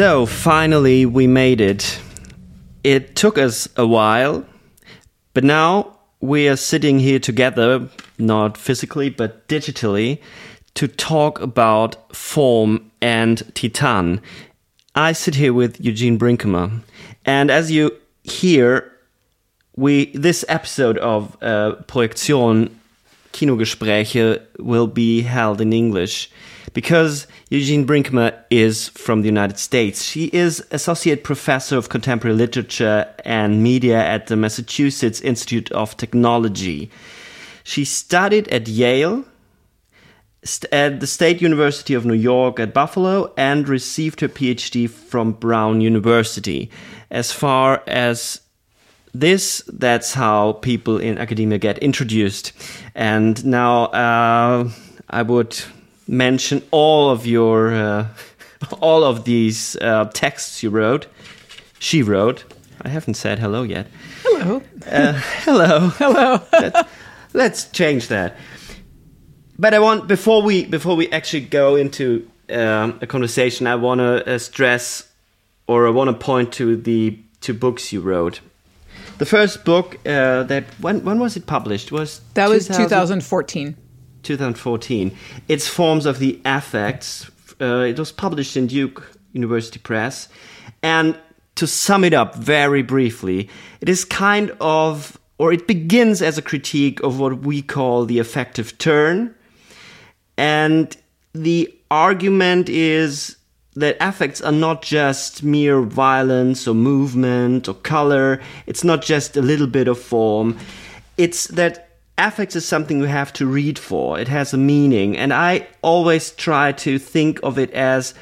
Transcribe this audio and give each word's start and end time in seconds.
So 0.00 0.24
finally, 0.24 1.04
we 1.04 1.26
made 1.26 1.60
it. 1.60 2.00
It 2.82 3.16
took 3.16 3.36
us 3.36 3.68
a 3.76 3.86
while, 3.86 4.46
but 5.34 5.44
now 5.44 5.98
we 6.22 6.48
are 6.48 6.56
sitting 6.56 7.00
here 7.00 7.18
together, 7.18 7.86
not 8.16 8.56
physically 8.56 9.10
but 9.10 9.46
digitally, 9.46 10.18
to 10.72 10.88
talk 10.88 11.38
about 11.42 12.16
form 12.16 12.90
and 13.02 13.42
Titane. 13.52 14.22
I 14.94 15.12
sit 15.12 15.34
here 15.34 15.52
with 15.52 15.78
Eugene 15.78 16.18
Brinkema, 16.18 16.80
and 17.26 17.50
as 17.50 17.70
you 17.70 17.94
hear, 18.24 18.90
we 19.76 20.06
this 20.12 20.46
episode 20.48 20.96
of 20.96 21.36
uh, 21.42 21.72
Projektion 21.88 22.74
Kinogespräche 23.34 24.40
will 24.58 24.86
be 24.86 25.20
held 25.20 25.60
in 25.60 25.74
English 25.74 26.30
because 26.72 27.26
Eugene 27.48 27.86
Brinkema 27.86 28.34
is 28.50 28.88
from 28.88 29.22
the 29.22 29.26
United 29.26 29.58
States. 29.58 30.04
She 30.04 30.26
is 30.26 30.64
Associate 30.70 31.22
Professor 31.22 31.76
of 31.76 31.88
Contemporary 31.88 32.36
Literature 32.36 33.12
and 33.24 33.62
Media 33.62 33.98
at 33.98 34.28
the 34.28 34.36
Massachusetts 34.36 35.20
Institute 35.20 35.70
of 35.72 35.96
Technology. 35.96 36.90
She 37.64 37.84
studied 37.84 38.48
at 38.48 38.68
Yale, 38.68 39.24
at 40.72 41.00
the 41.00 41.06
State 41.06 41.42
University 41.42 41.94
of 41.94 42.06
New 42.06 42.14
York 42.14 42.58
at 42.58 42.72
Buffalo, 42.72 43.32
and 43.36 43.68
received 43.68 44.20
her 44.20 44.28
PhD 44.28 44.88
from 44.88 45.32
Brown 45.32 45.80
University. 45.80 46.70
As 47.10 47.32
far 47.32 47.82
as 47.86 48.40
this, 49.12 49.62
that's 49.66 50.14
how 50.14 50.52
people 50.52 50.98
in 50.98 51.18
academia 51.18 51.58
get 51.58 51.78
introduced. 51.78 52.52
And 52.94 53.44
now 53.44 53.86
uh, 53.86 54.70
I 55.10 55.22
would 55.22 55.60
mention 56.10 56.60
all 56.72 57.08
of 57.08 57.24
your 57.26 57.72
uh, 57.72 58.06
all 58.80 59.04
of 59.04 59.24
these 59.24 59.76
uh, 59.76 60.04
texts 60.12 60.62
you 60.62 60.70
wrote. 60.70 61.06
She 61.78 62.02
wrote. 62.02 62.44
I 62.82 62.88
haven't 62.88 63.14
said 63.14 63.38
hello 63.38 63.62
yet. 63.62 63.86
Hello. 64.22 64.62
Uh, 64.90 65.12
hello. 65.44 65.88
Hello. 65.98 66.40
Let, 66.52 66.88
let's 67.34 67.70
change 67.70 68.08
that. 68.08 68.36
But 69.58 69.74
I 69.74 69.78
want 69.78 70.08
before 70.08 70.42
we 70.42 70.64
before 70.64 70.96
we 70.96 71.10
actually 71.12 71.46
go 71.46 71.76
into 71.76 72.28
um, 72.50 72.98
a 73.02 73.06
conversation, 73.06 73.66
I 73.66 73.74
want 73.74 74.00
to 74.00 74.34
uh, 74.34 74.38
stress 74.38 75.10
or 75.66 75.86
I 75.86 75.90
want 75.90 76.08
to 76.08 76.24
point 76.24 76.52
to 76.54 76.76
the 76.76 77.18
two 77.40 77.54
books 77.54 77.92
you 77.92 78.00
wrote. 78.00 78.40
The 79.18 79.26
first 79.26 79.64
book 79.64 79.96
uh, 80.06 80.44
that 80.44 80.64
when 80.80 81.04
when 81.04 81.18
was 81.18 81.36
it 81.36 81.46
published? 81.46 81.92
Was 81.92 82.20
that 82.34 82.48
was 82.48 82.66
2014. 82.66 83.76
2014. 84.22 85.16
It's 85.48 85.68
Forms 85.68 86.06
of 86.06 86.18
the 86.18 86.40
Affects. 86.44 87.30
Uh, 87.60 87.80
it 87.80 87.98
was 87.98 88.12
published 88.12 88.56
in 88.56 88.66
Duke 88.66 89.12
University 89.32 89.78
Press. 89.78 90.28
And 90.82 91.18
to 91.56 91.66
sum 91.66 92.04
it 92.04 92.14
up 92.14 92.34
very 92.36 92.82
briefly, 92.82 93.48
it 93.80 93.88
is 93.88 94.04
kind 94.04 94.50
of, 94.60 95.18
or 95.38 95.52
it 95.52 95.66
begins 95.66 96.22
as 96.22 96.38
a 96.38 96.42
critique 96.42 97.00
of 97.00 97.20
what 97.20 97.40
we 97.40 97.62
call 97.62 98.06
the 98.06 98.18
affective 98.18 98.78
turn. 98.78 99.34
And 100.38 100.96
the 101.34 101.72
argument 101.90 102.68
is 102.68 103.36
that 103.76 103.96
affects 104.00 104.40
are 104.40 104.52
not 104.52 104.82
just 104.82 105.42
mere 105.42 105.80
violence 105.82 106.66
or 106.66 106.74
movement 106.74 107.68
or 107.68 107.74
color, 107.74 108.40
it's 108.66 108.84
not 108.84 109.02
just 109.02 109.36
a 109.36 109.42
little 109.42 109.66
bit 109.66 109.86
of 109.86 109.98
form. 109.98 110.58
It's 111.16 111.46
that 111.48 111.89
affects 112.26 112.56
is 112.56 112.66
something 112.66 112.98
you 112.98 113.04
have 113.04 113.32
to 113.34 113.46
read 113.46 113.78
for. 113.78 114.18
It 114.18 114.28
has 114.28 114.52
a 114.52 114.58
meaning. 114.58 115.16
And 115.16 115.32
I 115.32 115.66
always 115.82 116.30
try 116.32 116.72
to 116.72 116.98
think 116.98 117.40
of 117.42 117.58
it 117.58 117.70
as 117.72 118.14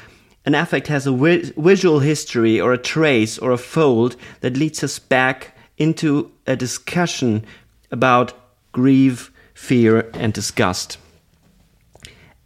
an 0.45 0.55
affect 0.55 0.87
has 0.87 1.05
a 1.05 1.11
vi- 1.11 1.51
visual 1.57 1.99
history 1.99 2.59
or 2.59 2.73
a 2.73 2.77
trace 2.77 3.37
or 3.37 3.51
a 3.51 3.57
fold 3.57 4.15
that 4.41 4.57
leads 4.57 4.83
us 4.83 4.97
back 4.99 5.55
into 5.77 6.31
a 6.47 6.55
discussion 6.55 7.45
about 7.91 8.33
grief, 8.71 9.31
fear, 9.53 10.09
and 10.13 10.33
disgust. 10.33 10.97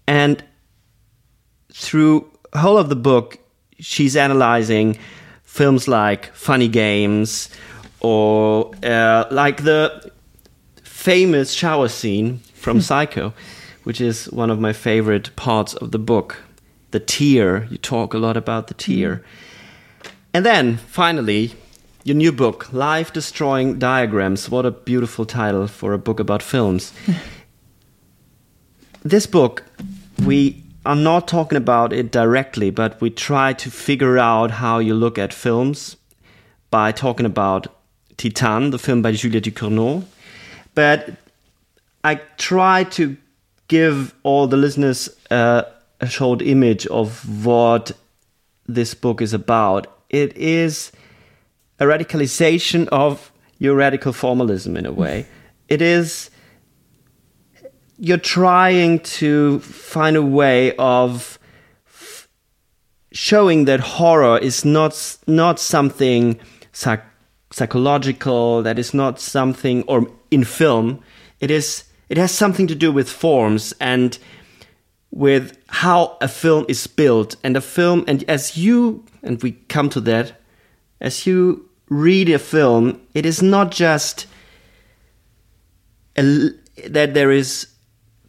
And 0.07 0.43
through 1.71 2.29
whole 2.53 2.77
of 2.77 2.89
the 2.89 2.95
book, 2.95 3.39
she's 3.79 4.15
analyzing 4.15 4.97
films 5.43 5.87
like 5.87 6.33
Funny 6.33 6.67
Games 6.67 7.49
or 7.99 8.71
uh, 8.83 9.25
like 9.31 9.63
the 9.63 10.11
famous 11.03 11.51
shower 11.51 11.89
scene 11.89 12.37
from 12.53 12.77
hmm. 12.77 12.81
Psycho, 12.81 13.33
which 13.83 13.99
is 13.99 14.31
one 14.31 14.49
of 14.49 14.57
my 14.57 14.71
favorite 14.71 15.35
parts 15.35 15.73
of 15.73 15.91
the 15.91 15.99
book. 15.99 16.37
The 16.91 17.01
tear. 17.01 17.65
You 17.69 17.77
talk 17.77 18.13
a 18.13 18.17
lot 18.17 18.37
about 18.37 18.67
the 18.67 18.73
tear. 18.73 19.15
Hmm. 19.15 20.09
And 20.35 20.45
then, 20.45 20.77
finally, 20.77 21.51
your 22.05 22.15
new 22.15 22.31
book, 22.31 22.71
Life 22.71 23.11
Destroying 23.11 23.79
Diagrams. 23.79 24.49
What 24.49 24.65
a 24.65 24.71
beautiful 24.71 25.25
title 25.25 25.67
for 25.67 25.91
a 25.91 25.97
book 25.97 26.21
about 26.21 26.41
films. 26.41 26.93
this 29.03 29.27
book, 29.27 29.63
we 30.25 30.63
are 30.85 30.95
not 30.95 31.27
talking 31.27 31.57
about 31.57 31.91
it 31.91 32.11
directly, 32.11 32.69
but 32.69 32.99
we 33.01 33.09
try 33.09 33.51
to 33.51 33.69
figure 33.69 34.17
out 34.17 34.51
how 34.51 34.79
you 34.79 34.93
look 34.93 35.17
at 35.17 35.33
films 35.33 35.97
by 36.71 36.93
talking 36.93 37.25
about 37.25 37.67
Titane, 38.15 38.71
the 38.71 38.79
film 38.79 39.01
by 39.01 39.11
Julia 39.11 39.41
Ducournau, 39.41 40.05
but 40.75 41.15
I 42.03 42.15
try 42.37 42.83
to 42.85 43.17
give 43.67 44.13
all 44.23 44.47
the 44.47 44.57
listeners 44.57 45.09
uh, 45.31 45.63
a 46.01 46.07
short 46.07 46.41
image 46.41 46.85
of 46.87 47.45
what 47.45 47.91
this 48.67 48.93
book 48.93 49.21
is 49.21 49.33
about. 49.33 49.87
It 50.09 50.35
is 50.37 50.91
a 51.79 51.85
radicalization 51.85 52.87
of 52.89 53.31
your 53.57 53.75
radical 53.75 54.13
formalism 54.13 54.77
in 54.77 54.85
a 54.85 54.91
way. 54.91 55.25
It 55.69 55.81
is 55.81 56.29
you're 57.97 58.17
trying 58.17 58.99
to 58.99 59.59
find 59.59 60.17
a 60.17 60.21
way 60.21 60.75
of 60.77 61.39
showing 63.11 63.65
that 63.65 63.79
horror 63.79 64.37
is 64.39 64.65
not 64.65 65.17
not 65.27 65.59
something 65.59 66.39
psych- 66.71 67.05
psychological 67.53 68.63
that 68.63 68.79
is 68.79 68.93
not 68.93 69.19
something 69.19 69.83
or 69.83 70.09
in 70.31 70.43
film 70.43 70.99
it 71.39 71.51
is 71.51 71.83
it 72.09 72.17
has 72.17 72.31
something 72.31 72.67
to 72.67 72.75
do 72.75 72.91
with 72.91 73.09
forms 73.09 73.73
and 73.79 74.17
with 75.11 75.57
how 75.67 76.17
a 76.21 76.27
film 76.27 76.65
is 76.67 76.87
built. 76.87 77.35
And 77.43 77.55
a 77.55 77.61
film 77.61 78.03
and 78.07 78.23
as 78.27 78.57
you 78.57 79.05
and 79.21 79.41
we 79.43 79.51
come 79.69 79.89
to 79.89 80.01
that 80.01 80.41
as 80.99 81.27
you 81.27 81.69
read 81.89 82.29
a 82.29 82.39
film 82.39 82.99
it 83.13 83.25
is 83.25 83.41
not 83.41 83.71
just 83.71 84.25
a, 86.17 86.49
that 86.87 87.13
there 87.13 87.31
is 87.31 87.67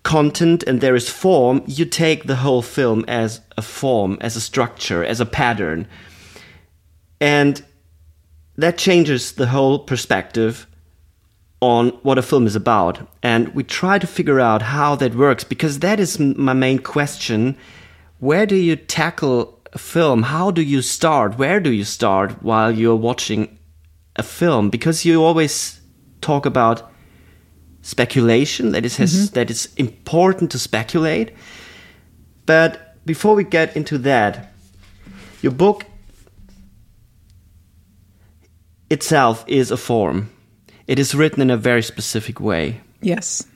content 0.03 0.63
and 0.65 0.81
there 0.81 0.95
is 0.95 1.09
form. 1.09 1.63
You 1.67 1.87
take 1.87 2.25
the 2.25 2.37
whole 2.37 2.63
film 2.63 3.05
as 3.09 3.41
a 3.57 3.63
form 3.63 4.19
as 4.21 4.37
a 4.37 4.41
structure 4.41 5.03
as 5.05 5.21
a 5.21 5.27
pattern. 5.27 5.87
And 7.21 7.65
that 8.57 8.79
changes 8.79 9.33
the 9.33 9.49
whole 9.49 9.79
perspective 9.79 10.67
on 11.61 11.89
what 12.03 12.19
a 12.19 12.23
film 12.23 12.47
is 12.47 12.57
about. 12.57 13.09
And 13.23 13.49
we 13.55 13.65
try 13.65 13.99
to 13.99 14.07
figure 14.07 14.41
out 14.41 14.63
how 14.63 14.97
that 14.97 15.15
works 15.15 15.45
because 15.45 15.79
that 15.79 15.99
is 15.99 16.19
my 16.19 16.53
main 16.53 16.79
question. 16.79 17.57
Where 18.19 18.47
do 18.47 18.55
you 18.55 18.77
tackle 18.77 19.61
a 19.73 19.79
film? 19.79 20.25
How 20.25 20.51
do 20.51 20.63
you 20.63 20.83
start? 20.83 21.39
Where 21.39 21.61
do 21.61 21.73
you 21.73 21.85
start 21.85 22.43
while 22.43 22.71
you're 22.71 22.97
watching 22.97 23.59
a 24.17 24.23
film? 24.23 24.71
Because 24.71 25.05
you 25.05 25.25
always 25.25 25.81
talk 26.21 26.47
about 26.47 26.91
speculation 27.83 28.73
that 28.73 28.85
is 28.85 28.97
has, 28.97 29.15
mm-hmm. 29.15 29.35
that 29.35 29.51
is 29.51 29.69
important 29.77 30.51
to 30.51 30.59
speculate. 30.59 31.33
But 32.47 33.05
before 33.07 33.35
we 33.35 33.45
get 33.45 33.77
into 33.77 33.99
that, 33.99 34.53
your 35.43 35.53
book 35.53 35.85
itself 38.95 39.45
is 39.47 39.71
a 39.71 39.77
form. 39.77 40.31
It 40.87 40.99
is 40.99 41.15
written 41.15 41.43
in 41.43 41.51
a 41.51 41.57
very 41.57 41.83
specific 41.83 42.41
way. 42.41 42.81
Yes. 43.03 43.47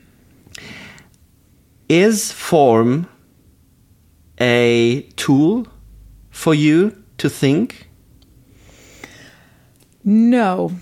Is 1.88 2.32
form 2.32 3.08
a 4.40 5.02
tool 5.16 5.66
for 6.30 6.54
you 6.54 7.02
to 7.18 7.30
think? 7.30 7.88
No, 10.04 10.72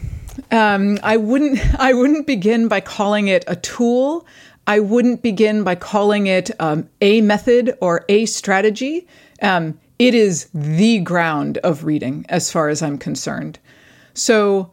um, 0.51 0.99
I 1.03 1.17
wouldn't. 1.17 1.59
I 1.79 1.93
wouldn't 1.93 2.27
begin 2.27 2.69
by 2.69 2.81
calling 2.81 3.29
it 3.29 3.45
a 3.47 3.57
tool. 3.57 4.27
I 4.67 4.81
wouldn't 4.81 5.23
begin 5.23 5.65
by 5.65 5.77
calling 5.77 6.27
it 6.27 6.51
um, 6.61 6.89
a 7.01 7.21
method 7.21 7.77
or 7.81 8.05
a 8.09 8.27
strategy. 8.27 9.07
Um, 9.43 9.79
it 9.99 10.15
is 10.15 10.49
the 10.53 10.99
ground 11.01 11.59
of 11.59 11.85
reading, 11.85 12.27
as 12.29 12.51
far 12.51 12.69
as 12.69 12.83
I'm 12.83 12.99
concerned. 12.99 13.59
So, 14.17 14.73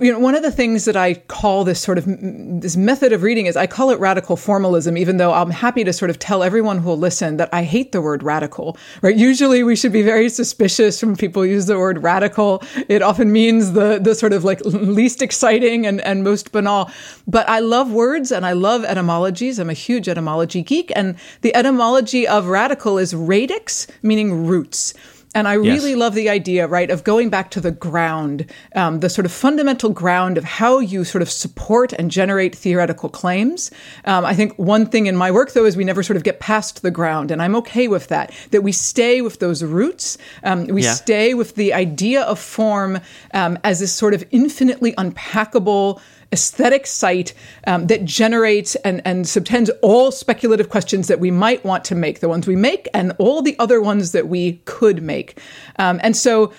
you 0.00 0.10
know, 0.10 0.18
one 0.18 0.34
of 0.34 0.42
the 0.42 0.50
things 0.50 0.86
that 0.86 0.96
I 0.96 1.14
call 1.14 1.64
this 1.64 1.78
sort 1.78 1.98
of 1.98 2.06
this 2.06 2.76
method 2.76 3.12
of 3.12 3.22
reading 3.22 3.44
is 3.46 3.56
I 3.56 3.66
call 3.66 3.90
it 3.90 4.00
radical 4.00 4.36
formalism, 4.36 4.96
even 4.96 5.18
though 5.18 5.32
I'm 5.32 5.50
happy 5.50 5.84
to 5.84 5.92
sort 5.92 6.10
of 6.10 6.18
tell 6.18 6.42
everyone 6.42 6.78
who 6.78 6.88
will 6.88 6.98
listen 6.98 7.36
that 7.36 7.50
I 7.52 7.62
hate 7.62 7.92
the 7.92 8.00
word 8.00 8.22
radical, 8.22 8.76
right? 9.02 9.14
Usually 9.14 9.62
we 9.62 9.76
should 9.76 9.92
be 9.92 10.02
very 10.02 10.30
suspicious 10.30 11.02
when 11.02 11.14
people 11.14 11.44
use 11.44 11.66
the 11.66 11.78
word 11.78 12.02
radical. 12.02 12.62
It 12.88 13.02
often 13.02 13.30
means 13.30 13.72
the, 13.72 13.98
the 14.00 14.14
sort 14.14 14.32
of 14.32 14.44
like 14.44 14.60
least 14.64 15.20
exciting 15.20 15.86
and, 15.86 16.00
and 16.00 16.24
most 16.24 16.52
banal. 16.52 16.90
But 17.28 17.46
I 17.48 17.60
love 17.60 17.92
words 17.92 18.32
and 18.32 18.46
I 18.46 18.52
love 18.52 18.84
etymologies. 18.84 19.58
I'm 19.58 19.70
a 19.70 19.74
huge 19.74 20.08
etymology 20.08 20.62
geek. 20.62 20.90
And 20.96 21.16
the 21.42 21.54
etymology 21.54 22.26
of 22.26 22.46
radical 22.46 22.96
is 22.96 23.14
radix, 23.14 23.86
meaning 24.02 24.46
roots. 24.46 24.94
And 25.34 25.48
I 25.48 25.54
really 25.54 25.90
Yes. 25.90 25.98
love 25.98 26.14
the 26.14 26.28
idea, 26.28 26.66
right, 26.66 26.90
of 26.90 27.04
going 27.04 27.30
back 27.30 27.50
to 27.52 27.60
the 27.60 27.70
ground, 27.70 28.44
um, 28.76 29.00
the 29.00 29.08
sort 29.08 29.24
of 29.24 29.32
fundamental 29.32 29.88
ground 29.90 30.36
of 30.36 30.44
how 30.44 30.78
you 30.78 31.04
sort 31.04 31.22
of 31.22 31.30
support 31.30 31.92
and 31.94 32.10
generate 32.10 32.54
theoretical 32.54 33.08
claims. 33.08 33.70
Um, 34.04 34.26
I 34.26 34.34
think 34.34 34.52
one 34.58 34.84
thing 34.84 35.06
in 35.06 35.16
my 35.16 35.30
work, 35.30 35.52
though, 35.52 35.64
is 35.64 35.74
we 35.76 35.84
never 35.84 36.02
sort 36.02 36.18
of 36.18 36.22
get 36.24 36.38
past 36.40 36.82
the 36.82 36.90
ground, 36.90 37.30
and 37.30 37.40
I'm 37.40 37.56
okay 37.56 37.88
with 37.88 38.08
that. 38.08 38.30
That 38.50 38.62
we 38.62 38.72
stay 38.72 39.22
with 39.22 39.38
those 39.38 39.64
roots. 39.64 40.18
Um, 40.44 40.66
we 40.66 40.82
Yeah. 40.82 40.92
stay 40.92 41.32
with 41.32 41.54
the 41.54 41.72
idea 41.72 42.22
of 42.22 42.38
form 42.38 43.00
um, 43.32 43.58
as 43.64 43.80
this 43.80 43.92
sort 43.92 44.12
of 44.12 44.24
infinitely 44.32 44.92
unpackable 44.98 45.98
aesthetic 46.32 46.86
site 46.86 47.34
um, 47.66 47.86
that 47.88 48.04
generates 48.04 48.74
and, 48.76 49.02
and 49.04 49.28
subtends 49.28 49.70
all 49.82 50.10
speculative 50.10 50.68
questions 50.68 51.08
that 51.08 51.20
we 51.20 51.30
might 51.30 51.64
want 51.64 51.84
to 51.86 51.94
make, 51.94 52.20
the 52.20 52.28
ones 52.28 52.46
we 52.46 52.56
make, 52.56 52.88
and 52.94 53.12
all 53.18 53.42
the 53.42 53.56
other 53.58 53.80
ones 53.80 54.12
that 54.12 54.28
we 54.28 54.54
could 54.64 55.02
make. 55.02 55.38
Um, 55.78 56.00
and 56.02 56.16
so, 56.16 56.52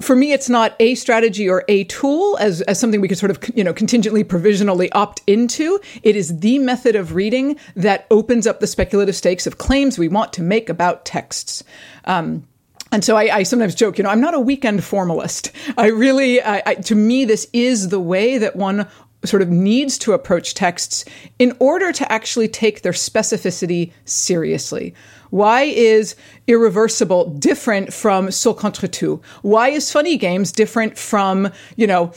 for 0.00 0.14
me, 0.14 0.32
it's 0.32 0.48
not 0.48 0.76
a 0.78 0.94
strategy 0.94 1.48
or 1.48 1.64
a 1.66 1.84
tool 1.84 2.36
as, 2.38 2.60
as 2.62 2.78
something 2.78 3.00
we 3.00 3.08
could 3.08 3.18
sort 3.18 3.30
of, 3.30 3.40
you 3.56 3.64
know, 3.64 3.72
contingently, 3.72 4.22
provisionally 4.22 4.92
opt 4.92 5.22
into. 5.26 5.80
It 6.04 6.14
is 6.14 6.38
the 6.38 6.60
method 6.60 6.94
of 6.94 7.14
reading 7.14 7.58
that 7.74 8.06
opens 8.10 8.46
up 8.46 8.60
the 8.60 8.68
speculative 8.68 9.16
stakes 9.16 9.46
of 9.46 9.58
claims 9.58 9.98
we 9.98 10.06
want 10.06 10.32
to 10.34 10.42
make 10.42 10.68
about 10.68 11.04
texts. 11.04 11.64
Um, 12.04 12.46
and 12.92 13.04
so 13.04 13.16
I, 13.16 13.36
I 13.36 13.42
sometimes 13.42 13.74
joke, 13.74 13.98
you 13.98 14.04
know, 14.04 14.10
I'm 14.10 14.20
not 14.20 14.34
a 14.34 14.40
weekend 14.40 14.82
formalist. 14.84 15.52
I 15.76 15.86
really, 15.86 16.42
I, 16.42 16.62
I, 16.64 16.74
to 16.74 16.94
me, 16.94 17.24
this 17.24 17.48
is 17.52 17.88
the 17.88 18.00
way 18.00 18.38
that 18.38 18.56
one 18.56 18.88
sort 19.24 19.42
of 19.42 19.48
needs 19.48 19.98
to 19.98 20.12
approach 20.12 20.54
texts 20.54 21.04
in 21.38 21.56
order 21.58 21.92
to 21.92 22.10
actually 22.10 22.48
take 22.48 22.82
their 22.82 22.92
specificity 22.92 23.92
seriously. 24.04 24.94
Why 25.30 25.62
is 25.62 26.14
irreversible 26.46 27.30
different 27.30 27.92
from 27.92 28.30
Seul 28.30 28.54
contre 28.54 28.88
tous? 28.88 29.20
Why 29.42 29.70
is 29.70 29.92
funny 29.92 30.16
games 30.16 30.52
different 30.52 30.96
from, 30.96 31.50
you 31.76 31.86
know, 31.86 32.12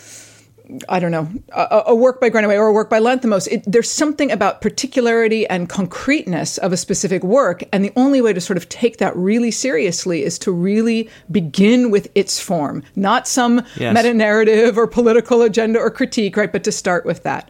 I 0.90 1.00
don't 1.00 1.12
know, 1.12 1.30
a, 1.54 1.84
a 1.88 1.96
work 1.96 2.22
by 2.22 2.30
Greenaway 2.30 2.56
or 2.56 2.68
a 2.68 2.74
work 2.74 2.90
by 2.90 3.00
Lanthimos. 3.00 3.48
It, 3.48 3.64
there's 3.66 3.90
something 3.90 4.32
about 4.32 4.62
particularity 4.62 5.46
and 5.48 5.68
concreteness 5.68 6.58
of 6.60 6.72
a 6.72 6.78
specific 6.78 7.24
work. 7.24 7.64
And 7.74 7.84
the 7.84 7.92
only 7.96 8.22
way 8.22 8.34
to 8.34 8.42
sort 8.42 8.58
of 8.58 8.70
take 8.70 8.98
that 8.98 9.16
really 9.16 9.52
seriously 9.52 10.24
is 10.24 10.40
to 10.40 10.52
really 10.52 11.10
begin 11.30 11.92
with 11.92 12.10
its 12.16 12.40
form, 12.40 12.84
not 12.96 13.28
some 13.28 13.62
Yes. 13.76 13.96
meta 13.96 14.14
narrative 14.14 14.78
or 14.78 14.88
political 14.88 15.42
agenda 15.42 15.80
or 15.80 15.90
critique, 15.90 16.38
right? 16.38 16.52
But 16.52 16.64
to 16.64 16.72
start 16.72 17.06
with 17.06 17.24
that. 17.24 17.50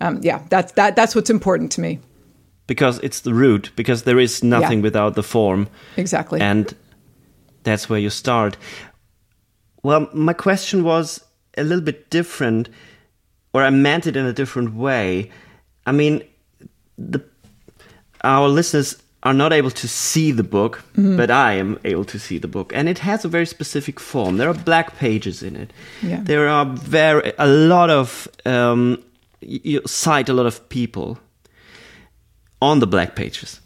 Um, 0.00 0.20
yeah, 0.22 0.42
that's, 0.48 0.72
that, 0.72 0.96
that's 0.96 1.14
what's 1.14 1.30
important 1.30 1.72
to 1.72 1.80
me. 1.80 1.98
Because 2.66 2.98
it's 3.00 3.20
the 3.20 3.34
root, 3.34 3.70
because 3.74 4.04
there 4.04 4.18
is 4.18 4.44
nothing 4.44 4.78
Yeah. 4.78 4.84
without 4.84 5.14
the 5.14 5.22
form. 5.22 5.68
Exactly. 5.96 6.40
And 6.40 6.74
that's 7.64 7.88
where 7.90 7.98
you 7.98 8.10
start. 8.10 8.56
Well, 9.82 10.08
my 10.12 10.34
question 10.34 10.84
was 10.84 11.20
a 11.56 11.62
little 11.62 11.84
bit 11.84 12.10
different, 12.10 12.68
or 13.52 13.62
I 13.64 13.70
meant 13.70 14.06
it 14.06 14.16
in 14.16 14.26
a 14.26 14.32
different 14.32 14.74
way. 14.74 15.30
I 15.86 15.92
mean, 15.92 16.22
the 16.98 17.20
our 18.22 18.48
listeners 18.48 18.96
are 19.22 19.34
not 19.34 19.52
able 19.52 19.70
to 19.70 19.86
see 19.88 20.32
the 20.32 20.42
book, 20.42 20.82
Mm-hmm. 20.96 21.16
but 21.16 21.30
I 21.30 21.52
am 21.60 21.78
able 21.84 22.04
to 22.04 22.18
see 22.18 22.38
the 22.38 22.48
book, 22.48 22.72
and 22.74 22.88
it 22.88 22.98
has 22.98 23.24
a 23.24 23.28
very 23.28 23.46
specific 23.46 24.00
form. 24.00 24.36
There 24.38 24.48
are 24.48 24.54
black 24.64 24.96
pages 24.98 25.42
in 25.42 25.56
it. 25.56 25.72
Yeah. 26.02 26.20
There 26.22 26.48
are 26.48 26.66
very 26.66 27.32
a 27.38 27.46
lot 27.46 27.90
of 27.90 28.28
um, 28.46 29.02
you 29.40 29.80
cite 29.86 30.28
a 30.28 30.34
lot 30.34 30.46
of 30.46 30.68
people 30.68 31.18
on 32.62 32.78
the 32.80 32.86
black 32.86 33.14
pages. 33.14 33.60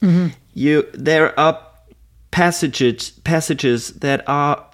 You 0.55 0.85
there 0.93 1.39
are 1.39 1.59
passages 2.31 3.11
passages 3.25 3.93
that 4.01 4.23
are 4.29 4.65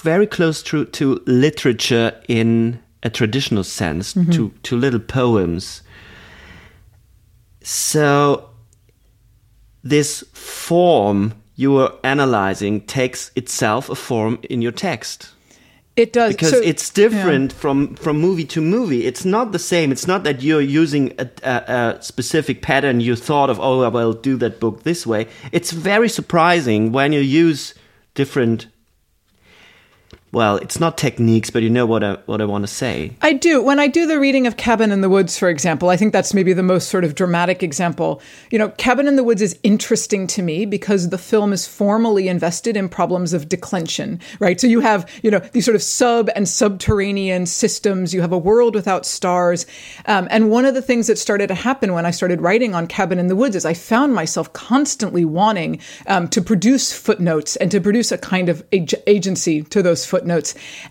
very 0.00 0.26
close 0.26 0.62
to 0.64 0.84
to 0.86 1.22
literature 1.26 2.20
in 2.28 2.80
a 3.02 3.10
traditional 3.10 3.64
sense, 3.64 4.14
mm-hmm. 4.14 4.30
to 4.32 4.52
to 4.62 4.76
little 4.76 5.00
poems. 5.00 5.82
So 7.62 8.50
this 9.84 10.24
form 10.32 11.34
you 11.54 11.76
are 11.78 11.92
analyzing 12.02 12.80
takes 12.80 13.30
itself 13.36 13.90
a 13.90 13.94
form 13.94 14.38
in 14.48 14.62
your 14.62 14.72
text 14.72 15.32
it 15.94 16.12
does. 16.12 16.34
because 16.34 16.50
So- 16.50 16.60
it's 16.60 16.88
different 16.88 17.52
from 17.52 17.94
from 17.96 18.18
movie 18.18 18.46
to 18.46 18.60
movie. 18.60 19.04
It's 19.04 19.24
not 19.24 19.52
the 19.52 19.58
same. 19.58 19.92
It's 19.92 20.06
not 20.06 20.24
that 20.24 20.42
you're 20.42 20.60
using 20.62 21.12
a, 21.18 21.28
a, 21.42 21.96
a 21.98 22.02
specific 22.02 22.62
pattern 22.62 23.00
you 23.00 23.14
thought 23.14 23.50
of. 23.50 23.60
Oh, 23.60 23.82
I 23.82 23.88
will 23.88 24.14
do 24.14 24.36
that 24.38 24.58
book 24.58 24.84
this 24.84 25.06
way. 25.06 25.26
It's 25.52 25.70
very 25.70 26.08
surprising 26.08 26.92
when 26.92 27.12
you 27.12 27.20
use 27.20 27.74
different. 28.14 28.66
Well, 30.32 30.56
it's 30.56 30.80
not 30.80 30.96
techniques, 30.96 31.50
but 31.50 31.62
you 31.62 31.68
know 31.68 31.84
what 31.84 32.02
I 32.02 32.14
what 32.24 32.40
I 32.40 32.46
want 32.46 32.62
to 32.62 32.66
say. 32.66 33.12
I 33.20 33.34
do. 33.34 33.62
When 33.62 33.78
I 33.78 33.86
do 33.86 34.06
the 34.06 34.18
reading 34.18 34.46
of 34.46 34.56
Cabin 34.56 34.90
in 34.90 35.02
the 35.02 35.10
Woods, 35.10 35.38
for 35.38 35.50
example, 35.50 35.90
I 35.90 35.98
think 35.98 36.14
that's 36.14 36.32
maybe 36.32 36.54
the 36.54 36.62
most 36.62 36.88
sort 36.88 37.04
of 37.04 37.14
dramatic 37.14 37.62
example. 37.62 38.22
You 38.50 38.58
know, 38.58 38.70
Cabin 38.70 39.06
in 39.06 39.16
the 39.16 39.24
Woods 39.24 39.42
is 39.42 39.58
interesting 39.62 40.26
to 40.28 40.40
me 40.40 40.64
because 40.64 41.10
the 41.10 41.18
film 41.18 41.52
is 41.52 41.66
formally 41.66 42.28
invested 42.28 42.78
in 42.78 42.88
problems 42.88 43.34
of 43.34 43.46
declension, 43.46 44.20
right? 44.40 44.58
So 44.58 44.66
you 44.66 44.80
have, 44.80 45.06
you 45.22 45.30
know, 45.30 45.40
these 45.52 45.66
sort 45.66 45.74
of 45.74 45.82
sub 45.82 46.30
and 46.34 46.48
subterranean 46.48 47.44
systems. 47.44 48.14
You 48.14 48.22
have 48.22 48.32
a 48.32 48.38
world 48.38 48.74
without 48.74 49.04
stars. 49.04 49.66
Um, 50.06 50.28
and 50.30 50.50
one 50.50 50.64
of 50.64 50.72
the 50.72 50.80
things 50.80 51.08
that 51.08 51.18
started 51.18 51.48
to 51.48 51.54
happen 51.54 51.92
when 51.92 52.06
I 52.06 52.10
started 52.10 52.40
writing 52.40 52.74
on 52.74 52.86
Cabin 52.86 53.18
in 53.18 53.26
the 53.26 53.36
Woods 53.36 53.54
is 53.54 53.66
I 53.66 53.74
found 53.74 54.14
myself 54.14 54.50
constantly 54.54 55.26
wanting 55.26 55.78
um, 56.06 56.26
to 56.28 56.40
produce 56.40 56.90
footnotes 56.90 57.56
and 57.56 57.70
to 57.70 57.82
produce 57.82 58.10
a 58.10 58.16
kind 58.16 58.48
of 58.48 58.64
ag- 58.72 58.94
agency 59.06 59.62
to 59.64 59.82
those 59.82 60.06
footnotes. 60.06 60.21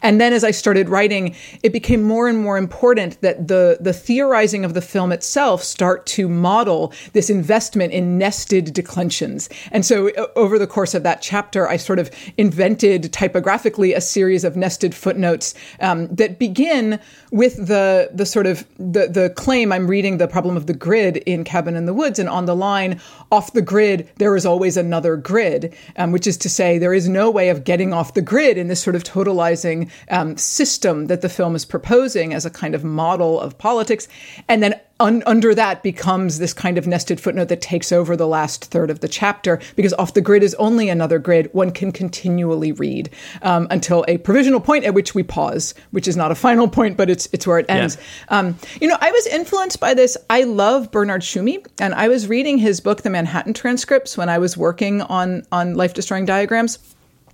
And 0.02 0.20
then 0.20 0.34
as 0.34 0.44
I 0.44 0.52
started 0.52 0.90
writing, 0.90 1.36
it 1.64 1.72
became 1.72 2.04
more 2.04 2.28
and 2.28 2.38
more 2.38 2.58
important 2.58 3.20
that 3.22 3.48
the, 3.48 3.78
the 3.80 3.94
theorizing 3.94 4.66
of 4.66 4.74
the 4.74 4.82
film 4.82 5.12
itself 5.12 5.64
start 5.64 6.06
to 6.08 6.28
model 6.28 6.94
this 7.14 7.30
investment 7.30 7.94
in 7.94 8.18
nested 8.18 8.74
declensions. 8.74 9.50
And 9.72 9.86
so 9.86 10.12
over 10.36 10.58
the 10.60 10.68
course 10.68 10.94
of 10.94 11.04
that 11.04 11.22
chapter, 11.22 11.68
I 11.68 11.78
sort 11.78 12.00
of 12.00 12.12
invented 12.38 13.12
typographically 13.14 13.94
a 13.94 14.02
series 14.02 14.44
of 14.44 14.56
nested 14.56 14.94
footnotes 14.94 15.54
um, 15.80 16.08
that 16.16 16.40
begin 16.40 17.00
with 17.32 17.68
the, 17.68 18.10
the 18.14 18.26
sort 18.26 18.46
of 18.46 18.68
the, 18.78 19.08
the 19.08 19.34
claim 19.36 19.72
I'm 19.72 19.88
reading 19.88 20.18
the 20.18 20.28
problem 20.28 20.58
of 20.58 20.68
the 20.68 20.74
grid 20.74 21.18
in 21.18 21.44
Cabin 21.44 21.76
in 21.76 21.86
the 21.86 21.94
Woods. 21.94 22.20
And 22.20 22.28
on 22.28 22.46
the 22.46 22.56
line, 22.56 23.00
off 23.32 23.54
the 23.54 23.62
grid, 23.62 24.10
there 24.18 24.36
is 24.36 24.46
always 24.46 24.76
another 24.76 25.16
grid, 25.16 25.74
um, 25.96 26.12
which 26.12 26.28
is 26.28 26.38
to 26.38 26.50
say, 26.50 26.78
there 26.78 26.94
is 26.94 27.08
no 27.08 27.32
way 27.32 27.50
of 27.50 27.64
getting 27.64 27.94
off 27.94 28.14
the 28.14 28.22
grid 28.22 28.58
in 28.58 28.68
this 28.68 28.84
sort 28.84 28.96
of 28.96 29.04
totalizing 29.04 29.90
um, 30.10 30.36
system 30.36 31.08
that 31.08 31.22
the 31.22 31.30
film 31.30 31.56
is 31.56 31.64
proposing 31.64 32.34
as 32.34 32.46
a 32.46 32.50
kind 32.50 32.76
of 32.76 32.84
model 32.84 33.40
of 33.40 33.58
politics. 33.58 34.08
And 34.50 34.62
then 34.62 34.80
un- 35.02 35.24
under 35.26 35.54
that 35.56 35.84
becomes 35.84 36.40
this 36.40 36.54
kind 36.54 36.78
of 36.78 36.88
nested 36.88 37.20
footnote 37.20 37.50
that 37.50 37.62
takes 37.62 37.92
over 37.92 38.16
the 38.16 38.28
last 38.28 38.66
third 38.66 38.90
of 38.90 39.00
the 39.00 39.08
chapter 39.08 39.60
because 39.76 39.94
off 39.94 40.14
the 40.14 40.22
grid 40.22 40.44
is 40.44 40.54
only 40.56 40.88
another 40.88 41.20
grid 41.20 41.50
one 41.54 41.72
can 41.72 41.92
continually 41.92 42.72
read 42.72 43.10
um, 43.42 43.68
until 43.72 44.06
a 44.08 44.18
provisional 44.20 44.60
point 44.60 44.86
at 44.86 44.94
which 44.94 45.14
we 45.16 45.24
pause, 45.24 45.74
which 45.92 46.08
is 46.08 46.16
not 46.16 46.32
a 46.32 46.36
final 46.36 46.68
point, 46.68 46.96
but 46.96 47.10
it's 47.10 47.28
it's 47.34 47.46
where 47.48 47.60
it 47.60 47.66
ends. 47.68 47.98
Yeah. 47.98 48.40
Um, 48.40 48.60
you 48.80 48.88
know, 48.88 48.98
I 49.02 49.12
was 49.12 49.28
influenced 49.28 49.80
by 49.80 49.94
this. 49.94 50.16
I 50.30 50.44
love 50.44 50.92
Bernard 50.92 51.22
Tschumi, 51.22 51.66
and 51.80 51.94
I 51.94 52.08
was 52.08 52.28
reading 52.28 52.58
his 52.58 52.80
book, 52.80 53.02
The 53.02 53.10
Manhattan 53.10 53.54
Transcripts, 53.54 54.18
when 54.18 54.30
I 54.30 54.38
was 54.38 54.56
working 54.56 55.02
on 55.02 55.44
on 55.52 55.76
life 55.76 55.94
destroying 55.94 56.26
diagrams. 56.26 56.80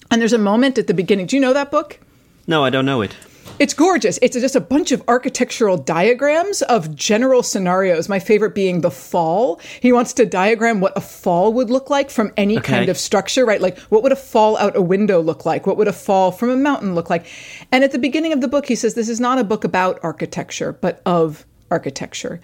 And 0.09 0.21
there's 0.21 0.33
a 0.33 0.37
moment 0.37 0.77
at 0.77 0.87
the 0.87 0.93
beginning. 0.93 1.25
Do 1.25 1.35
you 1.35 1.41
know 1.41 1.53
that 1.53 1.69
book? 1.69 1.99
No, 2.47 2.63
I 2.63 2.69
don't 2.69 2.85
know 2.85 3.01
it. 3.01 3.13
It's 3.59 3.73
gorgeous. 3.73 4.19
It's 4.21 4.39
just 4.39 4.55
a 4.55 4.61
bunch 4.61 4.91
of 4.91 5.03
architectural 5.07 5.77
diagrams 5.77 6.61
of 6.63 6.93
general 6.95 7.41
scenarios. 7.41 8.07
My 8.07 8.19
favorite 8.19 8.53
being 8.53 8.81
the 8.81 8.91
fall. 8.91 9.59
He 9.79 9.91
wants 9.91 10.13
to 10.13 10.27
diagram 10.27 10.79
what 10.79 10.95
a 10.95 11.01
fall 11.01 11.53
would 11.53 11.71
look 11.71 11.89
like 11.89 12.11
from 12.11 12.31
any 12.37 12.59
okay. 12.59 12.67
kind 12.67 12.89
of 12.89 12.97
structure, 12.97 13.45
right? 13.45 13.59
Like 13.59 13.79
what 13.79 14.03
would 14.03 14.11
a 14.11 14.17
fall 14.17 14.57
out 14.57 14.75
a 14.75 14.81
window 14.81 15.21
look 15.21 15.45
like? 15.45 15.65
What 15.65 15.77
would 15.77 15.87
a 15.87 15.93
fall 15.93 16.31
from 16.31 16.49
a 16.49 16.55
mountain 16.55 16.93
look 16.93 17.09
like? 17.09 17.25
And 17.71 17.83
at 17.83 17.91
the 17.91 17.99
beginning 17.99 18.31
of 18.31 18.41
the 18.41 18.47
book, 18.47 18.67
he 18.67 18.75
says 18.75 18.93
this 18.93 19.09
is 19.09 19.19
not 19.19 19.39
a 19.39 19.43
book 19.43 19.63
about 19.63 19.99
architecture, 20.03 20.73
but 20.73 21.01
of 21.05 21.45
architecture. 21.71 22.39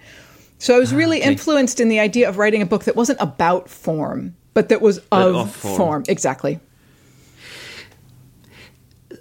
So 0.58 0.74
I 0.74 0.80
was 0.80 0.92
ah, 0.92 0.96
really 0.96 1.20
okay. 1.20 1.30
influenced 1.30 1.78
in 1.78 1.88
the 1.88 2.00
idea 2.00 2.28
of 2.28 2.38
writing 2.38 2.60
a 2.60 2.66
book 2.66 2.84
that 2.84 2.96
wasn't 2.96 3.20
about 3.20 3.68
form, 3.68 4.34
but 4.52 4.68
that 4.70 4.82
was 4.82 4.98
of, 5.12 5.36
of 5.36 5.54
form. 5.54 5.76
form. 5.76 6.04
Exactly 6.08 6.58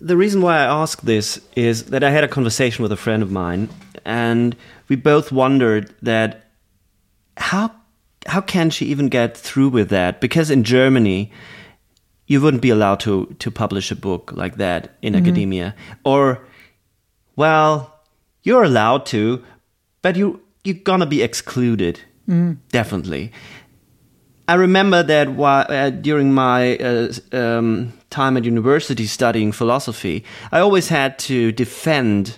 the 0.03 0.17
reason 0.17 0.41
why 0.41 0.57
I 0.57 0.65
ask 0.65 1.01
this 1.01 1.39
is 1.55 1.85
that 1.85 2.03
I 2.03 2.09
had 2.09 2.25
a 2.25 2.27
conversation 2.27 2.83
with 2.83 2.91
a 2.91 2.97
friend 2.97 3.23
of 3.23 3.31
mine, 3.31 3.69
and 4.03 4.55
we 4.89 4.97
both 4.97 5.31
wondered 5.31 5.95
that 6.01 6.45
how 7.37 7.71
how 8.25 8.41
can 8.41 8.69
she 8.69 8.85
even 8.85 9.07
get 9.07 9.37
through 9.37 9.69
with 9.69 9.89
that? 9.89 10.19
Because 10.19 10.51
in 10.51 10.63
Germany, 10.63 11.31
you 12.27 12.41
wouldn't 12.41 12.61
be 12.61 12.69
allowed 12.69 12.99
to 13.01 13.33
to 13.39 13.49
publish 13.49 13.91
a 13.91 13.95
book 13.95 14.33
like 14.35 14.57
that 14.57 14.95
in 15.01 15.13
mm-hmm. 15.13 15.23
academia, 15.23 15.75
or 16.03 16.45
well, 17.37 18.01
you're 18.43 18.63
allowed 18.63 19.05
to, 19.07 19.41
but 20.01 20.17
you 20.17 20.41
you're 20.65 20.83
gonna 20.83 21.05
be 21.05 21.21
excluded 21.21 22.01
mm. 22.27 22.57
definitely. 22.71 23.31
I 24.47 24.55
remember 24.55 25.03
that 25.03 25.29
while, 25.29 25.65
uh, 25.69 25.89
during 25.89 26.33
my 26.33 26.77
uh, 26.77 27.13
um, 27.31 27.93
time 28.13 28.37
at 28.37 28.45
university 28.45 29.05
studying 29.05 29.51
philosophy, 29.51 30.23
I 30.51 30.59
always 30.59 30.87
had 30.89 31.17
to 31.29 31.51
defend 31.51 32.37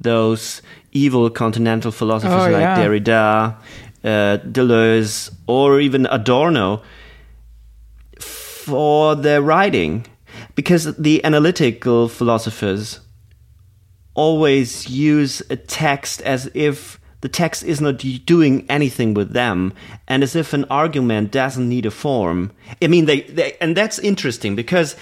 those 0.00 0.62
evil 0.92 1.30
continental 1.30 1.92
philosophers 1.92 2.46
oh, 2.48 2.50
like 2.50 2.60
yeah. 2.60 2.78
Derrida, 2.78 3.56
uh, 4.04 4.38
Deleuze, 4.44 5.30
or 5.46 5.80
even 5.80 6.06
Adorno 6.10 6.82
for 8.20 9.14
their 9.14 9.40
writing. 9.40 10.06
Because 10.54 10.94
the 10.96 11.24
analytical 11.24 12.08
philosophers 12.08 13.00
always 14.14 14.88
use 14.88 15.42
a 15.50 15.56
text 15.56 16.20
as 16.22 16.50
if 16.54 16.98
the 17.26 17.32
text 17.32 17.64
is 17.64 17.80
not 17.80 17.96
doing 18.24 18.64
anything 18.68 19.12
with 19.12 19.32
them 19.32 19.72
and 20.06 20.22
as 20.22 20.36
if 20.36 20.52
an 20.52 20.64
argument 20.70 21.32
doesn't 21.32 21.68
need 21.68 21.84
a 21.84 21.90
form. 21.90 22.52
I 22.80 22.86
mean 22.86 23.06
they, 23.06 23.22
they 23.22 23.56
and 23.60 23.76
that's 23.76 23.98
interesting 23.98 24.54
because 24.54 24.94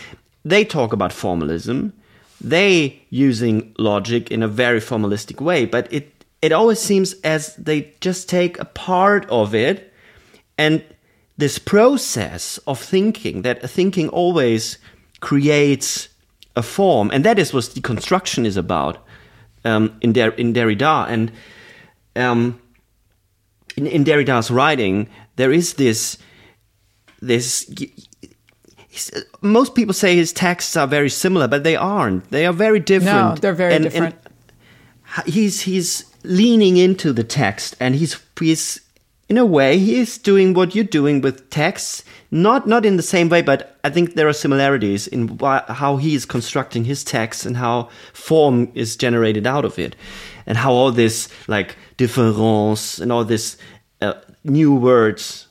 they 0.42 0.64
talk 0.64 0.94
about 0.94 1.12
formalism. 1.12 1.92
They 2.40 3.02
using 3.10 3.74
logic 3.76 4.30
in 4.30 4.42
a 4.42 4.48
very 4.48 4.80
formalistic 4.80 5.38
way 5.42 5.66
but 5.66 5.92
it 5.92 6.24
it 6.40 6.50
always 6.50 6.80
seems 6.80 7.12
as 7.20 7.54
they 7.56 7.92
just 8.00 8.26
take 8.26 8.58
a 8.58 8.64
part 8.64 9.26
of 9.28 9.54
it. 9.54 9.92
And 10.56 10.82
this 11.36 11.58
process 11.58 12.56
of 12.66 12.80
thinking 12.80 13.42
that 13.42 13.68
thinking 13.68 14.08
always 14.08 14.78
creates 15.20 16.08
a 16.56 16.62
form 16.62 17.10
and 17.12 17.22
that 17.22 17.38
is 17.38 17.52
what 17.52 17.64
deconstruction 17.64 18.46
is 18.46 18.56
about 18.56 18.96
um, 19.66 19.94
in, 20.00 20.14
Der- 20.14 20.38
in 20.38 20.54
derrida. 20.54 21.06
And 21.06 21.30
um, 22.16 22.60
in, 23.76 23.86
in 23.86 24.04
Derrida's 24.04 24.50
writing, 24.50 25.08
there 25.36 25.52
is 25.52 25.74
this 25.74 26.18
this. 27.20 27.70
Most 29.40 29.74
people 29.74 29.94
say 29.94 30.14
his 30.14 30.32
texts 30.32 30.76
are 30.76 30.86
very 30.86 31.10
similar, 31.10 31.48
but 31.48 31.64
they 31.64 31.76
aren't. 31.76 32.30
They 32.30 32.46
are 32.46 32.52
very 32.52 32.80
different. 32.80 33.34
No, 33.34 33.34
they're 33.34 33.54
very 33.54 33.74
and, 33.74 33.84
different. 33.84 34.14
And 35.16 35.26
he's 35.26 35.62
he's 35.62 36.04
leaning 36.22 36.76
into 36.76 37.12
the 37.12 37.24
text, 37.24 37.76
and 37.80 37.94
he's 37.94 38.20
he's 38.38 38.80
in 39.28 39.38
a 39.38 39.44
way 39.44 39.78
he 39.78 39.98
is 39.98 40.18
doing 40.18 40.54
what 40.54 40.74
you're 40.74 40.84
doing 40.84 41.20
with 41.20 41.50
texts. 41.50 42.04
Not 42.30 42.68
not 42.68 42.86
in 42.86 42.96
the 42.96 43.02
same 43.02 43.28
way, 43.28 43.42
but 43.42 43.78
I 43.84 43.90
think 43.90 44.14
there 44.14 44.28
are 44.28 44.32
similarities 44.32 45.06
in 45.06 45.38
why, 45.38 45.62
how 45.68 45.96
he 45.96 46.14
is 46.14 46.24
constructing 46.24 46.84
his 46.84 47.02
text 47.04 47.46
and 47.46 47.56
how 47.56 47.88
form 48.12 48.70
is 48.74 48.96
generated 48.96 49.46
out 49.46 49.64
of 49.64 49.78
it 49.78 49.96
and 50.46 50.56
how 50.58 50.72
all 50.72 50.92
this 50.92 51.28
like 51.48 51.76
difference 51.96 52.98
and 52.98 53.12
all 53.12 53.24
this 53.24 53.56
uh, 54.00 54.14
new 54.44 54.74
words 54.74 55.48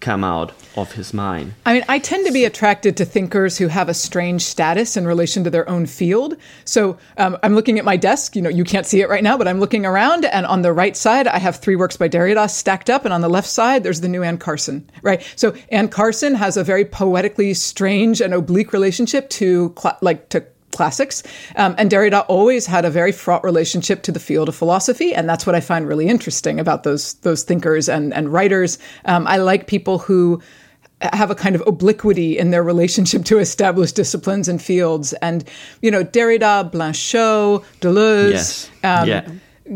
come 0.00 0.24
out 0.24 0.52
of 0.76 0.92
his 0.92 1.14
mind. 1.14 1.54
I 1.64 1.74
mean, 1.74 1.84
I 1.88 1.98
tend 1.98 2.26
to 2.26 2.32
be 2.32 2.44
attracted 2.44 2.96
to 2.96 3.04
thinkers 3.04 3.56
who 3.56 3.68
have 3.68 3.88
a 3.88 3.94
strange 3.94 4.42
status 4.42 4.96
in 4.96 5.06
relation 5.06 5.44
to 5.44 5.50
their 5.50 5.68
own 5.68 5.86
field. 5.86 6.36
So 6.64 6.98
um, 7.16 7.38
I'm 7.42 7.54
looking 7.54 7.78
at 7.78 7.84
my 7.84 7.96
desk. 7.96 8.34
You 8.34 8.42
know, 8.42 8.50
you 8.50 8.64
can't 8.64 8.84
see 8.84 9.00
it 9.00 9.08
right 9.08 9.22
now, 9.22 9.38
but 9.38 9.46
I'm 9.48 9.60
looking 9.60 9.86
around, 9.86 10.24
and 10.24 10.44
on 10.44 10.62
the 10.62 10.72
right 10.72 10.96
side, 10.96 11.26
I 11.26 11.38
have 11.38 11.56
three 11.56 11.76
works 11.76 11.96
by 11.96 12.08
Derrida 12.08 12.50
stacked 12.50 12.90
up, 12.90 13.04
and 13.04 13.14
on 13.14 13.20
the 13.20 13.30
left 13.30 13.48
side, 13.48 13.84
there's 13.84 14.00
the 14.00 14.08
new 14.08 14.22
Anne 14.22 14.38
Carson. 14.38 14.90
Right. 15.02 15.22
So 15.36 15.54
Anne 15.70 15.88
Carson 15.88 16.34
has 16.34 16.56
a 16.56 16.64
very 16.64 16.84
poetically 16.84 17.54
strange 17.54 18.20
and 18.20 18.34
oblique 18.34 18.72
relationship 18.72 19.30
to 19.30 19.74
cl- 19.78 19.98
like 20.00 20.28
to 20.30 20.44
classics. 20.72 21.22
Um, 21.56 21.74
and 21.78 21.90
Derrida 21.90 22.24
always 22.28 22.66
had 22.66 22.84
a 22.84 22.90
very 22.90 23.12
fraught 23.12 23.44
relationship 23.44 24.02
to 24.04 24.12
the 24.12 24.20
field 24.20 24.48
of 24.48 24.56
philosophy, 24.56 25.14
and 25.14 25.28
that's 25.28 25.46
what 25.46 25.54
I 25.54 25.60
find 25.60 25.86
really 25.86 26.08
interesting 26.08 26.58
about 26.58 26.82
those 26.82 27.14
those 27.14 27.42
thinkers 27.44 27.88
and 27.88 28.12
and 28.12 28.32
writers. 28.32 28.78
Um, 29.04 29.26
I 29.26 29.36
like 29.36 29.66
people 29.66 29.98
who 29.98 30.42
have 31.12 31.30
a 31.30 31.34
kind 31.34 31.54
of 31.56 31.62
obliquity 31.66 32.38
in 32.38 32.50
their 32.50 32.62
relationship 32.62 33.24
to 33.24 33.38
established 33.38 33.96
disciplines 33.96 34.48
and 34.48 34.62
fields. 34.62 35.12
And 35.14 35.44
you 35.80 35.90
know, 35.90 36.04
Derrida, 36.04 36.70
Blanchot, 36.70 37.64
Deleuze. 37.80 38.30
Yes. 38.30 38.70
Um, 38.84 39.08
yeah 39.08 39.28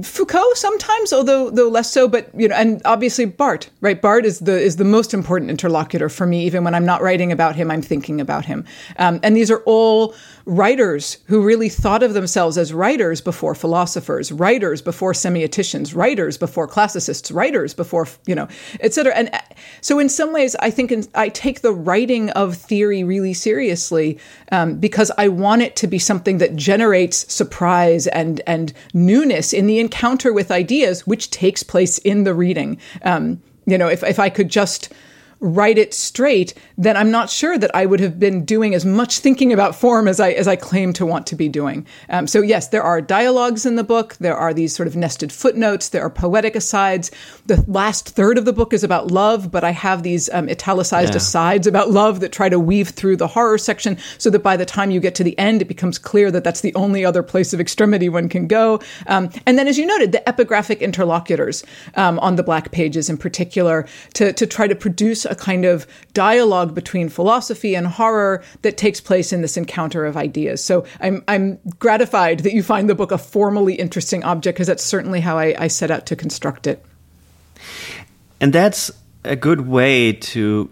Foucault 0.03 0.55
sometimes, 0.55 1.13
although 1.13 1.49
though 1.49 1.69
less 1.69 1.93
so, 1.93 2.09
but 2.09 2.29
you 2.35 2.49
know, 2.49 2.57
and 2.57 2.83
obviously 2.85 3.25
Barthes, 3.25 3.71
right? 3.81 4.01
Barthes 4.01 4.27
is 4.27 4.39
the 4.41 4.61
is 4.61 4.77
the 4.77 4.85
most 4.85 5.15
important 5.15 5.51
interlocutor 5.51 6.09
for 6.09 6.27
me. 6.27 6.45
Even 6.45 6.65
when 6.65 6.75
I'm 6.75 6.85
not 6.85 7.03
writing 7.03 7.31
about 7.31 7.55
him, 7.55 7.71
I'm 7.71 7.83
thinking 7.83 8.21
about 8.21 8.45
him. 8.45 8.65
Um, 8.99 9.21
and 9.23 9.37
these 9.37 9.51
are 9.51 9.63
all 9.65 10.15
writers 10.47 11.19
who 11.27 11.43
really 11.43 11.69
thought 11.69 12.05
of 12.05 12.15
themselves 12.15 12.57
as 12.57 12.73
writers 12.73 13.21
before 13.21 13.55
philosophers, 13.55 14.31
writers 14.31 14.81
before 14.81 15.13
semioticians, 15.13 15.95
writers 15.95 16.39
before 16.39 16.69
classicists, 16.69 17.33
writers 17.33 17.75
before 17.75 18.07
you 18.27 18.35
know, 18.35 18.47
et 18.81 18.95
cetera. 18.95 19.13
And 19.15 19.29
uh, 19.33 19.41
so, 19.81 19.99
in 19.99 20.09
some 20.09 20.33
ways, 20.33 20.55
I 20.61 20.71
think 20.71 20.93
in, 20.93 21.05
I 21.15 21.29
take 21.31 21.61
the 21.61 21.73
writing 21.73 22.31
of 22.31 22.57
theory 22.57 23.03
really 23.03 23.35
seriously 23.35 24.19
um, 24.53 24.79
because 24.79 25.11
I 25.19 25.29
want 25.29 25.63
it 25.63 25.75
to 25.77 25.89
be 25.89 25.99
something 25.99 26.39
that 26.39 26.55
generates 26.55 27.33
surprise 27.33 28.07
and 28.07 28.41
and 28.47 28.73
newness 28.95 29.53
in 29.53 29.67
the 29.67 29.81
encounter 29.81 30.33
with 30.33 30.53
ideas, 30.53 31.07
which 31.07 31.31
takes 31.31 31.65
place 31.65 31.99
in 31.99 32.23
the 32.23 32.35
reading. 32.35 32.79
Um, 33.03 33.43
you 33.67 33.77
know, 33.77 33.89
if 33.89 34.05
if 34.05 34.21
I 34.21 34.31
could 34.31 34.49
just 34.49 34.93
write 35.41 35.79
it 35.79 35.93
straight, 35.93 36.55
then 36.79 36.97
I'm 36.97 37.11
not 37.11 37.31
sure 37.31 37.59
that 37.59 37.75
I 37.75 37.87
would 37.87 38.01
have 38.01 38.19
been 38.19 38.45
doing 38.45 38.75
as 38.75 38.85
much 38.85 39.19
thinking 39.19 39.53
about 39.53 39.75
form 39.75 40.09
as 40.09 40.19
I 40.19 40.31
as 40.31 40.49
I 40.49 40.57
claim 40.57 40.93
to 40.95 41.07
want 41.07 41.27
to 41.27 41.37
be 41.37 41.49
doing. 41.49 41.87
Um, 42.09 42.27
so 42.27 42.41
yes, 42.41 42.69
there 42.69 42.83
are 42.83 43.01
dialogues 43.03 43.67
in 43.67 43.77
the 43.77 43.85
book. 43.85 44.17
There 44.17 44.37
are 44.37 44.55
these 44.55 44.75
sort 44.75 44.87
of 44.87 44.97
nested 44.97 45.33
footnotes. 45.33 45.91
There 45.91 46.03
are 46.03 46.11
poetic 46.11 46.57
asides. 46.57 47.11
The 47.47 47.63
last 47.69 48.09
third 48.09 48.39
of 48.39 48.45
the 48.45 48.53
book 48.53 48.73
is 48.73 48.83
about 48.83 49.11
love, 49.11 49.51
but 49.51 49.65
I 49.65 49.73
have 49.73 50.03
these 50.03 50.31
um, 50.31 50.49
italicized 50.49 51.13
yeah. 51.13 51.19
asides 51.19 51.67
about 51.67 51.91
love 51.91 52.21
that 52.21 52.33
try 52.33 52.49
to 52.49 52.59
weave 52.59 52.91
through 52.91 53.17
the 53.17 53.29
horror 53.29 53.59
section, 53.59 53.99
so 54.19 54.31
that 54.31 54.43
by 54.43 54.57
the 54.57 54.65
time 54.65 54.91
you 54.91 55.01
get 55.01 55.15
to 55.17 55.25
the 55.25 55.39
end, 55.39 55.61
it 55.61 55.69
becomes 55.69 55.99
clear 55.99 56.31
that 56.31 56.45
that's 56.45 56.63
the 56.63 56.75
only 56.75 57.05
other 57.05 57.23
place 57.23 57.53
of 57.53 57.61
extremity 57.61 58.09
one 58.09 58.29
can 58.29 58.47
go. 58.47 58.81
Um, 59.07 59.31
and 59.45 59.59
then, 59.59 59.69
as 59.69 59.77
you 59.77 59.87
noted, 59.87 60.13
the 60.13 60.23
epigraphic 60.27 60.81
interlocutors 60.81 61.65
um, 61.95 62.19
on 62.21 62.37
the 62.37 62.43
black 62.43 62.73
pages, 62.73 63.11
in 63.11 63.19
particular, 63.19 63.87
to 64.15 64.33
to 64.33 64.47
try 64.47 64.67
to 64.67 64.75
produce 64.75 65.26
a 65.27 65.35
kind 65.35 65.65
of 65.65 65.87
dialogue 66.13 66.75
between 66.75 67.09
philosophy 67.09 67.75
and 67.75 67.87
horror 67.87 68.43
that 68.63 68.77
takes 68.77 69.01
place 69.01 69.33
in 69.33 69.43
this 69.43 69.57
encounter 69.57 70.07
of 70.07 70.17
ideas. 70.17 70.63
So 70.63 70.85
I'm 71.01 71.23
I'm 71.29 71.59
gratified 71.79 72.41
that 72.41 72.53
you 72.53 72.63
find 72.63 72.89
the 72.89 72.95
book 72.95 73.13
a 73.13 73.19
formally 73.19 73.75
interesting 73.75 74.25
object 74.25 74.57
because 74.57 74.67
that's 74.67 74.85
certainly 74.85 75.21
how 75.21 75.39
I, 75.39 75.55
I 75.59 75.69
set 75.69 75.91
out 75.91 76.07
to 76.07 76.17
construct 76.17 76.67
it. 76.67 76.85
And 78.41 78.53
that's 78.53 78.91
a 79.25 79.37
good 79.37 79.63
way 79.63 80.13
to 80.13 80.69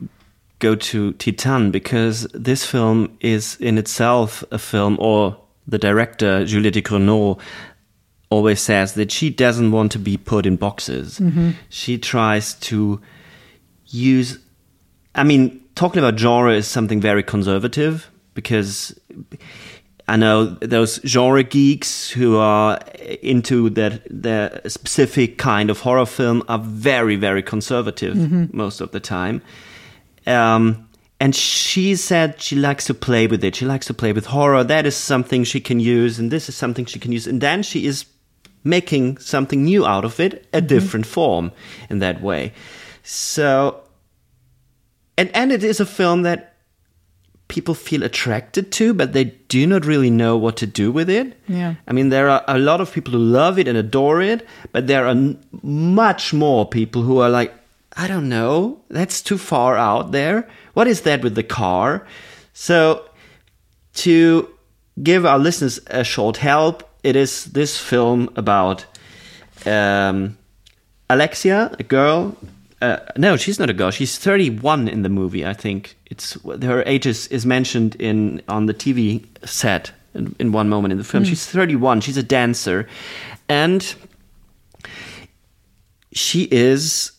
go 0.58 0.74
to 0.74 1.12
Titane 1.14 1.72
because 1.72 2.26
this 2.32 2.64
film 2.64 3.16
is 3.20 3.56
in 3.60 3.78
itself 3.78 4.44
a 4.50 4.58
film 4.58 4.96
or 5.00 5.36
the 5.66 5.78
director 5.78 6.44
Julia 6.44 6.70
Ducournau 6.70 7.38
always 8.30 8.60
says 8.60 8.94
that 8.94 9.10
she 9.10 9.30
doesn't 9.30 9.70
want 9.70 9.92
to 9.92 9.98
be 9.98 10.16
put 10.16 10.46
in 10.46 10.56
boxes. 10.56 11.20
Mm-hmm. 11.20 11.50
She 11.68 11.98
tries 11.98 12.54
to 12.54 13.00
use. 13.86 14.38
I 15.14 15.24
mean, 15.24 15.60
talking 15.74 16.00
about 16.00 16.18
genre 16.18 16.52
is 16.52 16.66
something 16.66 17.00
very 17.00 17.22
conservative 17.22 18.10
because 18.34 18.98
I 20.08 20.16
know 20.16 20.44
those 20.44 21.00
genre 21.06 21.42
geeks 21.42 22.10
who 22.10 22.36
are 22.36 22.78
into 23.22 23.70
that 23.70 24.02
the 24.10 24.60
specific 24.66 25.38
kind 25.38 25.70
of 25.70 25.80
horror 25.80 26.06
film 26.06 26.42
are 26.48 26.58
very 26.58 27.16
very 27.16 27.42
conservative 27.42 28.16
most 28.52 28.80
of 28.80 28.90
the 28.90 29.00
time. 29.00 29.40
Um, 30.26 30.88
and 31.20 31.34
she 31.34 31.96
said 31.96 32.40
she 32.40 32.56
likes 32.56 32.84
to 32.86 32.94
play 32.94 33.26
with 33.26 33.44
it. 33.44 33.54
She 33.54 33.64
likes 33.64 33.86
to 33.86 33.94
play 33.94 34.12
with 34.12 34.26
horror. 34.26 34.64
That 34.64 34.84
is 34.84 34.96
something 34.96 35.44
she 35.44 35.60
can 35.60 35.80
use, 35.80 36.18
and 36.18 36.30
this 36.30 36.48
is 36.48 36.56
something 36.56 36.84
she 36.84 36.98
can 36.98 37.12
use. 37.12 37.26
And 37.26 37.40
then 37.40 37.62
she 37.62 37.86
is 37.86 38.04
making 38.64 39.18
something 39.18 39.64
new 39.64 39.86
out 39.86 40.04
of 40.04 40.18
it, 40.18 40.46
a 40.52 40.60
different 40.60 41.06
form 41.06 41.52
in 41.88 42.00
that 42.00 42.20
way. 42.20 42.52
So, 43.02 43.83
and 45.16 45.30
and 45.34 45.52
it 45.52 45.62
is 45.64 45.80
a 45.80 45.86
film 45.86 46.22
that 46.22 46.54
people 47.48 47.74
feel 47.74 48.02
attracted 48.02 48.72
to, 48.72 48.94
but 48.94 49.12
they 49.12 49.24
do 49.24 49.66
not 49.66 49.84
really 49.84 50.10
know 50.10 50.36
what 50.36 50.56
to 50.56 50.66
do 50.66 50.90
with 50.90 51.10
it. 51.10 51.38
Yeah. 51.46 51.74
I 51.86 51.92
mean, 51.92 52.08
there 52.08 52.28
are 52.28 52.42
a 52.48 52.58
lot 52.58 52.80
of 52.80 52.92
people 52.92 53.12
who 53.12 53.18
love 53.18 53.58
it 53.58 53.68
and 53.68 53.76
adore 53.76 54.22
it, 54.22 54.46
but 54.72 54.86
there 54.86 55.04
are 55.04 55.10
n- 55.10 55.38
much 55.62 56.32
more 56.32 56.66
people 56.66 57.02
who 57.02 57.18
are 57.18 57.28
like, 57.28 57.52
I 57.96 58.08
don't 58.08 58.28
know, 58.28 58.80
that's 58.88 59.22
too 59.22 59.38
far 59.38 59.76
out 59.76 60.10
there. 60.10 60.48
What 60.72 60.88
is 60.88 61.02
that 61.02 61.22
with 61.22 61.34
the 61.34 61.44
car? 61.44 62.06
So, 62.54 63.08
to 63.94 64.48
give 65.02 65.26
our 65.26 65.38
listeners 65.38 65.78
a 65.88 66.02
short 66.02 66.38
help, 66.38 66.82
it 67.02 67.14
is 67.14 67.44
this 67.44 67.78
film 67.78 68.30
about 68.36 68.86
um, 69.66 70.36
Alexia, 71.08 71.74
a 71.78 71.82
girl. 71.82 72.36
Uh, 72.82 72.98
no, 73.16 73.36
she's 73.36 73.58
not 73.58 73.70
a 73.70 73.72
girl. 73.72 73.90
She's 73.90 74.18
31 74.18 74.88
in 74.88 75.02
the 75.02 75.08
movie. 75.08 75.46
I 75.46 75.54
think 75.54 75.96
it's 76.06 76.36
her 76.62 76.82
age 76.86 77.06
is, 77.06 77.28
is 77.28 77.46
mentioned 77.46 77.96
in 77.96 78.42
on 78.48 78.66
the 78.66 78.74
TV 78.74 79.24
set 79.46 79.92
in, 80.14 80.34
in 80.38 80.52
one 80.52 80.68
moment 80.68 80.92
in 80.92 80.98
the 80.98 81.04
film. 81.04 81.24
She's 81.24 81.46
31. 81.46 82.00
She's 82.00 82.16
a 82.16 82.22
dancer, 82.22 82.88
and 83.48 83.94
she 86.12 86.48
is 86.50 87.12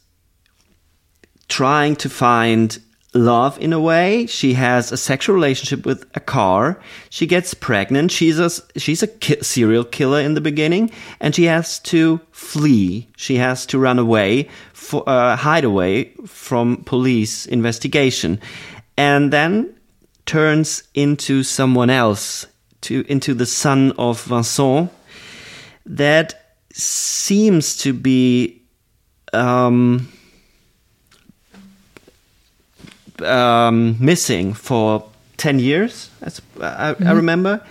trying 1.48 1.96
to 1.98 2.10
find 2.10 2.80
love 3.16 3.58
in 3.60 3.74
a 3.74 3.80
way. 3.80 4.28
She 4.28 4.54
has 4.54 4.92
a 4.92 4.98
sexual 4.98 5.36
relationship 5.36 5.86
with 5.86 6.06
a 6.14 6.20
car. 6.20 6.80
She 7.10 7.26
gets 7.26 7.54
pregnant. 7.54 8.12
She's 8.12 8.38
a 8.40 8.50
she's 8.78 9.02
a 9.02 9.08
ki- 9.08 9.42
serial 9.42 9.84
killer 9.86 10.20
in 10.20 10.34
the 10.36 10.42
beginning, 10.42 10.92
and 11.20 11.34
she 11.34 11.46
has 11.46 11.80
to 11.80 12.20
flee. 12.32 13.08
She 13.16 13.38
has 13.38 13.66
to 13.68 13.80
run 13.80 13.98
away, 13.98 14.50
for, 14.74 15.08
uh, 15.08 15.36
hide 15.36 15.64
away 15.64 16.14
from 16.26 16.84
police 16.84 17.46
investigation, 17.46 18.40
and 18.98 19.32
then 19.32 19.74
turns 20.26 20.84
into 20.94 21.44
someone 21.44 21.90
else, 21.90 22.46
to 22.82 23.06
into 23.08 23.34
the 23.34 23.46
son 23.46 23.94
of 23.98 24.22
Vincent. 24.24 24.92
That 25.86 26.58
seems 26.74 27.78
to 27.78 27.94
be. 27.94 28.62
Um, 29.34 30.10
um, 33.22 33.98
missing 34.00 34.54
for 34.54 35.10
10 35.38 35.60
years, 35.60 36.10
as 36.22 36.42
I, 36.62 36.96
I 37.06 37.12
remember, 37.12 37.62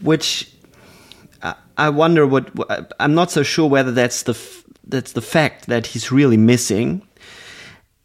which 0.00 0.50
I, 1.42 1.54
I 1.76 1.88
wonder 1.90 2.26
what 2.26 2.50
I'm 2.98 3.14
not 3.14 3.30
so 3.30 3.42
sure 3.42 3.68
whether 3.68 3.92
that's 3.92 4.22
the 4.22 4.32
f- 4.32 4.64
that's 4.86 5.12
the 5.12 5.22
fact 5.22 5.66
that 5.66 5.88
he's 5.88 6.12
really 6.12 6.36
missing. 6.36 7.02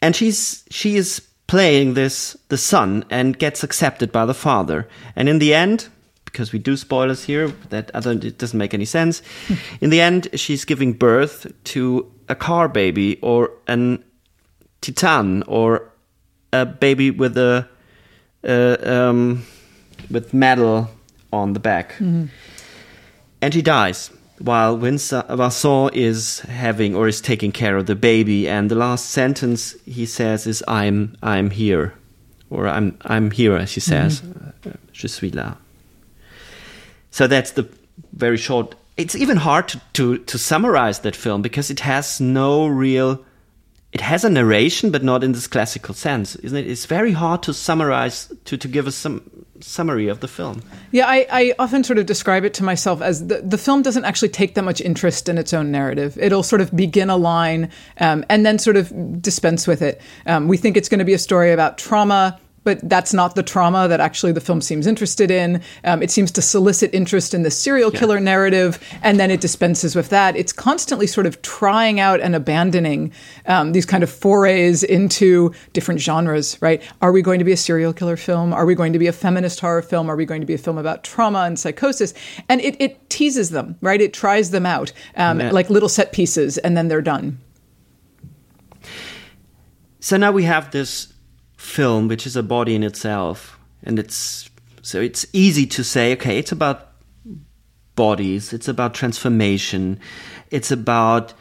And 0.02 0.16
she's 0.16 0.64
she 0.70 0.96
is 0.96 1.22
playing 1.48 1.94
this 1.94 2.38
the 2.50 2.58
son 2.58 3.06
and 3.10 3.38
gets 3.38 3.64
accepted 3.64 4.12
by 4.12 4.26
the 4.26 4.34
father. 4.34 4.88
And 5.16 5.30
in 5.30 5.40
the 5.40 5.54
end, 5.54 5.90
because 6.26 6.54
we 6.54 6.60
do 6.60 6.78
spoilers 6.78 7.26
here, 7.26 7.50
that 7.70 7.92
don't, 7.94 8.24
it 8.24 8.38
doesn't 8.38 8.58
make 8.58 8.74
any 8.74 8.86
sense. 8.86 9.22
in 9.82 9.90
the 9.90 10.02
end, 10.02 10.30
she's 10.34 10.66
giving 10.66 10.94
birth 10.94 11.52
to 11.66 12.12
a 12.30 12.36
car 12.36 12.68
baby 12.68 13.20
or 13.22 13.52
an 13.68 14.04
titan 14.82 15.44
or 15.44 15.91
a 16.54 16.66
baby 16.66 17.12
with 17.12 17.38
a 17.38 17.68
uh, 18.44 18.78
um, 18.84 19.46
with 20.10 20.34
metal 20.34 20.90
on 21.32 21.54
the 21.54 21.60
back, 21.60 21.96
and 23.42 23.54
he 23.54 23.62
dies 23.62 24.12
while 24.44 24.78
Vincent, 24.78 25.28
Vincent 25.30 25.96
is 25.96 26.40
having 26.42 26.96
or 26.96 27.08
is 27.08 27.22
taking 27.22 27.52
care 27.52 27.78
of 27.78 27.86
the 27.86 27.96
baby. 27.96 28.48
And 28.48 28.70
the 28.70 28.76
last 28.76 29.10
sentence 29.10 29.76
he 29.86 30.06
says 30.06 30.48
is 30.48 30.64
"I'm 30.68 31.16
I'm 31.22 31.52
here," 31.52 31.94
or 32.50 32.68
"I'm 32.68 32.98
I'm 33.04 33.32
here," 33.32 33.56
as 33.56 33.74
he 33.74 33.80
says, 33.80 34.22
uh, 34.66 34.72
"Je 34.92 35.08
suis 35.08 35.32
là." 35.32 35.58
So 37.12 37.28
that's 37.28 37.52
the 37.52 37.68
very 38.14 38.38
short. 38.38 38.76
It's 38.98 39.16
even 39.16 39.38
hard 39.38 39.68
to, 39.70 39.82
to, 39.94 40.18
to 40.18 40.38
summarize 40.38 41.00
that 41.00 41.16
film 41.16 41.42
because 41.42 41.70
it 41.70 41.82
has 41.82 42.22
no 42.22 42.68
real 42.68 43.24
it 43.94 44.02
has 44.02 44.24
a 44.24 44.30
narration, 44.30 44.90
but 44.90 45.04
not 45.04 45.24
in 45.24 45.34
this 45.34 45.48
classical 45.48 45.94
sense, 45.94 46.36
isn't 46.38 46.58
it? 46.58 46.68
It's 46.68 46.86
very 46.86 47.12
hard 47.12 47.44
to 47.44 47.54
summarize, 47.54 48.32
to, 48.46 48.58
to 48.58 48.68
give 48.68 48.88
us 48.88 48.96
some 48.96 49.22
summary 49.60 50.08
of 50.08 50.22
the 50.22 50.28
film. 50.28 50.64
Yeah, 50.92 51.08
I, 51.08 51.28
I 51.30 51.54
often 51.60 51.84
sort 51.84 52.00
of 52.00 52.06
describe 52.06 52.46
it 52.46 52.54
to 52.56 52.64
myself 52.64 53.02
as 53.02 53.28
the, 53.28 53.42
the 53.42 53.58
film 53.58 53.82
doesn't 53.82 54.06
actually 54.06 54.30
take 54.30 54.56
that 54.56 54.64
much 54.64 54.82
interest 54.82 55.28
in 55.28 55.38
its 55.38 55.54
own 55.54 55.72
narrative. 55.72 56.18
It'll 56.18 56.44
sort 56.44 56.62
of 56.62 56.76
begin 56.76 57.10
a 57.10 57.18
line 57.18 57.70
um, 58.00 58.24
and 58.30 58.46
then 58.46 58.60
sort 58.60 58.78
of 58.78 59.22
dispense 59.22 59.68
with 59.68 59.82
it. 59.82 60.02
Um, 60.26 60.48
we 60.48 60.58
think 60.58 60.78
it's 60.78 60.90
going 60.90 61.00
to 61.00 61.06
be 61.06 61.14
a 61.14 61.20
story 61.20 61.52
about 61.52 61.78
trauma. 61.78 62.40
But 62.64 62.88
that's 62.88 63.12
not 63.12 63.34
the 63.34 63.42
trauma 63.42 63.88
that 63.88 64.00
actually 64.00 64.34
the 64.34 64.40
film 64.40 64.62
seems 64.62 64.86
interested 64.86 65.32
in. 65.32 65.64
Um, 65.84 66.04
it 66.04 66.12
seems 66.12 66.32
to 66.34 66.44
solicit 66.44 66.94
interest 66.94 67.34
in 67.34 67.42
the 67.42 67.50
serial 67.50 67.90
killer 67.90 68.20
narrative, 68.20 68.80
and 69.02 69.20
then 69.20 69.32
it 69.32 69.42
dispenses 69.42 69.96
with 69.96 70.10
that. 70.10 70.36
It's 70.36 70.54
constantly 70.54 71.08
sort 71.08 71.26
of 71.26 71.42
trying 71.42 72.00
out 72.00 72.20
and 72.22 72.36
abandoning 72.36 73.14
um, 73.48 73.72
these 73.72 73.88
kind 73.88 74.04
of 74.04 74.12
forays 74.12 74.84
into 74.84 75.52
different 75.74 76.02
genres, 76.02 76.56
right? 76.62 76.84
Are 77.02 77.12
we 77.12 77.24
going 77.24 77.40
to 77.40 77.46
be 77.46 77.52
a 77.52 77.58
serial 77.58 77.94
killer 77.94 78.16
film? 78.16 78.54
Are 78.54 78.68
we 78.68 78.76
going 78.76 78.94
to 78.94 79.00
be 79.00 79.08
a 79.08 79.14
feminist 79.14 79.60
horror 79.60 79.82
film? 79.82 80.08
Are 80.08 80.16
we 80.16 80.26
going 80.26 80.42
to 80.42 80.48
be 80.48 80.54
a 80.54 80.60
film 80.60 80.78
about 80.78 81.04
trauma 81.04 81.40
and 81.40 81.58
psychosis? 81.58 82.14
And 82.48 82.62
it, 82.62 82.76
it 82.80 83.10
teases 83.10 83.50
them, 83.50 83.76
right? 83.82 84.00
It 84.00 84.14
tries 84.14 84.52
them 84.52 84.68
out 84.68 84.94
um, 85.16 85.40
Yeah. 85.40 85.52
like 85.52 85.72
little 85.72 85.90
set 85.90 86.12
pieces, 86.12 86.60
and 86.60 86.78
then 86.78 86.90
they're 86.90 87.02
done. 87.02 87.40
So 90.00 90.18
now 90.18 90.32
we 90.32 90.44
have 90.44 90.72
this 90.72 91.11
film, 91.62 92.08
which 92.08 92.26
is 92.26 92.36
a 92.36 92.44
body 92.44 92.76
in 92.76 92.84
itself, 92.84 93.60
and 93.84 94.00
it's 94.00 94.50
so 94.82 95.00
it's 95.00 95.26
easy 95.32 95.66
to 95.68 95.84
say, 95.84 96.14
okay, 96.14 96.38
it's 96.38 96.52
about 96.52 96.90
bodies, 97.96 98.52
it's 98.52 98.68
about 98.68 98.94
transformation, 98.94 100.00
it's 100.50 100.72
about 100.72 101.34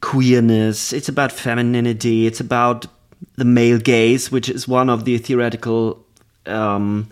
queerness, 0.00 0.92
it's 0.92 1.08
about 1.08 1.30
femininity, 1.30 2.26
it's 2.26 2.40
about 2.40 2.86
the 3.36 3.44
male 3.44 3.78
gaze, 3.78 4.32
which 4.32 4.48
is 4.48 4.66
one 4.66 4.88
of 4.88 5.04
the 5.04 5.18
theoretical 5.18 6.04
um, 6.46 7.10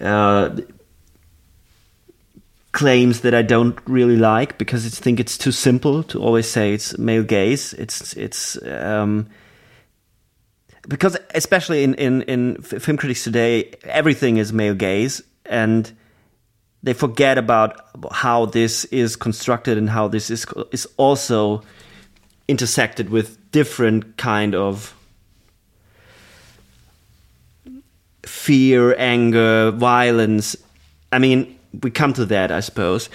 uh, 0.00 0.50
claims 2.72 3.22
that 3.22 3.34
I 3.34 3.42
don't 3.42 3.78
really 3.86 4.16
like 4.16 4.58
because 4.58 4.84
I 4.84 4.90
think 4.90 5.18
it's 5.18 5.38
too 5.38 5.52
simple 5.52 6.02
to 6.04 6.20
always 6.20 6.48
say 6.48 6.74
it's 6.74 6.98
male 6.98 7.24
gaze. 7.24 7.72
It's 7.72 8.12
it's 8.14 8.62
um, 8.66 9.28
because 10.88 11.16
especially 11.34 11.84
in, 11.84 11.94
in, 11.94 12.22
in 12.22 12.62
film 12.62 12.96
critics 12.96 13.22
today, 13.22 13.74
everything 13.84 14.38
is 14.38 14.52
male 14.52 14.74
gaze, 14.74 15.22
and 15.44 15.92
they 16.82 16.94
forget 16.94 17.38
about 17.38 17.80
how 18.10 18.46
this 18.46 18.86
is 18.86 19.14
constructed 19.14 19.76
and 19.76 19.90
how 19.90 20.08
this 20.08 20.30
is 20.30 20.46
is 20.72 20.86
also 20.96 21.62
intersected 22.48 23.10
with 23.10 23.50
different 23.50 24.16
kind 24.16 24.54
of 24.54 24.94
fear, 28.24 28.94
anger, 28.98 29.70
violence. 29.72 30.56
I 31.12 31.18
mean, 31.18 31.58
we 31.82 31.90
come 31.90 32.12
to 32.14 32.24
that, 32.26 32.50
I 32.50 32.60
suppose. 32.60 33.10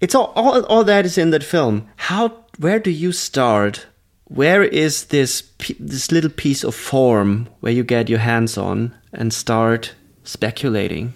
It's 0.00 0.14
all, 0.14 0.32
all, 0.34 0.64
all 0.64 0.84
that 0.84 1.06
is 1.06 1.18
in 1.18 1.30
that 1.30 1.42
film. 1.42 1.88
How, 1.96 2.44
where 2.58 2.78
do 2.78 2.90
you 2.90 3.12
start? 3.12 3.86
Where 4.28 4.64
is 4.64 5.06
this 5.06 5.42
this 5.78 6.10
little 6.10 6.30
piece 6.30 6.64
of 6.64 6.74
form 6.74 7.48
where 7.60 7.72
you 7.72 7.84
get 7.84 8.08
your 8.08 8.18
hands 8.18 8.58
on 8.58 8.94
and 9.12 9.32
start 9.32 9.94
speculating? 10.24 11.14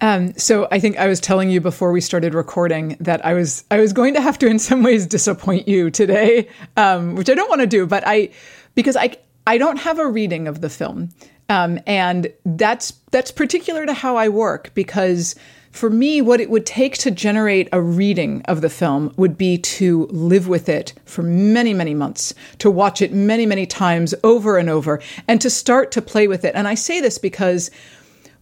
Um, 0.00 0.34
so 0.36 0.66
I 0.72 0.80
think 0.80 0.96
I 0.96 1.06
was 1.06 1.20
telling 1.20 1.50
you 1.50 1.60
before 1.60 1.92
we 1.92 2.00
started 2.00 2.34
recording 2.34 2.96
that 3.00 3.24
I 3.24 3.34
was 3.34 3.64
I 3.70 3.78
was 3.78 3.92
going 3.92 4.14
to 4.14 4.20
have 4.20 4.38
to 4.38 4.46
in 4.46 4.58
some 4.58 4.82
ways 4.82 5.06
disappoint 5.06 5.68
you 5.68 5.90
today, 5.90 6.48
um, 6.76 7.14
which 7.14 7.30
I 7.30 7.34
don't 7.34 7.48
want 7.48 7.60
to 7.60 7.66
do, 7.66 7.86
but 7.86 8.02
I 8.06 8.30
because 8.74 8.96
I 8.96 9.16
I 9.46 9.58
don't 9.58 9.78
have 9.78 9.98
a 9.98 10.06
reading 10.06 10.48
of 10.48 10.60
the 10.60 10.70
film. 10.70 11.10
Um, 11.48 11.80
and 11.86 12.32
that's 12.44 12.92
that's 13.10 13.30
particular 13.30 13.86
to 13.86 13.92
how 13.92 14.16
I 14.16 14.28
work 14.28 14.72
because 14.74 15.34
for 15.70 15.88
me, 15.88 16.20
what 16.20 16.40
it 16.40 16.50
would 16.50 16.66
take 16.66 16.98
to 16.98 17.10
generate 17.10 17.68
a 17.72 17.80
reading 17.80 18.42
of 18.46 18.60
the 18.60 18.68
film 18.68 19.12
would 19.16 19.38
be 19.38 19.56
to 19.56 20.06
live 20.06 20.48
with 20.48 20.68
it 20.68 20.92
for 21.04 21.22
many, 21.22 21.72
many 21.72 21.94
months, 21.94 22.34
to 22.58 22.70
watch 22.70 23.00
it 23.00 23.12
many, 23.12 23.46
many 23.46 23.66
times 23.66 24.12
over 24.24 24.58
and 24.58 24.68
over, 24.68 25.00
and 25.28 25.40
to 25.40 25.48
start 25.48 25.92
to 25.92 26.02
play 26.02 26.26
with 26.26 26.44
it. 26.44 26.54
And 26.56 26.66
I 26.66 26.74
say 26.74 27.00
this 27.00 27.18
because 27.18 27.70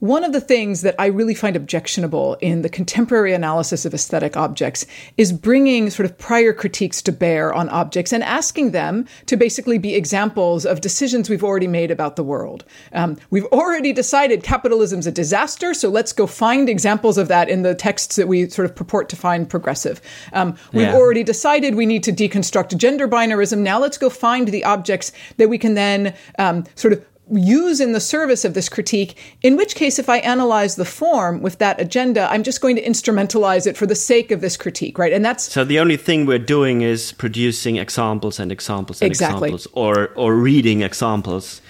one 0.01 0.23
of 0.23 0.33
the 0.33 0.41
things 0.41 0.83
that 0.83 0.95
I 0.99 1.07
really 1.07 1.35
find 1.35 1.57
objectionable 1.57 2.35
in 2.41 2.63
the 2.63 2.69
contemporary 2.69 3.33
analysis 3.33 3.85
of 3.85 3.95
aesthetic 3.95 4.37
objects 4.37 4.87
is 5.17 5.33
bringing 5.33 5.91
sort 5.91 6.07
of 6.07 6.17
prior 6.17 6.53
critiques 6.53 7.03
to 7.03 7.13
bear 7.13 7.53
on 7.53 7.69
objects 7.69 8.13
and 8.13 8.23
asking 8.23 8.71
them 8.71 9.07
to 9.27 9.37
basically 9.37 9.79
be 9.79 9.95
examples 9.95 10.65
of 10.65 10.81
decisions 10.81 11.29
we've 11.29 11.43
already 11.43 11.67
made 11.67 11.91
about 11.91 12.17
the 12.17 12.23
world. 12.23 12.65
Um, 12.93 13.17
we've 13.31 13.47
already 13.47 13.93
decided 13.93 14.45
capitalism's 14.45 15.07
a 15.07 15.13
disaster, 15.13 15.75
so 15.75 15.89
let's 15.89 16.13
go 16.13 16.27
find 16.27 16.69
examples 16.69 17.19
of 17.19 17.29
that 17.29 17.49
in 17.49 17.63
the 17.63 17.75
texts 17.75 18.17
that 18.17 18.29
we 18.29 18.49
sort 18.49 18.67
of 18.67 18.77
purport 18.77 19.09
to 19.09 19.17
find 19.17 19.51
progressive. 19.51 20.01
Um, 20.33 20.57
we've 20.73 20.83
yeah. 20.83 20.95
already 20.95 21.25
decided 21.25 21.75
we 21.75 21.87
need 21.87 22.05
to 22.05 22.13
deconstruct 22.13 22.77
gender 22.77 23.09
binarism. 23.09 23.59
Now 23.59 23.81
let's 23.81 23.99
go 23.99 24.11
find 24.11 24.49
the 24.49 24.65
objects 24.65 25.13
that 25.39 25.49
we 25.49 25.59
can 25.59 25.75
then 25.75 26.15
um, 26.39 26.65
sort 26.77 26.93
of 26.93 27.05
use 27.31 27.81
in 27.81 27.93
the 27.93 28.01
service 28.01 28.45
of 28.45 28.55
this 28.55 28.69
critique, 28.69 29.17
in 29.43 29.57
which 29.57 29.75
case, 29.75 29.99
if 29.99 30.09
I 30.09 30.19
analyze 30.19 30.77
the 30.77 30.85
form 30.85 31.43
with 31.43 31.59
that 31.59 31.81
agenda, 31.81 32.31
I'm 32.31 32.43
just 32.43 32.61
going 32.61 32.77
to 32.77 32.83
instrumentalize 32.83 33.67
it 33.67 33.77
for 33.77 33.87
the 33.87 33.95
sake 33.95 34.31
of 34.31 34.41
this 34.41 34.57
critique, 34.57 34.99
right? 34.99 35.13
And 35.13 35.25
that's 35.25 35.53
so 35.53 35.65
the 35.65 35.79
only 35.79 35.97
thing 35.97 36.27
we're 36.27 36.39
doing 36.39 36.83
is 36.83 37.13
producing 37.13 37.77
examples 37.77 38.39
and 38.39 38.51
examples 38.53 39.03
and 39.03 39.11
exactly. 39.11 39.49
examples, 39.49 39.67
or 39.73 40.11
or 40.15 40.35
reading 40.35 40.83
examples. 40.83 41.61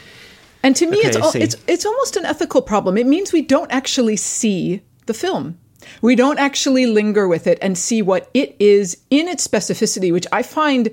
And 0.62 0.75
to 0.77 0.87
me, 0.87 0.99
okay, 0.99 1.18
it's 1.18 1.35
it's 1.35 1.57
it's 1.66 1.87
almost 1.87 2.16
an 2.16 2.25
ethical 2.25 2.62
problem. 2.62 2.99
It 2.99 3.07
means 3.07 3.33
we 3.33 3.42
don't 3.42 3.71
actually 3.71 4.16
see 4.16 4.83
the 5.07 5.14
film. 5.14 5.59
We 6.03 6.16
don't 6.16 6.38
actually 6.38 6.87
linger 6.87 7.29
with 7.29 7.47
it 7.47 7.59
and 7.62 7.79
see 7.79 8.03
what 8.03 8.29
it 8.35 8.57
is 8.59 8.99
in 9.11 9.29
its 9.29 9.47
specificity, 9.47 10.12
which 10.12 10.27
I 10.33 10.42
find 10.42 10.90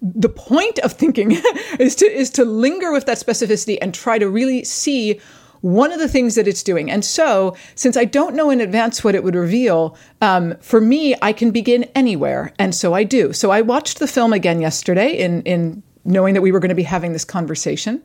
the 0.00 0.28
point 0.28 0.78
of 0.80 0.92
thinking 0.92 1.32
is 1.78 1.94
to 1.96 2.06
is 2.06 2.30
to 2.30 2.44
linger 2.44 2.92
with 2.92 3.06
that 3.06 3.18
specificity 3.18 3.78
and 3.80 3.94
try 3.94 4.18
to 4.18 4.28
really 4.28 4.64
see 4.64 5.20
one 5.60 5.90
of 5.90 5.98
the 5.98 6.08
things 6.08 6.36
that 6.36 6.46
it's 6.46 6.62
doing. 6.62 6.90
And 6.90 7.04
so, 7.04 7.56
since 7.74 7.96
I 7.96 8.04
don't 8.04 8.36
know 8.36 8.50
in 8.50 8.60
advance 8.60 9.02
what 9.02 9.16
it 9.16 9.24
would 9.24 9.34
reveal, 9.34 9.96
um, 10.20 10.54
for 10.60 10.80
me, 10.80 11.16
I 11.20 11.32
can 11.32 11.50
begin 11.50 11.84
anywhere, 11.94 12.52
and 12.58 12.74
so 12.74 12.94
I 12.94 13.02
do. 13.02 13.32
So 13.32 13.50
I 13.50 13.60
watched 13.60 13.98
the 13.98 14.06
film 14.06 14.32
again 14.32 14.60
yesterday 14.60 15.10
in 15.10 15.42
in 15.42 15.82
knowing 16.04 16.34
that 16.34 16.42
we 16.42 16.52
were 16.52 16.60
going 16.60 16.68
to 16.70 16.74
be 16.74 16.84
having 16.84 17.12
this 17.12 17.24
conversation. 17.24 18.02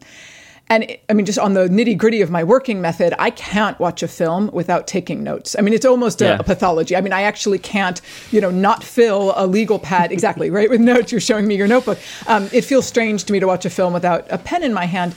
And 0.70 0.98
I 1.10 1.14
mean, 1.14 1.26
just 1.26 1.38
on 1.38 1.54
the 1.54 1.68
nitty 1.68 1.98
gritty 1.98 2.22
of 2.22 2.32
my 2.32 2.44
working 2.44 2.82
method, 2.82 3.14
I 3.20 3.30
can't 3.30 3.80
watch 3.80 4.02
a 4.02 4.08
film 4.08 4.50
without 4.54 4.88
taking 4.88 5.22
notes. 5.22 5.56
I 5.58 5.62
mean, 5.62 5.74
it's 5.74 5.86
almost 5.86 6.22
a, 6.22 6.40
a, 6.40 6.44
pathology. 6.44 6.96
I 6.96 7.02
mean, 7.02 7.14
I 7.14 7.24
actually 7.24 7.60
can't, 7.60 8.02
you 8.32 8.42
know, 8.42 8.50
not 8.50 8.84
fill 8.84 9.34
a 9.36 9.46
legal 9.46 9.78
pad 9.78 10.12
exactly 10.12 10.50
right 10.58 10.70
with 10.70 10.82
notes. 10.82 11.12
You're 11.12 11.22
showing 11.22 11.48
me 11.48 11.56
your 11.56 11.68
notebook. 11.68 12.00
Um, 12.28 12.50
it 12.54 12.64
feels 12.64 12.88
strange 12.88 13.26
to 13.26 13.34
me 13.34 13.40
to 13.40 13.46
watch 13.46 13.66
a 13.66 13.70
film 13.70 13.94
without 13.94 14.26
a 14.32 14.38
pen 14.38 14.64
in 14.64 14.74
my 14.74 14.86
hand 14.86 15.16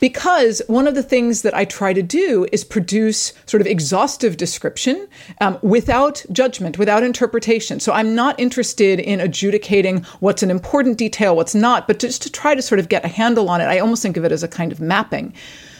because 0.00 0.60
one 0.66 0.86
of 0.86 0.94
the 0.94 1.02
things 1.02 1.42
that 1.42 1.54
I 1.54 1.64
try 1.64 1.92
to 1.92 2.02
do 2.02 2.46
is 2.52 2.64
produce 2.64 3.32
sort 3.46 3.60
of 3.60 3.66
exhaustive 3.66 4.36
description 4.36 5.08
um, 5.40 5.58
without 5.62 6.24
judgment, 6.32 6.78
without 6.78 7.02
interpretation. 7.02 7.80
So 7.80 7.92
I'm 7.92 8.14
not 8.14 8.38
interested 8.38 9.00
in 9.00 9.20
adjudicating 9.20 10.02
what's 10.20 10.42
an 10.42 10.50
important 10.50 10.98
detail, 10.98 11.36
what's 11.36 11.54
not, 11.54 11.86
but 11.86 11.98
just 11.98 12.22
to 12.22 12.30
try 12.30 12.54
to 12.54 12.62
sort 12.62 12.78
of 12.78 12.88
get 12.88 13.04
a 13.04 13.08
handle 13.08 13.48
on 13.48 13.60
it. 13.60 13.64
I 13.64 13.78
almost 13.78 14.02
think 14.02 14.16
of 14.16 14.24
it 14.24 14.32
as 14.32 14.42
a 14.42 14.48
kind 14.48 14.72
of 14.72 14.80
mapping. 14.80 15.32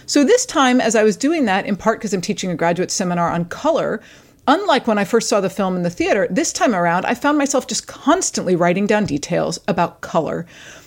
So 0.07 0.23
this 0.23 0.45
time, 0.45 0.81
as 0.81 0.95
I 0.95 1.03
was 1.03 1.17
doing 1.17 1.47
that, 1.47 1.67
in 1.67 1.77
part 1.77 1.99
because 1.99 2.13
I'm 2.13 2.21
teaching 2.21 2.51
a 2.51 2.57
graduate 2.57 2.91
seminar 2.91 3.31
on 3.31 3.47
color, 3.47 4.01
Unlike 4.47 4.87
when 4.87 4.99
I 4.99 5.05
first 5.05 5.31
saw 5.31 5.41
the 5.41 5.49
film 5.49 5.75
in 5.75 5.85
the 5.85 5.91
theater, 5.91 6.29
this 6.31 6.53
time 6.53 6.75
around, 6.75 7.07
I 7.07 7.15
found 7.15 7.39
myself 7.39 7.67
just 7.67 7.87
constantly 7.87 8.55
writing 8.55 8.87
down 8.87 9.07
details 9.07 9.59
about 9.67 10.03
color 10.03 10.45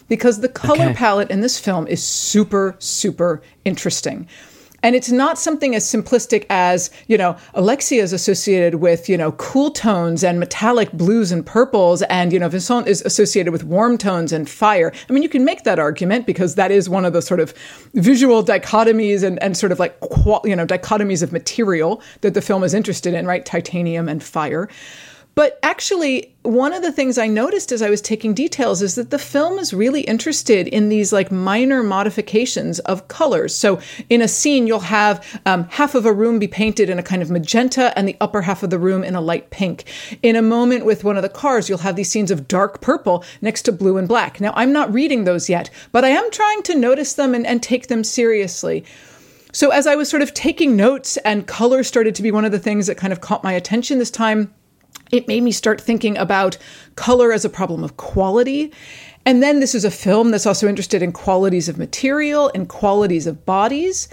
because 0.07 0.41
the 0.41 0.49
color 0.49 0.85
okay. 0.85 0.93
palette 0.93 1.31
in 1.31 1.41
this 1.41 1.59
film 1.59 1.87
is 1.87 2.03
super, 2.03 2.75
super 2.79 3.41
interesting. 3.65 4.27
And 4.83 4.95
it's 4.95 5.11
not 5.11 5.39
something 5.39 5.75
as 5.75 5.83
simplistic 5.85 6.45
as, 6.49 6.91
you 7.07 7.17
know, 7.17 7.35
Alexia 7.55 8.03
is 8.03 8.13
associated 8.13 8.75
with, 8.75 9.09
you 9.09 9.17
know, 9.17 9.31
cool 9.33 9.71
tones 9.71 10.23
and 10.23 10.39
metallic 10.39 10.91
blues 10.93 11.31
and 11.31 11.43
purples, 11.43 12.03
and, 12.03 12.31
you 12.31 12.39
know, 12.39 12.47
Vincent 12.47 12.87
is 12.87 13.01
associated 13.01 13.51
with 13.51 13.63
warm 13.63 13.97
tones 13.97 14.31
and 14.31 14.47
fire. 14.47 14.93
I 15.09 15.13
mean, 15.13 15.23
you 15.23 15.29
can 15.29 15.43
make 15.43 15.63
that 15.63 15.79
argument 15.79 16.27
because 16.27 16.55
that 16.55 16.71
is 16.71 16.87
one 16.87 17.05
of 17.05 17.13
the 17.13 17.23
sort 17.23 17.39
of 17.39 17.55
visual 17.95 18.43
dichotomies 18.43 19.23
and, 19.23 19.41
and 19.41 19.57
sort 19.57 19.71
of 19.71 19.79
like, 19.79 19.97
you 20.45 20.55
know, 20.55 20.65
dichotomies 20.65 21.23
of 21.23 21.33
material 21.33 22.01
that 22.21 22.35
the 22.35 22.41
film 22.41 22.63
is 22.63 22.75
interested 22.75 23.15
in, 23.15 23.25
right? 23.25 23.45
Titanium 23.45 24.07
and 24.07 24.23
fire. 24.23 24.69
But 25.37 25.59
actually, 25.61 26.33
one 26.41 26.73
of 26.73 26.81
the 26.81 26.91
things 26.91 27.19
I 27.19 27.27
noticed 27.27 27.71
as 27.71 27.83
I 27.83 27.91
was 27.91 28.01
taking 28.01 28.33
details 28.33 28.81
is 28.81 28.95
that 28.95 29.11
the 29.11 29.19
film 29.19 29.59
is 29.59 29.71
really 29.71 30.01
interested 30.01 30.67
in 30.67 30.89
these 30.89 31.13
like 31.13 31.31
minor 31.31 31.83
modifications 31.83 32.79
of 32.79 33.07
colors. 33.07 33.53
So 33.53 33.79
in 34.09 34.23
a 34.23 34.27
scene, 34.27 34.65
you'll 34.65 34.79
have 34.79 35.23
um, 35.45 35.65
half 35.69 35.93
of 35.93 36.07
a 36.07 36.11
room 36.11 36.39
be 36.39 36.47
painted 36.47 36.89
in 36.89 36.97
a 36.97 37.03
kind 37.03 37.21
of 37.21 37.29
magenta 37.29 37.95
and 37.95 38.07
the 38.07 38.17
upper 38.19 38.41
half 38.41 38.63
of 38.63 38.71
the 38.71 38.79
room 38.79 39.03
in 39.03 39.13
a 39.13 39.21
light 39.21 39.51
pink. 39.51 39.83
In 40.23 40.35
a 40.35 40.41
moment 40.41 40.85
with 40.85 41.03
one 41.03 41.17
of 41.17 41.21
the 41.21 41.29
cars, 41.29 41.69
you'll 41.69 41.77
have 41.77 41.95
these 41.95 42.09
scenes 42.09 42.31
of 42.31 42.47
dark 42.47 42.81
purple 42.81 43.23
next 43.39 43.61
to 43.63 43.71
blue 43.71 43.97
and 43.97 44.07
black. 44.07 44.41
Now, 44.41 44.53
I'm 44.55 44.73
not 44.73 44.91
reading 44.91 45.25
those 45.25 45.51
yet, 45.51 45.69
but 45.91 46.03
I 46.03 46.09
am 46.09 46.31
trying 46.31 46.63
to 46.63 46.75
notice 46.75 47.13
them 47.13 47.35
and, 47.35 47.45
and 47.45 47.61
take 47.61 47.89
them 47.89 48.03
seriously. 48.03 48.83
So 49.53 49.69
as 49.69 49.85
I 49.85 49.93
was 49.93 50.09
sort 50.09 50.23
of 50.23 50.33
taking 50.33 50.75
notes 50.75 51.15
and 51.17 51.45
color 51.45 51.83
started 51.83 52.15
to 52.15 52.23
be 52.23 52.31
one 52.31 52.45
of 52.45 52.51
the 52.51 52.57
things 52.57 52.87
that 52.87 52.97
kind 52.97 53.13
of 53.13 53.21
caught 53.21 53.43
my 53.43 53.53
attention 53.53 53.99
this 53.99 54.09
time, 54.09 54.51
it 55.11 55.27
made 55.27 55.43
me 55.43 55.51
start 55.51 55.79
thinking 55.79 56.17
about 56.17 56.57
color 56.95 57.31
as 57.31 57.45
a 57.45 57.49
problem 57.49 57.83
of 57.83 57.97
quality. 57.97 58.71
And 59.25 59.43
then 59.43 59.59
this 59.59 59.75
is 59.75 59.85
a 59.85 59.91
film 59.91 60.31
that's 60.31 60.45
also 60.45 60.67
interested 60.67 61.01
in 61.01 61.11
qualities 61.11 61.67
of 61.67 61.77
material 61.77 62.51
and 62.53 62.67
qualities 62.67 63.27
of 63.27 63.45
bodies. 63.45 64.07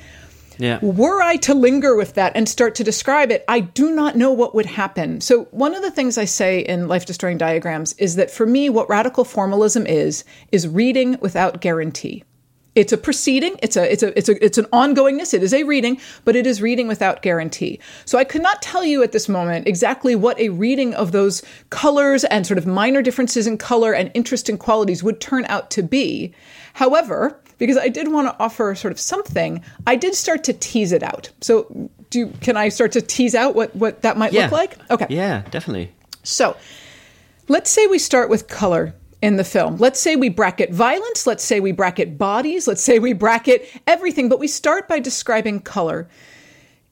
Yeah. 0.58 0.78
Were 0.82 1.22
I 1.22 1.36
to 1.36 1.54
linger 1.54 1.96
with 1.96 2.14
that 2.14 2.32
and 2.34 2.48
start 2.48 2.74
to 2.76 2.84
describe 2.84 3.30
it, 3.30 3.44
I 3.48 3.60
do 3.60 3.94
not 3.94 4.16
know 4.16 4.32
what 4.32 4.54
would 4.54 4.66
happen. 4.66 5.20
So, 5.20 5.44
one 5.50 5.74
of 5.74 5.82
the 5.82 5.90
things 5.90 6.16
I 6.16 6.26
say 6.26 6.60
in 6.60 6.86
Life 6.86 7.06
Destroying 7.06 7.38
Diagrams 7.38 7.92
is 7.94 8.16
that 8.16 8.30
for 8.30 8.46
me, 8.46 8.70
what 8.70 8.88
radical 8.88 9.24
formalism 9.24 9.86
is, 9.86 10.24
is 10.52 10.68
reading 10.68 11.18
without 11.20 11.60
guarantee. 11.60 12.24
It's 12.74 12.92
a 12.92 12.98
proceeding. 12.98 13.56
It's 13.62 13.76
a 13.76 13.90
it's 13.90 14.02
a 14.02 14.16
it's 14.18 14.28
a 14.28 14.44
it's 14.44 14.58
an 14.58 14.66
ongoingness. 14.66 15.32
It 15.32 15.42
is 15.42 15.54
a 15.54 15.62
reading, 15.62 16.00
but 16.24 16.34
it 16.34 16.46
is 16.46 16.60
reading 16.60 16.88
without 16.88 17.22
guarantee. 17.22 17.78
So 18.04 18.18
I 18.18 18.24
could 18.24 18.42
not 18.42 18.62
tell 18.62 18.84
you 18.84 19.02
at 19.02 19.12
this 19.12 19.28
moment 19.28 19.68
exactly 19.68 20.16
what 20.16 20.38
a 20.40 20.48
reading 20.48 20.94
of 20.94 21.12
those 21.12 21.42
colors 21.70 22.24
and 22.24 22.46
sort 22.46 22.58
of 22.58 22.66
minor 22.66 23.00
differences 23.00 23.46
in 23.46 23.58
color 23.58 23.94
and 23.94 24.10
interesting 24.14 24.58
qualities 24.58 25.02
would 25.02 25.20
turn 25.20 25.44
out 25.46 25.70
to 25.72 25.82
be. 25.82 26.34
However, 26.72 27.38
because 27.58 27.76
I 27.76 27.88
did 27.88 28.10
want 28.10 28.26
to 28.28 28.42
offer 28.42 28.74
sort 28.74 28.92
of 28.92 28.98
something, 28.98 29.62
I 29.86 29.94
did 29.94 30.14
start 30.14 30.44
to 30.44 30.52
tease 30.52 30.90
it 30.90 31.02
out. 31.02 31.30
So 31.40 31.90
do 32.10 32.18
you, 32.18 32.32
can 32.40 32.56
I 32.56 32.68
start 32.68 32.92
to 32.92 33.00
tease 33.00 33.34
out 33.34 33.54
what 33.54 33.74
what 33.76 34.02
that 34.02 34.16
might 34.16 34.32
yeah. 34.32 34.42
look 34.42 34.52
like? 34.52 34.90
Okay. 34.90 35.06
Yeah, 35.10 35.42
definitely. 35.50 35.92
So, 36.22 36.56
let's 37.48 37.70
say 37.70 37.86
we 37.86 37.98
start 37.98 38.30
with 38.30 38.48
color 38.48 38.94
in 39.24 39.36
the 39.36 39.42
film. 39.42 39.78
Let's 39.78 39.98
say 39.98 40.16
we 40.16 40.28
bracket 40.28 40.70
violence, 40.70 41.26
let's 41.26 41.42
say 41.42 41.58
we 41.58 41.72
bracket 41.72 42.18
bodies, 42.18 42.68
let's 42.68 42.82
say 42.82 42.98
we 42.98 43.14
bracket 43.14 43.66
everything, 43.86 44.28
but 44.28 44.38
we 44.38 44.46
start 44.46 44.86
by 44.86 44.98
describing 44.98 45.60
color. 45.60 46.06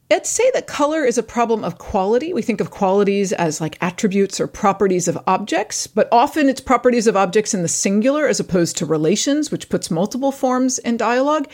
Let's 0.09 0.31
say 0.31 0.51
that 0.55 0.67
color 0.67 1.05
is 1.05 1.19
a 1.19 1.23
problem 1.23 1.63
of 1.63 1.77
quality. 1.77 2.33
We 2.33 2.41
think 2.41 2.63
of 2.63 2.71
qualities 2.71 3.35
as 3.35 3.61
like 3.61 3.77
attributes 3.83 4.41
or 4.41 4.47
properties 4.47 5.09
of 5.09 5.23
objects, 5.27 5.87
but 5.87 6.09
often 6.11 6.49
it's 6.49 6.63
properties 6.63 7.07
of 7.07 7.19
objects 7.19 7.53
in 7.53 7.61
the 7.61 7.69
singular 7.69 8.27
as 8.27 8.41
opposed 8.41 8.79
to 8.79 8.87
relations, 8.87 9.51
which 9.51 9.69
puts 9.69 9.91
multiple 9.91 10.33
forms 10.33 10.79
in 10.79 10.97
dialogue. 10.97 11.51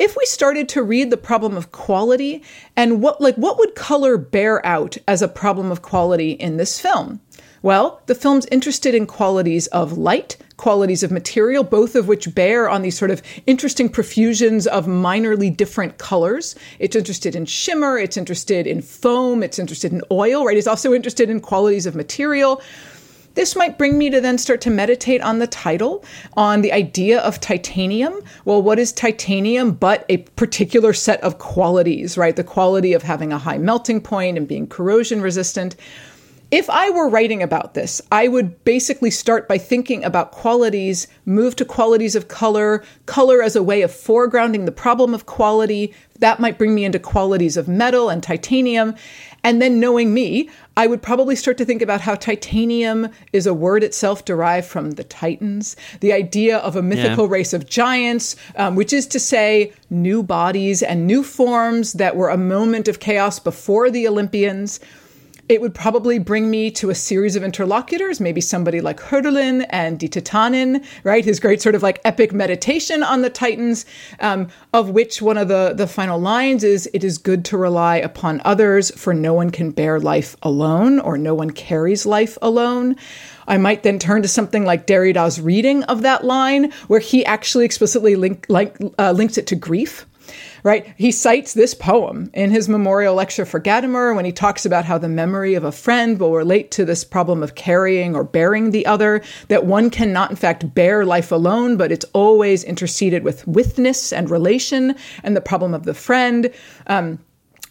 If 0.00 0.16
we 0.16 0.24
started 0.24 0.70
to 0.70 0.82
read 0.82 1.10
the 1.10 1.18
problem 1.18 1.54
of 1.54 1.70
quality 1.70 2.42
and 2.76 3.02
what 3.02 3.20
like 3.20 3.36
what 3.36 3.58
would 3.58 3.74
color 3.74 4.16
bear 4.16 4.64
out 4.64 4.96
as 5.06 5.20
a 5.20 5.28
problem 5.28 5.70
of 5.70 5.82
quality 5.82 6.30
in 6.30 6.56
this 6.56 6.80
film? 6.80 7.20
Well, 7.64 8.02
the 8.04 8.14
film's 8.14 8.44
interested 8.52 8.94
in 8.94 9.06
qualities 9.06 9.68
of 9.68 9.96
light, 9.96 10.36
qualities 10.58 11.02
of 11.02 11.10
material, 11.10 11.64
both 11.64 11.96
of 11.96 12.06
which 12.06 12.34
bear 12.34 12.68
on 12.68 12.82
these 12.82 12.98
sort 12.98 13.10
of 13.10 13.22
interesting 13.46 13.88
profusions 13.88 14.66
of 14.66 14.84
minorly 14.84 15.48
different 15.48 15.96
colors. 15.96 16.54
It's 16.78 16.94
interested 16.94 17.34
in 17.34 17.46
shimmer, 17.46 17.96
it's 17.96 18.18
interested 18.18 18.66
in 18.66 18.82
foam, 18.82 19.42
it's 19.42 19.58
interested 19.58 19.94
in 19.94 20.02
oil, 20.12 20.44
right? 20.44 20.58
It's 20.58 20.66
also 20.66 20.92
interested 20.92 21.30
in 21.30 21.40
qualities 21.40 21.86
of 21.86 21.94
material. 21.94 22.60
This 23.32 23.56
might 23.56 23.78
bring 23.78 23.96
me 23.96 24.10
to 24.10 24.20
then 24.20 24.36
start 24.36 24.60
to 24.60 24.70
meditate 24.70 25.22
on 25.22 25.38
the 25.38 25.46
title, 25.46 26.04
on 26.34 26.60
the 26.60 26.70
idea 26.70 27.20
of 27.20 27.40
titanium. 27.40 28.20
Well, 28.44 28.60
what 28.60 28.78
is 28.78 28.92
titanium 28.92 29.72
but 29.72 30.04
a 30.10 30.18
particular 30.18 30.92
set 30.92 31.22
of 31.22 31.38
qualities, 31.38 32.18
right? 32.18 32.36
The 32.36 32.44
quality 32.44 32.92
of 32.92 33.02
having 33.02 33.32
a 33.32 33.38
high 33.38 33.56
melting 33.56 34.02
point 34.02 34.36
and 34.36 34.46
being 34.46 34.66
corrosion 34.66 35.22
resistant 35.22 35.76
if 36.54 36.70
I 36.70 36.88
were 36.90 37.08
writing 37.08 37.42
about 37.42 37.74
this, 37.74 38.00
I 38.12 38.28
would 38.28 38.62
basically 38.62 39.10
start 39.10 39.48
by 39.48 39.58
thinking 39.58 40.04
about 40.04 40.30
qualities, 40.30 41.08
move 41.26 41.56
to 41.56 41.64
qualities 41.64 42.14
of 42.14 42.28
color, 42.28 42.84
color 43.06 43.42
as 43.42 43.56
a 43.56 43.62
way 43.62 43.82
of 43.82 43.90
foregrounding 43.90 44.64
the 44.64 44.70
problem 44.70 45.14
of 45.14 45.26
quality. 45.26 45.92
That 46.20 46.38
might 46.38 46.56
bring 46.56 46.72
me 46.72 46.84
into 46.84 47.00
qualities 47.00 47.56
of 47.56 47.66
metal 47.66 48.08
and 48.08 48.22
titanium. 48.22 48.94
And 49.42 49.60
then 49.60 49.80
knowing 49.80 50.14
me, 50.14 50.48
I 50.76 50.86
would 50.86 51.02
probably 51.02 51.34
start 51.34 51.58
to 51.58 51.64
think 51.64 51.82
about 51.82 52.00
how 52.00 52.14
titanium 52.14 53.08
is 53.32 53.48
a 53.48 53.52
word 53.52 53.82
itself 53.82 54.24
derived 54.24 54.68
from 54.68 54.92
the 54.92 55.02
Titans, 55.02 55.74
the 55.98 56.12
idea 56.12 56.58
of 56.58 56.76
a 56.76 56.82
mythical 56.82 57.26
yeah. 57.26 57.32
race 57.32 57.52
of 57.52 57.66
giants, 57.66 58.36
um, 58.54 58.76
which 58.76 58.92
is 58.92 59.08
to 59.08 59.18
say, 59.18 59.72
new 59.90 60.22
bodies 60.22 60.84
and 60.84 61.08
new 61.08 61.24
forms 61.24 61.94
that 61.94 62.14
were 62.14 62.28
a 62.28 62.36
moment 62.36 62.86
of 62.86 63.00
chaos 63.00 63.40
before 63.40 63.90
the 63.90 64.06
Olympians. 64.06 64.78
It 65.46 65.60
would 65.60 65.74
probably 65.74 66.18
bring 66.18 66.50
me 66.50 66.70
to 66.70 66.88
a 66.88 66.94
series 66.94 67.36
of 67.36 67.44
interlocutors, 67.44 68.18
maybe 68.18 68.40
somebody 68.40 68.80
like 68.80 68.98
Hölderlin 68.98 69.66
and 69.68 70.00
Die 70.00 70.06
Titanen, 70.06 70.82
right? 71.02 71.22
His 71.22 71.38
great 71.38 71.60
sort 71.60 71.74
of 71.74 71.82
like 71.82 72.00
epic 72.02 72.32
meditation 72.32 73.02
on 73.02 73.20
the 73.20 73.28
Titans, 73.28 73.84
um, 74.20 74.48
of 74.72 74.88
which 74.88 75.20
one 75.20 75.36
of 75.36 75.48
the, 75.48 75.74
the 75.76 75.86
final 75.86 76.18
lines 76.18 76.64
is, 76.64 76.88
It 76.94 77.04
is 77.04 77.18
good 77.18 77.44
to 77.46 77.58
rely 77.58 77.96
upon 77.96 78.40
others, 78.42 78.90
for 78.92 79.12
no 79.12 79.34
one 79.34 79.50
can 79.50 79.70
bear 79.70 80.00
life 80.00 80.34
alone, 80.42 80.98
or 80.98 81.18
no 81.18 81.34
one 81.34 81.50
carries 81.50 82.06
life 82.06 82.38
alone. 82.40 82.96
I 83.46 83.58
might 83.58 83.82
then 83.82 83.98
turn 83.98 84.22
to 84.22 84.28
something 84.28 84.64
like 84.64 84.86
Derrida's 84.86 85.42
reading 85.42 85.82
of 85.84 86.00
that 86.00 86.24
line, 86.24 86.72
where 86.86 87.00
he 87.00 87.22
actually 87.26 87.66
explicitly 87.66 88.16
link, 88.16 88.46
like, 88.48 88.78
uh, 88.98 89.12
links 89.12 89.36
it 89.36 89.46
to 89.48 89.56
grief 89.56 90.06
right? 90.62 90.94
He 90.96 91.12
cites 91.12 91.54
this 91.54 91.74
poem 91.74 92.30
in 92.32 92.50
his 92.50 92.68
memorial 92.68 93.14
lecture 93.14 93.44
for 93.44 93.60
Gadamer 93.60 94.14
when 94.16 94.24
he 94.24 94.32
talks 94.32 94.64
about 94.64 94.84
how 94.84 94.98
the 94.98 95.08
memory 95.08 95.54
of 95.54 95.64
a 95.64 95.72
friend 95.72 96.18
will 96.18 96.32
relate 96.32 96.70
to 96.72 96.84
this 96.84 97.04
problem 97.04 97.42
of 97.42 97.54
carrying 97.54 98.16
or 98.16 98.24
bearing 98.24 98.70
the 98.70 98.86
other, 98.86 99.22
that 99.48 99.66
one 99.66 99.90
cannot, 99.90 100.30
in 100.30 100.36
fact, 100.36 100.74
bear 100.74 101.04
life 101.04 101.30
alone, 101.30 101.76
but 101.76 101.92
it's 101.92 102.06
always 102.12 102.64
interceded 102.64 103.22
with 103.22 103.46
withness 103.46 104.12
and 104.12 104.30
relation 104.30 104.94
and 105.22 105.36
the 105.36 105.40
problem 105.40 105.74
of 105.74 105.84
the 105.84 105.94
friend. 105.94 106.50
Um, 106.86 107.18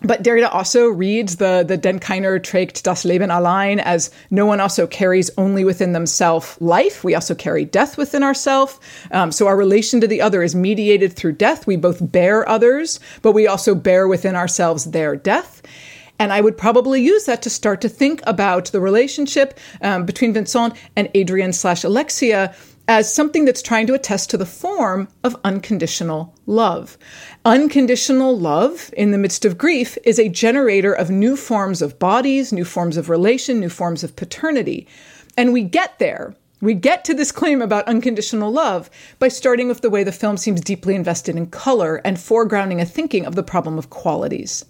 but 0.04 0.22
Derrida 0.22 0.54
also 0.54 0.88
reads 0.88 1.38
the, 1.38 1.64
the 1.68 1.78
Denn 1.78 2.00
keiner 2.00 2.40
trägt 2.40 2.84
das 2.84 3.04
Leben 3.06 3.32
allein 3.32 3.80
as 3.80 4.12
no 4.30 4.46
one 4.46 4.60
also 4.60 4.86
carries 4.86 5.32
only 5.38 5.64
within 5.64 5.94
themselves 5.94 6.58
life. 6.60 7.04
We 7.04 7.16
also 7.16 7.36
carry 7.36 7.66
death 7.66 7.98
within 7.98 8.24
ourselves. 8.24 8.80
Um, 9.12 9.32
so 9.32 9.48
our 9.48 9.56
relation 9.56 10.02
to 10.02 10.08
the 10.08 10.22
other 10.22 10.44
is 10.44 10.56
mediated 10.56 11.14
through 11.14 11.34
death. 11.34 11.66
We 11.66 11.78
both 11.78 12.12
bear 12.12 12.48
others, 12.48 13.00
but 13.22 13.32
we 13.32 13.48
also 13.48 13.76
bear 13.76 14.08
within 14.08 14.36
ourselves 14.36 14.86
their 14.86 15.16
death. 15.16 15.62
And 16.20 16.32
I 16.32 16.42
would 16.42 16.58
probably 16.58 17.02
use 17.02 17.26
that 17.26 17.42
to 17.42 17.50
start 17.50 17.82
to 17.82 17.90
think 17.90 18.22
about 18.26 18.72
the 18.72 18.80
relationship 18.80 19.60
um, 19.82 20.06
between 20.06 20.34
Vincent 20.34 20.76
and 20.96 21.10
Adrian 21.16 21.54
slash 21.54 21.84
Alexia 21.84 22.54
as 22.88 23.14
something 23.14 23.46
that's 23.46 23.62
trying 23.62 23.88
to 23.88 23.94
attest 23.94 24.30
to 24.30 24.38
the 24.38 24.46
form 24.46 25.08
of 25.24 25.40
unconditional 25.44 26.36
love. 26.46 26.98
Unconditional 27.46 28.38
love 28.38 28.94
in 28.98 29.12
the 29.12 29.18
midst 29.18 29.46
of 29.46 29.58
grief 29.58 29.98
is 30.04 30.20
a 30.20 30.28
generator 30.28 30.92
of 30.94 31.10
new 31.10 31.38
forms 31.38 31.82
of 31.82 31.98
bodies, 31.98 32.52
new 32.52 32.66
forms 32.66 32.98
of 32.98 33.10
relation, 33.10 33.60
new 33.60 33.70
forms 33.70 34.04
of 34.04 34.16
paternity. 34.16 34.88
And 35.38 35.54
we 35.54 35.64
get 35.64 35.98
there. 36.00 36.36
We 36.62 36.74
get 36.74 37.04
to 37.06 37.14
this 37.14 37.32
claim 37.32 37.62
about 37.62 37.88
unconditional 37.88 38.52
love 38.52 38.90
by 39.20 39.28
starting 39.28 39.68
with 39.68 39.82
the 39.82 39.90
way 39.90 40.04
the 40.04 40.12
film 40.12 40.38
seems 40.38 40.62
deeply 40.62 40.96
invested 40.96 41.36
in 41.36 41.48
color 41.48 41.98
and 42.06 42.18
foregrounding 42.18 42.82
a 42.82 42.86
thinking 42.86 43.26
of 43.26 43.36
the 43.36 43.44
problem 43.44 43.78
of 43.78 43.90
qualities. 43.90 44.64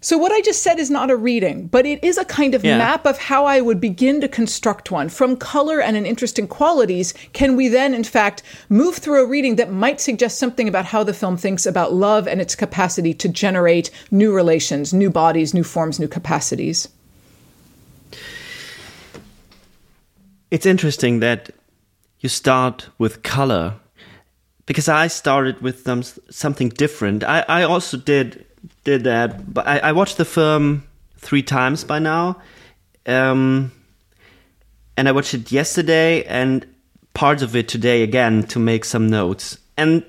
So, 0.00 0.16
what 0.16 0.30
I 0.30 0.40
just 0.42 0.62
said 0.62 0.78
is 0.78 0.90
not 0.90 1.10
a 1.10 1.16
reading, 1.16 1.66
but 1.66 1.84
it 1.84 2.02
is 2.04 2.18
a 2.18 2.24
kind 2.24 2.54
of 2.54 2.64
yeah. 2.64 2.78
map 2.78 3.04
of 3.04 3.18
how 3.18 3.46
I 3.46 3.60
would 3.60 3.80
begin 3.80 4.20
to 4.20 4.28
construct 4.28 4.92
one. 4.92 5.08
From 5.08 5.36
color 5.36 5.80
and 5.80 5.96
an 5.96 6.06
interest 6.06 6.38
in 6.38 6.46
qualities, 6.46 7.12
can 7.32 7.56
we 7.56 7.66
then, 7.66 7.94
in 7.94 8.04
fact, 8.04 8.44
move 8.68 8.98
through 8.98 9.24
a 9.24 9.26
reading 9.26 9.56
that 9.56 9.72
might 9.72 10.00
suggest 10.00 10.38
something 10.38 10.68
about 10.68 10.84
how 10.84 11.02
the 11.02 11.12
film 11.12 11.36
thinks 11.36 11.66
about 11.66 11.92
love 11.92 12.28
and 12.28 12.40
its 12.40 12.54
capacity 12.54 13.12
to 13.14 13.28
generate 13.28 13.90
new 14.12 14.32
relations, 14.32 14.94
new 14.94 15.10
bodies, 15.10 15.52
new 15.52 15.64
forms, 15.64 15.98
new 15.98 16.06
capacities? 16.06 16.88
It's 20.52 20.64
interesting 20.64 21.18
that 21.20 21.50
you 22.20 22.28
start 22.28 22.88
with 22.98 23.24
color 23.24 23.74
because 24.64 24.88
I 24.88 25.08
started 25.08 25.60
with 25.60 25.88
something 26.30 26.68
different. 26.68 27.24
I, 27.24 27.44
I 27.48 27.62
also 27.64 27.96
did 27.96 28.46
did 28.88 29.04
that, 29.04 29.52
but 29.52 29.66
I, 29.66 29.78
I 29.90 29.92
watched 29.92 30.16
the 30.16 30.24
film 30.24 30.84
three 31.18 31.42
times 31.42 31.84
by 31.84 31.98
now, 31.98 32.40
um, 33.04 33.70
and 34.96 35.08
I 35.08 35.12
watched 35.12 35.34
it 35.34 35.52
yesterday 35.52 36.24
and 36.24 36.66
parts 37.12 37.42
of 37.42 37.54
it 37.54 37.68
today 37.68 38.02
again 38.02 38.44
to 38.44 38.58
make 38.58 38.86
some 38.86 39.08
notes. 39.08 39.58
And 39.76 40.04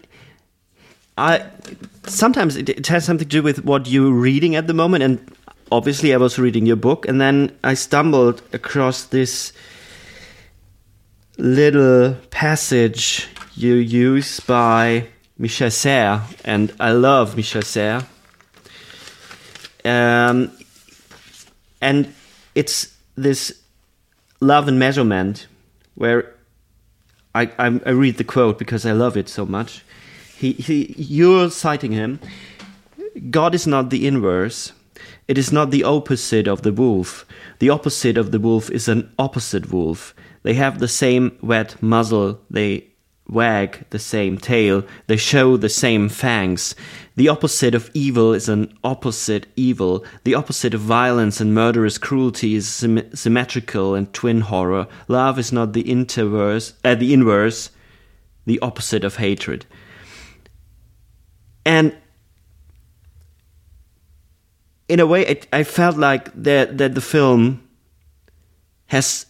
I 1.17 1.43
sometimes 2.05 2.55
it, 2.55 2.69
it 2.69 2.87
has 2.87 3.03
something 3.03 3.27
to 3.27 3.37
do 3.37 3.43
with 3.43 3.65
what 3.65 3.87
you're 3.87 4.13
reading 4.13 4.55
at 4.55 4.67
the 4.67 4.73
moment, 4.73 5.03
and 5.03 5.19
obviously 5.71 6.13
I 6.13 6.17
was 6.17 6.39
reading 6.39 6.65
your 6.65 6.77
book, 6.77 7.05
and 7.05 7.19
then 7.19 7.51
I 7.63 7.73
stumbled 7.73 8.41
across 8.53 9.03
this 9.03 9.51
little 11.37 12.15
passage 12.31 13.27
you 13.55 13.73
use 13.73 14.39
by 14.39 15.07
Michel 15.37 15.71
Serres, 15.71 16.21
and 16.45 16.71
I 16.79 16.91
love 16.91 17.35
Michel 17.35 17.61
Serres. 17.61 18.03
Um, 19.85 20.51
and 21.81 22.13
it's 22.55 22.95
this 23.15 23.61
love 24.41 24.67
and 24.67 24.79
measurement 24.79 25.47
where 25.95 26.35
I, 27.35 27.43
I, 27.57 27.79
I 27.85 27.91
read 27.91 28.17
the 28.17 28.23
quote 28.23 28.57
because 28.57 28.85
I 28.85 28.91
love 28.91 29.17
it 29.17 29.29
so 29.29 29.45
much. 29.45 29.83
He, 30.37 30.53
he, 30.53 30.95
you're 30.97 31.49
citing 31.49 31.91
him. 31.91 32.19
God 33.29 33.53
is 33.53 33.67
not 33.67 33.89
the 33.89 34.07
inverse. 34.07 34.71
It 35.27 35.37
is 35.37 35.51
not 35.51 35.71
the 35.71 35.83
opposite 35.83 36.47
of 36.47 36.63
the 36.63 36.73
wolf. 36.73 37.25
The 37.59 37.69
opposite 37.69 38.17
of 38.17 38.31
the 38.31 38.39
wolf 38.39 38.71
is 38.71 38.87
an 38.87 39.11
opposite 39.19 39.71
wolf. 39.71 40.15
They 40.43 40.53
have 40.55 40.79
the 40.79 40.87
same 40.87 41.37
wet 41.41 41.81
muzzle. 41.83 42.39
They 42.49 42.88
wag 43.29 43.85
the 43.91 43.99
same 43.99 44.37
tail, 44.37 44.83
they 45.07 45.17
show 45.17 45.55
the 45.55 45.69
same 45.69 46.09
fangs. 46.09 46.75
The 47.15 47.29
opposite 47.29 47.75
of 47.75 47.91
evil 47.93 48.33
is 48.33 48.49
an 48.49 48.73
opposite 48.83 49.45
evil. 49.55 50.03
The 50.23 50.35
opposite 50.35 50.73
of 50.73 50.81
violence 50.81 51.39
and 51.39 51.53
murderous 51.53 51.97
cruelty 51.97 52.55
is 52.55 52.67
sym 52.67 53.13
symmetrical 53.13 53.93
and 53.93 54.11
twin 54.13 54.41
horror. 54.41 54.87
Love 55.07 55.37
is 55.37 55.51
not 55.51 55.73
the 55.73 55.89
inverse, 55.89 56.73
uh, 56.83 56.95
the 56.95 57.13
inverse, 57.13 57.69
the 58.45 58.59
opposite 58.61 59.03
of 59.03 59.17
hatred. 59.17 59.65
And 61.65 61.95
in 64.87 64.99
a 64.99 65.05
way, 65.05 65.25
it, 65.25 65.47
I 65.53 65.63
felt 65.63 65.97
like 65.97 66.31
that 66.41 66.77
that 66.79 66.95
the 66.95 67.01
film 67.01 67.61
has 68.87 69.27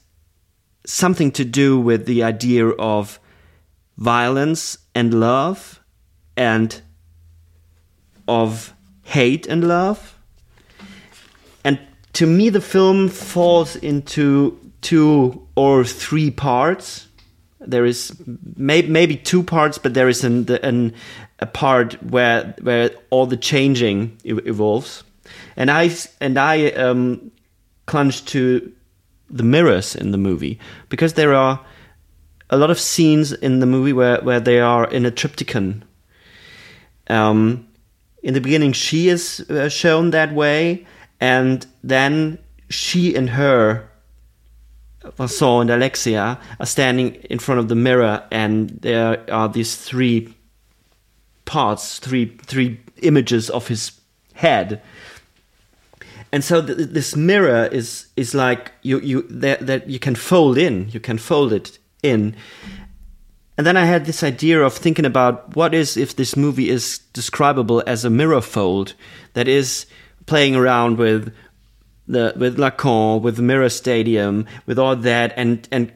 something 0.86 1.32
to 1.32 1.44
do 1.44 1.80
with 1.80 2.06
the 2.06 2.24
idea 2.24 2.68
of 2.68 3.20
violence 4.00 4.78
and 4.96 5.14
love 5.14 5.82
and 6.38 6.82
of 8.28 8.74
hate 9.04 9.46
and 9.46 9.68
love. 9.68 10.18
And 11.66 11.80
to 12.14 12.26
me, 12.26 12.50
the 12.50 12.62
film 12.62 13.10
falls 13.10 13.76
into 13.76 14.58
two 14.82 15.46
or 15.56 15.84
three 15.84 16.32
parts. 16.32 17.08
There 17.60 17.86
is 17.86 18.16
may, 18.56 18.84
maybe 18.84 19.18
two 19.18 19.44
parts, 19.44 19.78
but 19.78 19.94
there 19.94 20.08
is 20.08 20.24
an, 20.24 20.50
an, 20.64 20.94
a 21.40 21.46
part 21.46 22.02
where 22.02 22.56
where 22.62 22.92
all 23.10 23.26
the 23.26 23.38
changing 23.38 24.18
evolves. 24.24 25.04
And 25.58 25.70
I 25.70 25.92
and 26.22 26.38
I 26.38 26.72
um, 26.72 27.32
clung 27.86 28.12
to 28.12 28.72
the 29.30 29.44
mirrors 29.44 29.94
in 29.94 30.12
the 30.12 30.18
movie 30.18 30.58
because 30.88 31.16
there 31.16 31.34
are 31.34 31.60
a 32.50 32.58
lot 32.58 32.72
of 32.72 32.80
scenes 32.80 33.32
in 33.32 33.60
the 33.60 33.66
movie 33.66 33.94
where, 33.94 34.22
where 34.22 34.40
they 34.40 34.60
are 34.60 34.90
in 34.90 35.06
a 35.06 35.12
triptychon. 35.12 35.84
Um, 37.08 37.68
in 38.24 38.34
the 38.34 38.42
beginning, 38.42 38.74
she 38.74 39.10
is 39.10 39.42
uh, 39.50 39.70
shown 39.70 40.12
that 40.12 40.34
way, 40.34 40.86
and 41.20 41.66
then 41.84 42.40
she 42.70 43.16
and 43.16 43.32
her, 43.32 43.90
Vincent 45.18 45.62
and 45.62 45.70
Alexia, 45.70 46.40
are 46.60 46.66
standing 46.66 47.16
in 47.30 47.40
front 47.40 47.60
of 47.60 47.68
the 47.68 47.76
mirror, 47.76 48.24
and 48.32 48.70
there 48.82 49.24
are 49.32 49.48
these 49.48 49.76
three 49.76 50.34
parts, 51.46 52.00
three 52.00 52.38
three 52.46 52.80
images 53.02 53.50
of 53.50 53.68
his 53.68 54.00
head. 54.34 54.82
And 56.32 56.44
so 56.44 56.62
th 56.62 56.78
this 56.78 57.16
mirror 57.16 57.70
is 57.72 58.08
is 58.16 58.34
like 58.34 58.72
you 58.84 59.00
you 59.00 59.24
that 59.30 59.66
that 59.66 59.90
you 59.90 60.00
can 60.00 60.16
fold 60.16 60.58
in, 60.58 60.90
you 60.90 61.00
can 61.00 61.18
fold 61.18 61.54
it 61.54 61.79
in. 62.04 62.36
And 63.58 63.68
then 63.68 63.76
I 63.76 63.86
had 63.86 64.06
this 64.06 64.24
idea 64.24 64.62
of 64.62 64.74
thinking 64.74 65.06
about 65.06 65.56
what 65.56 65.74
is 65.74 65.98
if 65.98 66.16
this 66.16 66.38
movie 66.38 66.70
is 66.70 67.00
describable 67.14 67.84
as 67.86 68.06
a 68.06 68.10
mirror 68.10 68.42
fold 68.42 68.94
that 69.34 69.48
is 69.48 69.86
playing 70.26 70.56
around 70.56 70.98
with 70.98 71.34
the 72.08 72.34
with 72.38 72.58
Lacan, 72.58 73.22
with 73.22 73.36
the 73.36 73.42
Mirror 73.42 73.70
Stadium, 73.70 74.46
with 74.66 74.80
all 74.80 74.96
that, 74.96 75.34
and 75.36 75.68
and 75.72 75.92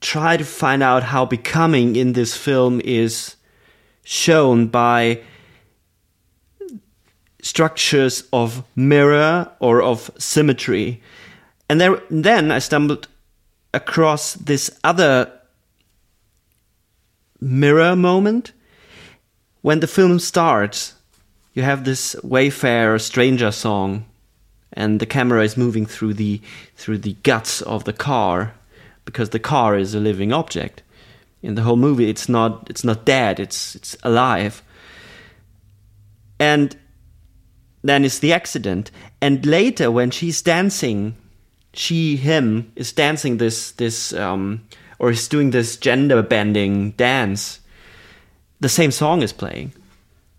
try 0.00 0.36
to 0.36 0.44
find 0.44 0.82
out 0.82 1.02
how 1.02 1.24
becoming 1.24 1.96
in 1.96 2.12
this 2.12 2.36
film 2.36 2.80
is 2.84 3.36
shown 4.04 4.68
by 4.68 5.20
structures 7.42 8.24
of 8.32 8.64
mirror 8.76 9.50
or 9.60 9.82
of 9.82 10.10
symmetry. 10.18 11.02
And 11.68 11.80
there, 11.80 12.02
then 12.10 12.50
I 12.50 12.58
stumbled 12.58 13.08
across 13.74 14.34
this 14.34 14.70
other 14.82 15.30
mirror 17.40 17.94
moment 17.94 18.52
when 19.60 19.80
the 19.80 19.86
film 19.86 20.18
starts. 20.18 20.94
You 21.52 21.62
have 21.62 21.84
this 21.84 22.16
Wayfarer 22.22 22.98
stranger 22.98 23.52
song, 23.52 24.06
and 24.72 24.98
the 24.98 25.06
camera 25.06 25.44
is 25.44 25.56
moving 25.56 25.86
through 25.86 26.14
the 26.14 26.40
through 26.76 26.98
the 26.98 27.14
guts 27.22 27.62
of 27.62 27.84
the 27.84 27.92
car 27.92 28.54
because 29.04 29.30
the 29.30 29.38
car 29.38 29.76
is 29.76 29.94
a 29.94 30.00
living 30.00 30.32
object. 30.32 30.82
In 31.42 31.54
the 31.54 31.62
whole 31.62 31.76
movie, 31.76 32.08
it's 32.08 32.28
not 32.28 32.68
it's 32.70 32.84
not 32.84 33.04
dead; 33.04 33.38
it's 33.38 33.76
it's 33.76 33.96
alive. 34.02 34.62
And 36.40 36.76
then 37.82 38.04
is 38.04 38.18
the 38.18 38.32
accident. 38.32 38.90
And 39.20 39.46
later, 39.46 39.90
when 39.90 40.10
she's 40.10 40.42
dancing, 40.42 41.14
she 41.76 42.16
him 42.16 42.72
is 42.76 42.92
dancing 42.92 43.38
this 43.38 43.72
this 43.72 44.12
um, 44.12 44.62
or 44.98 45.10
is 45.10 45.28
doing 45.28 45.50
this 45.50 45.76
gender 45.76 46.22
bending 46.22 46.92
dance. 46.92 47.60
The 48.60 48.68
same 48.68 48.90
song 48.90 49.22
is 49.22 49.32
playing. 49.32 49.72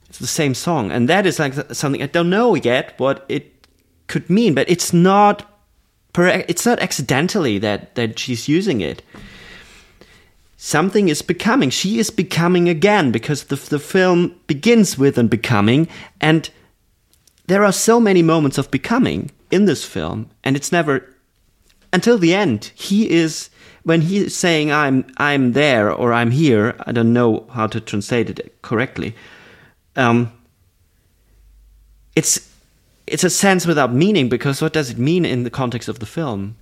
It's 0.10 0.20
the 0.20 0.28
same 0.28 0.54
song, 0.54 0.92
and 0.92 1.10
that 1.10 1.26
is 1.26 1.40
like 1.40 1.54
something 1.74 2.02
I 2.02 2.08
don't 2.08 2.30
know 2.30 2.56
yet 2.56 2.98
what 2.98 3.26
it 3.28 3.68
could 4.08 4.30
mean, 4.30 4.54
but 4.54 4.70
it's 4.70 4.94
not. 4.94 5.52
It's 6.18 6.66
not 6.66 6.80
accidentally 6.80 7.60
that 7.60 7.96
that 7.96 8.18
she's 8.18 8.48
using 8.48 8.80
it. 8.80 9.02
Something 10.56 11.10
is 11.10 11.22
becoming. 11.22 11.70
She 11.70 12.00
is 12.00 12.10
becoming 12.10 12.70
again 12.70 13.12
because 13.12 13.46
the 13.46 13.58
the 13.58 13.80
film 13.80 14.36
begins 14.48 14.98
with 14.98 15.18
and 15.18 15.30
becoming, 15.30 15.90
and 16.22 16.50
there 17.48 17.66
are 17.66 17.74
so 17.74 18.00
many 18.00 18.24
moments 18.24 18.58
of 18.58 18.72
becoming 18.72 19.32
in 19.52 19.66
this 19.66 19.84
film, 19.84 20.30
and 20.44 20.56
it's 20.56 20.72
never 20.72 21.15
until 21.96 22.18
the 22.18 22.36
end. 22.36 22.72
He 22.76 23.10
is 23.10 23.50
when 23.84 24.02
he's 24.02 24.36
saying 24.36 24.72
I'm 24.72 25.06
I'm 25.18 25.54
there 25.54 25.92
or 25.92 26.14
I'm 26.14 26.32
here. 26.32 26.76
I 26.86 26.92
don't 26.92 27.14
know 27.14 27.48
how 27.52 27.68
to 27.68 27.80
translate 27.80 28.30
it 28.30 28.62
correctly. 28.62 29.16
Um, 29.96 30.32
it's 32.16 32.52
it's 33.08 33.24
a 33.24 33.30
sense 33.30 33.66
without 33.66 33.94
meaning 33.94 34.30
because 34.30 34.62
what 34.62 34.74
does 34.74 34.90
it 34.92 34.98
mean 34.98 35.26
in 35.26 35.44
the 35.44 35.50
context 35.50 35.88
of 35.90 36.00
the 36.00 36.06
film? 36.06 36.56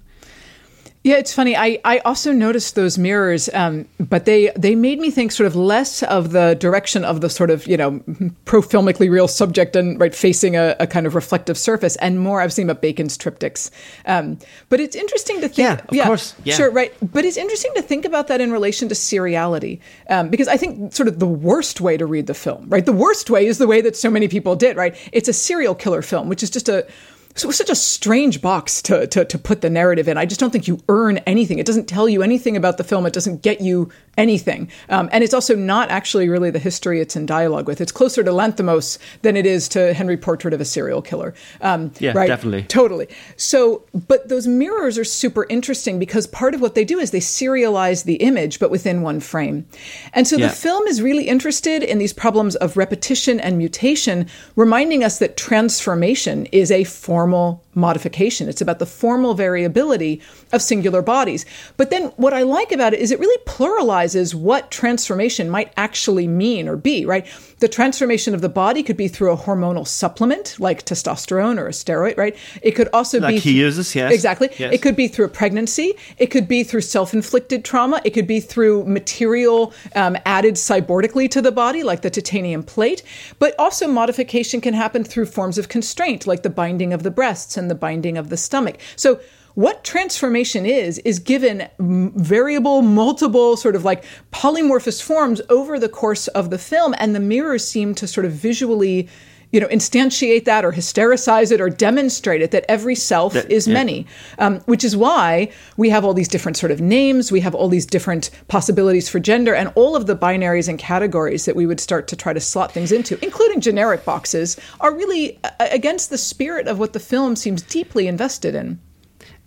Yeah, 1.04 1.16
it's 1.16 1.34
funny. 1.34 1.58
I, 1.58 1.80
I 1.84 1.98
also 2.00 2.32
noticed 2.32 2.76
those 2.76 2.98
mirrors, 2.98 3.50
um, 3.54 3.86
but 4.00 4.24
they 4.24 4.52
they 4.56 4.74
made 4.74 5.00
me 5.00 5.12
think 5.12 5.34
sort 5.34 5.48
of 5.48 5.56
less 5.56 6.02
of 6.04 6.32
the 6.32 6.56
direction 6.56 7.04
of 7.04 7.20
the 7.20 7.30
sort 7.30 7.50
of 7.50 7.68
you 7.68 7.76
know 7.76 8.02
pro 8.46 8.62
filmically 8.62 9.10
real 9.10 9.28
subject 9.28 9.76
and 9.76 10.00
right 10.00 10.16
facing 10.16 10.56
a, 10.56 10.78
a, 10.80 10.88
kind 10.88 11.06
of 11.06 11.14
reflective 11.14 11.58
surface, 11.58 11.98
and 11.98 12.22
more 12.22 12.40
I 12.40 12.46
was 12.46 12.56
thinking 12.56 12.70
about 12.70 12.82
Bacon's 12.82 13.18
triptychs. 13.18 13.70
Um, 14.06 14.40
but 14.70 14.80
it's 14.80 14.96
interesting 14.96 15.42
to 15.42 15.50
think. 15.50 15.58
Yeah, 15.58 15.74
of 15.74 15.94
yeah, 15.94 16.06
course. 16.06 16.36
Yeah. 16.46 16.56
Sure, 16.56 16.72
right. 16.72 16.94
But 17.02 17.26
it's 17.26 17.38
interesting 17.38 17.74
to 17.76 17.82
think 17.82 18.06
about 18.06 18.28
that 18.28 18.40
in 18.40 18.54
relation 18.54 18.88
to 18.88 18.96
seriality, 18.96 19.82
um, 20.10 20.30
because 20.30 20.48
I 20.48 20.56
think 20.56 20.94
sort 20.94 21.10
of 21.10 21.20
the 21.20 21.28
worst 21.28 21.82
way 21.82 21.98
to 21.98 22.06
read 22.06 22.28
the 22.28 22.34
film, 22.34 22.70
right? 22.70 22.86
The 22.86 22.94
worst 22.94 23.30
way 23.30 23.46
is 23.46 23.58
the 23.58 23.68
way 23.68 23.82
that 23.82 23.98
so 23.98 24.10
many 24.10 24.30
people 24.30 24.56
did, 24.56 24.78
right? 24.78 24.96
It's 25.12 25.28
a 25.28 25.34
serial 25.34 25.76
killer 25.76 26.02
film, 26.02 26.30
which 26.30 26.44
is 26.44 26.50
just 26.50 26.70
a 26.70 26.88
so 27.36 27.46
it 27.46 27.48
was 27.48 27.58
such 27.58 27.70
a 27.70 27.76
strange 27.76 28.42
box 28.42 28.82
to, 28.84 29.08
to, 29.08 29.26
to 29.26 29.38
put 29.38 29.62
the 29.62 29.70
narrative 29.70 30.08
in. 30.08 30.18
I 30.18 30.26
just 30.26 30.40
don't 30.40 30.52
think 30.52 30.68
you 30.68 30.80
earn 30.88 31.18
anything. 31.20 31.58
It 31.58 31.66
doesn't 31.66 31.88
tell 31.88 32.08
you 32.08 32.22
anything 32.22 32.56
about 32.56 32.78
the 32.78 32.84
film. 32.84 33.06
It 33.06 33.14
doesn't 33.14 33.42
get 33.42 33.60
you 33.60 33.90
anything. 34.18 34.70
Um, 34.90 35.10
and 35.12 35.24
it's 35.24 35.34
also 35.34 35.56
not 35.56 35.90
actually 35.90 36.30
really 36.30 36.52
the 36.52 36.60
history 36.60 37.02
it's 37.02 37.16
in 37.16 37.26
dialogue 37.26 37.68
with. 37.68 37.82
It's 37.82 37.92
closer 37.92 38.24
to 38.24 38.32
Lanthimos 38.32 39.00
than 39.24 39.36
it 39.36 39.46
is 39.46 39.68
to 39.70 39.94
Henry 39.94 40.18
Portrait 40.18 40.54
of 40.54 40.62
a 40.62 40.66
Serial 40.66 41.02
Killer. 41.02 41.34
Um, 41.62 41.92
yeah, 42.00 42.12
right? 42.14 42.28
definitely. 42.28 42.64
Totally. 42.64 43.08
So, 43.36 43.84
but 44.08 44.30
those 44.30 44.46
mirrors 44.48 45.00
are 45.00 45.04
super 45.04 45.48
interesting 45.50 45.98
because 45.98 46.28
part 46.28 46.54
of 46.54 46.62
what 46.62 46.76
they 46.76 46.86
do 46.86 47.00
is 47.00 47.10
they 47.10 47.20
serialize 47.20 48.04
the 48.04 48.16
image, 48.16 48.60
but 48.60 48.70
within 48.70 49.02
one 49.02 49.20
frame. 49.20 49.66
And 50.14 50.28
so 50.28 50.38
yeah. 50.38 50.48
the 50.48 50.54
film 50.54 50.86
is 50.88 51.02
really 51.02 51.28
interested 51.28 51.82
in 51.82 51.98
these 51.98 52.14
problems 52.14 52.56
of 52.58 52.78
repetition 52.78 53.40
and 53.40 53.58
mutation, 53.58 54.28
reminding 54.56 55.04
us 55.04 55.18
that 55.18 55.38
transformation 55.38 56.46
is 56.52 56.70
a 56.70 56.84
formal 57.24 57.64
modification. 57.74 58.50
It's 58.50 58.62
about 58.62 58.80
the 58.80 58.86
formal 58.86 59.34
variability 59.34 60.22
of 60.52 60.62
singular 60.62 61.02
bodies. 61.02 61.46
But 61.78 61.90
then 61.90 62.08
what 62.18 62.34
I 62.34 62.42
like 62.42 62.72
about 62.72 62.94
it 62.94 63.00
is 63.00 63.12
it 63.12 63.20
really 63.20 63.44
pluralizes 63.46 64.36
what 64.36 64.70
transformation 64.70 65.50
might 65.50 65.72
actually 65.78 66.28
mean 66.28 66.68
or 66.68 66.76
be, 66.76 67.06
right? 67.06 67.26
The 67.60 67.68
transformation 67.68 68.36
of 68.36 68.42
the 68.42 68.50
body 68.50 68.84
could 68.84 68.98
be 68.98 69.08
through 69.08 69.32
a 69.32 69.38
hormonal 69.38 69.88
supplement 69.88 70.60
like 70.60 70.86
testosterone 70.86 71.58
or 71.58 71.68
a 71.68 71.72
steroid, 71.72 72.18
right? 72.18 72.36
It 72.62 72.72
could 72.72 72.90
also 72.94 73.20
like 73.20 73.36
be 73.36 73.40
he 73.40 73.60
uses, 73.60 73.96
yes. 73.96 74.14
Exactly. 74.14 74.50
Yes. 74.58 74.74
It 74.74 74.82
could 74.82 74.98
be 74.98 75.08
through 75.08 75.26
a 75.26 75.30
pregnancy. 75.30 75.94
It 76.18 76.28
could 76.28 76.48
be 76.48 76.64
through 76.64 76.82
self-inflicted 76.82 77.64
trauma. 77.64 78.02
It 78.04 78.12
could 78.12 78.28
be 78.28 78.42
through 78.42 78.86
material 78.86 79.74
um, 79.96 80.18
added 80.26 80.56
cyborgically 80.56 81.32
to 81.32 81.42
the 81.42 81.54
body, 81.54 81.84
like 81.84 82.02
the 82.02 82.10
titanium 82.10 82.64
plate. 82.64 83.02
But 83.40 83.56
also 83.58 83.88
modification 83.88 84.62
can 84.62 84.74
happen 84.74 85.04
through 85.06 85.28
forms 85.28 85.58
of 85.58 85.70
constraint, 85.70 86.28
like 86.28 86.44
the 86.44 86.50
binding 86.50 86.94
of 86.94 87.02
the 87.02 87.13
breasts 87.16 87.58
and 87.58 87.70
the 87.70 87.76
binding 87.76 88.18
of 88.18 88.30
the 88.30 88.38
stomach. 88.38 88.78
So 88.96 89.20
what 89.56 89.84
transformation 89.84 90.66
is 90.66 90.98
is 91.00 91.20
given 91.20 91.68
variable 91.80 92.82
multiple 92.82 93.56
sort 93.56 93.76
of 93.76 93.86
like 93.86 94.04
polymorphous 94.32 95.02
forms 95.02 95.42
over 95.50 95.80
the 95.80 95.90
course 95.90 96.28
of 96.30 96.50
the 96.50 96.58
film 96.58 96.96
and 96.98 97.16
the 97.16 97.20
mirrors 97.20 97.66
seem 97.68 97.94
to 97.96 98.08
sort 98.08 98.26
of 98.26 98.32
visually 98.32 99.08
you 99.54 99.62
know 99.62 99.68
instantiate 99.68 100.44
that 100.44 100.66
or 100.66 100.74
hystericize 100.74 101.52
it 101.54 101.62
or 101.62 101.70
demonstrate 101.70 102.42
it 102.42 102.52
that 102.52 102.66
every 102.68 102.96
self 102.96 103.32
that, 103.32 103.50
is 103.50 103.68
yeah. 103.68 103.74
many 103.74 104.06
um, 104.40 104.60
which 104.62 104.84
is 104.84 104.98
why 104.98 105.50
we 105.78 105.90
have 105.90 106.04
all 106.04 106.14
these 106.14 106.28
different 106.28 106.58
sort 106.58 106.72
of 106.72 106.82
names 106.82 107.32
we 107.32 107.40
have 107.40 107.56
all 107.56 107.70
these 107.70 107.86
different 107.86 108.30
possibilities 108.50 109.08
for 109.08 109.20
gender 109.20 109.56
and 109.56 109.72
all 109.76 109.96
of 109.96 110.08
the 110.08 110.16
binaries 110.16 110.68
and 110.68 110.78
categories 110.78 111.46
that 111.46 111.56
we 111.56 111.66
would 111.66 111.80
start 111.80 112.10
to 112.10 112.18
try 112.18 112.34
to 112.34 112.42
slot 112.42 112.74
things 112.74 112.92
into 112.92 113.18
including 113.24 113.62
generic 113.62 114.04
boxes 114.04 114.60
are 114.82 114.94
really 114.94 115.40
uh, 115.46 115.50
against 115.72 116.10
the 116.10 116.18
spirit 116.18 116.68
of 116.68 116.80
what 116.80 116.92
the 116.92 117.00
film 117.00 117.38
seems 117.38 117.62
deeply 117.62 118.08
invested 118.08 118.54
in 118.54 118.78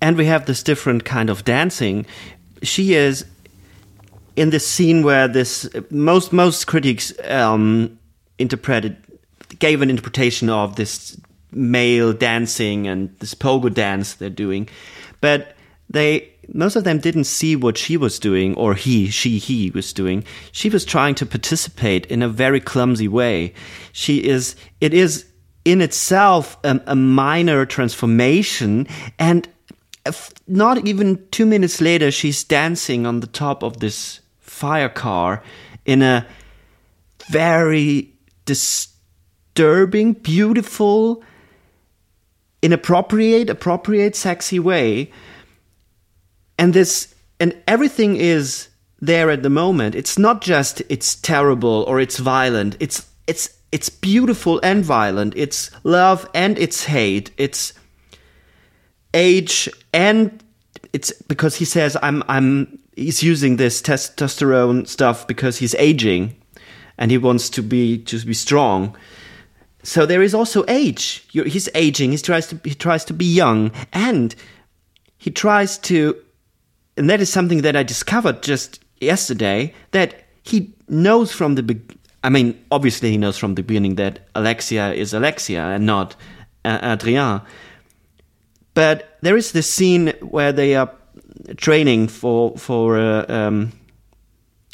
and 0.01 0.17
we 0.17 0.27
have 0.27 0.47
this 0.47 0.63
different 0.63 1.05
kind 1.05 1.31
of 1.31 1.45
dancing. 1.45 2.07
She 2.63 2.95
is 2.95 3.25
in 4.35 4.51
this 4.51 4.67
scene 4.67 5.03
where 5.03 5.29
this 5.29 5.69
most 5.91 6.33
most 6.33 6.67
critics 6.67 7.13
um, 7.25 7.99
interpreted 8.39 8.97
gave 9.59 9.83
an 9.83 9.91
interpretation 9.91 10.49
of 10.49 10.77
this 10.77 11.19
male 11.53 12.13
dancing 12.13 12.87
and 12.87 13.17
this 13.19 13.35
pogo 13.35 13.73
dance 13.73 14.15
they're 14.15 14.31
doing, 14.31 14.69
but 15.21 15.55
they 15.89 16.31
most 16.53 16.77
of 16.77 16.85
them 16.85 16.99
didn't 16.99 17.25
see 17.25 17.57
what 17.57 17.77
she 17.77 17.97
was 17.97 18.19
doing 18.19 18.55
or 18.57 18.75
he 18.75 19.09
she 19.09 19.39
he 19.39 19.71
was 19.71 19.93
doing. 19.93 20.25
She 20.53 20.69
was 20.69 20.85
trying 20.85 21.15
to 21.17 21.27
participate 21.27 22.07
in 22.07 22.23
a 22.23 22.29
very 22.29 22.61
clumsy 22.61 23.09
way. 23.09 23.55
She 23.93 24.25
is 24.25 24.57
it 24.81 24.95
is 24.95 25.27
in 25.65 25.81
itself 25.81 26.57
a, 26.65 26.81
a 26.87 26.97
minor 26.97 27.67
transformation 27.67 28.87
and 29.19 29.49
not 30.47 30.87
even 30.87 31.27
two 31.31 31.47
minutes 31.47 31.81
later, 31.81 32.11
she's 32.11 32.45
dancing 32.45 33.07
on 33.07 33.21
the 33.21 33.27
top 33.27 33.65
of 33.65 33.81
this 33.81 34.21
fire 34.39 34.89
car 34.89 35.43
in 35.85 36.03
a 36.03 36.27
very 37.29 38.13
disturbing, 39.57 40.13
beautiful, 40.13 41.23
inappropriate, 42.61 43.49
appropriate, 43.49 44.15
sexy 44.15 44.59
way. 44.59 45.11
And 46.59 46.75
this, 46.75 47.15
and 47.41 47.57
everything 47.67 48.17
is 48.17 48.69
there 49.01 49.31
at 49.31 49.43
the 49.43 49.49
moment. 49.49 49.95
It's 49.95 50.19
not 50.19 50.43
just 50.43 50.83
it's 50.91 51.15
terrible 51.15 51.85
or 51.89 52.01
it's 52.01 52.19
violent. 52.19 52.77
It's 52.81 53.09
it's 53.27 53.49
it's 53.73 53.89
beautiful 53.89 54.61
and 54.63 54.85
violent. 54.85 55.33
It's 55.37 55.71
love 55.85 56.29
and 56.35 56.59
it's 56.59 56.85
hate. 56.85 57.31
It's 57.39 57.73
age 59.15 59.71
and 59.95 60.45
it's 60.93 61.13
because 61.29 61.57
he 61.57 61.65
says 61.65 61.97
I'm 62.03 62.23
I'm 62.29 62.79
he's 62.95 63.23
using 63.23 63.57
this 63.57 63.81
testosterone 63.81 64.87
stuff 64.87 65.27
because 65.27 65.59
he's 65.59 65.75
aging 65.77 66.37
and 66.99 67.11
he 67.11 67.17
wants 67.19 67.49
to 67.51 67.63
be 67.63 67.99
to 68.05 68.19
be 68.25 68.35
strong. 68.35 68.95
So 69.87 70.05
there 70.05 70.21
is 70.21 70.35
also 70.35 70.65
age. 70.67 71.25
He's 71.31 71.69
aging. 71.73 72.11
He 72.11 72.19
tries 72.19 72.49
to 72.49 72.59
he 72.65 72.75
tries 72.75 73.05
to 73.05 73.15
be 73.15 73.25
young 73.25 73.71
and 73.93 74.35
he 75.17 75.31
tries 75.31 75.79
to 75.79 76.17
and 76.97 77.09
that 77.09 77.21
is 77.21 77.31
something 77.33 77.63
that 77.63 77.77
I 77.77 77.85
discovered 77.85 78.43
just 78.43 78.81
yesterday 79.01 79.73
that 79.93 80.25
he 80.43 80.75
knows 80.89 81.31
from 81.31 81.55
the 81.55 81.81
I 82.25 82.31
mean 82.31 82.61
obviously 82.73 83.13
he 83.13 83.17
knows 83.17 83.39
from 83.39 83.55
the 83.55 83.63
beginning 83.63 83.95
that 83.95 84.27
Alexia 84.35 84.93
is 84.93 85.15
Alexia 85.15 85.63
and 85.63 85.87
not 85.87 86.17
uh, 86.65 86.81
Adrien 86.83 87.43
But 88.75 89.19
there 89.23 89.37
is 89.37 89.53
this 89.53 89.73
scene 89.73 90.13
where 90.21 90.51
they 90.51 90.75
are 90.75 90.91
training 91.59 92.09
for 92.09 92.59
for 92.59 92.99
uh, 92.99 93.25
um, 93.29 93.71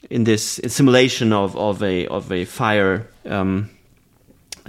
in 0.08 0.24
this 0.24 0.58
simulation 0.68 1.34
of, 1.34 1.54
of 1.54 1.82
a 1.82 2.06
of 2.06 2.32
a 2.32 2.46
fire. 2.46 3.10
Um, 3.26 3.68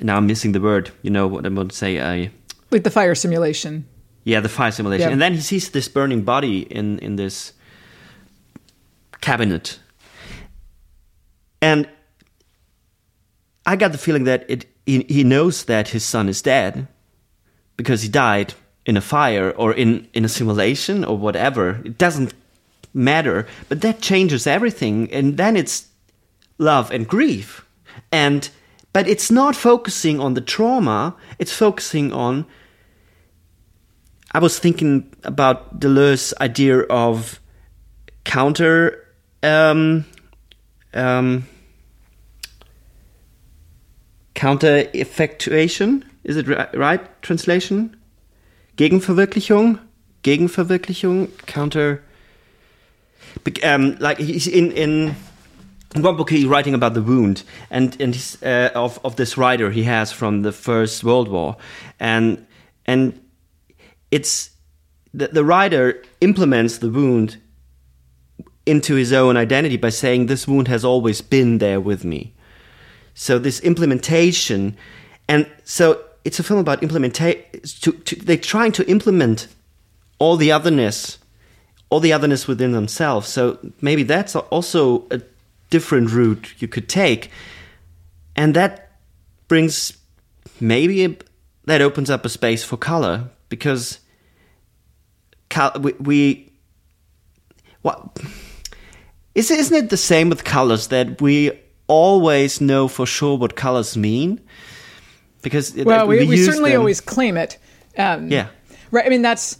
now 0.02 0.18
I'm 0.18 0.28
missing 0.28 0.52
the 0.52 0.62
word. 0.62 0.92
You 1.02 1.10
know 1.12 1.28
what 1.28 1.46
I'm 1.46 1.56
going 1.56 1.68
to 1.68 1.76
say? 1.76 2.02
I 2.02 2.32
like 2.72 2.84
the 2.84 2.92
fire 2.92 3.16
simulation. 3.16 3.86
Yeah, 4.24 4.40
the 4.40 4.50
fire 4.50 4.72
simulation. 4.72 5.12
And 5.12 5.22
then 5.22 5.34
he 5.34 5.42
sees 5.42 5.70
this 5.70 5.88
burning 5.88 6.24
body 6.24 6.62
in 6.62 7.00
in 7.00 7.16
this 7.16 7.54
cabinet, 9.22 9.80
and 11.62 11.88
I 13.66 13.76
got 13.76 13.92
the 13.92 13.98
feeling 13.98 14.24
that 14.26 14.46
it 14.50 14.66
he, 14.86 15.06
he 15.10 15.24
knows 15.24 15.66
that 15.66 15.90
his 15.90 16.04
son 16.04 16.30
is 16.30 16.42
dead 16.42 16.88
because 17.78 18.02
he 18.02 18.10
died 18.10 18.54
in 18.86 18.98
a 18.98 19.02
fire 19.02 19.52
or 19.52 19.74
in 19.74 20.08
in 20.14 20.26
a 20.26 20.30
simulation 20.30 21.04
or 21.04 21.18
whatever. 21.18 21.82
It 21.86 21.98
doesn't 21.98 22.34
matter, 22.94 23.48
but 23.70 23.82
that 23.82 24.02
changes 24.02 24.48
everything, 24.48 25.12
and 25.12 25.38
then 25.38 25.56
it's 25.56 25.88
love 26.58 26.92
and 26.92 27.08
grief, 27.08 27.66
and 28.12 28.50
but 28.94 29.08
it's 29.08 29.32
not 29.32 29.56
focusing 29.56 30.20
on 30.20 30.36
the 30.36 30.42
trauma. 30.42 31.16
It's 31.40 31.52
focusing 31.52 32.14
on. 32.14 32.46
I 34.32 34.40
was 34.40 34.58
thinking 34.58 35.14
about 35.24 35.80
Deleuze's 35.80 36.34
idea 36.40 36.82
of 36.82 37.40
counter. 38.24 39.00
Um, 39.44 40.06
um, 40.94 41.48
counter 44.34 44.90
effectuation 44.94 46.04
is 46.24 46.38
it 46.38 46.48
ri- 46.48 46.66
right 46.74 47.22
translation 47.22 47.96
gegenverwirklichung 48.78 49.80
gegenverwirklichung 50.24 51.30
counter 51.46 52.04
um, 53.64 53.96
like 54.00 54.18
he's 54.18 54.48
in 54.48 54.72
in 54.72 55.16
one 55.96 56.16
book 56.16 56.30
he's 56.30 56.46
writing 56.46 56.74
about 56.74 56.94
the 56.94 57.02
wound 57.02 57.44
and 57.70 58.00
and 58.02 58.38
uh, 58.44 58.70
of 58.76 59.00
of 59.04 59.16
this 59.16 59.38
writer 59.38 59.72
he 59.72 59.84
has 59.84 60.12
from 60.12 60.42
the 60.42 60.52
first 60.52 61.04
world 61.04 61.28
war 61.28 61.56
and 62.00 62.46
and 62.86 63.20
it's 64.12 64.52
the, 65.14 65.28
the 65.28 65.44
writer 65.44 66.02
implements 66.22 66.80
the 66.80 66.90
wound 66.90 67.38
into 68.66 68.96
his 68.96 69.12
own 69.12 69.38
identity 69.38 69.78
by 69.78 69.90
saying 69.90 70.26
this 70.26 70.48
wound 70.48 70.68
has 70.68 70.86
always 70.86 71.22
been 71.22 71.58
there 71.58 71.80
with 71.80 72.04
me 72.04 72.34
so 73.14 73.38
this 73.40 73.60
implementation, 73.60 74.76
and 75.28 75.50
so 75.64 76.04
it's 76.26 76.40
a 76.40 76.44
film 76.44 76.60
about 76.60 76.82
implementation. 76.82 77.44
They're 78.24 78.38
trying 78.38 78.72
to 78.74 78.90
implement 78.90 79.48
all 80.20 80.36
the 80.36 80.52
otherness, 80.52 81.20
all 81.90 82.00
the 82.00 82.14
otherness 82.14 82.48
within 82.48 82.72
themselves. 82.72 83.28
So 83.28 83.60
maybe 83.82 84.04
that's 84.04 84.36
also 84.36 85.06
a 85.12 85.22
different 85.74 86.12
route 86.12 86.54
you 86.60 86.68
could 86.68 86.88
take, 86.88 87.32
and 88.36 88.56
that 88.56 88.92
brings 89.48 89.98
maybe 90.60 91.04
a, 91.04 91.18
that 91.66 91.82
opens 91.82 92.12
up 92.12 92.26
a 92.26 92.30
space 92.30 92.64
for 92.64 92.78
color 92.78 93.30
because 93.50 94.00
col- 95.50 95.80
we, 95.82 95.94
we 95.94 96.52
what 97.82 98.20
is 99.34 99.50
isn't 99.50 99.76
it 99.76 99.90
the 99.90 99.98
same 99.98 100.30
with 100.30 100.44
colors 100.44 100.88
that 100.90 101.20
we 101.20 101.52
always 101.88 102.62
know 102.62 102.88
for 102.88 103.06
sure 103.08 103.36
what 103.36 103.56
colors 103.56 103.98
mean? 103.98 104.40
Because 105.42 105.74
well 105.76 106.08
we, 106.08 106.20
we 106.20 106.38
use 106.38 106.46
certainly 106.46 106.72
them. 106.72 106.82
always 106.82 107.02
claim 107.02 107.36
it 107.36 107.58
um, 107.98 108.30
yeah. 108.32 108.48
right 108.92 109.06
i 109.06 109.10
mean 109.10 109.24
that's 109.24 109.58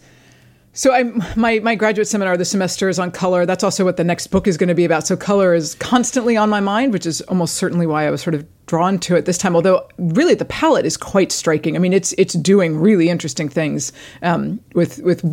so 0.74 0.92
I, 0.92 1.04
my 1.36 1.60
my 1.60 1.74
graduate 1.74 2.08
seminar 2.08 2.36
this 2.36 2.50
semester 2.50 2.88
is 2.88 2.98
on 2.98 3.10
color. 3.10 3.46
That's 3.46 3.64
also 3.64 3.84
what 3.84 3.96
the 3.96 4.04
next 4.04 4.26
book 4.26 4.46
is 4.46 4.56
going 4.56 4.68
to 4.68 4.74
be 4.74 4.84
about. 4.84 5.06
So 5.06 5.16
color 5.16 5.54
is 5.54 5.76
constantly 5.76 6.36
on 6.36 6.50
my 6.50 6.60
mind, 6.60 6.92
which 6.92 7.06
is 7.06 7.20
almost 7.22 7.54
certainly 7.54 7.86
why 7.86 8.06
I 8.06 8.10
was 8.10 8.20
sort 8.20 8.34
of 8.34 8.46
drawn 8.66 8.98
to 8.98 9.16
it 9.16 9.24
this 9.24 9.38
time. 9.38 9.54
Although 9.54 9.88
really 9.98 10.34
the 10.34 10.44
palette 10.44 10.84
is 10.84 10.96
quite 10.96 11.32
striking. 11.32 11.76
I 11.76 11.78
mean, 11.78 11.92
it's 11.92 12.12
it's 12.18 12.34
doing 12.34 12.78
really 12.78 13.08
interesting 13.08 13.48
things 13.48 13.92
um, 14.22 14.60
with 14.74 14.98
with 14.98 15.24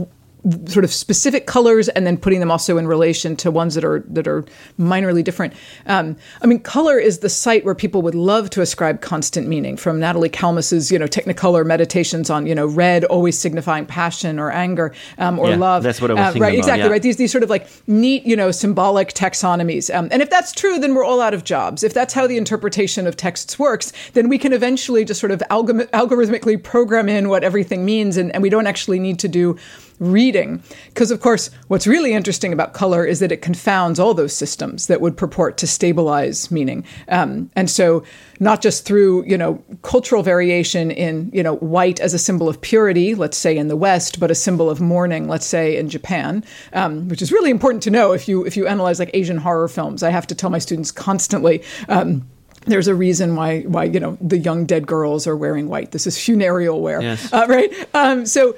sort 0.66 0.84
of 0.84 0.92
specific 0.92 1.46
colors 1.46 1.88
and 1.90 2.08
then 2.08 2.18
putting 2.18 2.40
them 2.40 2.50
also 2.50 2.78
in 2.78 2.88
relation 2.88 3.36
to 3.36 3.52
ones 3.52 3.76
that 3.76 3.84
are 3.84 4.00
that 4.08 4.28
are 4.28 4.44
minorly 4.80 5.24
different. 5.24 5.54
Um, 5.86 6.16
I 6.42 6.48
mean, 6.48 6.60
color 6.60 6.98
is 6.98 7.20
the 7.20 7.30
site 7.30 7.64
where 7.64 7.76
people 7.76 8.02
would 8.02 8.16
love 8.16 8.50
to 8.52 8.62
ascribe 8.62 9.02
constant 9.02 9.48
meaning. 9.48 9.78
From 9.78 10.00
Natalie 10.00 10.30
Kalmus's, 10.30 10.92
you 10.92 10.98
know, 10.98 11.06
Technicolor 11.06 11.66
meditations 11.66 12.30
on, 12.30 12.48
you 12.48 12.56
know, 12.56 12.66
red 12.66 13.04
always 13.06 13.38
signifying 13.38 13.86
passion 13.86 14.40
or 14.40 14.50
anger 14.52 14.94
um, 15.20 15.38
or 15.38 15.50
Yeah, 15.50 15.58
love. 15.58 15.84
that's 15.84 16.02
what 16.02 16.10
I 16.12 16.16
was 16.16 16.22
Uh, 16.22 16.24
thinking 16.26 16.42
Right, 16.42 16.54
about, 16.54 16.58
exactly 16.58 16.84
yeah. 16.86 16.92
right. 16.92 17.02
These 17.02 17.18
these 17.18 17.32
sort 17.32 17.44
of 17.44 17.50
like 17.50 17.68
neat, 17.88 18.26
you 18.26 18.36
know, 18.36 18.50
symbolic 18.52 19.14
taxonomies. 19.14 19.94
Um, 19.94 20.08
and 20.12 20.22
if 20.22 20.30
that's 20.30 20.52
true, 20.52 20.80
then 20.80 20.96
we're 20.96 21.06
all 21.06 21.22
out 21.22 21.34
of 21.34 21.44
jobs. 21.44 21.84
If 21.84 21.94
that's 21.94 22.14
how 22.14 22.26
the 22.26 22.38
interpretation 22.38 23.06
of 23.06 23.16
texts 23.16 23.60
works, 23.60 23.94
then 24.14 24.28
we 24.28 24.38
can 24.40 24.54
eventually 24.54 25.06
just 25.06 25.20
sort 25.20 25.32
of 25.32 25.40
algorithmically 25.52 26.62
program 26.62 27.08
in 27.10 27.30
what 27.30 27.44
everything 27.44 27.86
means, 27.86 28.18
and, 28.18 28.32
and 28.34 28.42
we 28.42 28.50
don't 28.50 28.68
actually 28.68 29.00
need 29.00 29.20
to 29.20 29.28
do 29.28 29.58
reading. 30.02 30.62
Because, 30.88 31.12
of 31.12 31.22
course, 31.22 31.50
what's 31.70 31.88
really 31.88 32.12
interesting 32.12 32.52
about 32.52 32.74
color 32.74 33.06
is 33.06 33.20
that 33.20 33.32
it 33.32 33.42
confounds 33.42 34.00
all 34.00 34.14
those 34.14 34.36
systems 34.36 34.88
that 34.88 35.00
would 35.00 35.16
purport 35.16 35.58
to 35.60 35.68
stabilize 35.68 36.52
meaning. 36.52 36.84
Um, 37.08 37.50
and 37.56 37.70
so, 37.70 38.04
not 38.40 38.62
just 38.62 38.84
through, 38.84 39.24
you 39.26 39.38
know, 39.38 39.64
cultural 39.84 40.24
variation 40.24 40.90
in, 40.92 41.30
you 41.32 41.44
know, 41.44 41.56
white 41.58 42.00
as 42.00 42.14
a 42.16 42.20
symbol 42.20 42.50
of 42.50 42.60
purity, 42.60 43.14
let's 43.14 43.38
say 43.38 43.56
in 43.56 43.68
the 43.68 43.76
West, 43.78 44.20
but 44.20 44.32
a 44.32 44.36
symbol 44.36 44.70
of 44.70 44.82
mourning, 44.82 45.28
let's 45.28 45.46
say 45.46 45.78
in 45.78 45.88
Japan, 45.88 46.44
um, 46.74 47.08
which 47.08 47.22
is 47.22 47.32
really 47.32 47.52
important 47.52 47.84
to 47.84 47.92
know 47.92 48.12
if 48.12 48.28
you 48.28 48.44
if 48.46 48.58
you 48.58 48.66
analyze 48.68 48.98
like 49.00 49.12
Asian 49.14 49.38
horror 49.38 49.68
films. 49.68 50.02
I 50.02 50.10
have 50.10 50.26
to 50.28 50.36
tell 50.36 50.50
my 50.50 50.58
students 50.60 50.92
constantly. 50.92 51.64
Um, 51.88 52.28
there's 52.66 52.88
a 52.88 52.96
reason 52.96 53.36
why 53.36 53.62
why 53.62 53.84
you 53.86 54.00
know 54.00 54.18
the 54.22 54.38
young 54.40 54.66
dead 54.66 54.88
girls 54.88 55.28
are 55.28 55.38
wearing 55.38 55.68
white. 55.68 55.92
This 55.92 56.08
is 56.08 56.18
funereal 56.18 56.82
wear, 56.82 57.02
Yes. 57.02 57.32
uh, 57.32 57.46
right? 57.48 57.72
Um, 57.94 58.26
so 58.26 58.56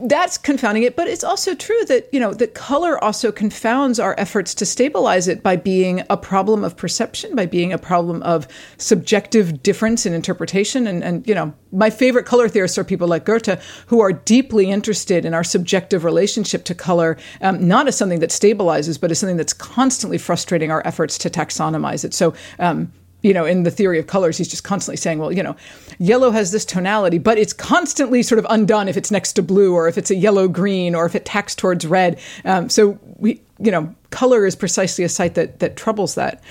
that's 0.00 0.38
confounding 0.38 0.82
it, 0.84 0.96
but 0.96 1.08
it's 1.08 1.24
also 1.24 1.54
true 1.54 1.84
that 1.86 2.08
you 2.12 2.20
know 2.20 2.32
that 2.34 2.54
color 2.54 3.02
also 3.02 3.32
confounds 3.32 3.98
our 3.98 4.14
efforts 4.18 4.54
to 4.54 4.66
stabilize 4.66 5.28
it 5.28 5.42
by 5.42 5.56
being 5.56 6.02
a 6.08 6.16
problem 6.16 6.64
of 6.64 6.76
perception, 6.76 7.34
by 7.34 7.46
being 7.46 7.72
a 7.72 7.78
problem 7.78 8.22
of 8.22 8.46
subjective 8.78 9.62
difference 9.62 10.06
in 10.06 10.12
interpretation. 10.12 10.86
And, 10.86 11.02
and 11.02 11.26
you 11.26 11.34
know, 11.34 11.52
my 11.72 11.90
favorite 11.90 12.26
color 12.26 12.48
theorists 12.48 12.78
are 12.78 12.84
people 12.84 13.08
like 13.08 13.24
Goethe, 13.24 13.60
who 13.86 14.00
are 14.00 14.12
deeply 14.12 14.70
interested 14.70 15.24
in 15.24 15.34
our 15.34 15.44
subjective 15.44 16.04
relationship 16.04 16.64
to 16.64 16.74
color, 16.74 17.16
um, 17.40 17.66
not 17.66 17.88
as 17.88 17.96
something 17.96 18.20
that 18.20 18.30
stabilizes, 18.30 19.00
but 19.00 19.10
as 19.10 19.18
something 19.18 19.36
that's 19.36 19.52
constantly 19.52 20.18
frustrating 20.18 20.70
our 20.70 20.86
efforts 20.86 21.18
to 21.18 21.30
taxonomize 21.30 22.04
it. 22.04 22.14
So. 22.14 22.34
Um, 22.58 22.92
you 23.22 23.32
know, 23.32 23.44
in 23.44 23.62
the 23.62 23.70
theory 23.70 23.98
of 23.98 24.06
colors, 24.06 24.36
he's 24.36 24.48
just 24.48 24.64
constantly 24.64 24.96
saying, 24.96 25.18
well, 25.18 25.32
you 25.32 25.42
know, 25.42 25.56
yellow 25.98 26.30
has 26.30 26.50
this 26.50 26.64
tonality, 26.64 27.18
but 27.18 27.38
it's 27.38 27.52
constantly 27.52 28.22
sort 28.22 28.38
of 28.38 28.46
undone 28.50 28.88
if 28.88 28.96
it's 28.96 29.10
next 29.10 29.34
to 29.34 29.42
blue 29.42 29.74
or 29.74 29.88
if 29.88 29.96
it's 29.96 30.10
a 30.10 30.14
yellow 30.14 30.48
green 30.48 30.94
or 30.94 31.06
if 31.06 31.14
it 31.14 31.24
tacks 31.24 31.54
towards 31.54 31.86
red. 31.86 32.18
Um, 32.44 32.68
so 32.68 32.98
we, 33.16 33.40
you 33.58 33.70
know, 33.70 33.94
color 34.10 34.44
is 34.44 34.56
precisely 34.56 35.04
a 35.04 35.08
site 35.08 35.34
that 35.34 35.60
that 35.60 35.76
troubles 35.76 36.16
that. 36.16 36.42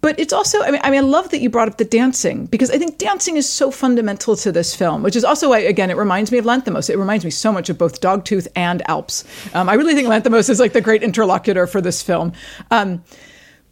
But 0.00 0.18
it's 0.18 0.32
also, 0.32 0.62
I 0.62 0.70
mean, 0.70 0.80
I 0.82 0.90
mean, 0.90 1.00
I 1.00 1.06
love 1.06 1.30
that 1.30 1.40
you 1.40 1.50
brought 1.50 1.68
up 1.68 1.76
the 1.76 1.84
dancing 1.84 2.46
because 2.46 2.70
I 2.70 2.78
think 2.78 2.96
dancing 2.96 3.36
is 3.36 3.48
so 3.48 3.70
fundamental 3.70 4.36
to 4.36 4.52
this 4.52 4.74
film, 4.74 5.02
which 5.02 5.16
is 5.16 5.24
also 5.24 5.50
why, 5.50 5.58
again, 5.58 5.90
it 5.90 5.96
reminds 5.96 6.30
me 6.32 6.38
of 6.38 6.44
Lanthimos. 6.44 6.88
It 6.88 6.96
reminds 6.96 7.24
me 7.24 7.30
so 7.30 7.52
much 7.52 7.68
of 7.68 7.76
both 7.76 8.00
Dogtooth 8.00 8.48
and 8.56 8.88
Alps. 8.88 9.24
Um, 9.52 9.68
I 9.68 9.74
really 9.74 9.94
think 9.94 10.08
Lanthimos 10.08 10.48
is 10.48 10.60
like 10.60 10.72
the 10.72 10.80
great 10.80 11.02
interlocutor 11.02 11.66
for 11.66 11.80
this 11.80 12.02
film. 12.02 12.32
Um, 12.70 13.02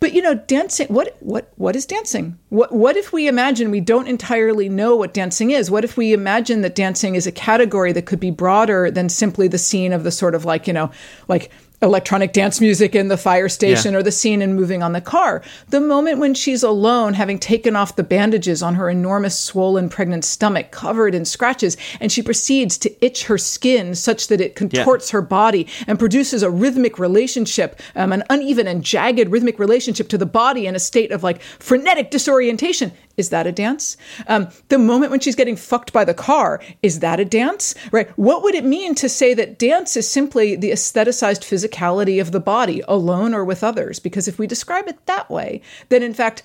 but 0.01 0.13
you 0.13 0.23
know, 0.23 0.35
dancing. 0.35 0.87
What 0.89 1.17
what 1.21 1.53
what 1.57 1.75
is 1.75 1.85
dancing? 1.85 2.39
What 2.51 2.73
what 2.73 2.97
if 2.97 3.13
we 3.13 3.27
imagine 3.27 3.71
we 3.71 3.81
don't 3.81 4.07
entirely 4.07 4.69
know 4.69 4.95
what 4.95 5.13
dancing 5.13 5.51
is? 5.51 5.71
What 5.71 5.85
if 5.85 5.97
we 5.97 6.13
imagine 6.13 6.63
that 6.63 6.75
dancing 6.75 7.17
is 7.17 7.27
a 7.27 7.33
category 7.33 7.93
that 7.93 8.07
could 8.07 8.21
be 8.21 8.31
broader 8.31 8.91
than 8.91 9.09
simply 9.09 9.49
the 9.49 9.59
scene 9.59 9.93
of 9.93 10.05
the 10.05 10.13
sort 10.13 10.35
of 10.35 10.45
like 10.45 10.67
you 10.67 10.73
know, 10.73 10.91
like 11.27 11.51
electronic 11.81 12.33
dance 12.33 12.61
music 12.61 12.95
in 12.95 13.09
the 13.09 13.17
fire 13.17 13.49
station 13.49 13.93
Yeah. 13.93 14.01
or 14.01 14.03
the 14.03 14.11
scene 14.11 14.43
in 14.43 14.55
moving 14.55 14.83
on 14.83 14.93
the 14.93 15.01
car. 15.01 15.43
The 15.69 15.81
moment 15.81 16.19
when 16.19 16.35
she's 16.35 16.63
alone, 16.65 17.15
having 17.15 17.39
taken 17.39 17.77
off 17.77 17.95
the 17.95 18.03
bandages 18.03 18.63
on 18.63 18.75
her 18.75 18.91
enormous, 18.91 19.39
swollen, 19.39 19.89
pregnant 19.89 20.25
stomach, 20.25 20.71
covered 20.73 21.15
in 21.15 21.25
scratches, 21.25 21.77
and 22.01 22.11
she 22.11 22.23
proceeds 22.23 22.79
to 22.79 23.05
itch 23.05 23.25
her 23.25 23.39
skin 23.39 23.95
such 23.95 24.27
that 24.27 24.41
it 24.41 24.57
contorts 24.57 25.11
her 25.11 25.23
body 25.23 25.69
and 25.87 25.99
produces 25.99 26.43
a 26.43 26.51
rhythmic 26.51 26.99
relationship, 26.99 27.81
um, 27.95 28.13
an 28.13 28.25
uneven 28.29 28.67
and 28.67 28.83
jagged 28.83 29.29
rhythmic 29.31 29.59
relationship 29.59 30.09
to 30.09 30.19
the 30.19 30.27
body 30.27 30.67
in 30.67 30.75
a 30.75 30.81
state 30.81 31.13
of 31.13 31.23
like 31.23 31.41
frenetic 31.41 32.11
disorientation. 32.11 32.93
Is 33.19 33.29
that 33.31 33.47
a 33.47 33.53
dance? 33.53 33.97
Um, 34.29 34.49
the 34.69 34.79
moment 34.79 35.11
when 35.11 35.21
she's 35.21 35.35
getting 35.35 35.57
fucked 35.57 35.93
by 35.93 36.05
the 36.05 36.15
car, 36.15 36.63
is 36.83 37.01
that 37.01 37.21
a 37.21 37.25
dance? 37.25 37.75
Right? 37.93 38.09
What 38.17 38.43
would 38.43 38.55
it 38.55 38.65
mean 38.65 38.95
to 38.95 39.09
say 39.09 39.35
that 39.35 39.59
dance 39.59 39.97
is 39.97 40.11
simply 40.11 40.57
the 40.57 40.71
aestheticized 40.71 41.43
physicality 41.43 42.21
of 42.21 42.33
the 42.33 42.41
body, 42.41 42.83
alone 42.89 43.35
or 43.35 43.45
with 43.45 43.65
others? 43.65 43.99
Because 43.99 44.29
if 44.29 44.39
we 44.39 44.47
describe 44.47 44.89
it 44.89 45.05
that 45.07 45.29
way, 45.29 45.61
then 45.91 46.03
in 46.03 46.15
fact, 46.15 46.43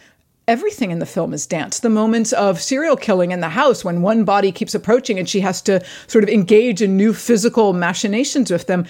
everything 0.48 0.92
in 0.92 1.00
the 1.00 1.06
film 1.06 1.34
is 1.34 1.46
dance. 1.46 1.80
The 1.80 1.90
moments 1.90 2.34
of 2.34 2.62
serial 2.62 2.98
killing 2.98 3.32
in 3.32 3.40
the 3.40 3.50
house 3.50 3.86
when 3.86 4.02
one 4.02 4.26
body 4.26 4.52
keeps 4.52 4.76
approaching 4.76 5.18
and 5.20 5.30
she 5.30 5.40
has 5.42 5.62
to 5.62 5.82
sort 6.08 6.24
of 6.24 6.30
engage 6.30 6.82
in 6.82 6.98
new 6.98 7.14
physical 7.14 7.74
machinations 7.74 8.52
with 8.52 8.68
them. 8.68 8.86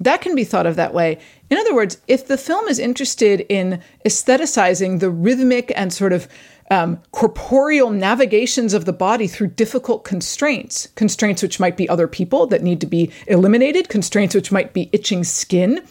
That 0.00 0.20
can 0.20 0.34
be 0.34 0.44
thought 0.44 0.66
of 0.66 0.76
that 0.76 0.94
way. 0.94 1.18
In 1.50 1.58
other 1.58 1.74
words, 1.74 1.98
if 2.08 2.26
the 2.26 2.38
film 2.38 2.68
is 2.68 2.78
interested 2.78 3.44
in 3.48 3.82
aestheticizing 4.06 5.00
the 5.00 5.10
rhythmic 5.10 5.72
and 5.76 5.92
sort 5.92 6.12
of 6.12 6.26
um, 6.70 7.00
corporeal 7.10 7.90
navigations 7.90 8.72
of 8.72 8.84
the 8.84 8.92
body 8.92 9.26
through 9.26 9.48
difficult 9.48 10.04
constraints, 10.04 10.86
constraints 10.94 11.42
which 11.42 11.60
might 11.60 11.76
be 11.76 11.88
other 11.88 12.06
people 12.06 12.46
that 12.46 12.62
need 12.62 12.80
to 12.80 12.86
be 12.86 13.10
eliminated, 13.26 13.88
constraints 13.88 14.34
which 14.34 14.52
might 14.52 14.72
be 14.72 14.88
itching 14.92 15.24
skin, 15.24 15.82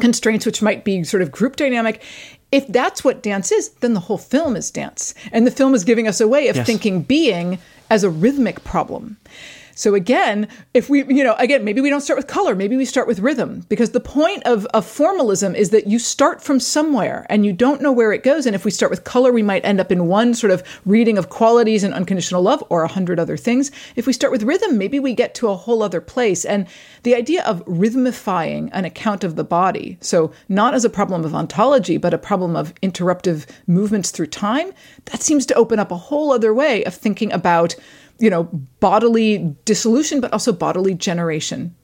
constraints 0.00 0.44
which 0.44 0.60
might 0.60 0.84
be 0.84 1.04
sort 1.04 1.22
of 1.22 1.30
group 1.30 1.56
dynamic. 1.56 2.02
If 2.52 2.66
that's 2.68 3.04
what 3.04 3.22
dance 3.22 3.50
is, 3.52 3.70
then 3.80 3.94
the 3.94 4.00
whole 4.00 4.18
film 4.18 4.56
is 4.56 4.70
dance. 4.70 5.14
And 5.32 5.46
the 5.46 5.50
film 5.50 5.74
is 5.74 5.84
giving 5.84 6.08
us 6.08 6.20
a 6.20 6.28
way 6.28 6.48
of 6.48 6.56
yes. 6.56 6.66
thinking 6.66 7.02
being 7.02 7.58
as 7.90 8.04
a 8.04 8.10
rhythmic 8.10 8.64
problem. 8.64 9.16
So 9.76 9.94
again, 9.94 10.48
if 10.74 10.88
we, 10.88 11.04
you 11.04 11.22
know, 11.22 11.36
again, 11.38 11.62
maybe 11.62 11.82
we 11.82 11.90
don't 11.90 12.00
start 12.00 12.16
with 12.16 12.26
color, 12.26 12.54
maybe 12.54 12.76
we 12.76 12.86
start 12.86 13.06
with 13.06 13.20
rhythm, 13.20 13.64
because 13.68 13.90
the 13.90 14.00
point 14.00 14.42
of, 14.44 14.64
of 14.66 14.86
formalism 14.86 15.54
is 15.54 15.70
that 15.70 15.86
you 15.86 15.98
start 15.98 16.42
from 16.42 16.58
somewhere 16.58 17.26
and 17.28 17.44
you 17.44 17.52
don't 17.52 17.82
know 17.82 17.92
where 17.92 18.12
it 18.12 18.24
goes. 18.24 18.46
And 18.46 18.56
if 18.56 18.64
we 18.64 18.70
start 18.70 18.90
with 18.90 19.04
color, 19.04 19.30
we 19.30 19.42
might 19.42 19.64
end 19.66 19.78
up 19.78 19.92
in 19.92 20.08
one 20.08 20.34
sort 20.34 20.50
of 20.50 20.62
reading 20.86 21.18
of 21.18 21.28
qualities 21.28 21.84
and 21.84 21.92
unconditional 21.92 22.42
love 22.42 22.64
or 22.70 22.82
a 22.82 22.88
hundred 22.88 23.20
other 23.20 23.36
things. 23.36 23.70
If 23.96 24.06
we 24.06 24.14
start 24.14 24.32
with 24.32 24.42
rhythm, 24.42 24.78
maybe 24.78 24.98
we 24.98 25.14
get 25.14 25.34
to 25.36 25.48
a 25.48 25.56
whole 25.56 25.82
other 25.82 26.00
place. 26.00 26.46
And 26.46 26.66
the 27.02 27.14
idea 27.14 27.44
of 27.44 27.62
rhythmifying 27.66 28.70
an 28.72 28.86
account 28.86 29.24
of 29.24 29.36
the 29.36 29.44
body, 29.44 29.98
so 30.00 30.32
not 30.48 30.72
as 30.72 30.86
a 30.86 30.90
problem 30.90 31.22
of 31.22 31.34
ontology, 31.34 31.98
but 31.98 32.14
a 32.14 32.18
problem 32.18 32.56
of 32.56 32.74
interruptive 32.80 33.46
movements 33.66 34.10
through 34.10 34.28
time, 34.28 34.72
that 35.04 35.22
seems 35.22 35.44
to 35.46 35.54
open 35.54 35.78
up 35.78 35.90
a 35.90 35.96
whole 35.96 36.32
other 36.32 36.54
way 36.54 36.82
of 36.84 36.94
thinking 36.94 37.30
about 37.30 37.76
you 38.18 38.30
know, 38.30 38.44
bodily 38.80 39.56
dissolution, 39.64 40.20
but 40.20 40.32
also 40.32 40.52
bodily 40.52 40.94
generation. 40.94 41.74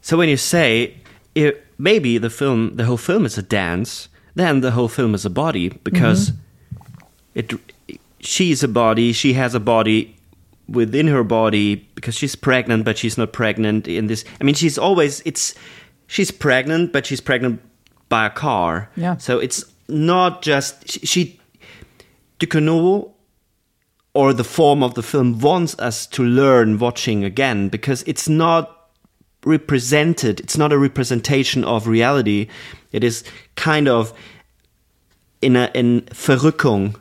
So 0.00 0.16
when 0.16 0.28
you 0.28 0.36
say 0.36 0.96
it, 1.34 1.64
maybe 1.78 2.18
the 2.18 2.30
film, 2.30 2.76
the 2.76 2.84
whole 2.84 2.96
film 2.96 3.24
is 3.24 3.38
a 3.38 3.42
dance, 3.42 4.08
then 4.34 4.60
the 4.60 4.70
whole 4.70 4.88
film 4.88 5.14
is 5.14 5.24
a 5.24 5.30
body 5.30 5.68
because 5.68 6.30
mm-hmm. 6.30 7.40
it, 7.88 7.98
she's 8.20 8.62
a 8.62 8.68
body, 8.68 9.12
she 9.12 9.34
has 9.34 9.54
a 9.54 9.60
body 9.60 10.16
within 10.68 11.08
her 11.08 11.24
body 11.24 11.76
because 11.94 12.14
she's 12.14 12.36
pregnant, 12.36 12.84
but 12.84 12.98
she's 12.98 13.16
not 13.16 13.32
pregnant 13.32 13.88
in 13.88 14.06
this. 14.06 14.24
I 14.40 14.44
mean, 14.44 14.54
she's 14.54 14.78
always 14.78 15.22
it's 15.24 15.54
she's 16.06 16.30
pregnant, 16.30 16.92
but 16.92 17.06
she's 17.06 17.20
pregnant 17.20 17.60
by 18.08 18.26
a 18.26 18.30
car. 18.30 18.90
Yeah. 18.96 19.16
So 19.16 19.38
it's 19.38 19.64
not 19.88 20.42
just 20.42 20.88
she. 20.90 21.00
she 21.00 21.40
Ducournau 22.38 23.10
or 24.14 24.32
the 24.32 24.44
form 24.44 24.82
of 24.82 24.94
the 24.94 25.02
film 25.02 25.38
wants 25.38 25.78
us 25.78 26.06
to 26.06 26.24
learn 26.24 26.78
watching 26.78 27.24
again 27.24 27.68
because 27.68 28.02
it's 28.02 28.28
not 28.28 28.90
represented 29.44 30.40
it's 30.40 30.58
not 30.58 30.72
a 30.72 30.78
representation 30.78 31.64
of 31.64 31.86
reality 31.86 32.48
it 32.92 33.04
is 33.04 33.22
kind 33.54 33.86
of 33.88 34.12
in 35.40 35.54
a 35.54 35.70
in 35.74 36.00
verrückung 36.10 36.94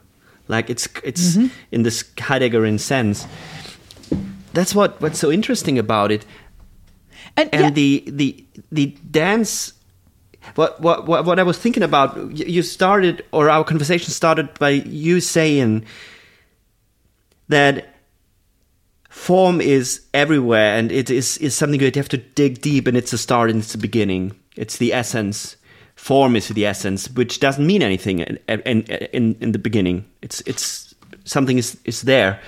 like 0.48 0.70
it's 0.70 0.88
it's 1.04 1.36
mm 1.36 1.44
-hmm. 1.44 1.50
in 1.72 1.84
this 1.84 2.04
heideggerian 2.18 2.80
sense 2.80 3.28
that's 4.54 4.74
what 4.76 5.02
what's 5.02 5.20
so 5.20 5.32
interesting 5.32 5.80
about 5.80 6.12
it 6.12 6.26
and, 7.36 7.50
and 7.54 7.62
yeah. 7.62 7.74
the 7.74 8.04
the 8.12 8.46
the 8.72 8.96
dance 9.12 9.74
what, 10.56 10.80
what 10.80 11.08
what 11.08 11.26
what 11.26 11.40
i 11.40 11.44
was 11.44 11.58
thinking 11.58 11.84
about 11.84 12.10
you 12.34 12.64
started 12.64 13.24
or 13.32 13.50
our 13.50 13.64
conversation 13.64 14.12
started 14.12 14.48
by 14.60 14.70
you 14.86 15.20
saying 15.20 15.84
that 17.50 17.96
form 19.10 19.62
is 19.62 20.02
everywhere 20.14 20.78
and 20.78 20.92
it 20.92 21.10
is, 21.10 21.38
is 21.40 21.56
something 21.56 21.80
you 21.80 21.92
have 21.96 22.10
to 22.10 22.18
dig 22.18 22.62
deep 22.62 22.88
and 22.88 22.96
it's 22.96 23.14
a 23.14 23.18
start 23.18 23.50
and 23.50 23.60
it's 23.60 23.76
a 23.76 23.78
beginning. 23.78 24.38
It's 24.56 24.78
the 24.78 24.94
essence. 24.94 25.58
Form 25.96 26.36
is 26.36 26.50
the 26.50 26.66
essence, 26.66 27.10
which 27.10 27.40
doesn't 27.40 27.66
mean 27.66 27.82
anything 27.82 28.20
in, 28.20 28.40
in, 28.48 28.82
in, 28.84 29.36
in 29.42 29.52
the 29.52 29.60
beginning. 29.60 30.06
It's, 30.22 30.42
it's 30.42 30.94
something 31.26 31.58
is, 31.58 31.78
is 31.86 32.04
there. 32.04 32.40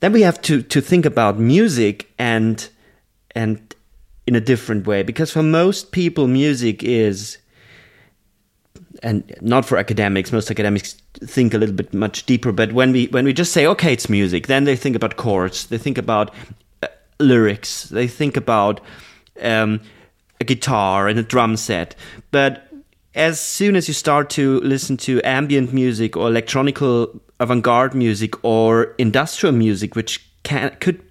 Then 0.00 0.12
we 0.12 0.22
have 0.22 0.40
to, 0.42 0.62
to 0.62 0.80
think 0.80 1.06
about 1.06 1.38
music 1.38 2.12
and, 2.18 2.68
and 3.34 3.74
in 4.26 4.34
a 4.34 4.40
different 4.40 4.86
way 4.86 5.02
because 5.02 5.32
for 5.32 5.42
most 5.42 5.92
people, 5.92 6.26
music 6.26 6.82
is 6.82 7.38
and 9.02 9.34
not 9.40 9.64
for 9.64 9.78
academics. 9.78 10.32
Most 10.32 10.50
academics 10.50 10.99
think 11.24 11.54
a 11.54 11.58
little 11.58 11.74
bit 11.74 11.92
much 11.92 12.26
deeper. 12.26 12.52
But 12.52 12.72
when 12.72 12.92
we 12.92 13.06
when 13.08 13.24
we 13.24 13.32
just 13.32 13.52
say 13.52 13.66
okay, 13.66 13.92
it's 13.92 14.08
music, 14.08 14.46
then 14.46 14.64
they 14.64 14.76
think 14.76 14.96
about 14.96 15.16
chords. 15.16 15.66
They 15.66 15.78
think 15.78 15.98
about 15.98 16.34
uh, 16.82 16.88
lyrics. 17.18 17.84
They 17.84 18.08
think 18.08 18.36
about 18.36 18.80
um, 19.40 19.80
a 20.40 20.44
guitar 20.44 21.08
and 21.08 21.18
a 21.18 21.22
drum 21.22 21.56
set. 21.56 21.94
But 22.30 22.66
as 23.14 23.40
soon 23.40 23.76
as 23.76 23.88
you 23.88 23.94
start 23.94 24.30
to 24.30 24.60
listen 24.60 24.96
to 24.98 25.20
ambient 25.24 25.72
music 25.72 26.16
or 26.16 26.28
electronical 26.28 27.20
avant-garde 27.40 27.94
music 27.94 28.44
or 28.44 28.94
industrial 28.98 29.54
music, 29.54 29.96
which 29.96 30.24
can 30.42 30.76
could 30.80 31.02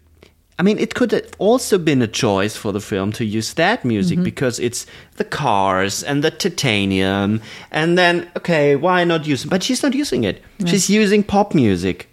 I 0.60 0.62
mean, 0.62 0.78
it 0.78 0.94
could 0.94 1.14
have 1.14 1.32
also 1.38 1.78
been 1.78 2.02
a 2.02 2.08
choice 2.08 2.58
for 2.58 2.74
the 2.74 2.82
film 2.82 3.14
to 3.14 3.24
use 3.24 3.54
that 3.54 3.86
music 3.86 4.18
mm-hmm. 4.18 4.26
because 4.26 4.60
it's 4.60 4.86
the 5.16 5.24
cars 5.24 6.04
and 6.04 6.22
the 6.22 6.32
titanium. 6.32 7.42
And 7.72 7.98
then, 7.98 8.30
okay, 8.36 8.76
why 8.76 9.06
not 9.06 9.26
use 9.26 9.46
it? 9.46 9.50
But 9.50 9.64
she's 9.64 9.82
not 9.82 9.94
using 9.94 10.26
it. 10.26 10.44
Yeah. 10.58 10.68
She's 10.68 10.90
using 10.90 11.24
pop 11.24 11.56
music. 11.56 12.10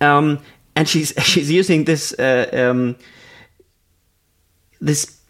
Um, 0.00 0.40
and 0.74 0.88
she's 0.88 1.12
she's 1.22 1.52
using 1.52 1.84
this 1.84 2.12
uh, 2.18 2.50
um, 2.52 2.96
this. 4.80 5.20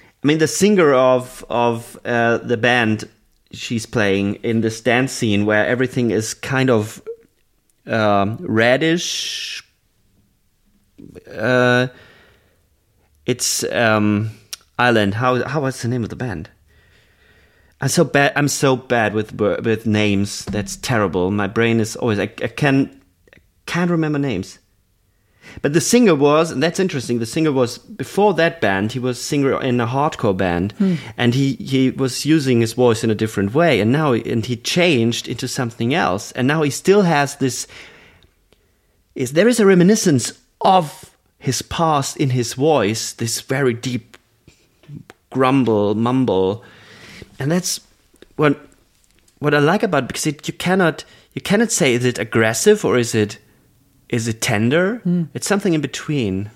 I 0.00 0.26
mean, 0.26 0.38
the 0.38 0.48
singer 0.48 0.92
of 0.92 1.44
of 1.48 1.96
uh, 2.04 2.38
the 2.38 2.56
band 2.56 3.08
she's 3.52 3.86
playing 3.86 4.34
in 4.36 4.62
this 4.62 4.80
dance 4.80 5.12
scene 5.12 5.46
where 5.46 5.64
everything 5.64 6.10
is 6.10 6.34
kind 6.34 6.68
of 6.70 7.00
um, 7.88 8.36
Radish. 8.40 9.62
Uh, 11.30 11.88
it's 13.26 13.64
um, 13.64 14.30
Island. 14.78 15.14
How 15.14 15.46
how 15.46 15.62
was 15.62 15.82
the 15.82 15.88
name 15.88 16.02
of 16.02 16.10
the 16.10 16.16
band? 16.16 16.50
I'm 17.80 17.88
so 17.88 18.04
bad. 18.04 18.32
I'm 18.34 18.48
so 18.48 18.76
bad 18.76 19.14
with 19.14 19.32
with 19.40 19.86
names. 19.86 20.44
That's 20.46 20.76
terrible. 20.76 21.30
My 21.30 21.46
brain 21.46 21.80
is 21.80 21.96
always. 21.96 22.18
I, 22.18 22.24
I 22.24 22.48
can 22.48 23.00
can't 23.66 23.90
remember 23.90 24.18
names. 24.18 24.58
But 25.62 25.72
the 25.72 25.80
singer 25.80 26.14
was, 26.14 26.50
and 26.50 26.62
that's 26.62 26.80
interesting. 26.80 27.18
The 27.18 27.26
singer 27.26 27.52
was 27.52 27.78
before 27.78 28.34
that 28.34 28.60
band. 28.60 28.92
He 28.92 28.98
was 28.98 29.20
singer 29.20 29.60
in 29.60 29.80
a 29.80 29.86
hardcore 29.86 30.36
band, 30.36 30.72
hmm. 30.72 30.94
and 31.16 31.34
he 31.34 31.54
he 31.54 31.90
was 31.90 32.24
using 32.24 32.60
his 32.60 32.74
voice 32.74 33.02
in 33.02 33.10
a 33.10 33.14
different 33.14 33.54
way. 33.54 33.80
And 33.80 33.90
now, 33.90 34.12
and 34.12 34.44
he 34.46 34.56
changed 34.56 35.28
into 35.28 35.48
something 35.48 35.94
else. 35.94 36.32
And 36.32 36.46
now 36.46 36.62
he 36.62 36.70
still 36.70 37.02
has 37.02 37.36
this. 37.36 37.66
Is 39.14 39.32
there 39.32 39.48
is 39.48 39.58
a 39.58 39.66
reminiscence 39.66 40.32
of 40.60 41.14
his 41.38 41.62
past 41.62 42.16
in 42.16 42.30
his 42.30 42.54
voice? 42.54 43.12
This 43.12 43.40
very 43.40 43.74
deep 43.74 44.16
grumble, 45.30 45.94
mumble, 45.94 46.64
and 47.38 47.50
that's 47.50 47.80
what 48.36 48.58
what 49.38 49.54
I 49.54 49.58
like 49.58 49.82
about 49.82 50.04
it 50.04 50.08
because 50.08 50.26
it, 50.26 50.46
you 50.48 50.54
cannot 50.54 51.04
you 51.34 51.40
cannot 51.40 51.70
say 51.70 51.94
is 51.94 52.04
it 52.04 52.18
aggressive 52.18 52.84
or 52.84 52.98
is 52.98 53.14
it 53.14 53.38
is 54.08 54.28
it 54.28 54.40
tender? 54.40 55.02
Mm. 55.06 55.28
It's 55.34 55.46
something 55.46 55.74
in 55.74 55.80
between. 55.80 56.50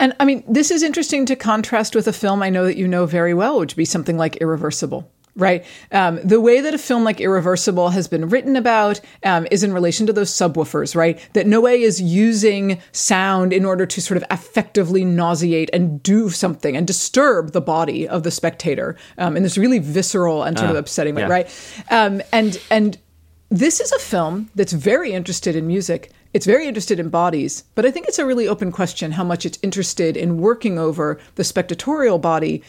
And 0.00 0.14
I 0.20 0.24
mean, 0.24 0.44
this 0.48 0.70
is 0.70 0.82
interesting 0.82 1.26
to 1.26 1.36
contrast 1.36 1.94
with 1.94 2.06
a 2.06 2.12
film 2.12 2.42
I 2.42 2.50
know 2.50 2.64
that 2.64 2.76
you 2.76 2.86
know 2.86 3.06
very 3.06 3.34
well, 3.34 3.58
which 3.58 3.72
would 3.72 3.76
be 3.76 3.84
something 3.84 4.16
like 4.16 4.36
Irreversible. 4.36 5.10
Right. 5.38 5.64
Um, 5.92 6.18
the 6.24 6.40
way 6.40 6.60
that 6.60 6.74
a 6.74 6.78
film 6.78 7.04
like 7.04 7.20
Irreversible 7.20 7.90
has 7.90 8.08
been 8.08 8.28
written 8.28 8.56
about 8.56 9.00
um, 9.24 9.46
is 9.52 9.62
in 9.62 9.72
relation 9.72 10.04
to 10.08 10.12
those 10.12 10.32
subwoofers, 10.32 10.96
right? 10.96 11.20
That 11.34 11.46
Noé 11.46 11.78
is 11.78 12.02
using 12.02 12.80
sound 12.90 13.52
in 13.52 13.64
order 13.64 13.86
to 13.86 14.02
sort 14.02 14.16
of 14.16 14.24
effectively 14.32 15.04
nauseate 15.04 15.70
and 15.72 16.02
do 16.02 16.28
something 16.28 16.76
and 16.76 16.88
disturb 16.88 17.52
the 17.52 17.60
body 17.60 18.08
of 18.08 18.24
the 18.24 18.32
spectator 18.32 18.96
um, 19.16 19.36
in 19.36 19.44
this 19.44 19.56
really 19.56 19.78
visceral 19.78 20.42
and 20.42 20.58
sort 20.58 20.70
uh, 20.70 20.72
of 20.72 20.78
upsetting 20.78 21.14
way, 21.14 21.22
yeah. 21.22 21.28
right? 21.28 21.84
Um, 21.88 22.20
and 22.32 22.60
and 22.68 22.98
this 23.48 23.78
is 23.78 23.92
a 23.92 23.98
film 24.00 24.50
that's 24.56 24.72
very 24.72 25.12
interested 25.12 25.54
in 25.54 25.68
music 25.68 26.10
it's 26.34 26.46
very 26.46 26.66
interested 26.66 27.00
in 27.00 27.08
bodies, 27.08 27.64
but 27.74 27.86
I 27.86 27.90
think 27.90 28.06
it's 28.06 28.18
a 28.18 28.26
really 28.26 28.46
open 28.46 28.70
question 28.70 29.12
how 29.12 29.24
much 29.24 29.46
it's 29.46 29.58
interested 29.62 30.16
in 30.16 30.38
working 30.38 30.78
over 30.78 31.18
the 31.36 31.42
spectatorial 31.42 32.20
body 32.20 32.62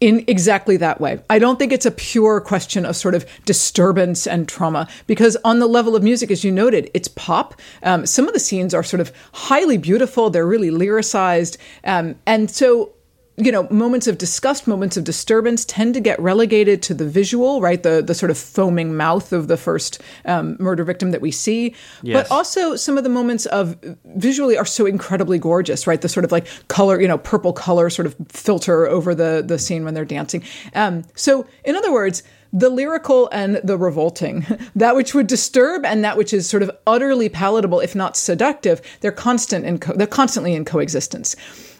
in 0.00 0.24
exactly 0.26 0.76
that 0.78 1.00
way. 1.00 1.20
I 1.30 1.38
don't 1.38 1.60
think 1.60 1.72
it's 1.72 1.86
a 1.86 1.90
pure 1.92 2.40
question 2.40 2.84
of 2.84 2.96
sort 2.96 3.14
of 3.14 3.24
disturbance 3.44 4.26
and 4.26 4.48
trauma, 4.48 4.88
because 5.06 5.36
on 5.44 5.60
the 5.60 5.68
level 5.68 5.94
of 5.94 6.02
music, 6.02 6.30
as 6.30 6.42
you 6.42 6.50
noted, 6.50 6.90
it's 6.92 7.06
pop. 7.08 7.54
Um, 7.84 8.04
some 8.04 8.26
of 8.26 8.34
the 8.34 8.40
scenes 8.40 8.74
are 8.74 8.82
sort 8.82 9.00
of 9.00 9.12
highly 9.32 9.78
beautiful, 9.78 10.28
they're 10.28 10.46
really 10.46 10.70
lyricized. 10.70 11.56
Um, 11.84 12.16
and 12.26 12.50
so 12.50 12.92
you 13.36 13.50
know, 13.50 13.66
moments 13.70 14.06
of 14.06 14.18
disgust, 14.18 14.66
moments 14.66 14.96
of 14.96 15.04
disturbance 15.04 15.64
tend 15.64 15.94
to 15.94 16.00
get 16.00 16.20
relegated 16.20 16.82
to 16.82 16.94
the 16.94 17.06
visual, 17.06 17.60
right? 17.60 17.82
The 17.82 18.02
the 18.02 18.14
sort 18.14 18.30
of 18.30 18.38
foaming 18.38 18.94
mouth 18.94 19.32
of 19.32 19.48
the 19.48 19.56
first 19.56 20.00
um, 20.24 20.56
murder 20.58 20.84
victim 20.84 21.12
that 21.12 21.20
we 21.20 21.30
see. 21.30 21.74
Yes. 22.02 22.28
But 22.28 22.34
also 22.34 22.76
some 22.76 22.98
of 22.98 23.04
the 23.04 23.10
moments 23.10 23.46
of 23.46 23.76
visually 24.04 24.58
are 24.58 24.66
so 24.66 24.84
incredibly 24.84 25.38
gorgeous, 25.38 25.86
right? 25.86 26.00
The 26.00 26.08
sort 26.08 26.24
of 26.24 26.32
like 26.32 26.46
color, 26.68 27.00
you 27.00 27.08
know, 27.08 27.18
purple 27.18 27.52
color 27.52 27.88
sort 27.88 28.06
of 28.06 28.14
filter 28.28 28.86
over 28.86 29.14
the 29.14 29.42
the 29.46 29.58
scene 29.58 29.84
when 29.84 29.94
they're 29.94 30.04
dancing. 30.04 30.42
Um, 30.74 31.04
so, 31.14 31.46
in 31.64 31.74
other 31.74 31.92
words 31.92 32.22
the 32.52 32.68
lyrical 32.68 33.30
and 33.32 33.56
the 33.64 33.78
revolting, 33.78 34.46
that 34.76 34.94
which 34.94 35.14
would 35.14 35.26
disturb 35.26 35.86
and 35.86 36.04
that 36.04 36.18
which 36.18 36.34
is 36.34 36.48
sort 36.48 36.62
of 36.62 36.70
utterly 36.86 37.28
palatable, 37.28 37.80
if 37.80 37.94
not 37.94 38.16
seductive, 38.16 38.82
they're 39.00 39.10
constant 39.10 39.64
in 39.64 39.78
co- 39.78 39.94
they're 39.94 40.06
constantly 40.06 40.54
in 40.54 40.64
coexistence. 40.64 41.34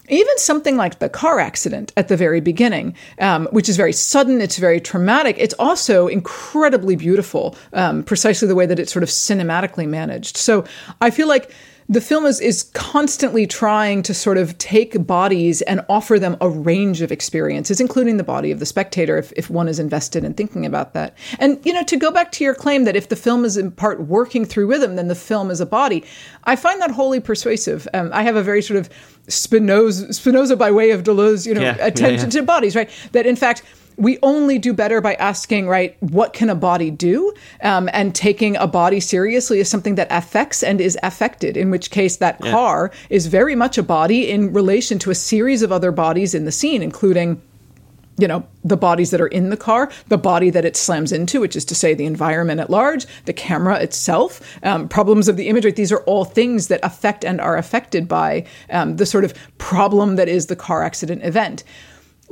Even 0.09 0.37
something 0.37 0.75
like 0.75 0.99
the 0.99 1.09
car 1.09 1.39
accident 1.39 1.93
at 1.95 2.09
the 2.09 2.17
very 2.17 2.41
beginning, 2.41 2.95
um, 3.19 3.47
which 3.51 3.69
is 3.69 3.77
very 3.77 3.93
sudden, 3.93 4.41
it's 4.41 4.57
very 4.57 4.81
traumatic. 4.81 5.37
It's 5.39 5.55
also 5.57 6.07
incredibly 6.07 6.95
beautiful, 6.95 7.55
um, 7.71 8.03
precisely 8.03 8.47
the 8.47 8.55
way 8.55 8.65
that 8.65 8.79
it's 8.79 8.91
sort 8.91 9.03
of 9.03 9.09
cinematically 9.09 9.87
managed. 9.87 10.35
So 10.35 10.65
I 10.99 11.09
feel 11.09 11.27
like 11.27 11.51
the 11.93 12.01
film 12.01 12.25
is, 12.25 12.39
is 12.39 12.63
constantly 12.73 13.45
trying 13.45 14.01
to 14.03 14.13
sort 14.13 14.37
of 14.37 14.57
take 14.57 15.05
bodies 15.05 15.61
and 15.63 15.85
offer 15.89 16.17
them 16.17 16.35
a 16.41 16.49
range 16.49 17.01
of 17.01 17.11
experiences, 17.11 17.79
including 17.79 18.17
the 18.17 18.23
body 18.23 18.51
of 18.51 18.59
the 18.59 18.65
spectator, 18.65 19.17
if, 19.17 19.31
if 19.35 19.49
one 19.49 19.67
is 19.67 19.79
invested 19.79 20.23
in 20.23 20.33
thinking 20.33 20.65
about 20.65 20.93
that. 20.93 21.15
And, 21.39 21.63
you 21.63 21.71
know, 21.71 21.83
to 21.83 21.97
go 21.97 22.09
back 22.09 22.31
to 22.33 22.43
your 22.43 22.55
claim 22.55 22.85
that 22.85 22.95
if 22.95 23.09
the 23.09 23.15
film 23.15 23.45
is 23.45 23.57
in 23.57 23.71
part 23.71 24.01
working 24.01 24.43
through 24.43 24.67
rhythm, 24.67 24.95
then 24.95 25.07
the 25.07 25.15
film 25.15 25.51
is 25.51 25.61
a 25.61 25.65
body, 25.65 26.03
I 26.45 26.55
find 26.55 26.81
that 26.81 26.91
wholly 26.91 27.19
persuasive. 27.19 27.87
Um, 27.93 28.09
I 28.11 28.23
have 28.23 28.35
a 28.35 28.43
very 28.43 28.61
sort 28.61 28.79
of 28.79 28.89
Spinoza, 29.27 30.13
Spinoza 30.13 30.55
by 30.55 30.71
way 30.71 30.91
of 30.91 31.03
Deleuze, 31.03 31.45
you 31.45 31.53
know, 31.53 31.61
Yeah, 31.61 31.77
yeah, 31.77 31.85
attention 31.85 32.29
yeah. 32.29 32.39
to 32.39 32.43
bodies, 32.43 32.75
right? 32.75 32.89
That 33.11 33.25
in 33.25 33.35
fact, 33.35 33.63
we 33.97 34.19
only 34.23 34.59
do 34.59 34.73
better 34.73 35.01
by 35.01 35.15
asking, 35.15 35.67
right, 35.67 35.95
what 36.01 36.33
can 36.33 36.49
a 36.49 36.55
body 36.55 36.91
do? 36.91 37.33
Um, 37.61 37.89
and 37.93 38.13
taking 38.13 38.55
a 38.57 38.67
body 38.67 38.99
seriously 38.99 39.59
is 39.59 39.69
something 39.69 39.95
that 39.95 40.07
affects 40.09 40.63
and 40.63 40.79
is 40.81 40.97
affected, 41.03 41.57
in 41.57 41.69
which 41.69 41.91
case 41.91 42.17
that 42.17 42.39
car 42.39 42.91
is 43.09 43.27
very 43.27 43.55
much 43.55 43.77
a 43.77 43.83
body 43.83 44.29
in 44.29 44.53
relation 44.53 44.99
to 44.99 45.11
a 45.11 45.15
series 45.15 45.61
of 45.61 45.71
other 45.71 45.91
bodies 45.91 46.33
in 46.33 46.45
the 46.45 46.51
scene, 46.51 46.81
including 46.81 47.41
you 48.17 48.27
know, 48.27 48.45
the 48.63 48.77
bodies 48.77 49.11
that 49.11 49.21
are 49.21 49.27
in 49.27 49.49
the 49.49 49.57
car, 49.57 49.91
the 50.07 50.17
body 50.17 50.49
that 50.51 50.65
it 50.65 50.77
slams 50.77 51.11
into, 51.11 51.41
which 51.41 51.55
is 51.55 51.65
to 51.65 51.75
say 51.75 51.93
the 51.93 52.05
environment 52.05 52.59
at 52.59 52.69
large, 52.69 53.07
the 53.25 53.33
camera 53.33 53.79
itself, 53.79 54.39
um, 54.63 54.87
problems 54.87 55.27
of 55.27 55.35
the 55.35 55.47
image, 55.47 55.65
right? 55.65 55.75
These 55.75 55.91
are 55.91 56.01
all 56.01 56.25
things 56.25 56.67
that 56.67 56.79
affect 56.83 57.25
and 57.25 57.41
are 57.41 57.57
affected 57.57 58.07
by 58.07 58.45
um, 58.69 58.97
the 58.97 59.05
sort 59.05 59.23
of 59.23 59.33
problem 59.57 60.15
that 60.17 60.29
is 60.29 60.45
the 60.45 60.55
car 60.55 60.83
accident 60.83 61.23
event. 61.23 61.63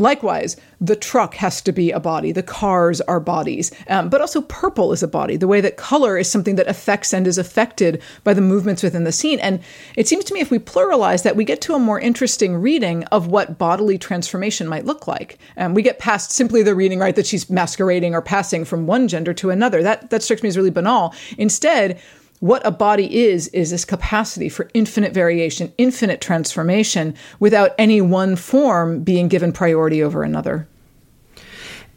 Likewise, 0.02 0.58
the 0.80 0.96
truck 0.96 1.36
has 1.36 1.62
to 1.62 1.72
be 1.72 1.92
a 1.92 2.00
body, 2.00 2.32
the 2.32 2.42
cars 2.42 3.02
are 3.02 3.20
bodies, 3.20 3.72
um, 3.88 4.10
but 4.10 4.20
also 4.20 4.42
purple 4.42 4.92
is 4.92 5.04
a 5.04 5.08
body, 5.08 5.38
the 5.38 5.48
way 5.48 5.62
that 5.62 5.78
color 5.78 6.18
is 6.18 6.30
something 6.30 6.56
that 6.56 6.68
affects 6.68 7.14
and 7.14 7.28
is 7.28 7.38
affected 7.38 8.02
by 8.24 8.34
the 8.34 8.42
movements 8.42 8.82
within 8.82 9.04
the 9.04 9.12
scene. 9.12 9.40
And 9.40 9.60
it 9.96 10.08
seems 10.08 10.26
to 10.26 10.34
me 10.34 10.40
if 10.40 10.50
we 10.50 10.58
pluralize 10.58 11.22
that, 11.22 11.36
we 11.36 11.46
get 11.46 11.62
to 11.62 11.76
a 11.76 11.80
more 11.80 12.00
interesting 12.00 12.58
reading 12.58 13.04
of 13.06 13.28
what 13.28 13.60
bodily 13.60 14.00
transformation 14.00 14.68
might 14.68 14.86
look 14.86 15.08
like. 15.08 15.38
Um, 15.56 15.76
we 15.76 15.84
get 15.84 16.00
past 16.00 16.32
simply 16.32 16.64
the 16.64 16.74
reading, 16.74 16.98
right, 16.98 17.16
that 17.16 17.28
she's 17.28 17.48
masquerading 17.48 18.16
or 18.16 18.24
passing 18.24 18.66
from 18.66 18.88
one 18.88 19.08
gender 19.08 19.36
to 19.36 19.52
another. 19.52 19.84
That, 19.84 20.10
that 20.10 20.24
strikes 20.24 20.42
me 20.42 20.50
as 20.50 20.58
really 20.58 20.72
banal. 20.72 21.14
Instead, 21.38 22.02
what 22.42 22.66
a 22.66 22.72
body 22.72 23.28
is 23.28 23.48
is 23.50 23.70
this 23.70 23.86
capacity 23.86 24.50
for 24.50 24.70
infinite 24.74 25.14
variation, 25.14 25.72
infinite 25.78 26.20
transformation 26.20 27.16
without 27.40 27.72
any 27.78 28.02
one 28.02 28.36
form 28.36 29.04
being 29.04 29.28
given 29.28 29.54
priority 29.54 30.04
over 30.04 30.24
another. 30.24 30.68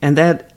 And 0.00 0.16
that 0.18 0.52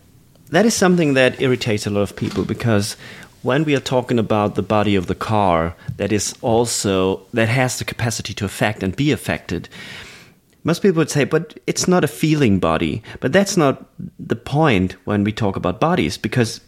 that 0.50 0.66
is 0.66 0.74
something 0.74 1.14
that 1.16 1.42
irritates 1.42 1.88
a 1.88 1.90
lot 1.90 2.02
of 2.02 2.16
people 2.16 2.44
because 2.44 2.96
when 3.44 3.64
we 3.64 3.76
are 3.76 3.82
talking 3.82 4.20
about 4.20 4.56
the 4.56 4.62
body 4.62 4.96
of 4.96 5.08
the 5.08 5.16
car 5.16 5.74
that 5.96 6.12
is 6.12 6.36
also 6.42 7.22
that 7.34 7.48
has 7.48 7.80
the 7.80 7.86
capacity 7.86 8.34
to 8.34 8.46
affect 8.46 8.84
and 8.84 8.96
be 8.96 9.12
affected 9.12 9.70
most 10.64 10.82
people 10.82 11.00
would 11.00 11.10
say 11.10 11.24
but 11.24 11.58
it's 11.68 11.88
not 11.88 12.04
a 12.04 12.08
feeling 12.08 12.60
body 12.60 13.04
but 13.20 13.32
that's 13.32 13.56
not 13.58 13.86
the 14.20 14.36
point 14.36 14.94
when 15.06 15.24
we 15.24 15.32
talk 15.32 15.56
about 15.56 15.80
bodies 15.80 16.18
because 16.18 16.62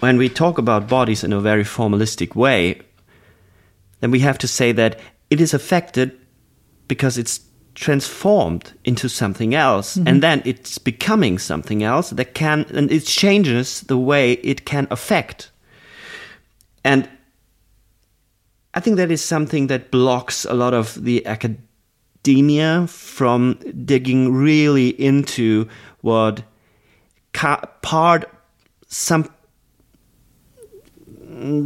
when 0.00 0.16
we 0.16 0.28
talk 0.28 0.58
about 0.58 0.88
bodies 0.88 1.22
in 1.24 1.32
a 1.32 1.40
very 1.40 1.64
formalistic 1.64 2.34
way 2.34 2.80
then 4.00 4.10
we 4.10 4.20
have 4.20 4.38
to 4.38 4.48
say 4.48 4.72
that 4.72 4.98
it 5.28 5.40
is 5.40 5.54
affected 5.54 6.18
because 6.88 7.16
it's 7.16 7.40
transformed 7.74 8.72
into 8.84 9.08
something 9.08 9.54
else 9.54 9.96
and 9.96 10.06
mm-hmm. 10.06 10.20
then 10.20 10.42
it's 10.44 10.78
becoming 10.78 11.38
something 11.38 11.82
else 11.82 12.10
that 12.10 12.34
can 12.34 12.66
and 12.74 12.90
it 12.90 13.06
changes 13.06 13.82
the 13.82 13.96
way 13.96 14.32
it 14.32 14.64
can 14.64 14.86
affect. 14.90 15.50
And 16.84 17.08
i 18.74 18.80
think 18.80 18.96
that 18.96 19.10
is 19.10 19.22
something 19.22 19.66
that 19.66 19.90
blocks 19.90 20.44
a 20.44 20.54
lot 20.54 20.74
of 20.74 21.02
the 21.04 21.26
academia 21.26 22.86
from 22.86 23.58
digging 23.84 24.32
really 24.32 24.90
into 24.90 25.68
what 26.02 26.42
ca- 27.32 27.66
part 27.82 28.30
some 28.86 29.28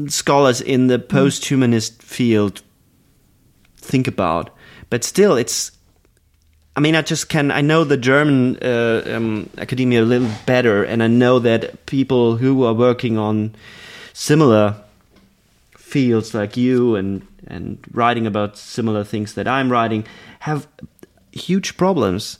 scholars 0.08 0.60
in 0.60 0.86
the 0.86 0.98
post-humanist 0.98 2.02
field 2.02 2.62
think 3.76 4.06
about. 4.06 4.50
But 4.90 5.04
still 5.04 5.36
it's 5.36 5.72
i 6.76 6.80
mean 6.80 6.94
i 6.94 7.02
just 7.02 7.28
can 7.28 7.50
i 7.50 7.60
know 7.60 7.84
the 7.84 7.96
german 7.96 8.56
uh, 8.62 9.02
um, 9.06 9.48
academia 9.58 10.02
a 10.02 10.04
little 10.04 10.30
better 10.46 10.84
and 10.84 11.02
i 11.02 11.06
know 11.06 11.38
that 11.38 11.86
people 11.86 12.36
who 12.36 12.64
are 12.64 12.74
working 12.74 13.16
on 13.16 13.54
similar 14.12 14.76
fields 15.76 16.34
like 16.34 16.56
you 16.56 16.96
and 16.96 17.26
and 17.46 17.78
writing 17.92 18.26
about 18.26 18.56
similar 18.56 19.04
things 19.04 19.34
that 19.34 19.46
i'm 19.46 19.70
writing 19.70 20.04
have 20.40 20.66
huge 21.32 21.76
problems 21.76 22.38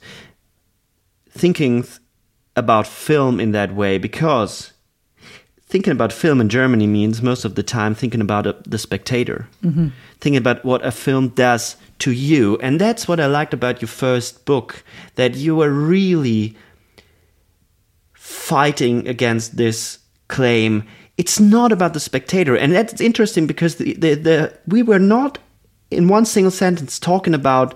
thinking 1.31 1.83
th- 1.83 1.99
about 2.57 2.87
film 2.87 3.41
in 3.41 3.53
that 3.53 3.75
way 3.75 3.99
because 3.99 4.73
thinking 5.75 5.91
about 5.91 6.13
film 6.13 6.41
in 6.41 6.49
Germany 6.49 6.87
means 6.87 7.21
most 7.21 7.45
of 7.45 7.57
the 7.57 7.63
time 7.65 7.97
thinking 7.97 8.21
about 8.21 8.47
a, 8.47 8.55
the 8.65 8.79
spectator, 8.79 9.49
mm-hmm. 9.61 9.89
thinking 10.21 10.37
about 10.37 10.65
what 10.65 10.87
a 10.87 10.93
film 10.93 11.31
does 11.31 11.77
to 11.99 12.13
you. 12.13 12.57
And 12.59 12.81
that's 12.81 13.09
what 13.09 13.19
I 13.19 13.27
liked 13.27 13.53
about 13.53 13.83
your 13.83 13.89
first 13.89 14.45
book 14.45 14.85
that 15.17 15.35
you 15.35 15.57
were 15.57 15.71
really 15.71 16.57
fighting 18.13 19.09
against 19.09 19.57
this 19.57 19.99
claim. 20.29 20.85
It's 21.19 21.41
not 21.41 21.73
about 21.73 21.93
the 21.93 21.99
spectator. 21.99 22.57
And 22.57 22.73
that's 22.73 23.01
interesting 23.01 23.49
because 23.49 23.75
the, 23.75 23.95
the, 23.95 24.15
the, 24.15 24.59
we 24.69 24.85
were 24.85 25.01
not 25.01 25.39
in 25.91 26.07
one 26.07 26.25
single 26.25 26.53
sentence 26.53 27.01
talking 27.01 27.35
about 27.35 27.75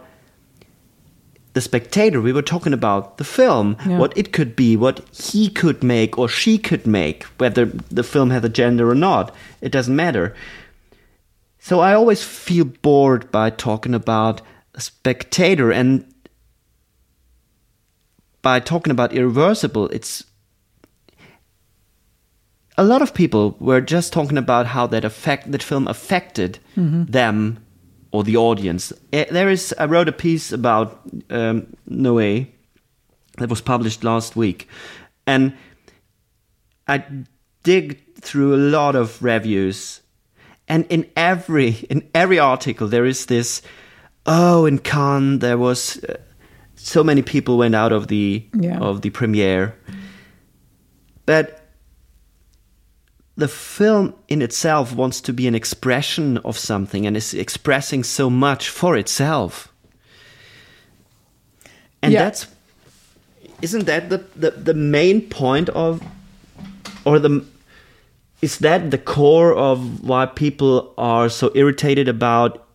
the 1.58 1.62
spectator. 1.62 2.20
We 2.20 2.32
were 2.32 2.50
talking 2.54 2.72
about 2.72 3.18
the 3.18 3.24
film, 3.24 3.76
Yeah. 3.84 3.98
what 3.98 4.16
it 4.16 4.32
could 4.32 4.54
be, 4.54 4.76
what 4.76 5.00
he 5.12 5.48
could 5.48 5.82
make 5.82 6.16
or 6.16 6.28
she 6.28 6.56
could 6.56 6.86
make, 6.86 7.24
whether 7.38 7.64
the 7.90 8.04
film 8.04 8.30
has 8.30 8.44
a 8.44 8.48
gender 8.48 8.88
or 8.88 8.94
not. 8.94 9.34
It 9.60 9.72
doesn't 9.72 9.96
matter. 9.96 10.36
So 11.58 11.80
I 11.80 11.94
always 11.94 12.22
feel 12.22 12.64
bored 12.64 13.32
by 13.32 13.50
talking 13.50 13.92
about 13.92 14.40
a 14.74 14.80
spectator 14.80 15.72
and 15.72 16.04
by 18.40 18.60
talking 18.60 18.92
about 18.92 19.12
irreversible, 19.12 19.88
it's 19.88 20.22
a 22.76 22.84
lot 22.84 23.02
of 23.02 23.12
people 23.14 23.56
were 23.58 23.80
just 23.80 24.12
talking 24.12 24.38
about 24.38 24.66
how 24.66 24.86
that 24.86 25.04
affect 25.04 25.50
that 25.50 25.64
film 25.64 25.88
affected 25.88 26.60
mm-hmm. 26.76 27.06
them 27.10 27.58
or 28.10 28.24
the 28.24 28.36
audience. 28.36 28.92
Eh, 29.12 29.24
There 29.30 29.50
is 29.52 29.74
I 29.78 29.84
wrote 29.86 30.08
a 30.08 30.12
piece 30.12 30.52
about 30.52 31.00
um, 31.30 31.66
Noé 31.90 32.46
that 33.38 33.48
was 33.50 33.60
published 33.60 34.04
last 34.04 34.36
week, 34.36 34.68
and 35.26 35.52
I 36.88 37.02
dig 37.62 37.98
through 38.20 38.54
a 38.54 38.62
lot 38.78 38.96
of 38.96 39.22
reviews, 39.22 40.00
and 40.68 40.86
in 40.88 41.04
every 41.16 41.70
in 41.90 42.02
every 42.14 42.38
article 42.38 42.88
there 42.88 43.06
is 43.08 43.26
this. 43.26 43.62
Oh, 44.26 44.66
in 44.66 44.78
Cannes 44.78 45.38
there 45.38 45.56
was 45.58 45.98
uh, 46.04 46.14
so 46.74 47.02
many 47.04 47.22
people 47.22 47.56
went 47.58 47.74
out 47.74 47.92
of 47.92 48.06
the 48.08 48.44
Yeah. 48.60 48.78
of 48.80 49.00
the 49.00 49.10
premiere, 49.10 49.74
but 51.26 51.57
the 53.38 53.48
film 53.48 54.12
in 54.26 54.42
itself 54.42 54.92
wants 54.92 55.20
to 55.20 55.32
be 55.32 55.46
an 55.46 55.54
expression 55.54 56.38
of 56.38 56.58
something 56.58 57.06
and 57.06 57.16
is 57.16 57.32
expressing 57.32 58.02
so 58.02 58.28
much 58.28 58.68
for 58.68 58.96
itself. 58.96 59.72
And 62.02 62.12
Yeah. 62.12 62.24
that's 62.24 62.48
isn't 63.62 63.86
that 63.86 64.08
the, 64.08 64.18
the, 64.36 64.50
the 64.50 64.74
main 64.74 65.20
point 65.20 65.68
of 65.70 66.02
or 67.04 67.18
the 67.20 67.44
is 68.42 68.58
that 68.58 68.90
the 68.90 68.98
core 68.98 69.54
of 69.54 70.02
why 70.02 70.26
people 70.26 70.92
are 70.98 71.28
so 71.28 71.50
irritated 71.54 72.08
about 72.08 72.66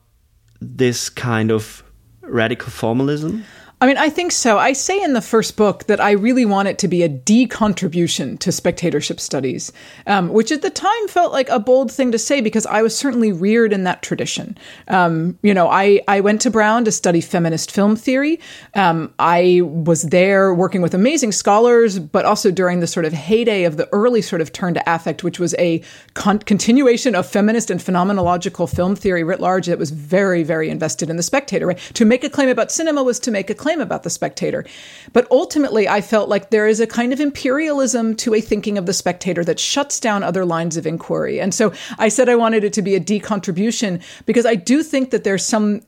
this 0.62 1.10
kind 1.10 1.52
of 1.52 1.84
radical 2.22 2.70
formalism? 2.70 3.44
I 3.84 3.86
mean, 3.86 3.98
I 3.98 4.10
think 4.10 4.32
so. 4.32 4.60
I 4.60 4.72
say 4.72 5.04
in 5.04 5.12
the 5.12 5.20
first 5.20 5.58
book 5.58 5.88
that 5.88 6.00
I 6.00 6.12
really 6.12 6.46
want 6.46 6.70
it 6.70 6.78
to 6.78 6.88
be 6.88 7.04
a 7.04 7.10
decontribution 7.10 8.40
to 8.40 8.50
spectatorship 8.50 9.20
studies, 9.20 9.74
um, 10.08 10.30
which 10.30 10.54
at 10.54 10.62
the 10.62 10.70
time 10.70 11.08
felt 11.10 11.34
like 11.34 11.50
a 11.50 11.60
bold 11.60 11.92
thing 11.92 12.14
to 12.14 12.18
say 12.18 12.40
because 12.40 12.66
I 12.66 12.82
was 12.82 12.96
certainly 12.96 13.34
reared 13.34 13.74
in 13.74 13.84
that 13.84 14.02
tradition. 14.02 14.58
Um, 14.88 15.38
you 15.42 15.54
know, 15.54 15.68
I, 15.70 16.00
I 16.08 16.22
went 16.22 16.40
to 16.44 16.50
Brown 16.50 16.86
to 16.86 16.94
study 16.94 17.20
feminist 17.20 17.72
film 17.72 17.98
theory. 17.98 18.40
Um, 18.74 19.14
I 19.20 19.60
was 19.66 20.04
there 20.04 20.54
working 20.54 20.82
with 20.82 20.94
amazing 20.94 21.34
scholars, 21.34 22.00
but 22.00 22.24
also 22.24 22.52
during 22.52 22.80
the 22.80 22.88
sort 22.88 23.06
of 23.06 23.12
heyday 23.12 23.66
of 23.66 23.76
the 23.76 23.90
early 23.92 24.22
sort 24.22 24.40
of 24.40 24.54
turn 24.54 24.76
to 24.76 24.84
affect, 24.88 25.26
which 25.26 25.42
was 25.42 25.56
a 25.56 25.84
con- 26.14 26.40
continuation 26.40 27.16
of 27.16 27.28
feminist 27.28 27.70
and 27.70 27.82
phenomenological 27.82 28.74
film 28.74 28.96
theory 28.96 29.26
writ 29.26 29.42
large 29.42 29.66
that 29.66 29.78
was 29.78 29.92
very, 29.92 30.42
very 30.42 30.70
invested 30.70 31.10
in 31.10 31.18
the 31.18 31.24
spectator. 31.24 31.68
Right? 31.68 31.80
To 31.96 32.06
make 32.06 32.24
a 32.24 32.30
claim 32.30 32.48
about 32.48 32.72
cinema 32.72 33.04
was 33.04 33.20
to 33.20 33.30
make 33.30 33.50
a 33.50 33.54
claim 33.54 33.73
about 33.82 34.04
the 34.04 34.10
spectator. 34.10 34.66
But 35.12 35.28
ultimately, 35.32 35.88
I 35.88 36.02
felt 36.02 36.30
like 36.30 36.50
there 36.50 36.68
is 36.68 36.80
a 36.80 36.88
kind 36.88 37.14
of 37.14 37.20
imperialism 37.20 38.16
to 38.18 38.34
a 38.34 38.42
thinking 38.42 38.78
of 38.78 38.86
the 38.86 38.94
spectator 38.94 39.44
that 39.44 39.60
shuts 39.60 40.00
down 40.00 40.24
other 40.24 40.46
lines 40.46 40.78
of 40.78 40.88
inquiry. 40.88 41.40
And 41.40 41.54
so 41.54 41.74
I 41.98 42.10
said 42.10 42.30
I 42.30 42.36
wanted 42.36 42.64
it 42.64 42.74
to 42.74 42.82
be 42.82 42.96
a 42.96 43.00
decontribution 43.00 44.02
because 44.26 44.46
I 44.46 44.56
do 44.56 44.84
think 44.84 45.12
that 45.12 45.24
there's 45.24 45.46
some 45.46 45.82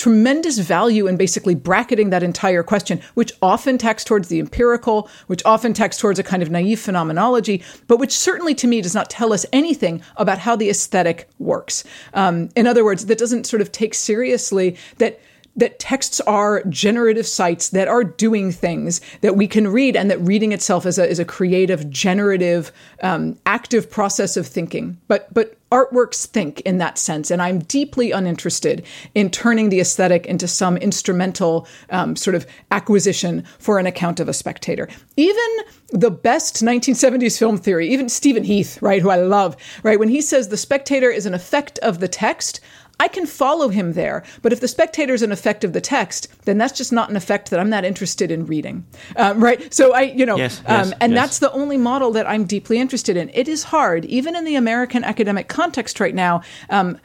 tremendous 0.00 0.56
value 0.58 1.06
in 1.06 1.18
basically 1.18 1.54
bracketing 1.54 2.08
that 2.08 2.22
entire 2.22 2.62
question, 2.62 3.02
which 3.12 3.32
often 3.42 3.76
tacks 3.76 4.02
towards 4.02 4.28
the 4.28 4.40
empirical, 4.40 5.10
which 5.26 5.44
often 5.44 5.74
tacks 5.74 5.98
towards 5.98 6.18
a 6.18 6.22
kind 6.22 6.42
of 6.42 6.50
naive 6.50 6.80
phenomenology, 6.80 7.62
but 7.86 7.98
which 7.98 8.16
certainly 8.16 8.54
to 8.54 8.66
me 8.66 8.80
does 8.80 8.94
not 8.94 9.10
tell 9.10 9.30
us 9.30 9.44
anything 9.52 10.02
about 10.16 10.38
how 10.38 10.56
the 10.56 10.70
aesthetic 10.70 11.28
works. 11.38 11.84
Um, 12.14 12.48
in 12.56 12.66
other 12.66 12.82
words, 12.82 13.06
that 13.06 13.18
doesn't 13.18 13.46
sort 13.46 13.60
of 13.60 13.72
take 13.72 13.92
seriously 13.92 14.78
that 14.96 15.20
that 15.56 15.78
texts 15.78 16.20
are 16.22 16.62
generative 16.64 17.26
sites 17.26 17.70
that 17.70 17.88
are 17.88 18.04
doing 18.04 18.52
things 18.52 19.00
that 19.20 19.36
we 19.36 19.46
can 19.46 19.68
read, 19.68 19.96
and 19.96 20.10
that 20.10 20.20
reading 20.20 20.52
itself 20.52 20.86
is 20.86 20.98
a, 20.98 21.08
is 21.08 21.18
a 21.18 21.24
creative, 21.24 21.90
generative, 21.90 22.72
um, 23.02 23.38
active 23.46 23.90
process 23.90 24.36
of 24.36 24.46
thinking. 24.46 24.98
But 25.08 25.32
but 25.34 25.56
artworks 25.70 26.26
think 26.26 26.60
in 26.62 26.78
that 26.78 26.98
sense, 26.98 27.30
and 27.30 27.40
I'm 27.40 27.60
deeply 27.60 28.10
uninterested 28.10 28.84
in 29.14 29.30
turning 29.30 29.68
the 29.68 29.80
aesthetic 29.80 30.26
into 30.26 30.48
some 30.48 30.76
instrumental 30.76 31.66
um, 31.90 32.16
sort 32.16 32.34
of 32.34 32.46
acquisition 32.70 33.44
for 33.58 33.78
an 33.78 33.86
account 33.86 34.20
of 34.20 34.28
a 34.28 34.32
spectator. 34.32 34.88
Even 35.16 35.48
the 35.92 36.10
best 36.10 36.62
1970s 36.62 37.38
film 37.38 37.56
theory, 37.56 37.88
even 37.88 38.08
Stephen 38.08 38.44
Heath, 38.44 38.80
right, 38.82 39.02
who 39.02 39.10
I 39.10 39.16
love, 39.16 39.56
right, 39.82 39.98
when 39.98 40.08
he 40.08 40.20
says 40.20 40.48
the 40.48 40.56
spectator 40.56 41.10
is 41.10 41.26
an 41.26 41.34
effect 41.34 41.78
of 41.80 42.00
the 42.00 42.08
text, 42.08 42.60
I 43.00 43.08
can 43.08 43.26
follow 43.26 43.70
him 43.70 43.94
there. 43.94 44.22
But 44.42 44.52
if 44.52 44.60
the 44.60 44.68
spectator 44.68 45.14
is 45.14 45.22
an 45.22 45.32
effect 45.32 45.64
of 45.64 45.72
the 45.72 45.80
text, 45.80 46.28
then 46.44 46.58
that's 46.58 46.76
just 46.76 46.92
not 46.92 47.08
an 47.08 47.16
effect 47.16 47.50
that 47.50 47.58
I'm 47.58 47.70
not 47.70 47.84
interested 47.84 48.30
in 48.30 48.44
reading. 48.44 48.84
Um, 49.16 49.42
right? 49.42 49.72
So 49.72 49.94
I, 49.94 50.02
you 50.02 50.26
know, 50.26 50.36
yes, 50.36 50.60
um, 50.66 50.88
yes, 50.88 50.92
and 51.00 51.12
yes. 51.12 51.20
that's 51.22 51.38
the 51.38 51.50
only 51.52 51.78
model 51.78 52.10
that 52.12 52.28
I'm 52.28 52.44
deeply 52.44 52.78
interested 52.78 53.16
in. 53.16 53.30
It 53.32 53.48
is 53.48 53.64
hard, 53.64 54.04
even 54.04 54.36
in 54.36 54.44
the 54.44 54.54
American 54.54 55.02
academic 55.02 55.48
context 55.48 55.98
right 55.98 56.14
now. 56.14 56.42
Um, 56.68 56.98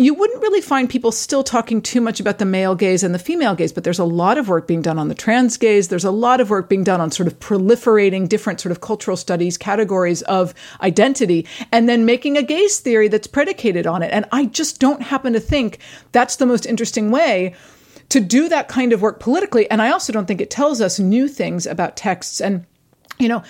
you 0.00 0.14
wouldn't 0.14 0.40
really 0.40 0.60
find 0.60 0.88
people 0.88 1.10
still 1.10 1.42
talking 1.42 1.82
too 1.82 2.00
much 2.00 2.20
about 2.20 2.38
the 2.38 2.44
male 2.44 2.76
gaze 2.76 3.02
and 3.02 3.12
the 3.12 3.18
female 3.18 3.56
gaze, 3.56 3.72
but 3.72 3.82
there's 3.82 3.98
a 3.98 4.04
lot 4.04 4.38
of 4.38 4.48
work 4.48 4.68
being 4.68 4.80
done 4.80 4.96
on 4.96 5.08
the 5.08 5.14
trans 5.14 5.56
gaze. 5.56 5.88
There's 5.88 6.04
a 6.04 6.12
lot 6.12 6.40
of 6.40 6.50
work 6.50 6.68
being 6.68 6.84
done 6.84 7.00
on 7.00 7.10
sort 7.10 7.26
of 7.26 7.40
proliferating 7.40 8.28
different 8.28 8.60
sort 8.60 8.70
of 8.70 8.80
cultural 8.80 9.16
studies 9.16 9.58
categories 9.58 10.22
of 10.22 10.54
identity 10.80 11.46
and 11.72 11.88
then 11.88 12.06
making 12.06 12.36
a 12.36 12.44
gaze 12.44 12.78
theory 12.78 13.08
that's 13.08 13.26
predicated 13.26 13.88
on 13.88 14.04
it. 14.04 14.12
And 14.12 14.24
I 14.30 14.46
just 14.46 14.78
don't 14.78 15.02
happen 15.02 15.32
to 15.32 15.40
think 15.40 15.80
that's 16.12 16.36
the 16.36 16.46
most 16.46 16.64
interesting 16.64 17.10
way 17.10 17.56
to 18.10 18.20
do 18.20 18.48
that 18.48 18.68
kind 18.68 18.92
of 18.92 19.02
work 19.02 19.18
politically. 19.18 19.68
And 19.68 19.82
I 19.82 19.90
also 19.90 20.12
don't 20.12 20.26
think 20.26 20.40
it 20.40 20.50
tells 20.50 20.80
us 20.80 21.00
new 21.00 21.26
things 21.26 21.66
about 21.66 21.96
texts. 21.96 22.40
And, 22.40 22.64
you 23.18 23.28
know, 23.28 23.42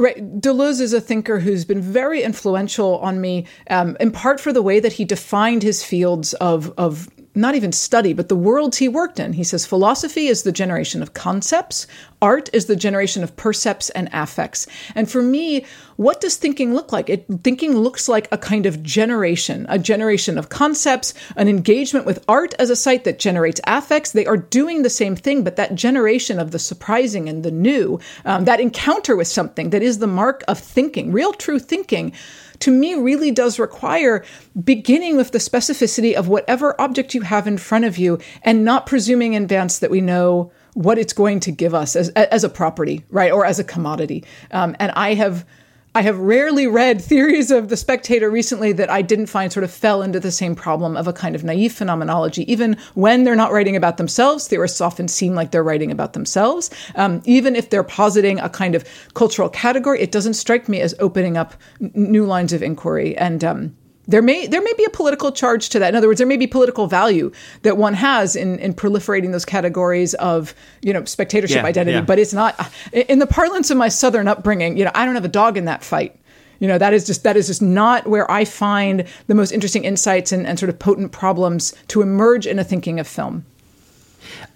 Right. 0.00 0.40
Deleuze 0.40 0.80
is 0.80 0.94
a 0.94 1.00
thinker 1.00 1.40
who's 1.40 1.66
been 1.66 1.82
very 1.82 2.22
influential 2.22 2.98
on 3.00 3.20
me, 3.20 3.44
um, 3.68 3.98
in 4.00 4.12
part 4.12 4.40
for 4.40 4.50
the 4.50 4.62
way 4.62 4.80
that 4.80 4.94
he 4.94 5.04
defined 5.04 5.62
his 5.62 5.84
fields 5.84 6.32
of, 6.34 6.72
of 6.78 7.10
not 7.34 7.54
even 7.54 7.70
study, 7.70 8.12
but 8.12 8.28
the 8.28 8.36
worlds 8.36 8.78
he 8.78 8.88
worked 8.88 9.20
in. 9.20 9.34
He 9.34 9.44
says 9.44 9.64
philosophy 9.64 10.26
is 10.26 10.42
the 10.42 10.50
generation 10.50 11.00
of 11.00 11.14
concepts, 11.14 11.86
art 12.20 12.50
is 12.52 12.66
the 12.66 12.76
generation 12.76 13.22
of 13.22 13.36
percepts 13.36 13.88
and 13.90 14.08
affects. 14.12 14.66
And 14.94 15.10
for 15.10 15.22
me, 15.22 15.64
what 15.96 16.20
does 16.20 16.36
thinking 16.36 16.74
look 16.74 16.92
like? 16.92 17.08
It, 17.08 17.26
thinking 17.44 17.76
looks 17.76 18.08
like 18.08 18.26
a 18.32 18.38
kind 18.38 18.66
of 18.66 18.82
generation, 18.82 19.64
a 19.68 19.78
generation 19.78 20.38
of 20.38 20.48
concepts, 20.48 21.14
an 21.36 21.46
engagement 21.46 22.04
with 22.04 22.24
art 22.26 22.52
as 22.58 22.68
a 22.68 22.76
site 22.76 23.04
that 23.04 23.18
generates 23.18 23.60
affects. 23.64 24.10
They 24.10 24.26
are 24.26 24.36
doing 24.36 24.82
the 24.82 24.90
same 24.90 25.14
thing, 25.14 25.44
but 25.44 25.56
that 25.56 25.74
generation 25.76 26.40
of 26.40 26.50
the 26.50 26.58
surprising 26.58 27.28
and 27.28 27.44
the 27.44 27.50
new, 27.52 28.00
um, 28.24 28.44
that 28.46 28.60
encounter 28.60 29.14
with 29.14 29.28
something 29.28 29.70
that 29.70 29.82
is 29.82 29.98
the 29.98 30.06
mark 30.06 30.42
of 30.48 30.58
thinking, 30.58 31.12
real 31.12 31.32
true 31.32 31.60
thinking 31.60 32.12
to 32.60 32.70
me 32.70 32.94
really 32.94 33.30
does 33.30 33.58
require 33.58 34.24
beginning 34.62 35.16
with 35.16 35.32
the 35.32 35.38
specificity 35.38 36.14
of 36.14 36.28
whatever 36.28 36.80
object 36.80 37.14
you 37.14 37.22
have 37.22 37.46
in 37.46 37.58
front 37.58 37.84
of 37.84 37.98
you 37.98 38.18
and 38.42 38.64
not 38.64 38.86
presuming 38.86 39.34
in 39.34 39.42
advance 39.42 39.78
that 39.78 39.90
we 39.90 40.00
know 40.00 40.52
what 40.74 40.98
it's 40.98 41.12
going 41.12 41.40
to 41.40 41.50
give 41.50 41.74
us 41.74 41.96
as, 41.96 42.10
as 42.10 42.44
a 42.44 42.48
property, 42.48 43.04
right, 43.10 43.32
or 43.32 43.44
as 43.44 43.58
a 43.58 43.64
commodity. 43.64 44.24
Um, 44.52 44.76
and 44.78 44.92
I 44.92 45.14
have. 45.14 45.44
I 45.92 46.02
have 46.02 46.18
rarely 46.18 46.68
read 46.68 47.00
theories 47.02 47.50
of 47.50 47.68
the 47.68 47.76
spectator 47.76 48.30
recently 48.30 48.72
that 48.72 48.90
I 48.90 49.02
didn't 49.02 49.26
find 49.26 49.52
sort 49.52 49.64
of 49.64 49.72
fell 49.72 50.02
into 50.02 50.20
the 50.20 50.30
same 50.30 50.54
problem 50.54 50.96
of 50.96 51.08
a 51.08 51.12
kind 51.12 51.34
of 51.34 51.42
naive 51.42 51.72
phenomenology. 51.72 52.50
Even 52.50 52.76
when 52.94 53.24
they're 53.24 53.34
not 53.34 53.52
writing 53.52 53.76
about 53.76 53.96
themselves, 53.96 54.46
theorists 54.46 54.80
often 54.80 55.08
seem 55.08 55.34
like 55.34 55.50
they're 55.50 55.64
writing 55.64 55.90
about 55.90 56.12
themselves. 56.12 56.70
Um, 56.94 57.22
even 57.24 57.56
if 57.56 57.70
they're 57.70 57.82
positing 57.82 58.38
a 58.38 58.48
kind 58.48 58.74
of 58.74 58.84
cultural 59.14 59.48
category, 59.48 60.00
it 60.00 60.12
doesn't 60.12 60.34
strike 60.34 60.68
me 60.68 60.80
as 60.80 60.94
opening 61.00 61.36
up 61.36 61.54
n- 61.80 61.90
new 61.94 62.24
lines 62.24 62.52
of 62.52 62.62
inquiry. 62.62 63.16
And 63.16 63.42
um, 63.42 63.76
there 64.08 64.22
may 64.22 64.46
there 64.46 64.62
may 64.62 64.72
be 64.74 64.84
a 64.84 64.90
political 64.90 65.30
charge 65.30 65.68
to 65.70 65.78
that. 65.78 65.90
In 65.90 65.96
other 65.96 66.08
words, 66.08 66.18
there 66.18 66.26
may 66.26 66.36
be 66.36 66.46
political 66.46 66.86
value 66.86 67.30
that 67.62 67.76
one 67.76 67.94
has 67.94 68.34
in, 68.34 68.58
in 68.58 68.74
proliferating 68.74 69.30
those 69.32 69.44
categories 69.44 70.14
of 70.14 70.54
you 70.82 70.92
know 70.92 71.04
spectatorship 71.04 71.62
Yeah, 71.62 71.66
identity, 71.68 71.98
yeah. 71.98 72.04
but 72.04 72.18
it's 72.18 72.32
not 72.32 72.58
in 72.92 73.18
the 73.20 73.26
parlance 73.26 73.70
of 73.70 73.76
my 73.76 73.88
southern 73.88 74.26
upbringing. 74.26 74.76
You 74.76 74.84
know, 74.86 74.90
I 74.94 75.04
don't 75.04 75.14
have 75.14 75.24
a 75.24 75.28
dog 75.28 75.56
in 75.56 75.66
that 75.66 75.84
fight. 75.84 76.16
You 76.58 76.68
know, 76.68 76.76
that 76.78 76.92
is 76.92 77.06
just 77.06 77.22
that 77.22 77.36
is 77.36 77.46
just 77.46 77.62
not 77.62 78.06
where 78.06 78.28
I 78.30 78.44
find 78.44 79.04
the 79.28 79.34
most 79.34 79.52
interesting 79.52 79.84
insights 79.84 80.32
and, 80.32 80.46
and 80.46 80.58
sort 80.58 80.70
of 80.70 80.78
potent 80.78 81.12
problems 81.12 81.74
to 81.88 82.02
emerge 82.02 82.46
in 82.46 82.58
a 82.58 82.64
thinking 82.64 83.00
of 83.00 83.06
film. 83.06 83.44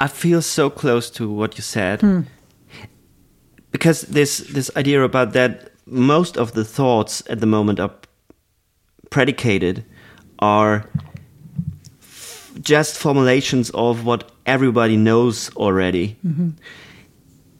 I 0.01 0.09
feel 0.09 0.43
so 0.43 0.69
close 0.71 1.11
to 1.11 1.31
what 1.31 1.57
you 1.57 1.63
said 1.63 2.01
Hmm. 2.01 2.21
because 3.71 4.03
this 4.03 4.39
this 4.53 4.71
idea 4.77 5.03
about 5.03 5.33
that 5.33 5.71
most 5.87 6.37
of 6.37 6.53
the 6.53 6.65
thoughts 6.65 7.23
at 7.29 7.41
the 7.41 7.47
moment 7.47 7.81
are 7.81 7.91
predicated 9.11 9.85
are 10.39 10.89
just 12.61 12.97
formulations 12.97 13.71
of 13.71 14.05
what 14.05 14.31
everybody 14.47 14.97
knows 14.97 15.55
already. 15.57 16.17
Mm-hmm. 16.27 16.51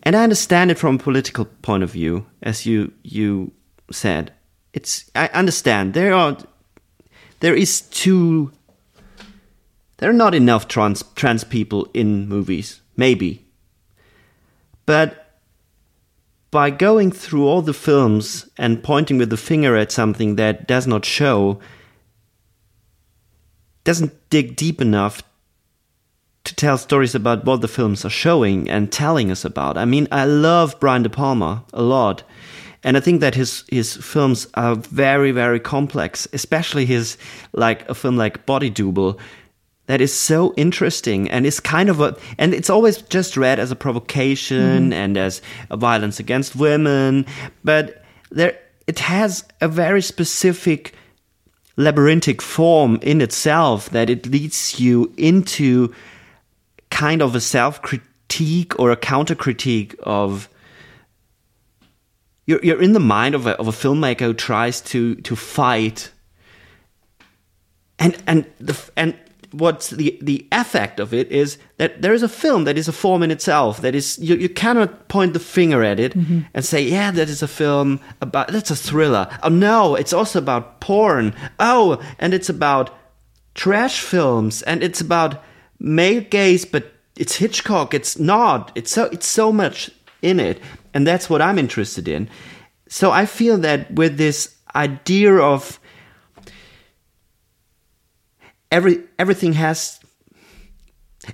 And 0.03 0.17
I 0.17 0.23
understand 0.23 0.71
it 0.71 0.79
from 0.79 0.97
a 0.97 0.99
political 0.99 1.47
point 1.63 1.83
of 1.83 1.91
view, 1.91 2.27
as 2.43 2.67
you 2.67 2.93
you 3.03 3.53
said. 3.91 4.33
It's 4.73 5.11
I 5.15 5.29
understand 5.29 5.95
there 5.95 6.13
are 6.15 6.37
there 7.41 7.55
is 7.55 7.83
too 7.83 8.53
there 9.99 10.11
are 10.11 10.15
not 10.15 10.35
enough 10.35 10.69
trans 10.69 11.03
trans 11.15 11.45
people 11.45 11.89
in 11.95 12.29
movies, 12.29 12.81
maybe. 12.97 13.47
But 14.85 15.24
by 16.55 16.71
going 16.71 17.11
through 17.11 17.45
all 17.49 17.63
the 17.63 17.75
films 17.75 18.49
and 18.57 18.81
pointing 18.81 19.19
with 19.19 19.29
the 19.29 19.37
finger 19.37 19.77
at 19.77 19.91
something 19.91 20.37
that 20.37 20.69
does 20.69 20.87
not 20.87 21.05
show, 21.05 21.59
doesn't 23.83 24.13
dig 24.31 24.55
deep 24.55 24.81
enough 24.81 25.21
to 26.45 26.55
tell 26.55 26.79
stories 26.79 27.13
about 27.13 27.45
what 27.45 27.61
the 27.61 27.67
films 27.67 28.05
are 28.05 28.21
showing 28.25 28.71
and 28.71 28.93
telling 28.93 29.33
us 29.33 29.45
about. 29.45 29.77
I 29.77 29.85
mean, 29.85 30.07
I 30.13 30.27
love 30.27 30.79
Brian 30.79 31.03
De 31.03 31.11
Palma 31.11 31.65
a 31.73 31.83
lot. 31.83 32.23
And 32.85 32.97
I 32.97 33.01
think 33.01 33.21
that 33.21 33.35
his 33.35 33.65
his 33.69 33.97
films 33.97 34.47
are 34.55 34.77
very 34.77 35.33
very 35.33 35.59
complex, 35.59 36.29
especially 36.33 36.87
his 36.87 37.19
like 37.53 37.89
a 37.89 37.97
film 37.97 38.17
like 38.17 38.47
Body 38.47 38.71
Double 38.71 39.19
that 39.87 40.01
is 40.01 40.15
so 40.15 40.55
interesting 40.57 41.31
and 41.31 41.47
it's 41.47 41.61
kind 41.61 41.89
of 41.89 42.01
a 42.01 42.17
and 42.39 42.55
it's 42.55 42.71
always 42.71 43.03
just 43.03 43.37
read 43.37 43.59
as 43.59 43.71
a 43.71 43.77
provocation 43.77 44.85
mm-hmm. 44.85 44.93
and 44.93 45.17
as 45.17 45.43
a 45.71 45.77
violence 45.77 46.19
against 46.19 46.57
women, 46.57 47.27
but 47.63 48.03
there 48.31 48.59
it 48.87 48.99
has 48.99 49.45
a 49.61 49.69
very 49.69 50.03
specific 50.03 50.95
labyrinthic 51.77 52.41
form 52.41 52.99
in 53.03 53.21
itself 53.21 53.91
that 53.91 54.09
it 54.09 54.27
leads 54.27 54.79
you 54.79 55.13
into 55.17 55.93
kind 56.91 57.21
of 57.23 57.35
a 57.35 57.41
self 57.41 57.83
critique 57.83 58.79
or 58.79 58.91
a 58.91 58.97
counter 58.97 59.35
critique 59.35 59.95
of 60.03 60.49
you're, 62.47 62.61
you're 62.63 62.83
in 62.83 62.93
the 62.93 63.01
mind 63.01 63.35
of 63.35 63.47
a, 63.47 63.59
of 63.59 63.69
a 63.69 63.73
filmmaker 63.73 64.21
who 64.21 64.35
tries 64.35 64.81
to 64.83 65.17
to 65.17 65.37
fight. 65.37 66.11
And 67.99 68.17
and 68.27 68.45
the 68.59 68.79
and 68.97 69.15
what's 69.59 69.91
the 69.91 70.19
the 70.21 70.47
effect 70.53 70.99
of 70.99 71.15
it 71.15 71.31
is 71.31 71.59
that 71.77 72.03
there 72.03 72.13
is 72.13 72.23
a 72.23 72.29
film 72.29 72.65
that 72.65 72.77
is 72.77 72.89
a 72.89 72.93
form 72.93 73.23
in 73.23 73.31
itself 73.31 73.81
that 73.83 73.95
is 73.95 74.19
you, 74.19 74.35
you 74.35 74.49
cannot 74.49 75.09
point 75.09 75.33
the 75.33 75.39
finger 75.39 75.83
at 75.85 76.01
it 76.01 76.13
mm-hmm. 76.17 76.41
and 76.53 76.65
say 76.65 76.83
yeah 76.83 77.11
that 77.11 77.29
is 77.29 77.43
a 77.43 77.49
film 77.49 78.01
about 78.21 78.49
that's 78.49 78.71
a 78.71 78.77
thriller. 78.77 79.29
Oh 79.43 79.49
no 79.49 79.95
it's 79.95 80.13
also 80.13 80.39
about 80.39 80.81
porn. 80.81 81.35
Oh 81.61 82.03
and 82.19 82.35
it's 82.35 82.49
about 82.49 82.91
trash 83.55 84.01
films 84.01 84.63
and 84.63 84.83
it's 84.83 85.01
about 85.01 85.43
male 85.79 86.23
gaze 86.23 86.65
but 86.65 86.93
it's 87.17 87.37
hitchcock 87.37 87.95
it's 87.95 88.19
not. 88.19 88.73
It's 88.75 88.91
so 88.91 89.05
it's 89.07 89.29
so 89.29 89.53
much 89.53 89.91
in 90.21 90.41
it 90.41 90.61
and 90.95 91.07
that's 91.07 91.29
what 91.29 91.43
i'm 91.43 91.59
interested 91.59 92.09
in. 92.09 92.29
So 92.89 93.13
i 93.13 93.27
feel 93.27 93.59
that 93.59 93.93
with 93.93 94.17
this 94.17 94.57
idea 94.75 95.35
of 95.37 95.79
every 98.75 98.97
everything 99.19 99.55
has 99.55 100.01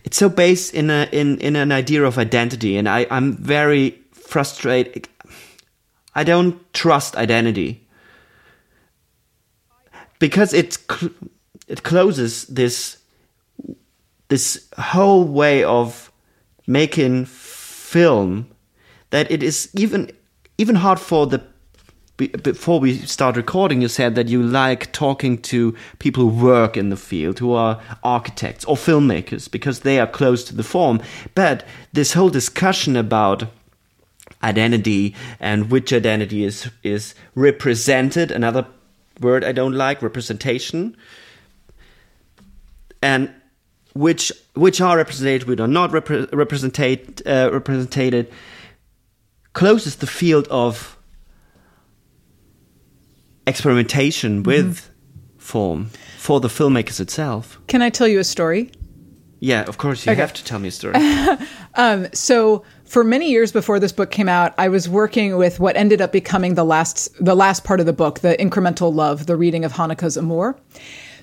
it's 0.04 0.18
so 0.18 0.28
based 0.28 0.74
in 0.74 0.90
a 0.90 1.08
in 1.10 1.38
in 1.38 1.56
an 1.56 1.72
idea 1.72 2.04
of 2.04 2.18
identity 2.18 2.76
and 2.78 2.88
i 2.88 3.06
i'm 3.10 3.36
very 3.36 4.00
frustrated. 4.30 5.08
I 6.14 6.24
don't 6.24 6.72
trust 6.72 7.16
identity. 7.16 7.86
Because 10.18 10.54
it 10.54 10.78
cl- 10.90 11.12
it 11.66 11.82
closes 11.82 12.46
this 12.46 12.98
this 14.28 14.68
whole 14.78 15.24
way 15.24 15.64
of 15.64 16.12
making 16.66 17.24
film 17.24 18.46
that 19.10 19.30
it 19.30 19.42
is 19.42 19.68
even 19.74 20.10
even 20.58 20.76
hard 20.76 21.00
for 21.00 21.26
the 21.26 21.42
before 22.28 22.80
we 22.80 22.98
start 22.98 23.36
recording, 23.36 23.82
you 23.82 23.88
said 23.88 24.14
that 24.14 24.28
you 24.28 24.42
like 24.42 24.92
talking 24.92 25.38
to 25.42 25.74
people 25.98 26.28
who 26.28 26.44
work 26.44 26.76
in 26.76 26.90
the 26.90 26.96
field, 26.96 27.38
who 27.38 27.52
are 27.52 27.80
architects 28.02 28.64
or 28.64 28.76
filmmakers, 28.76 29.50
because 29.50 29.80
they 29.80 29.98
are 29.98 30.06
close 30.06 30.44
to 30.44 30.54
the 30.54 30.62
form. 30.62 31.00
But 31.34 31.66
this 31.92 32.12
whole 32.12 32.30
discussion 32.30 32.96
about 32.96 33.44
identity 34.42 35.14
and 35.38 35.70
which 35.70 35.92
identity 35.92 36.44
is 36.44 36.70
is 36.82 37.14
represented, 37.34 38.30
another 38.30 38.66
word 39.20 39.44
I 39.44 39.52
don't 39.52 39.74
like, 39.74 40.02
representation, 40.02 40.96
and 43.02 43.32
which 43.94 44.32
which 44.54 44.80
are 44.80 44.96
represented, 44.96 45.44
which 45.44 45.60
are 45.60 45.68
not 45.68 45.90
repre- 45.90 46.32
represented, 46.32 47.22
uh, 47.26 47.50
represented, 47.52 48.30
closes 49.52 49.96
the 49.96 50.06
field 50.06 50.46
of 50.48 50.96
experimentation 53.46 54.42
with 54.42 54.76
mm-hmm. 54.76 55.38
form 55.38 55.90
for 56.18 56.40
the 56.40 56.48
filmmakers 56.48 57.00
itself. 57.00 57.58
Can 57.66 57.82
I 57.82 57.90
tell 57.90 58.08
you 58.08 58.18
a 58.18 58.24
story? 58.24 58.70
Yeah, 59.40 59.62
of 59.62 59.78
course. 59.78 60.04
You 60.04 60.12
okay. 60.12 60.20
have 60.20 60.34
to 60.34 60.44
tell 60.44 60.58
me 60.58 60.68
a 60.68 60.70
story. 60.70 60.94
um, 61.74 62.08
so, 62.12 62.62
for 62.84 63.02
many 63.02 63.30
years 63.30 63.52
before 63.52 63.80
this 63.80 63.90
book 63.90 64.10
came 64.10 64.28
out, 64.28 64.52
I 64.58 64.68
was 64.68 64.86
working 64.86 65.36
with 65.38 65.58
what 65.58 65.76
ended 65.76 66.02
up 66.02 66.12
becoming 66.12 66.54
the 66.54 66.64
last 66.64 67.08
the 67.24 67.34
last 67.34 67.64
part 67.64 67.80
of 67.80 67.86
the 67.86 67.94
book, 67.94 68.20
the 68.20 68.36
incremental 68.36 68.94
love, 68.94 69.26
the 69.26 69.36
reading 69.36 69.64
of 69.64 69.72
Haneke's 69.72 70.18
Amour. 70.18 70.58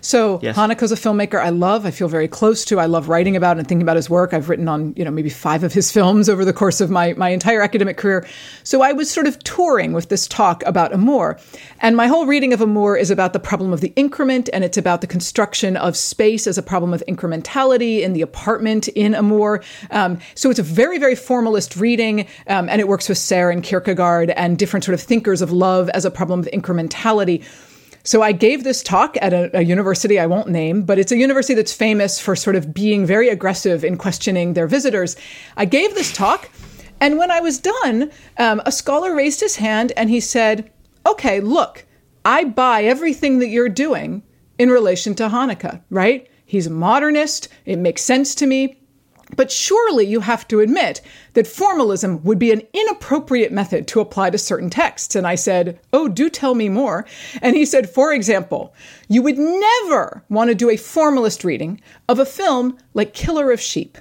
So 0.01 0.39
yes. 0.41 0.55
Haneke's 0.55 0.91
a 0.91 0.95
filmmaker 0.95 1.41
I 1.41 1.49
love. 1.49 1.85
I 1.85 1.91
feel 1.91 2.07
very 2.07 2.27
close 2.27 2.65
to. 2.65 2.79
I 2.79 2.85
love 2.85 3.09
writing 3.09 3.35
about 3.35 3.57
and 3.57 3.67
thinking 3.67 3.81
about 3.81 3.95
his 3.95 4.09
work. 4.09 4.33
I've 4.33 4.49
written 4.49 4.67
on, 4.67 4.93
you 4.95 5.03
know, 5.03 5.11
maybe 5.11 5.29
five 5.29 5.63
of 5.63 5.73
his 5.73 5.91
films 5.91 6.29
over 6.29 6.45
the 6.45 6.53
course 6.53 6.81
of 6.81 6.89
my, 6.89 7.13
my 7.13 7.29
entire 7.29 7.61
academic 7.61 7.97
career. 7.97 8.27
So 8.63 8.81
I 8.81 8.93
was 8.93 9.09
sort 9.09 9.27
of 9.27 9.39
touring 9.43 9.93
with 9.93 10.09
this 10.09 10.27
talk 10.27 10.63
about 10.65 10.93
Amour. 10.93 11.39
And 11.79 11.95
my 11.95 12.07
whole 12.07 12.25
reading 12.25 12.53
of 12.53 12.61
Amour 12.61 12.97
is 12.97 13.11
about 13.11 13.33
the 13.33 13.39
problem 13.39 13.73
of 13.73 13.81
the 13.81 13.93
increment, 13.95 14.49
and 14.51 14.63
it's 14.63 14.77
about 14.77 15.01
the 15.01 15.07
construction 15.07 15.77
of 15.77 15.95
space 15.95 16.47
as 16.47 16.57
a 16.57 16.63
problem 16.63 16.93
of 16.93 17.03
incrementality 17.07 18.01
in 18.01 18.13
the 18.13 18.21
apartment 18.21 18.87
in 18.89 19.13
Amour. 19.13 19.63
Um, 19.91 20.19
so 20.35 20.49
it's 20.49 20.59
a 20.59 20.63
very, 20.63 20.97
very 20.97 21.15
formalist 21.15 21.77
reading, 21.77 22.27
um, 22.47 22.69
and 22.69 22.81
it 22.81 22.87
works 22.87 23.09
with 23.09 23.17
Serre 23.17 23.51
and 23.51 23.63
Kierkegaard 23.63 24.31
and 24.31 24.57
different 24.57 24.83
sort 24.83 24.93
of 24.93 25.01
thinkers 25.01 25.41
of 25.41 25.51
love 25.51 25.89
as 25.89 26.05
a 26.05 26.11
problem 26.11 26.39
of 26.39 26.47
incrementality. 26.47 27.43
So 28.07 28.21
I 28.21 28.31
gave 28.31 28.63
this 28.63 28.81
talk 28.81 29.17
at 29.21 29.33
a, 29.33 29.57
a, 29.57 29.63
university 29.63 30.17
I 30.17 30.27
won't 30.27 30.47
name, 30.47 30.83
but 30.83 30.97
it's 30.97 31.11
a 31.11 31.17
university 31.17 31.53
that's 31.55 31.73
famous 31.73 32.21
for 32.21 32.37
sort 32.37 32.55
of 32.55 32.73
being 32.73 33.05
very 33.05 33.27
aggressive 33.27 33.83
in 33.83 33.97
questioning 33.97 34.53
their 34.53 34.65
visitors. 34.65 35.17
I 35.57 35.65
gave 35.65 35.93
this 35.93 36.13
talk, 36.13 36.49
and 37.01 37.17
when 37.17 37.31
I 37.31 37.41
was 37.41 37.59
done, 37.59 38.09
um, 38.37 38.61
a 38.65 38.71
scholar 38.71 39.13
raised 39.13 39.41
his 39.41 39.57
hand 39.57 39.91
and 39.97 40.09
he 40.09 40.21
said, 40.21 40.71
Okay, 41.05 41.41
look, 41.41 41.85
I 42.23 42.45
buy 42.45 42.85
everything 42.85 43.39
that 43.39 43.49
you're 43.49 43.67
doing 43.67 44.23
in 44.57 44.69
relation 44.69 45.13
to 45.15 45.27
Haneke, 45.27 45.81
right? 45.89 46.29
He's 46.45 46.67
a 46.67 46.71
modernist. 46.71 47.49
It 47.65 47.77
makes 47.77 48.03
sense 48.03 48.33
to 48.35 48.45
me. 48.47 48.79
But 49.35 49.51
surely 49.51 50.05
you 50.05 50.21
have 50.21 50.47
to 50.47 50.61
admit 50.61 51.01
that 51.33 51.47
formalism 51.47 52.23
would 52.23 52.39
be 52.39 52.51
an 52.51 52.61
inappropriate 52.73 53.51
method 53.51 53.87
to 53.87 53.99
apply 53.99 54.29
to 54.29 54.37
certain 54.37 54.69
texts. 54.69 55.15
And 55.15 55.27
I 55.27 55.35
said, 55.35 55.79
Oh, 55.91 56.07
do 56.07 56.29
tell 56.29 56.55
me 56.55 56.69
more. 56.69 57.05
And 57.41 57.55
he 57.55 57.65
said, 57.65 57.89
For 57.89 58.13
example, 58.13 58.73
you 59.09 59.21
would 59.21 59.37
never 59.37 60.23
want 60.29 60.49
to 60.49 60.55
do 60.55 60.69
a 60.69 60.77
formalist 60.77 61.43
reading 61.43 61.81
of 62.07 62.19
a 62.19 62.25
film 62.25 62.77
like 62.93 63.13
Killer 63.13 63.51
of 63.51 63.59
Sheep. 63.59 63.97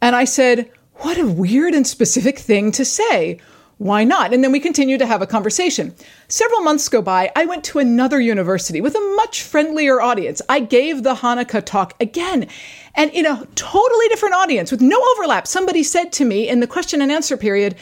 And 0.00 0.14
I 0.14 0.24
said, 0.24 0.70
What 0.96 1.18
a 1.18 1.26
weird 1.26 1.74
and 1.74 1.86
specific 1.86 2.38
thing 2.38 2.70
to 2.72 2.84
say 2.84 3.38
why 3.80 4.04
not? 4.04 4.34
And 4.34 4.44
then 4.44 4.52
we 4.52 4.60
continue 4.60 4.98
to 4.98 5.06
have 5.06 5.22
a 5.22 5.26
conversation. 5.26 5.94
Several 6.28 6.60
months 6.60 6.86
go 6.90 7.00
by. 7.00 7.32
I 7.34 7.46
went 7.46 7.64
to 7.64 7.78
another 7.78 8.20
university 8.20 8.82
with 8.82 8.94
a 8.94 9.14
much 9.16 9.42
friendlier 9.42 10.02
audience. 10.02 10.42
I 10.50 10.60
gave 10.60 11.02
the 11.02 11.14
Haneke 11.14 11.64
talk 11.64 11.94
again. 11.98 12.46
And 12.94 13.10
in 13.12 13.24
a 13.24 13.46
totally 13.54 14.08
different 14.08 14.34
audience 14.34 14.70
with 14.70 14.82
no 14.82 15.02
overlap, 15.12 15.46
somebody 15.46 15.82
said 15.82 16.12
to 16.12 16.26
me 16.26 16.46
in 16.46 16.60
the 16.60 16.66
question 16.66 17.00
and 17.00 17.10
answer 17.10 17.38
period, 17.38 17.74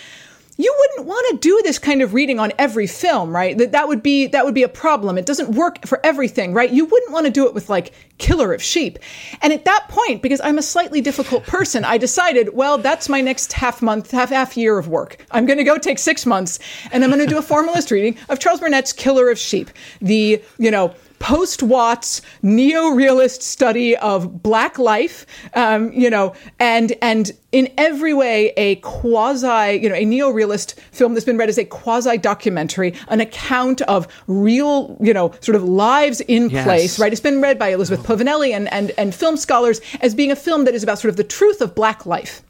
you 0.61 0.75
wouldn't 0.77 1.07
want 1.07 1.25
to 1.31 1.37
do 1.39 1.61
this 1.63 1.79
kind 1.79 2.03
of 2.03 2.15
reading 2.15 2.41
on 2.41 2.53
every 2.59 2.89
film, 2.89 3.35
right? 3.35 3.57
That 3.57 3.73
that 3.73 3.87
would 3.87 4.03
be 4.03 4.27
that 4.27 4.45
would 4.45 4.55
be 4.55 4.65
a 4.65 4.69
problem. 4.69 5.17
It 5.17 5.25
doesn't 5.25 5.53
work 5.53 5.87
for 5.87 6.05
everything, 6.05 6.53
right? 6.53 6.71
You 6.71 6.85
wouldn't 6.85 7.13
want 7.13 7.27
to 7.27 7.33
do 7.33 7.47
it 7.47 7.55
with 7.55 7.69
like 7.71 7.95
Killer 8.19 8.53
of 8.53 8.61
Sheep. 8.61 8.99
And 9.41 9.53
at 9.53 9.65
that 9.67 9.87
point, 9.89 10.21
because 10.21 10.41
I'm 10.43 10.59
a 10.59 10.63
slightly 10.63 11.01
difficult 11.01 11.45
person, 11.45 11.85
I 11.85 11.97
decided, 11.97 12.55
well, 12.55 12.77
that's 12.77 13.09
my 13.09 13.21
next 13.21 13.53
half 13.53 13.81
month, 13.81 14.11
half 14.11 14.31
half 14.31 14.57
year 14.57 14.79
of 14.79 14.89
work. 14.89 15.25
I'm 15.31 15.47
going 15.47 15.59
to 15.59 15.65
go 15.65 15.79
take 15.79 16.01
6 16.01 16.27
months 16.27 16.59
and 16.91 17.05
I'm 17.05 17.11
going 17.11 17.21
to 17.21 17.27
do 17.27 17.39
a 17.39 17.43
formalist 17.43 17.93
reading 17.93 18.19
of 18.29 18.41
Charles 18.41 18.59
Burnett's 18.59 18.93
Killer 18.93 19.31
of 19.31 19.39
Sheep. 19.39 19.71
The, 20.01 20.43
you 20.59 20.71
know, 20.73 20.93
post 21.19 21.63
Watts 21.63 22.23
neo-realist 22.43 23.43
study 23.43 23.97
of 23.97 24.43
black 24.43 24.79
life, 24.79 25.27
um, 25.55 25.93
you 25.93 26.11
know, 26.11 26.35
and 26.59 26.93
and 27.03 27.33
in 27.51 27.73
every 27.79 28.13
way 28.13 28.53
a 28.57 28.77
quasi, 28.77 29.81
you 29.83 29.89
know, 29.89 29.95
a 29.95 30.05
neo-realist 30.05 30.79
film 30.93 31.15
that's 31.15 31.25
been 31.25 31.39
read 31.39 31.49
as 31.49 31.59
a 31.59 31.65
quasi 31.65 32.19
documentary, 32.19 32.95
an 33.09 33.21
account 33.21 33.81
of 33.83 34.07
real, 34.27 34.97
you 35.01 35.15
know, 35.15 35.33
sort 35.41 35.57
of 35.57 35.65
lives 35.65 36.21
in 36.23 36.51
yes. 36.51 36.65
place, 36.65 36.99
right? 36.99 37.13
It's 37.13 37.21
been 37.21 37.41
read 37.41 37.59
by 37.59 37.69
Elizabeth 37.69 38.07
Povinelli 38.07 38.53
and, 38.53 38.73
and 38.73 38.93
and 38.99 39.15
film 39.15 39.37
scholars 39.37 39.81
as 40.01 40.15
being 40.15 40.31
a 40.31 40.37
film 40.37 40.65
that 40.65 40.75
is 40.75 40.83
about 40.83 40.99
sort 40.99 41.11
of 41.11 41.17
the 41.17 41.25
truth 41.25 41.61
of 41.61 41.75
black 41.75 42.07
life. 42.07 42.43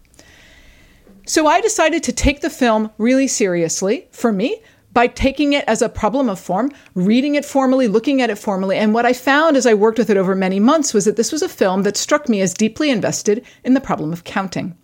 So 1.26 1.46
I 1.46 1.60
decided 1.60 2.02
to 2.04 2.12
take 2.12 2.40
the 2.40 2.48
film 2.48 2.90
really 2.96 3.28
seriously 3.28 4.08
for 4.10 4.32
me 4.32 4.62
by 4.92 5.06
taking 5.06 5.52
it 5.52 5.64
as 5.66 5.82
a 5.82 5.88
problem 5.88 6.28
of 6.28 6.40
form, 6.40 6.72
reading 6.94 7.34
it 7.34 7.44
formally, 7.44 7.88
looking 7.88 8.20
at 8.22 8.30
it 8.30 8.38
formally. 8.38 8.76
And 8.76 8.94
what 8.94 9.06
I 9.06 9.12
found 9.12 9.56
as 9.56 9.66
I 9.66 9.74
worked 9.74 9.98
with 9.98 10.10
it 10.10 10.16
over 10.16 10.34
many 10.34 10.60
months 10.60 10.94
was 10.94 11.04
that 11.04 11.16
this 11.16 11.32
was 11.32 11.42
a 11.42 11.48
film 11.48 11.82
that 11.82 11.96
struck 11.96 12.28
me 12.28 12.40
as 12.40 12.54
deeply 12.54 12.90
invested 12.90 13.44
in 13.64 13.74
the 13.74 13.80
problem 13.80 14.12
of 14.12 14.24
counting. 14.24 14.76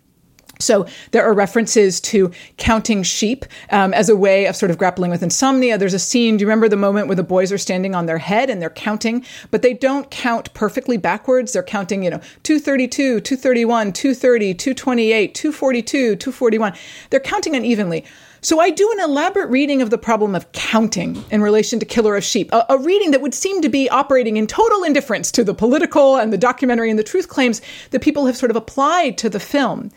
So 0.59 0.87
there 1.11 1.23
are 1.23 1.33
references 1.33 1.99
to 2.01 2.31
counting 2.57 3.03
sheep 3.03 3.45
um, 3.71 3.93
as 3.93 4.09
a 4.09 4.15
way 4.15 4.45
of 4.45 4.55
sort 4.55 4.71
of 4.71 4.77
grappling 4.77 5.11
with 5.11 5.23
insomnia. 5.23 5.77
There's 5.77 5.93
a 5.93 5.99
scene. 5.99 6.37
Do 6.37 6.43
you 6.43 6.47
remember 6.47 6.69
the 6.69 6.77
moment 6.77 7.07
where 7.07 7.15
the 7.15 7.23
boys 7.23 7.51
are 7.51 7.57
standing 7.57 7.93
on 7.93 8.05
their 8.05 8.17
head 8.17 8.49
and 8.49 8.61
they're 8.61 8.69
counting, 8.69 9.25
but 9.51 9.61
they 9.61 9.73
don't 9.73 10.09
count 10.11 10.53
perfectly 10.53 10.97
backwards. 10.97 11.53
They're 11.53 11.63
counting, 11.63 12.03
you 12.03 12.09
know, 12.09 12.21
232, 12.43 13.19
231, 13.19 13.93
230, 13.93 14.53
228, 14.53 15.35
242, 15.35 16.15
241. 16.15 16.73
They're 17.09 17.19
counting 17.19 17.55
unevenly. 17.55 18.05
So 18.45 18.59
I 18.59 18.69
do 18.69 18.91
an 18.91 18.99
elaborate 18.99 19.49
reading 19.49 19.81
of 19.81 19.89
the 19.89 19.97
problem 19.97 20.35
of 20.35 20.51
counting 20.51 21.25
in 21.31 21.41
relation 21.41 21.79
to 21.79 21.85
Killer 21.87 22.15
of 22.15 22.23
Sheep, 22.23 22.51
a, 22.53 22.63
a, 22.69 22.77
reading 22.77 23.09
that 23.09 23.21
would 23.21 23.33
seem 23.33 23.59
to 23.63 23.69
be 23.69 23.89
operating 23.89 24.37
in 24.37 24.45
total 24.45 24.83
indifference 24.83 25.31
to 25.31 25.43
the 25.43 25.55
political 25.55 26.17
and 26.17 26.31
the 26.31 26.37
documentary 26.37 26.91
and 26.91 26.99
the 26.99 27.03
truth 27.03 27.27
claims 27.27 27.59
that 27.89 28.03
people 28.03 28.27
have 28.27 28.37
sort 28.37 28.51
of 28.51 28.55
applied 28.55 29.17
to 29.17 29.31
the 29.31 29.39
film. 29.39 29.89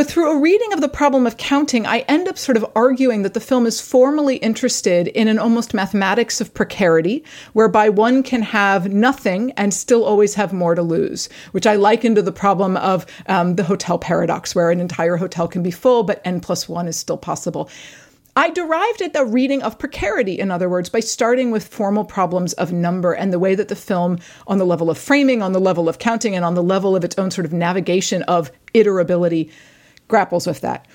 But 0.00 0.08
through 0.08 0.30
a 0.30 0.40
reading 0.40 0.72
of 0.72 0.80
the 0.80 0.88
problem 0.88 1.26
of 1.26 1.36
counting, 1.36 1.84
I 1.84 1.98
end 2.08 2.26
up 2.26 2.38
sort 2.38 2.56
of 2.56 2.64
arguing 2.74 3.20
that 3.20 3.34
the 3.34 3.38
film 3.38 3.66
is 3.66 3.82
formally 3.82 4.36
interested 4.36 5.08
in 5.08 5.28
an 5.28 5.38
almost 5.38 5.74
mathematics 5.74 6.40
of 6.40 6.54
precarity, 6.54 7.22
whereby 7.52 7.90
one 7.90 8.22
can 8.22 8.40
have 8.40 8.90
nothing 8.90 9.52
and 9.58 9.74
still 9.74 10.06
always 10.06 10.36
have 10.36 10.54
more 10.54 10.74
to 10.74 10.80
lose, 10.80 11.28
which 11.52 11.66
I 11.66 11.76
liken 11.76 12.14
to 12.14 12.22
the 12.22 12.32
problem 12.32 12.78
of 12.78 13.04
um, 13.26 13.56
the 13.56 13.62
hotel 13.62 13.98
paradox, 13.98 14.54
where 14.54 14.70
an 14.70 14.80
entire 14.80 15.18
hotel 15.18 15.46
can 15.46 15.62
be 15.62 15.70
full, 15.70 16.02
but 16.02 16.22
n 16.24 16.40
plus 16.40 16.66
one 16.66 16.88
is 16.88 16.96
still 16.96 17.18
possible. 17.18 17.68
I 18.36 18.48
derived 18.48 19.02
it 19.02 19.12
the 19.12 19.26
reading 19.26 19.62
of 19.62 19.78
precarity, 19.78 20.38
in 20.38 20.50
other 20.50 20.70
words, 20.70 20.88
by 20.88 21.00
starting 21.00 21.50
with 21.50 21.68
formal 21.68 22.06
problems 22.06 22.54
of 22.54 22.72
number 22.72 23.12
and 23.12 23.34
the 23.34 23.38
way 23.38 23.54
that 23.54 23.68
the 23.68 23.76
film, 23.76 24.18
on 24.46 24.56
the 24.56 24.64
level 24.64 24.88
of 24.88 24.96
framing, 24.96 25.42
on 25.42 25.52
the 25.52 25.60
level 25.60 25.90
of 25.90 25.98
counting, 25.98 26.34
and 26.34 26.42
on 26.42 26.54
the 26.54 26.62
level 26.62 26.96
of 26.96 27.04
its 27.04 27.18
own 27.18 27.30
sort 27.30 27.44
of 27.44 27.52
navigation 27.52 28.22
of 28.22 28.50
iterability, 28.72 29.50
grapples 30.10 30.46
with 30.46 30.60
that. 30.60 30.86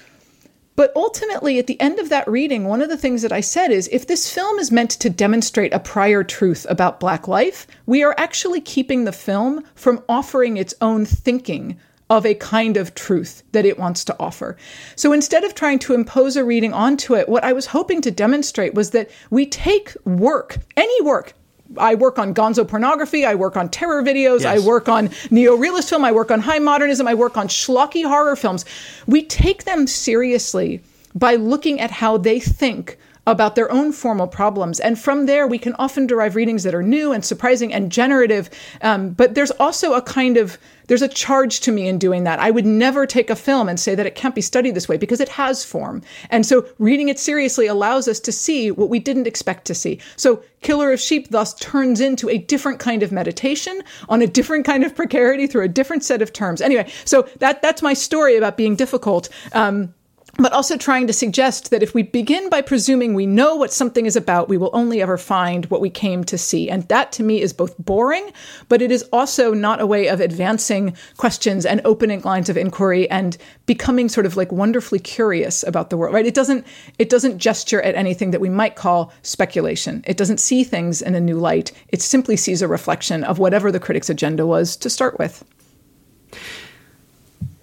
But 0.76 0.92
ultimately, 0.96 1.58
at 1.58 1.68
the 1.68 1.80
end 1.80 2.00
of 2.00 2.10
that 2.10 2.28
reading, 2.28 2.66
one 2.66 2.82
of 2.82 2.90
the 2.90 2.98
things 2.98 3.22
that 3.22 3.32
I 3.32 3.40
said 3.40 3.72
is 3.72 3.88
if 3.94 4.08
this 4.08 4.32
film 4.32 4.60
is 4.60 4.72
meant 4.72 4.92
to 4.92 5.10
demonstrate 5.10 5.74
a 5.74 5.80
prior 5.80 6.24
truth 6.24 6.66
about 6.70 7.00
Black 7.00 7.28
life, 7.28 7.66
we 7.86 8.04
are 8.04 8.14
actually 8.18 8.60
keeping 8.60 9.06
the 9.06 9.14
film 9.14 9.64
from 9.74 10.04
offering 10.10 10.58
its 10.58 10.74
own 10.82 11.06
thinking 11.06 11.80
of 12.10 12.26
a 12.26 12.36
kind 12.36 12.78
of 12.78 12.94
truth 12.94 13.42
that 13.54 13.66
it 13.66 13.80
wants 13.80 14.04
to 14.06 14.16
offer. 14.20 14.58
So 14.96 15.14
instead 15.14 15.44
of 15.44 15.56
trying 15.56 15.80
to 15.80 15.94
impose 15.94 16.36
a 16.36 16.44
reading 16.44 16.74
onto 16.74 17.16
it, 17.16 17.30
what 17.30 17.44
I 17.44 17.54
was 17.54 17.68
hoping 17.68 18.02
to 18.02 18.12
demonstrate 18.12 18.74
was 18.76 18.92
that 18.92 19.10
we 19.32 19.46
take 19.46 19.96
work, 20.06 20.58
any 20.78 21.02
work, 21.02 21.34
I 21.78 21.96
work 21.96 22.20
on 22.20 22.34
gonzo 22.34 22.68
pornography. 22.68 23.26
I 23.26 23.36
work 23.36 23.58
on 23.58 23.70
terror 23.70 24.04
videos. 24.04 24.42
Yes. 24.42 24.64
I 24.64 24.66
work 24.66 24.88
on 24.88 25.10
neo-realist 25.32 25.90
film. 25.90 26.06
I 26.06 26.12
work 26.12 26.32
on 26.32 26.40
high 26.40 26.60
modernism. 26.60 27.08
I 27.08 27.14
work 27.14 27.38
on 27.38 27.48
schlocky 27.48 28.06
horror 28.06 28.36
films. 28.36 28.66
We 29.08 29.24
take 29.24 29.64
them 29.64 29.88
seriously 29.88 30.82
by 31.14 31.36
looking 31.36 31.80
at 31.80 31.92
how 31.92 32.18
they 32.18 32.40
think 32.40 32.98
about 33.28 33.56
their 33.56 33.72
own 33.72 33.92
formal 33.92 34.28
problems. 34.28 34.80
And 34.80 35.00
from 35.00 35.26
there, 35.26 35.48
we 35.48 35.58
can 35.58 35.76
often 35.80 36.08
derive 36.08 36.36
readings 36.36 36.64
that 36.64 36.76
are 36.76 36.84
new 36.84 37.12
and 37.12 37.26
surprising 37.26 37.74
and 37.74 37.92
generative. 37.92 38.50
Um, 38.82 39.12
but 39.12 39.36
there's 39.36 39.52
also 39.52 39.94
a 39.94 40.02
kind 40.02 40.38
of 40.38 40.58
there's 40.88 41.02
a 41.02 41.08
charge 41.08 41.62
to 41.62 41.72
me 41.72 41.88
in 41.88 41.98
doing 41.98 42.26
that. 42.26 42.40
I 42.40 42.52
would 42.52 42.66
never 42.66 43.08
take 43.08 43.32
a 43.32 43.36
film 43.36 43.68
and 43.68 43.80
say 43.80 43.96
that 43.96 44.06
it 44.06 44.14
can't 44.14 44.36
be 44.36 44.42
studied 44.42 44.76
this 44.76 44.88
way 44.88 44.98
because 44.98 45.20
it 45.20 45.30
has 45.30 45.66
form. 45.66 46.04
And 46.30 46.46
so 46.46 46.68
reading 46.78 47.10
it 47.10 47.18
seriously 47.18 47.66
allows 47.66 48.08
us 48.08 48.20
to 48.20 48.32
see 48.32 48.70
what 48.70 48.90
we 48.90 49.00
didn't 49.00 49.26
expect 49.26 49.66
to 49.66 49.74
see. 49.74 50.00
So 50.16 50.44
Killer 50.62 50.92
of 50.92 51.00
Sheep 51.00 51.30
thus 51.30 51.54
turns 51.56 52.02
into 52.02 52.30
a 52.30 52.38
different 52.38 52.80
kind 52.80 53.04
of 53.04 53.12
meditation 53.12 53.82
on 54.10 54.22
a 54.22 54.28
different 54.28 54.66
kind 54.66 54.84
of 54.84 54.96
precarity 54.96 55.48
through 55.48 55.64
a 55.64 55.68
different 55.70 56.04
set 56.04 56.22
of 56.22 56.34
terms. 56.34 56.62
Anyway, 56.62 56.92
so 57.04 57.28
that 57.40 57.62
that's 57.62 57.82
my 57.82 57.94
story 57.94 58.38
about 58.38 58.58
being 58.58 58.76
difficult. 58.76 59.30
Um, 59.54 59.94
but 60.38 60.52
also 60.52 60.76
trying 60.76 61.08
to 61.08 61.14
suggest 61.14 61.70
that 61.72 61.82
if 61.82 61.94
we 61.94 62.04
begin 62.04 62.50
by 62.50 62.62
presuming 62.62 63.14
we 63.14 63.26
know 63.26 63.56
what 63.56 63.72
something 63.72 64.06
is 64.06 64.18
about, 64.18 64.50
we 64.50 64.58
will 64.58 64.70
only 64.74 65.02
ever 65.02 65.18
find 65.18 65.66
what 65.68 65.80
we 65.80 65.90
came 65.90 66.24
to 66.26 66.38
see. 66.38 66.70
And 66.70 66.84
that 66.90 67.14
to 67.14 67.24
me 67.24 67.42
is 67.42 67.54
both 67.54 67.78
boring, 67.78 68.32
but 68.68 68.82
it 68.82 68.92
is 68.92 69.04
also 69.14 69.54
not 69.54 69.80
a 69.80 69.86
way 69.86 70.08
of 70.08 70.20
advancing 70.20 70.96
questions 71.16 71.66
and 71.66 71.80
opening 71.86 72.22
lines 72.22 72.50
of 72.50 72.58
inquiry 72.58 73.10
and 73.10 73.38
becoming 73.66 74.10
sort 74.10 74.26
of 74.26 74.36
like 74.36 74.52
wonderfully 74.52 75.00
curious 75.00 75.64
about 75.64 75.90
the 75.90 75.96
world, 75.96 76.14
right? 76.14 76.26
It 76.26 76.34
doesn't, 76.34 76.68
it 77.00 77.10
doesn't 77.10 77.38
gesture 77.38 77.82
at 77.82 77.96
anything 77.96 78.32
that 78.32 78.42
we 78.42 78.50
might 78.50 78.76
call 78.76 79.14
speculation. 79.22 80.04
It 80.06 80.18
doesn't 80.18 80.40
see 80.40 80.66
things 80.66 81.02
in 81.02 81.16
a 81.16 81.22
new 81.22 81.38
light. 81.38 81.72
It 81.90 82.02
simply 82.02 82.36
sees 82.36 82.62
a 82.62 82.68
reflection 82.68 83.24
of 83.24 83.40
whatever 83.40 83.72
the 83.72 83.80
critic's 83.80 84.10
agenda 84.10 84.46
was 84.46 84.76
to 84.78 84.90
start 84.90 85.18
with. 85.18 85.46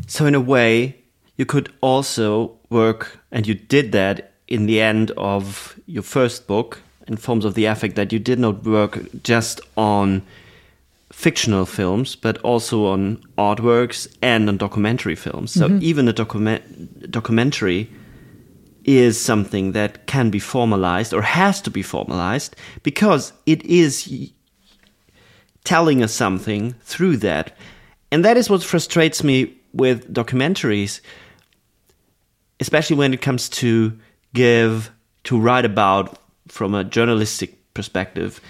So 0.07 0.25
in 0.25 0.35
a 0.35 0.41
way, 0.41 1.02
you 1.43 1.47
could 1.47 1.73
also 1.81 2.57
work, 2.71 3.19
and 3.33 3.49
you 3.49 3.55
did 3.55 3.91
that 3.91 4.31
in 4.47 4.67
the 4.67 4.81
end 4.81 5.11
of 5.17 5.75
your 5.87 6.05
first 6.05 6.47
book, 6.47 6.81
in 7.09 7.17
Forms 7.17 7.45
of 7.45 7.55
the 7.55 7.65
Affect, 7.65 7.97
that 7.97 8.13
you 8.13 8.21
did 8.21 8.39
not 8.39 8.63
work 8.63 9.01
just 9.25 9.61
on 9.77 10.23
fictional 11.11 11.67
films, 11.67 12.15
but 12.15 12.39
also 12.43 12.87
on 12.87 13.17
artworks 13.37 14.07
and 14.23 14.49
on 14.49 14.57
documentary 14.57 15.17
films. 15.17 15.51
So 15.51 15.67
mm-hmm. 15.67 15.83
even 15.83 16.07
a 16.07 16.13
document 16.13 17.11
documentary 17.11 17.91
is 18.85 19.21
something 19.21 19.73
that 19.73 20.07
can 20.07 20.31
be 20.31 20.39
formalized 20.39 21.13
or 21.13 21.23
has 21.23 21.61
to 21.63 21.71
be 21.71 21.83
formalized 21.83 22.55
because 22.85 23.33
it 23.47 23.65
is 23.65 23.93
telling 25.65 26.05
us 26.05 26.13
something 26.13 26.75
through 26.85 27.17
that. 27.17 27.57
And 28.13 28.25
that 28.25 28.37
is 28.37 28.49
what 28.49 28.63
frustrates 28.63 29.25
me 29.25 29.57
with 29.73 30.13
documentaries 30.15 31.01
especially 32.63 32.95
when 32.95 33.13
it 33.13 33.21
comes 33.21 33.49
to 33.49 33.93
give 34.35 34.93
to 35.25 35.37
write 35.39 35.65
about 35.65 36.17
from 36.47 36.75
a 36.75 36.85
journalistic 36.85 37.59
perspective 37.75 38.41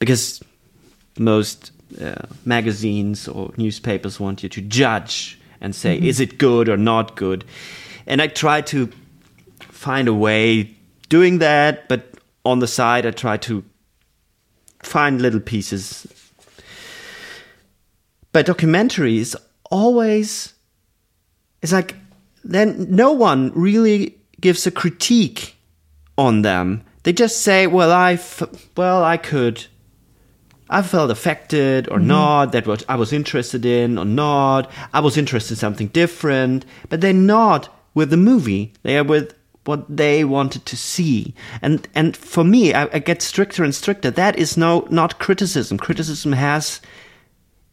because 0.00 0.42
most 1.16 1.70
uh, 2.00 2.16
magazines 2.44 3.28
or 3.28 3.52
newspapers 3.56 4.18
want 4.18 4.42
you 4.42 4.48
to 4.48 4.60
judge 4.60 5.38
and 5.60 5.76
say 5.76 5.96
mm-hmm. 5.96 6.06
is 6.06 6.18
it 6.18 6.38
good 6.38 6.68
or 6.68 6.76
not 6.76 7.14
good 7.14 7.44
and 8.08 8.20
i 8.20 8.26
try 8.26 8.60
to 8.60 8.90
find 9.60 10.08
a 10.08 10.14
way 10.14 10.68
doing 11.08 11.38
that 11.38 11.88
but 11.88 12.02
on 12.44 12.58
the 12.58 12.66
side 12.66 13.06
i 13.06 13.12
try 13.12 13.36
to 13.36 13.64
find 14.82 15.22
little 15.22 15.40
pieces 15.40 16.04
but 18.32 18.44
documentaries 18.44 19.36
always 19.70 20.54
it's 21.62 21.72
like 21.72 21.94
then 22.48 22.86
no 22.88 23.12
one 23.12 23.52
really 23.54 24.16
gives 24.40 24.66
a 24.66 24.70
critique 24.70 25.54
on 26.16 26.42
them. 26.42 26.82
They 27.04 27.12
just 27.12 27.42
say, 27.42 27.66
"Well, 27.66 27.92
I, 27.92 28.14
f- 28.14 28.42
well, 28.76 29.04
I 29.04 29.16
could, 29.18 29.66
I 30.68 30.82
felt 30.82 31.10
affected 31.10 31.88
or 31.88 31.98
mm-hmm. 31.98 32.08
not. 32.08 32.52
That 32.52 32.66
what 32.66 32.84
I 32.88 32.96
was 32.96 33.12
interested 33.12 33.64
in 33.64 33.98
or 33.98 34.04
not. 34.04 34.70
I 34.92 35.00
was 35.00 35.16
interested 35.16 35.54
in 35.54 35.58
something 35.58 35.88
different." 35.88 36.64
But 36.88 37.00
they're 37.00 37.12
not 37.12 37.68
with 37.94 38.10
the 38.10 38.16
movie. 38.16 38.72
They 38.82 38.96
are 38.98 39.04
with 39.04 39.34
what 39.64 39.84
they 39.94 40.24
wanted 40.24 40.64
to 40.64 40.76
see. 40.76 41.34
And 41.60 41.86
and 41.94 42.16
for 42.16 42.42
me, 42.42 42.72
I, 42.72 42.88
I 42.94 42.98
get 42.98 43.20
stricter 43.20 43.62
and 43.62 43.74
stricter. 43.74 44.10
That 44.10 44.38
is 44.38 44.56
no 44.56 44.86
not 44.90 45.18
criticism. 45.18 45.76
Criticism 45.76 46.32
has 46.32 46.80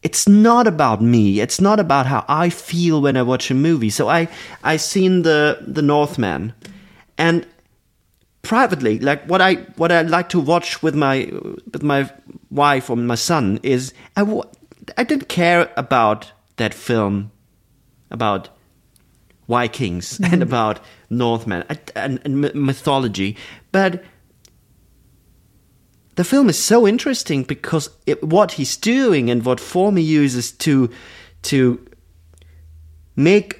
it's 0.05 0.27
not 0.27 0.67
about 0.67 1.01
me. 1.01 1.39
It's 1.39 1.59
not 1.59 1.79
about 1.79 2.05
how 2.05 2.23
I 2.27 2.51
feel 2.51 3.01
when 3.01 3.17
I 3.17 3.23
watch 3.23 3.49
a 3.49 3.55
movie. 3.55 3.89
So 3.89 4.07
I 4.07 4.27
I 4.63 4.77
seen 4.77 5.23
the 5.23 5.57
the 5.65 5.81
Northman, 5.81 6.53
and 7.17 7.47
privately, 8.43 8.99
like 8.99 9.25
what 9.25 9.41
I 9.41 9.55
what 9.77 9.91
I 9.91 10.03
like 10.03 10.29
to 10.29 10.39
watch 10.39 10.83
with 10.83 10.93
my 10.93 11.31
with 11.73 11.81
my 11.81 12.07
wife 12.51 12.91
or 12.91 12.97
my 12.97 13.15
son 13.15 13.59
is 13.63 13.93
I 14.15 14.21
I 14.95 15.03
didn't 15.03 15.27
care 15.27 15.71
about 15.75 16.31
that 16.57 16.75
film 16.75 17.31
about 18.11 18.49
Vikings 19.49 20.07
mm-hmm. 20.19 20.33
and 20.33 20.43
about 20.43 20.79
Northmen 21.09 21.63
and, 21.95 22.21
and 22.23 22.53
mythology, 22.53 23.37
but 23.71 24.03
the 26.15 26.23
film 26.23 26.49
is 26.49 26.57
so 26.57 26.87
interesting 26.87 27.43
because 27.43 27.89
it, 28.05 28.23
what 28.23 28.53
he's 28.53 28.77
doing 28.77 29.29
and 29.29 29.45
what 29.45 29.59
form 29.59 29.97
he 29.97 30.03
uses 30.03 30.51
to 30.51 30.89
to 31.43 31.85
make 33.15 33.59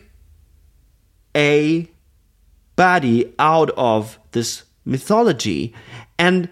a 1.35 1.89
body 2.75 3.33
out 3.39 3.71
of 3.77 4.17
this 4.31 4.63
mythology. 4.85 5.73
And 6.17 6.49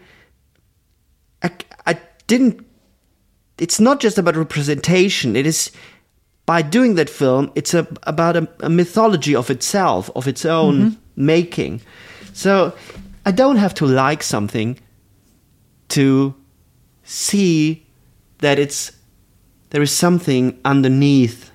I, 1.42 1.52
I 1.86 2.00
didn't 2.28 2.66
it's 3.58 3.80
not 3.80 4.00
just 4.00 4.18
about 4.18 4.36
representation. 4.36 5.36
It 5.36 5.46
is 5.46 5.72
by 6.46 6.62
doing 6.62 6.96
that 6.96 7.10
film 7.10 7.52
it's 7.56 7.74
a, 7.74 7.88
about 8.04 8.36
a, 8.36 8.48
a 8.60 8.70
mythology 8.70 9.36
of 9.36 9.50
itself 9.50 10.10
of 10.16 10.28
its 10.28 10.46
own 10.46 10.76
mm-hmm. 10.76 11.26
making. 11.26 11.82
So 12.34 12.74
i 13.26 13.32
don't 13.32 13.56
have 13.56 13.74
to 13.74 13.86
like 13.86 14.22
something 14.22 14.78
to 15.94 16.34
see 17.04 17.86
that 18.40 18.58
it's 18.58 18.92
there 19.70 19.82
is 19.82 19.92
something 19.92 20.60
underneath 20.66 21.52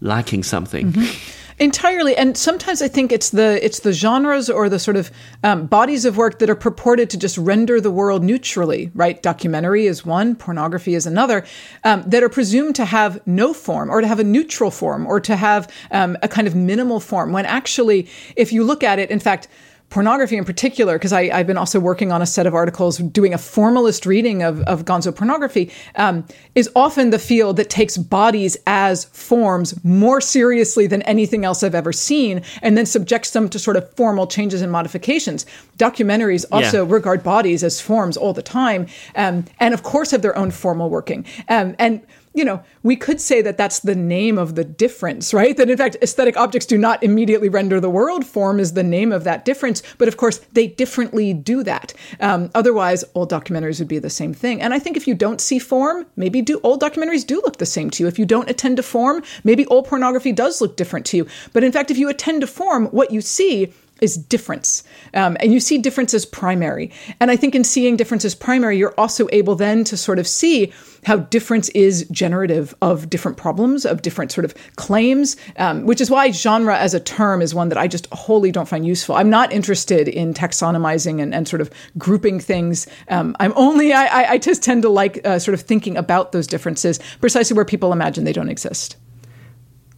lacking 0.00 0.42
something. 0.42 0.92
Mm-hmm. 0.92 1.30
Entirely, 1.60 2.16
and 2.16 2.36
sometimes 2.36 2.82
I 2.82 2.88
think 2.88 3.12
it's 3.12 3.30
the 3.30 3.64
it's 3.64 3.80
the 3.80 3.92
genres 3.92 4.50
or 4.50 4.68
the 4.68 4.80
sort 4.80 4.96
of 4.96 5.10
um, 5.44 5.66
bodies 5.66 6.04
of 6.04 6.16
work 6.16 6.40
that 6.40 6.50
are 6.50 6.56
purported 6.56 7.08
to 7.10 7.16
just 7.16 7.38
render 7.38 7.80
the 7.80 7.92
world 7.92 8.24
neutrally. 8.24 8.90
Right, 8.92 9.22
documentary 9.22 9.86
is 9.86 10.04
one, 10.04 10.34
pornography 10.34 10.94
is 10.94 11.06
another, 11.06 11.44
um, 11.84 12.02
that 12.08 12.24
are 12.24 12.28
presumed 12.28 12.74
to 12.76 12.84
have 12.84 13.24
no 13.24 13.54
form 13.54 13.88
or 13.88 14.00
to 14.00 14.06
have 14.06 14.18
a 14.18 14.24
neutral 14.24 14.72
form 14.72 15.06
or 15.06 15.20
to 15.20 15.36
have 15.36 15.72
um, 15.92 16.16
a 16.22 16.28
kind 16.28 16.48
of 16.48 16.56
minimal 16.56 16.98
form. 16.98 17.32
When 17.32 17.46
actually, 17.46 18.08
if 18.36 18.52
you 18.52 18.64
look 18.64 18.82
at 18.82 18.98
it, 18.98 19.10
in 19.10 19.20
fact 19.20 19.46
pornography 19.90 20.36
in 20.36 20.44
particular, 20.44 20.98
because 20.98 21.12
I've 21.12 21.46
been 21.46 21.56
also 21.56 21.78
working 21.78 22.10
on 22.10 22.20
a 22.20 22.26
set 22.26 22.46
of 22.46 22.54
articles 22.54 22.98
doing 22.98 23.32
a 23.32 23.38
formalist 23.38 24.06
reading 24.06 24.42
of, 24.42 24.60
of 24.62 24.84
gonzo 24.84 25.14
pornography, 25.14 25.70
um, 25.94 26.26
is 26.56 26.68
often 26.74 27.10
the 27.10 27.18
field 27.18 27.56
that 27.58 27.70
takes 27.70 27.96
bodies 27.96 28.56
as 28.66 29.04
forms 29.04 29.72
more 29.84 30.20
seriously 30.20 30.88
than 30.88 31.02
anything 31.02 31.44
else 31.44 31.62
I've 31.62 31.76
ever 31.76 31.92
seen, 31.92 32.42
and 32.60 32.76
then 32.76 32.86
subjects 32.86 33.30
them 33.30 33.48
to 33.50 33.58
sort 33.58 33.76
of 33.76 33.88
formal 33.94 34.26
changes 34.26 34.62
and 34.62 34.72
modifications. 34.72 35.46
Documentaries 35.78 36.44
also 36.50 36.84
yeah. 36.84 36.92
regard 36.92 37.22
bodies 37.22 37.62
as 37.62 37.80
forms 37.80 38.16
all 38.16 38.32
the 38.32 38.42
time, 38.42 38.88
um, 39.14 39.44
and 39.60 39.74
of 39.74 39.84
course 39.84 40.10
have 40.10 40.22
their 40.22 40.36
own 40.36 40.50
formal 40.50 40.90
working. 40.90 41.24
Um, 41.48 41.76
and 41.78 42.02
you 42.34 42.44
know, 42.44 42.62
we 42.82 42.96
could 42.96 43.20
say 43.20 43.40
that 43.42 43.56
that's 43.56 43.78
the 43.78 43.94
name 43.94 44.38
of 44.38 44.56
the 44.56 44.64
difference, 44.64 45.32
right? 45.32 45.56
That 45.56 45.70
in 45.70 45.78
fact, 45.78 45.96
aesthetic 46.02 46.36
objects 46.36 46.66
do 46.66 46.76
not 46.76 47.02
immediately 47.02 47.48
render 47.48 47.80
the 47.80 47.88
world. 47.88 48.26
Form 48.26 48.58
is 48.58 48.72
the 48.72 48.82
name 48.82 49.12
of 49.12 49.22
that 49.24 49.44
difference. 49.44 49.82
But 49.98 50.08
of 50.08 50.16
course, 50.16 50.38
they 50.52 50.66
differently 50.66 51.32
do 51.32 51.62
that. 51.62 51.94
Um, 52.18 52.50
otherwise, 52.54 53.04
old 53.14 53.30
documentaries 53.30 53.78
would 53.78 53.88
be 53.88 54.00
the 54.00 54.10
same 54.10 54.34
thing. 54.34 54.60
And 54.60 54.74
I 54.74 54.80
think 54.80 54.96
if 54.96 55.06
you 55.06 55.14
don't 55.14 55.40
see 55.40 55.60
form, 55.60 56.06
maybe 56.16 56.42
do 56.42 56.60
old 56.64 56.82
documentaries 56.82 57.24
do 57.26 57.36
look 57.36 57.58
the 57.58 57.66
same 57.66 57.88
to 57.90 58.02
you. 58.02 58.08
If 58.08 58.18
you 58.18 58.26
don't 58.26 58.50
attend 58.50 58.78
to 58.78 58.82
form, 58.82 59.22
maybe 59.44 59.64
old 59.66 59.86
pornography 59.86 60.32
does 60.32 60.60
look 60.60 60.76
different 60.76 61.06
to 61.06 61.16
you. 61.16 61.26
But 61.52 61.62
in 61.62 61.70
fact, 61.70 61.92
if 61.92 61.98
you 61.98 62.08
attend 62.08 62.40
to 62.40 62.48
form, 62.48 62.86
what 62.86 63.12
you 63.12 63.20
see 63.20 63.72
is 64.00 64.16
difference. 64.16 64.82
Um, 65.14 65.36
and 65.40 65.52
you 65.52 65.60
see 65.60 65.78
difference 65.78 66.14
as 66.14 66.26
primary. 66.26 66.90
And 67.20 67.30
I 67.30 67.36
think 67.36 67.54
in 67.54 67.64
seeing 67.64 67.96
difference 67.96 68.24
as 68.24 68.34
primary, 68.34 68.76
you're 68.76 68.94
also 68.98 69.28
able 69.32 69.54
then 69.54 69.84
to 69.84 69.96
sort 69.96 70.18
of 70.18 70.26
see 70.26 70.72
how 71.04 71.16
difference 71.16 71.68
is 71.70 72.06
generative 72.10 72.74
of 72.82 73.08
different 73.08 73.36
problems, 73.36 73.84
of 73.84 74.02
different 74.02 74.32
sort 74.32 74.44
of 74.44 74.54
claims, 74.76 75.36
um, 75.56 75.84
which 75.84 76.00
is 76.00 76.10
why 76.10 76.30
genre 76.30 76.76
as 76.76 76.94
a 76.94 77.00
term 77.00 77.42
is 77.42 77.54
one 77.54 77.68
that 77.68 77.78
I 77.78 77.86
just 77.86 78.06
wholly 78.12 78.50
don't 78.50 78.68
find 78.68 78.86
useful. 78.86 79.14
I'm 79.14 79.30
not 79.30 79.52
interested 79.52 80.08
in 80.08 80.34
taxonomizing 80.34 81.22
and, 81.22 81.34
and 81.34 81.46
sort 81.46 81.60
of 81.60 81.70
grouping 81.98 82.40
things. 82.40 82.86
Um, 83.08 83.36
I'm 83.38 83.52
only, 83.56 83.92
I, 83.92 84.32
I, 84.32 84.38
just 84.38 84.62
tend 84.62 84.82
to 84.82 84.88
like 84.88 85.24
uh, 85.26 85.38
sort 85.38 85.54
of 85.54 85.60
thinking 85.60 85.96
about 85.96 86.32
those 86.32 86.46
differences 86.46 86.98
precisely 87.20 87.54
where 87.54 87.64
people 87.64 87.92
imagine 87.92 88.24
they 88.24 88.32
don't 88.32 88.48
exist 88.48 88.96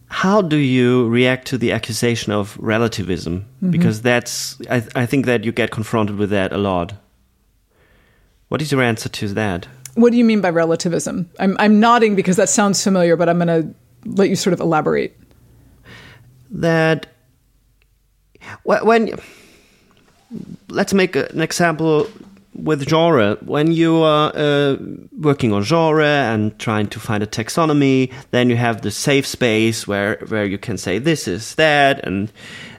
how 0.09 0.41
do 0.41 0.57
you 0.57 1.07
react 1.09 1.47
to 1.47 1.57
the 1.57 1.71
accusation 1.71 2.31
of 2.31 2.57
relativism? 2.59 3.41
Mm-hmm. 3.41 3.71
Because 3.71 4.01
that's, 4.01 4.57
I, 4.69 4.83
I, 4.95 5.05
think 5.05 5.25
that 5.25 5.43
you 5.43 5.51
get 5.51 5.69
confronted 5.71 6.17
with 6.17 6.29
that 6.29 6.53
a 6.53 6.57
lot. 6.57 6.93
What 8.47 8.61
is 8.61 8.71
your 8.71 8.81
answer 8.81 9.09
to 9.09 9.27
that? 9.29 9.67
What 9.95 10.11
do 10.11 10.17
you 10.17 10.23
mean 10.23 10.41
by 10.41 10.49
relativism? 10.49 11.29
I'm, 11.39 11.57
I'm 11.59 11.79
nodding 11.79 12.15
because 12.15 12.37
that 12.37 12.49
sounds 12.49 12.81
familiar, 12.81 13.17
but 13.17 13.27
I'm 13.27 13.37
going 13.39 13.47
to 13.47 13.75
let 14.05 14.29
you 14.29 14.35
sort 14.35 14.53
of 14.53 14.59
elaborate. 14.59 15.17
That 16.49 17.07
when, 18.63 19.19
let's 20.69 20.93
make 20.93 21.15
an 21.17 21.41
example 21.41 22.07
with 22.57 22.87
genre, 22.89 23.37
when 23.41 23.71
you 23.71 23.97
are 23.97 24.31
uh, 24.35 24.77
working 25.17 25.53
on 25.53 25.63
genre 25.63 26.05
and 26.05 26.57
trying 26.59 26.87
to 26.87 26.99
find 26.99 27.23
a 27.23 27.27
taxonomy, 27.27 28.11
then 28.31 28.49
you 28.49 28.55
have 28.55 28.81
the 28.81 28.91
safe 28.91 29.25
space 29.25 29.87
where 29.87 30.17
where 30.27 30.45
you 30.45 30.57
can 30.57 30.77
say 30.77 30.99
this 30.99 31.27
is 31.27 31.55
that, 31.55 32.05
and 32.05 32.31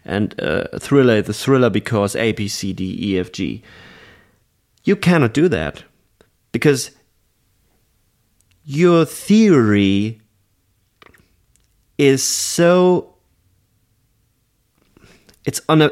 and 0.04 0.38
uh, 0.40 0.64
thriller 0.78 1.22
the 1.22 1.32
thriller 1.32 1.70
because 1.70 2.16
A 2.16 2.32
B 2.32 2.48
C 2.48 2.72
D 2.72 2.98
E 3.00 3.18
F 3.18 3.32
G. 3.32 3.62
You 4.84 4.96
cannot 4.96 5.34
do 5.34 5.48
that 5.48 5.84
because 6.52 6.90
your 8.64 9.04
theory 9.04 10.20
is 11.98 12.22
so 12.22 13.14
it's 15.44 15.60
on 15.68 15.82
a 15.82 15.90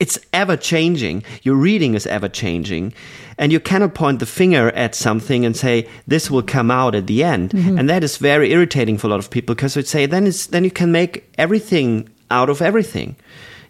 it's 0.00 0.18
ever 0.32 0.56
changing. 0.56 1.22
Your 1.42 1.54
reading 1.54 1.94
is 1.94 2.06
ever 2.06 2.28
changing. 2.28 2.92
And 3.38 3.52
you 3.52 3.60
cannot 3.60 3.94
point 3.94 4.18
the 4.18 4.26
finger 4.26 4.70
at 4.70 4.94
something 4.94 5.46
and 5.46 5.56
say, 5.56 5.88
this 6.08 6.30
will 6.30 6.42
come 6.42 6.70
out 6.70 6.94
at 6.94 7.06
the 7.06 7.22
end. 7.22 7.50
Mm-hmm. 7.50 7.78
And 7.78 7.88
that 7.88 8.02
is 8.02 8.16
very 8.16 8.50
irritating 8.52 8.98
for 8.98 9.06
a 9.06 9.10
lot 9.10 9.18
of 9.18 9.30
people 9.30 9.54
because 9.54 9.74
they 9.74 9.82
say, 9.82 10.06
then, 10.06 10.26
it's, 10.26 10.46
then 10.46 10.64
you 10.64 10.70
can 10.70 10.90
make 10.90 11.30
everything 11.38 12.08
out 12.30 12.48
of 12.48 12.60
everything. 12.60 13.14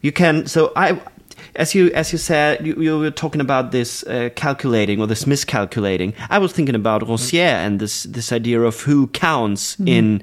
You 0.00 0.12
can, 0.12 0.46
so 0.46 0.72
I, 0.76 1.00
as 1.56 1.74
you 1.74 1.90
as 1.92 2.12
you 2.12 2.18
said, 2.18 2.64
you, 2.66 2.80
you 2.80 2.98
were 2.98 3.10
talking 3.10 3.40
about 3.40 3.72
this 3.72 4.04
uh, 4.04 4.30
calculating 4.34 5.00
or 5.00 5.06
this 5.06 5.26
miscalculating. 5.26 6.14
I 6.28 6.38
was 6.38 6.52
thinking 6.52 6.74
about 6.74 7.02
Rancière 7.02 7.66
and 7.66 7.80
this 7.80 8.04
this 8.04 8.32
idea 8.32 8.62
of 8.62 8.80
who 8.80 9.08
counts 9.08 9.74
mm-hmm. 9.74 9.88
in 9.88 10.22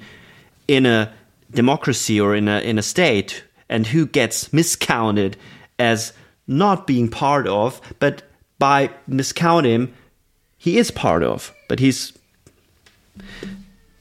in 0.68 0.86
a 0.86 1.12
democracy 1.52 2.20
or 2.20 2.36
in 2.36 2.48
a 2.48 2.60
in 2.62 2.78
a 2.78 2.82
state 2.82 3.44
and 3.70 3.88
who 3.88 4.06
gets 4.06 4.54
miscounted 4.54 5.38
as 5.80 6.14
not 6.48 6.88
being 6.88 7.10
part 7.10 7.48
of, 7.48 7.82
but 8.00 8.24
by 8.60 8.90
miscounting, 9.10 9.92
he 10.58 10.78
is 10.78 10.92
part 10.92 11.24
of. 11.24 11.54
But 11.68 11.80
he's 11.80 12.14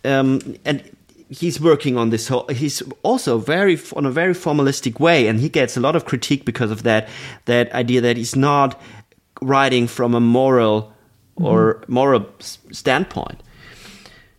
um, 0.04 0.56
and 0.64 0.82
he's 1.28 1.60
working 1.60 1.96
on 1.96 2.10
this 2.10 2.28
whole. 2.28 2.46
He's 2.48 2.82
also 3.02 3.38
very 3.38 3.78
on 3.94 4.06
a 4.06 4.10
very 4.10 4.34
formalistic 4.34 5.00
way, 5.00 5.26
and 5.26 5.40
he 5.40 5.48
gets 5.48 5.76
a 5.76 5.80
lot 5.80 5.96
of 5.96 6.04
critique 6.04 6.44
because 6.44 6.70
of 6.70 6.82
that. 6.84 7.08
That 7.46 7.72
idea 7.72 8.00
that 8.00 8.16
he's 8.16 8.36
not 8.36 8.80
writing 9.42 9.86
from 9.86 10.14
a 10.14 10.20
moral 10.20 10.92
or 11.36 11.74
mm-hmm. 11.74 11.92
moral 11.92 12.26
standpoint. 12.40 13.42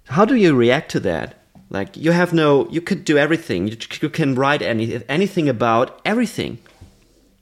How 0.05 0.25
do 0.25 0.35
you 0.35 0.55
react 0.55 0.89
to 0.91 0.99
that? 1.01 1.35
Like 1.69 1.97
you 1.97 2.11
have 2.11 2.33
no, 2.33 2.67
you 2.69 2.79
could 2.79 3.03
do 3.03 3.17
everything. 3.17 3.67
You, 3.67 3.77
you 4.01 4.09
can 4.09 4.35
write 4.35 4.61
any 4.61 5.03
anything 5.09 5.49
about 5.49 5.99
everything 6.05 6.59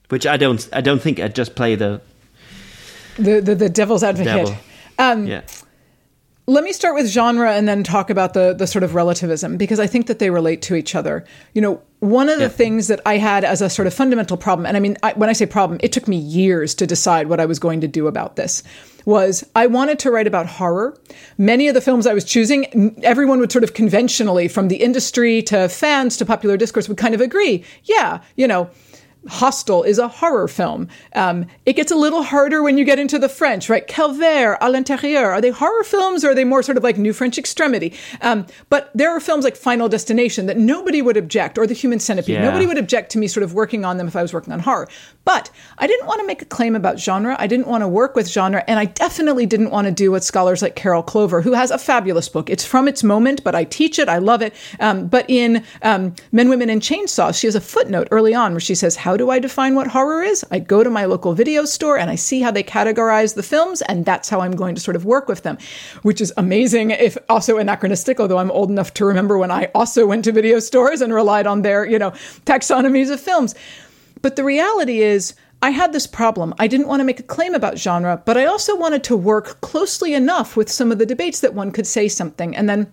which 0.09 0.25
I 0.25 0.37
don't. 0.37 0.67
I 0.71 0.81
don't 0.81 1.01
think 1.01 1.19
I'd 1.19 1.35
just 1.35 1.55
play 1.55 1.75
the 1.75 2.01
the 3.17 3.41
the, 3.41 3.55
the 3.55 3.69
devil's 3.69 4.03
advocate. 4.03 4.47
Devil. 4.47 4.57
Um, 4.97 5.27
yeah. 5.27 5.41
Let 6.47 6.63
me 6.63 6.73
start 6.73 6.93
with 6.93 7.07
genre 7.07 7.53
and 7.53 7.67
then 7.67 7.83
talk 7.83 8.11
about 8.11 8.33
the 8.35 8.53
the 8.53 8.67
sort 8.67 8.83
of 8.83 8.93
relativism 8.93 9.57
because 9.57 9.79
I 9.79 9.87
think 9.87 10.05
that 10.07 10.19
they 10.19 10.29
relate 10.29 10.61
to 10.63 10.75
each 10.75 10.93
other. 10.93 11.25
You 11.53 11.61
know, 11.61 11.81
one 12.01 12.29
of 12.29 12.37
the 12.37 12.43
yeah. 12.43 12.49
things 12.49 12.87
that 12.87 13.01
I 13.03 13.17
had 13.17 13.43
as 13.43 13.61
a 13.61 13.69
sort 13.69 13.87
of 13.87 13.95
fundamental 13.95 14.37
problem, 14.37 14.67
and 14.67 14.77
I 14.77 14.79
mean, 14.79 14.95
I, 15.01 15.13
when 15.13 15.27
I 15.27 15.33
say 15.33 15.47
problem, 15.47 15.79
it 15.81 15.91
took 15.91 16.07
me 16.07 16.17
years 16.17 16.75
to 16.75 16.85
decide 16.85 17.27
what 17.27 17.39
I 17.39 17.47
was 17.47 17.57
going 17.57 17.81
to 17.81 17.87
do 17.87 18.05
about 18.05 18.35
this. 18.35 18.61
Was 19.05 19.43
I 19.55 19.67
wanted 19.67 19.99
to 19.99 20.11
write 20.11 20.27
about 20.27 20.45
horror. 20.45 20.95
Many 21.37 21.67
of 21.67 21.73
the 21.73 21.81
films 21.81 22.05
I 22.05 22.13
was 22.13 22.25
choosing, 22.25 22.95
everyone 23.03 23.39
would 23.39 23.51
sort 23.51 23.63
of 23.63 23.73
conventionally, 23.73 24.47
from 24.47 24.67
the 24.67 24.77
industry 24.77 25.41
to 25.43 25.69
fans 25.69 26.17
to 26.17 26.25
popular 26.25 26.57
discourse, 26.57 26.87
would 26.87 26.97
kind 26.97 27.13
of 27.15 27.21
agree. 27.21 27.63
Yeah, 27.83 28.21
you 28.35 28.47
know, 28.47 28.69
Hostel 29.27 29.83
is 29.83 29.97
a 29.97 30.07
horror 30.07 30.47
film. 30.47 30.87
Um, 31.13 31.47
it 31.65 31.73
gets 31.73 31.91
a 31.91 31.95
little 31.95 32.23
harder 32.23 32.61
when 32.61 32.77
you 32.77 32.85
get 32.85 32.99
into 32.99 33.17
the 33.17 33.29
French, 33.29 33.69
right? 33.69 33.87
Calvaire, 33.87 34.57
À 34.61 34.71
l'intérieur. 34.71 35.31
Are 35.31 35.41
they 35.41 35.49
horror 35.49 35.83
films 35.83 36.23
or 36.23 36.29
are 36.29 36.35
they 36.35 36.43
more 36.43 36.63
sort 36.63 36.77
of 36.77 36.83
like 36.83 36.97
New 36.97 37.13
French 37.13 37.37
Extremity? 37.37 37.93
Um, 38.21 38.45
but 38.69 38.91
there 38.93 39.09
are 39.11 39.19
films 39.19 39.43
like 39.43 39.55
Final 39.55 39.89
Destination 39.89 40.45
that 40.45 40.57
nobody 40.57 41.01
would 41.01 41.17
object, 41.17 41.57
or 41.57 41.65
The 41.67 41.73
Human 41.73 41.99
Centipede. 41.99 42.35
Yeah. 42.35 42.43
Nobody 42.43 42.65
would 42.65 42.77
object 42.77 43.11
to 43.13 43.17
me 43.17 43.27
sort 43.27 43.43
of 43.43 43.53
working 43.53 43.85
on 43.85 43.97
them 43.97 44.07
if 44.07 44.15
I 44.15 44.21
was 44.21 44.33
working 44.33 44.53
on 44.53 44.59
horror. 44.59 44.87
But 45.23 45.49
I 45.77 45.87
didn't 45.87 46.07
want 46.07 46.21
to 46.21 46.27
make 46.27 46.41
a 46.41 46.45
claim 46.45 46.75
about 46.75 46.99
genre. 46.99 47.35
I 47.39 47.47
didn't 47.47 47.67
want 47.67 47.81
to 47.81 47.87
work 47.87 48.15
with 48.15 48.29
genre. 48.29 48.63
And 48.67 48.79
I 48.79 48.85
definitely 48.85 49.45
didn't 49.45 49.71
want 49.71 49.85
to 49.85 49.91
do 49.91 50.11
what 50.11 50.23
scholars 50.23 50.61
like 50.61 50.75
Carol 50.75 51.01
Clover, 51.01 51.41
who 51.41 51.53
has 51.53 51.71
a 51.71 51.77
fabulous 51.77 52.29
book. 52.29 52.49
It's 52.49 52.63
from 52.65 52.87
its 52.87 53.03
moment, 53.03 53.43
but 53.43 53.55
I 53.55 53.63
teach 53.63 53.97
it. 53.97 54.07
I 54.07 54.19
love 54.19 54.41
it. 54.41 54.53
Um, 54.79 55.07
but 55.07 55.25
in 55.27 55.63
um, 55.81 56.15
Men, 56.31 56.49
Women, 56.49 56.69
and 56.69 56.81
Chainsaws, 56.81 57.39
she 57.39 57.47
has 57.47 57.55
a 57.55 57.61
footnote 57.61 58.07
early 58.11 58.33
on 58.35 58.53
where 58.53 58.59
she 58.59 58.75
says, 58.75 58.95
How 58.95 59.14
do 59.17 59.29
I 59.29 59.39
define 59.39 59.75
what 59.75 59.87
horror 59.87 60.23
is? 60.23 60.45
I 60.51 60.59
go 60.59 60.83
to 60.83 60.89
my 60.89 61.05
local 61.05 61.33
video 61.33 61.65
store 61.65 61.97
and 61.97 62.09
I 62.09 62.15
see 62.15 62.41
how 62.41 62.51
they 62.51 62.63
categorize 62.63 63.35
the 63.35 63.43
films, 63.43 63.81
and 63.83 64.05
that's 64.05 64.29
how 64.29 64.41
I'm 64.41 64.55
going 64.55 64.75
to 64.75 64.81
sort 64.81 64.95
of 64.95 65.05
work 65.05 65.27
with 65.27 65.43
them, 65.43 65.57
which 66.03 66.21
is 66.21 66.33
amazing, 66.37 66.91
if 66.91 67.17
also 67.29 67.57
anachronistic, 67.57 68.19
although 68.19 68.39
I'm 68.39 68.51
old 68.51 68.69
enough 68.69 68.93
to 68.95 69.05
remember 69.05 69.37
when 69.37 69.51
I 69.51 69.69
also 69.75 70.05
went 70.05 70.25
to 70.25 70.31
video 70.31 70.59
stores 70.59 71.01
and 71.01 71.13
relied 71.13 71.47
on 71.47 71.61
their, 71.61 71.85
you 71.85 71.99
know, 71.99 72.11
taxonomies 72.45 73.11
of 73.11 73.19
films. 73.19 73.55
But 74.21 74.35
the 74.35 74.43
reality 74.43 75.01
is, 75.01 75.35
I 75.61 75.69
had 75.69 75.93
this 75.93 76.05
problem. 76.05 76.53
I 76.59 76.67
didn't 76.67 76.87
want 76.87 76.99
to 76.99 77.05
make 77.05 77.19
a 77.19 77.23
claim 77.23 77.55
about 77.55 77.77
genre, 77.77 78.21
but 78.25 78.37
I 78.37 78.45
also 78.45 78.75
wanted 78.75 79.03
to 79.05 79.17
work 79.17 79.61
closely 79.61 80.13
enough 80.13 80.55
with 80.55 80.71
some 80.71 80.91
of 80.91 80.99
the 80.99 81.05
debates 81.05 81.39
that 81.39 81.55
one 81.55 81.71
could 81.71 81.87
say 81.87 82.07
something. 82.07 82.55
And 82.55 82.69
then 82.69 82.91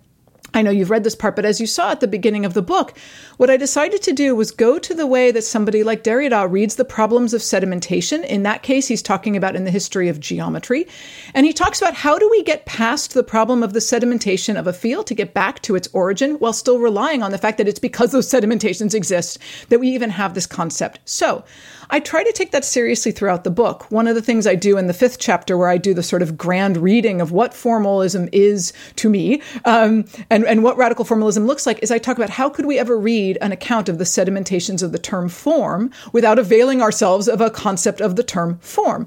I 0.55 0.61
know 0.61 0.69
you've 0.69 0.91
read 0.91 1.03
this 1.03 1.15
part, 1.15 1.35
but 1.35 1.45
as 1.45 1.59
you 1.59 1.65
saw 1.65 1.91
at 1.91 1.99
the 1.99 2.07
beginning 2.07 2.45
of 2.45 2.53
the 2.53 2.61
book, 2.61 2.95
what 3.37 3.49
I 3.49 3.57
decided 3.57 4.03
to 4.03 4.13
do 4.13 4.35
was 4.35 4.51
go 4.51 4.77
to 4.77 4.93
the 4.93 5.07
way 5.07 5.31
that 5.31 5.41
somebody 5.41 5.83
like 5.83 6.03
Derrida 6.03 6.49
reads 6.49 6.75
the 6.75 6.85
problems 6.85 7.33
of 7.33 7.41
sedimentation. 7.41 8.23
In 8.23 8.43
that 8.43 8.61
case, 8.61 8.87
he's 8.87 9.01
talking 9.01 9.35
about 9.35 9.55
in 9.55 9.63
the 9.63 9.71
history 9.71 10.09
of 10.09 10.19
geometry. 10.19 10.87
And 11.33 11.47
he 11.47 11.53
talks 11.53 11.81
about 11.81 11.95
how 11.95 12.19
do 12.19 12.29
we 12.29 12.43
get 12.43 12.67
past 12.67 13.15
the 13.15 13.23
problem 13.23 13.63
of 13.63 13.73
the 13.73 13.79
sedimentation 13.79 14.55
of 14.55 14.67
a 14.67 14.73
field 14.73 15.07
to 15.07 15.15
get 15.15 15.33
back 15.33 15.59
to 15.63 15.75
its 15.75 15.89
origin 15.91 16.35
while 16.35 16.53
still 16.53 16.77
relying 16.77 17.23
on 17.23 17.31
the 17.31 17.39
fact 17.39 17.57
that 17.57 17.67
it's 17.67 17.79
because 17.79 18.11
those 18.11 18.29
sedimentations 18.29 18.93
exist 18.93 19.39
that 19.69 19.79
we 19.79 19.89
even 19.89 20.11
have 20.11 20.35
this 20.35 20.45
concept. 20.45 20.99
So 21.05 21.43
I 21.89 21.99
try 21.99 22.23
to 22.23 22.31
take 22.31 22.51
that 22.51 22.65
seriously 22.65 23.11
throughout 23.11 23.43
the 23.43 23.51
book. 23.51 23.89
One 23.91 24.07
of 24.07 24.15
the 24.15 24.21
things 24.21 24.47
I 24.47 24.55
do 24.55 24.77
in 24.77 24.87
the 24.87 24.93
fifth 24.93 25.19
chapter, 25.19 25.57
where 25.57 25.67
I 25.67 25.77
do 25.77 25.93
the 25.93 26.03
sort 26.03 26.21
of 26.21 26.37
grand 26.37 26.77
reading 26.77 27.21
of 27.21 27.31
what 27.31 27.53
formalism 27.53 28.29
is 28.31 28.73
to 28.97 29.09
me 29.09 29.41
um, 29.65 30.05
and, 30.29 30.45
and 30.45 30.63
what 30.63 30.77
radical 30.77 31.05
formalism 31.05 31.45
looks 31.45 31.65
like, 31.65 31.81
is 31.83 31.91
I 31.91 31.97
talk 31.97 32.17
about 32.17 32.29
how 32.29 32.49
could 32.49 32.65
we 32.65 32.79
ever 32.79 32.97
read 32.97 33.37
an 33.41 33.51
account 33.51 33.89
of 33.89 33.97
the 33.97 34.03
sedimentations 34.03 34.83
of 34.83 34.91
the 34.91 34.99
term 34.99 35.29
form 35.29 35.91
without 36.11 36.39
availing 36.39 36.81
ourselves 36.81 37.27
of 37.27 37.41
a 37.41 37.49
concept 37.49 38.01
of 38.01 38.15
the 38.15 38.23
term 38.23 38.57
form. 38.59 39.05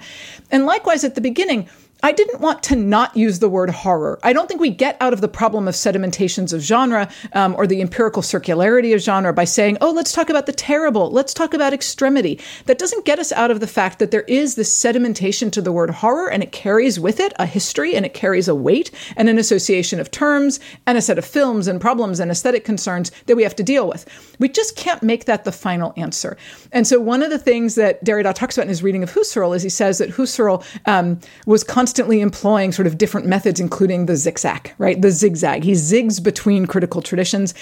And 0.50 0.66
likewise, 0.66 1.04
at 1.04 1.14
the 1.14 1.20
beginning, 1.20 1.68
I 2.02 2.12
didn't 2.12 2.40
want 2.40 2.62
to 2.64 2.76
not 2.76 3.16
use 3.16 3.38
the 3.38 3.48
word 3.48 3.70
horror. 3.70 4.18
I 4.22 4.34
don't 4.34 4.48
think 4.48 4.60
we 4.60 4.68
get 4.68 4.98
out 5.00 5.14
of 5.14 5.22
the 5.22 5.28
problem 5.28 5.66
of 5.66 5.74
sedimentations 5.74 6.52
of 6.52 6.60
genre 6.60 7.08
um, 7.32 7.54
or 7.56 7.66
the 7.66 7.80
empirical 7.80 8.22
circularity 8.22 8.94
of 8.94 9.00
genre 9.00 9.32
by 9.32 9.44
saying, 9.44 9.78
oh, 9.80 9.92
let's 9.92 10.12
talk 10.12 10.28
about 10.28 10.44
the 10.44 10.52
terrible, 10.52 11.10
let's 11.10 11.32
talk 11.32 11.54
about 11.54 11.72
extremity. 11.72 12.38
That 12.66 12.78
doesn't 12.78 13.06
get 13.06 13.18
us 13.18 13.32
out 13.32 13.50
of 13.50 13.60
the 13.60 13.66
fact 13.66 13.98
that 13.98 14.10
there 14.10 14.22
is 14.22 14.56
this 14.56 14.76
sedimentation 14.76 15.50
to 15.52 15.62
the 15.62 15.72
word 15.72 15.88
horror 15.88 16.30
and 16.30 16.42
it 16.42 16.52
carries 16.52 17.00
with 17.00 17.18
it 17.18 17.32
a 17.38 17.46
history 17.46 17.96
and 17.96 18.04
it 18.04 18.12
carries 18.12 18.46
a 18.46 18.54
weight 18.54 18.90
and 19.16 19.30
an 19.30 19.38
association 19.38 19.98
of 19.98 20.10
terms 20.10 20.60
and 20.86 20.98
a 20.98 21.02
set 21.02 21.16
of 21.16 21.24
films 21.24 21.66
and 21.66 21.80
problems 21.80 22.20
and 22.20 22.30
aesthetic 22.30 22.64
concerns 22.64 23.10
that 23.24 23.36
we 23.36 23.42
have 23.42 23.56
to 23.56 23.62
deal 23.62 23.88
with. 23.88 24.06
We 24.38 24.50
just 24.50 24.76
can't 24.76 25.02
make 25.02 25.24
that 25.24 25.44
the 25.44 25.52
final 25.52 25.94
answer. 25.96 26.36
And 26.72 26.86
so 26.86 27.00
one 27.00 27.22
of 27.22 27.30
the 27.30 27.38
things 27.38 27.74
that 27.76 28.04
Derrida 28.04 28.34
talks 28.34 28.58
about 28.58 28.64
in 28.64 28.68
his 28.68 28.82
reading 28.82 29.02
of 29.02 29.12
Husserl 29.12 29.56
is 29.56 29.62
he 29.62 29.70
says 29.70 29.96
that 29.98 30.10
Husserl 30.10 30.62
um, 30.84 31.20
was 31.46 31.64
constantly 31.86 32.20
employing 32.20 32.72
sort 32.72 32.88
of 32.88 32.98
different 32.98 33.28
methods, 33.28 33.60
including 33.60 34.06
the 34.06 34.16
zigzag, 34.16 34.74
right? 34.76 35.00
The 35.00 35.12
zigzag. 35.12 35.62
He 35.62 35.70
zigs 35.70 36.20
between 36.20 36.66
critical 36.66 37.00
traditions. 37.00 37.54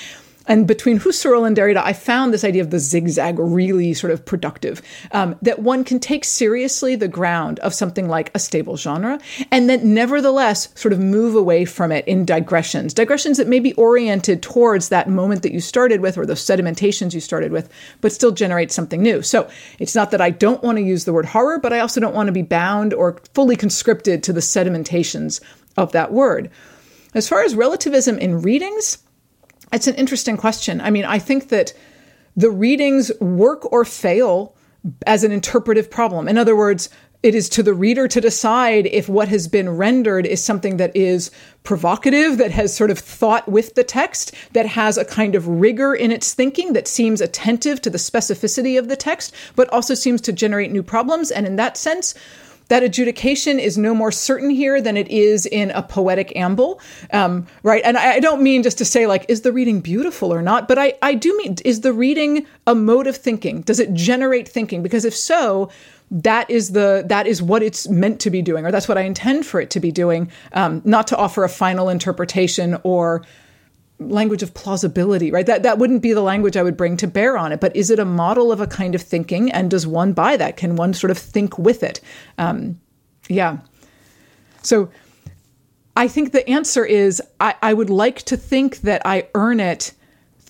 And 0.47 0.67
between 0.67 0.99
Husserl 1.01 1.47
and 1.47 1.57
Derrida, 1.57 1.83
I 1.83 1.93
found 1.93 2.33
this 2.33 2.45
idea 2.45 2.63
of 2.63 2.71
the 2.71 2.79
zigzag 2.79 3.39
really 3.39 3.95
sort 3.95 4.13
of 4.13 4.25
productive. 4.25 4.83
Um, 5.13 5.37
that 5.43 5.61
one 5.61 5.85
can 5.85 5.99
take 5.99 6.25
seriously 6.25 6.97
the 6.97 7.09
ground 7.09 7.59
of 7.61 7.73
something 7.73 8.09
like 8.09 8.31
a 8.35 8.39
stable 8.39 8.77
genre, 8.77 9.19
and 9.51 9.71
then 9.71 9.95
nevertheless 9.95 10.69
sort 10.75 10.93
of 10.93 11.01
move 11.01 11.35
away 11.35 11.65
from 11.65 11.93
it 11.93 12.07
in 12.07 12.25
digressions. 12.25 12.93
Digressions 12.93 13.39
that 13.39 13.49
may 13.49 13.61
be 13.61 13.73
oriented 13.75 14.43
towards 14.43 14.91
that 14.91 15.09
moment 15.09 15.43
that 15.43 15.53
you 15.53 15.61
started 15.61 16.01
with 16.01 16.19
or 16.19 16.27
those 16.27 16.45
sedimentations 16.45 17.15
you 17.15 17.21
started 17.21 17.53
with, 17.53 17.71
but 18.01 18.13
still 18.13 18.31
generate 18.31 18.71
something 18.71 19.03
new. 19.03 19.23
So 19.23 19.49
it's 19.79 19.95
not 19.95 20.11
that 20.11 20.21
I 20.21 20.31
don't 20.31 20.63
want 20.63 20.77
to 20.79 20.85
use 20.85 21.05
the 21.05 21.13
word 21.13 21.27
horror, 21.27 21.59
but 21.59 21.73
I 21.73 21.81
also 21.81 22.01
don't 22.01 22.15
want 22.15 22.27
to 22.27 22.33
be 22.33 22.43
bound 22.43 22.93
or 22.93 23.21
fully 23.35 23.57
conscripted 23.57 24.23
to 24.25 24.33
the 24.33 24.41
sedimentations 24.41 25.41
of 25.77 25.93
that 25.93 26.13
word. 26.13 26.51
As 27.15 27.29
far 27.29 27.43
as 27.43 27.55
relativism 27.55 28.19
in 28.19 28.43
readings, 28.43 28.99
it's 29.75 29.87
an 29.87 29.95
interesting 29.97 30.37
question. 30.37 30.81
I 30.81 30.91
mean, 30.91 31.05
I 31.05 31.19
think 31.19 31.49
that 31.49 31.73
the 32.37 32.51
readings 32.51 33.13
work 33.21 33.71
or 33.73 33.85
fail 33.85 34.55
as 35.07 35.25
an 35.25 35.33
interpretive 35.33 35.91
problem. 35.91 36.29
In 36.29 36.39
other 36.39 36.57
words, 36.57 36.91
it 37.23 37.35
is 37.35 37.49
to 37.49 37.63
the 37.63 37.73
reader 37.73 38.07
to 38.07 38.21
decide 38.21 38.85
if 38.87 39.09
what 39.09 39.29
has 39.29 39.49
been 39.49 39.71
rendered 39.71 40.27
is 40.27 40.45
something 40.45 40.77
that 40.77 40.95
is 40.95 41.31
provocative, 41.63 42.37
that 42.37 42.51
has 42.51 42.77
sort 42.77 42.91
of 42.91 42.99
thought 42.99 43.49
with 43.49 43.75
the 43.77 43.85
text, 43.85 44.35
that 44.53 44.67
has 44.67 44.99
a 44.99 45.07
kind 45.07 45.35
of 45.35 45.49
rigor 45.49 45.95
in 45.95 46.13
its 46.13 46.35
thinking, 46.35 46.75
that 46.75 46.87
seems 46.87 47.23
attentive 47.23 47.81
to 47.81 47.89
the 47.89 47.97
specificity 47.97 48.79
of 48.79 48.89
the 48.89 48.97
text, 48.97 49.35
but 49.57 49.73
also 49.73 49.95
seems 49.95 50.21
to 50.21 50.35
generate 50.35 50.71
new 50.71 50.83
problems. 50.83 51.31
And 51.31 51.47
in 51.47 51.57
that 51.57 51.79
sense, 51.79 52.15
that 52.69 52.83
adjudication 52.83 53.59
is 53.59 53.77
no 53.77 53.95
more 53.95 54.13
certain 54.13 54.51
here 54.51 54.81
than 54.81 54.97
it 54.97 55.09
is 55.09 55.47
in 55.47 55.71
a 55.73 55.83
poetic 55.83 56.35
amble, 56.37 56.81
um, 57.13 57.47
right? 57.63 57.83
And 57.85 57.97
I, 57.97 58.15
I, 58.15 58.21
don't 58.21 58.43
mean 58.43 58.63
just 58.63 58.79
to 58.79 58.85
say 58.85 59.07
like, 59.07 59.27
is 59.29 59.43
the 59.43 59.53
reading 59.53 59.81
beautiful 59.81 60.33
or 60.33 60.43
not? 60.43 60.67
But 60.67 60.79
I, 60.79 60.95
I 61.03 61.15
do 61.15 61.37
mean, 61.37 61.57
is 61.65 61.83
the 61.83 61.93
reading 61.93 62.47
a 62.67 62.75
mode 62.75 63.07
of 63.07 63.17
thinking? 63.17 63.63
Does 63.63 63.81
it 63.81 63.93
generate 63.93 64.49
thinking? 64.49 64.83
Because 64.83 65.05
if 65.05 65.15
so, 65.15 65.71
that 66.11 66.49
is 66.51 66.73
the 66.73 67.05
that 67.07 67.27
is 67.27 67.43
what 67.43 67.63
it's 67.63 67.89
meant 67.89 68.21
to 68.21 68.31
be 68.31 68.43
doing, 68.43 68.65
or 68.65 68.71
that's 68.71 68.87
what 68.87 68.99
I 68.99 69.03
intend 69.03 69.47
for 69.47 69.61
it 69.61 69.71
to 69.71 69.81
be 69.81 69.91
doing. 69.91 70.31
Um, 70.53 70.83
not 70.85 71.07
to 71.09 71.17
offer 71.17 71.45
a 71.45 71.49
final 71.49 71.89
interpretation 71.89 72.79
or 72.83 73.25
language 73.99 74.43
of 74.43 74.55
plausibility, 74.55 75.31
right? 75.31 75.47
That 75.47 75.63
that 75.63 75.79
wouldn't 75.79 76.03
be 76.03 76.13
the 76.13 76.21
language 76.21 76.57
I 76.57 76.63
would 76.63 76.77
bring 76.77 76.97
to 76.99 77.07
bear 77.07 77.39
on 77.39 77.53
it. 77.53 77.61
But 77.61 77.75
is 77.77 77.91
it 77.91 77.99
a 77.99 78.05
model 78.05 78.51
of 78.51 78.61
a 78.61 78.67
kind 78.67 78.95
of 78.95 79.03
thinking, 79.03 79.51
and 79.53 79.71
does 79.71 79.87
one 79.87 80.13
buy 80.13 80.37
that? 80.37 80.57
Can 80.57 80.77
one 80.77 80.95
sort 80.95 81.11
of 81.11 81.19
think 81.19 81.59
with 81.59 81.83
it? 81.83 82.01
Um, 82.39 82.81
yeah. 83.29 83.59
So 84.63 84.91
I 85.97 86.09
think 86.09 86.33
the 86.33 86.49
answer 86.49 86.85
is 86.85 87.23
I, 87.41 87.55
I 87.63 87.75
would 87.75 87.91
like 87.91 88.23
to 88.23 88.37
think 88.37 88.79
that 88.79 89.03
I 89.05 89.29
earn 89.35 89.61
it 89.61 89.93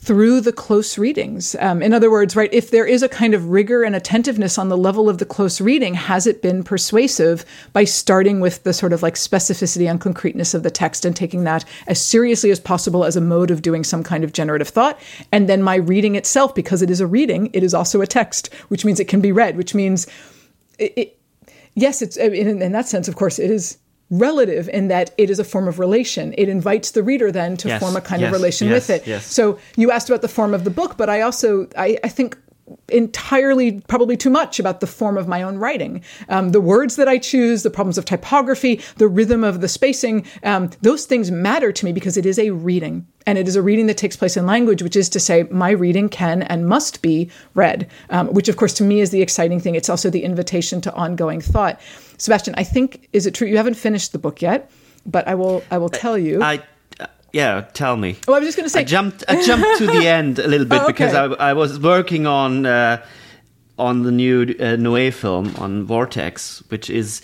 through 0.05 0.43
the 0.43 0.53
close 0.53 0.99
readings. 0.99 1.57
Um, 1.61 1.81
in 1.81 1.95
other 1.95 2.11
words, 2.11 2.37
right, 2.37 2.53
if 2.53 2.71
there 2.71 2.85
is 2.85 3.03
a 3.03 3.09
kind 3.09 3.33
of 3.33 3.49
rigor 3.49 3.83
and 3.83 3.97
attentiveness 3.97 4.59
on 4.59 4.69
the 4.69 4.77
level 4.77 5.09
of 5.09 5.17
the 5.17 5.25
close 5.25 5.63
reading, 5.63 5.95
has 5.95 6.27
it 6.27 6.43
been 6.43 6.63
persuasive 6.63 7.45
by 7.73 7.85
starting 7.85 8.41
with 8.41 8.65
the 8.65 8.75
sort 8.75 8.93
of 8.93 9.03
like 9.03 9.15
specificity 9.15 9.91
and 9.91 10.03
concreteness 10.03 10.53
of 10.53 10.63
the 10.63 10.71
text 10.71 11.07
and 11.07 11.17
taking 11.17 11.45
that 11.45 11.65
as 11.87 11.99
seriously 11.99 12.51
as 12.51 12.61
possible 12.61 13.03
as 13.03 13.17
a 13.17 13.21
mode 13.21 13.51
of 13.51 13.63
doing 13.63 13.83
some 13.83 14.05
kind 14.05 14.25
of 14.25 14.35
generative 14.35 14.69
thought? 14.69 15.01
And 15.33 15.49
then 15.49 15.63
my 15.63 15.77
reading 15.77 16.17
itself, 16.17 16.55
because 16.55 16.83
it 16.83 16.91
is 16.91 17.01
a 17.01 17.07
reading, 17.07 17.49
it 17.55 17.63
is 17.63 17.73
also 17.73 18.03
a 18.03 18.07
text, 18.07 18.53
which 18.69 18.85
means 18.85 19.01
it 19.01 19.09
can 19.09 19.23
be 19.23 19.33
read, 19.33 19.57
which 19.57 19.75
means 19.75 20.07
it, 20.79 20.93
it 20.97 21.19
yes, 21.75 22.03
it's 22.03 22.19
in, 22.19 22.61
in 22.61 22.73
that 22.73 22.89
sense, 22.89 23.09
of 23.09 23.17
course, 23.17 23.39
it 23.39 23.51
is 23.51 23.79
relative 24.11 24.69
in 24.69 24.89
that 24.89 25.13
it 25.19 25.31
is 25.31 25.39
a 25.39 25.45
form 25.45 25.69
of 25.69 25.79
relation. 25.79 26.35
It 26.37 26.49
invites 26.49 26.93
the 26.93 27.03
reader 27.03 27.33
then 27.33 27.57
to 27.59 27.69
yes, 27.69 27.81
form 27.81 27.97
a 27.97 28.01
kind 28.01 28.21
yes, 28.21 28.29
of 28.29 28.33
relation 28.33 28.69
yes, 28.69 28.89
with 28.89 29.09
it. 29.09 29.09
So 29.23 29.59
you 29.77 29.91
asked 29.91 30.09
about 30.09 30.23
the 30.23 30.29
form 30.29 30.55
of 30.55 30.65
the 30.65 30.71
book, 30.71 30.97
but 30.97 31.09
I 31.09 31.23
also 31.23 31.69
I, 31.77 31.99
I 32.05 32.09
think 32.09 32.39
entirely 32.89 33.81
probably 33.89 34.17
too 34.17 34.31
much 34.31 34.59
about 34.59 34.81
the 34.81 34.87
form 34.87 35.19
of 35.19 35.29
my 35.29 35.43
own 35.43 35.59
writing. 35.59 36.03
Um, 36.29 36.51
the 36.51 36.61
words 36.61 36.97
that 36.97 37.09
i 37.09 37.19
choose 37.19 37.63
the 37.63 37.71
problems 37.71 37.99
of 37.99 38.05
typography 38.05 38.81
the 38.97 39.09
rhythm 39.09 39.45
of 39.45 39.61
the 39.61 39.69
spacing 39.69 40.27
um, 40.43 40.71
those 40.81 41.05
things 41.05 41.31
matter 41.31 41.73
to 41.73 41.85
me 41.85 41.93
because 41.93 42.17
it 42.17 42.27
is 42.27 42.39
a 42.39 42.51
reading. 42.51 43.07
And 43.27 43.39
it 43.39 43.49
is 43.49 43.57
a 43.57 43.63
reading 43.63 43.87
that 43.87 43.97
takes 43.97 44.17
place 44.17 44.37
in 44.37 44.47
language 44.47 44.83
which 44.83 44.97
is 44.97 45.09
to 45.11 45.21
say 45.21 45.45
my 45.51 45.71
reading 45.71 46.09
can 46.09 46.43
and 46.43 46.67
must 46.67 47.03
be 47.03 47.31
read 47.55 47.89
um, 48.11 48.29
which 48.29 48.49
of 48.49 48.57
course 48.57 48.73
to 48.75 48.83
me 48.83 49.01
is 49.01 49.11
the 49.11 49.23
exciting 49.23 49.61
thing. 49.61 49.75
It's 49.75 49.91
also 49.91 50.09
the 50.09 50.25
invitation 50.25 50.81
to 50.83 50.95
ongoing 50.95 51.41
thought 51.41 51.81
sebastian 52.19 52.55
i 52.57 52.65
think 52.65 53.09
is 53.13 53.27
it 53.27 53.35
true 53.35 53.49
you 53.49 53.57
haven't 53.57 53.75
finished 53.75 54.13
the 54.13 54.19
book 54.19 54.43
yet 54.43 54.71
but 55.07 55.27
i 55.29 55.35
will 55.35 55.63
i 55.71 55.79
will 55.79 55.89
tell 55.89 56.19
you 56.19 56.43
I 56.43 56.63
yeah, 57.35 57.67
tell 57.73 57.97
me. 57.97 58.17
Oh, 58.29 58.35
I 58.35 58.39
was 58.39 58.47
just 58.47 58.57
going 58.57 58.67
to 58.67 58.71
say. 58.71 58.81
I 58.81 58.85
jumped. 58.85 59.25
I 59.27 59.43
jumped 59.45 59.79
to 59.79 59.87
the 59.87 60.07
end 60.21 60.39
a 60.39 60.47
little 60.47 60.67
bit 60.67 60.81
oh, 60.81 60.85
okay. 60.85 60.93
because 60.93 61.15
I, 61.15 61.25
I 61.25 61.53
was 61.53 61.81
working 61.81 62.29
on 62.29 62.65
uh, 62.65 63.05
on 63.77 64.05
the 64.05 64.13
new 64.13 64.43
uh, 64.43 64.77
Noé 64.77 65.13
film 65.13 65.53
on 65.57 65.83
Vortex, 65.83 66.63
which 66.69 66.89
is 66.89 67.23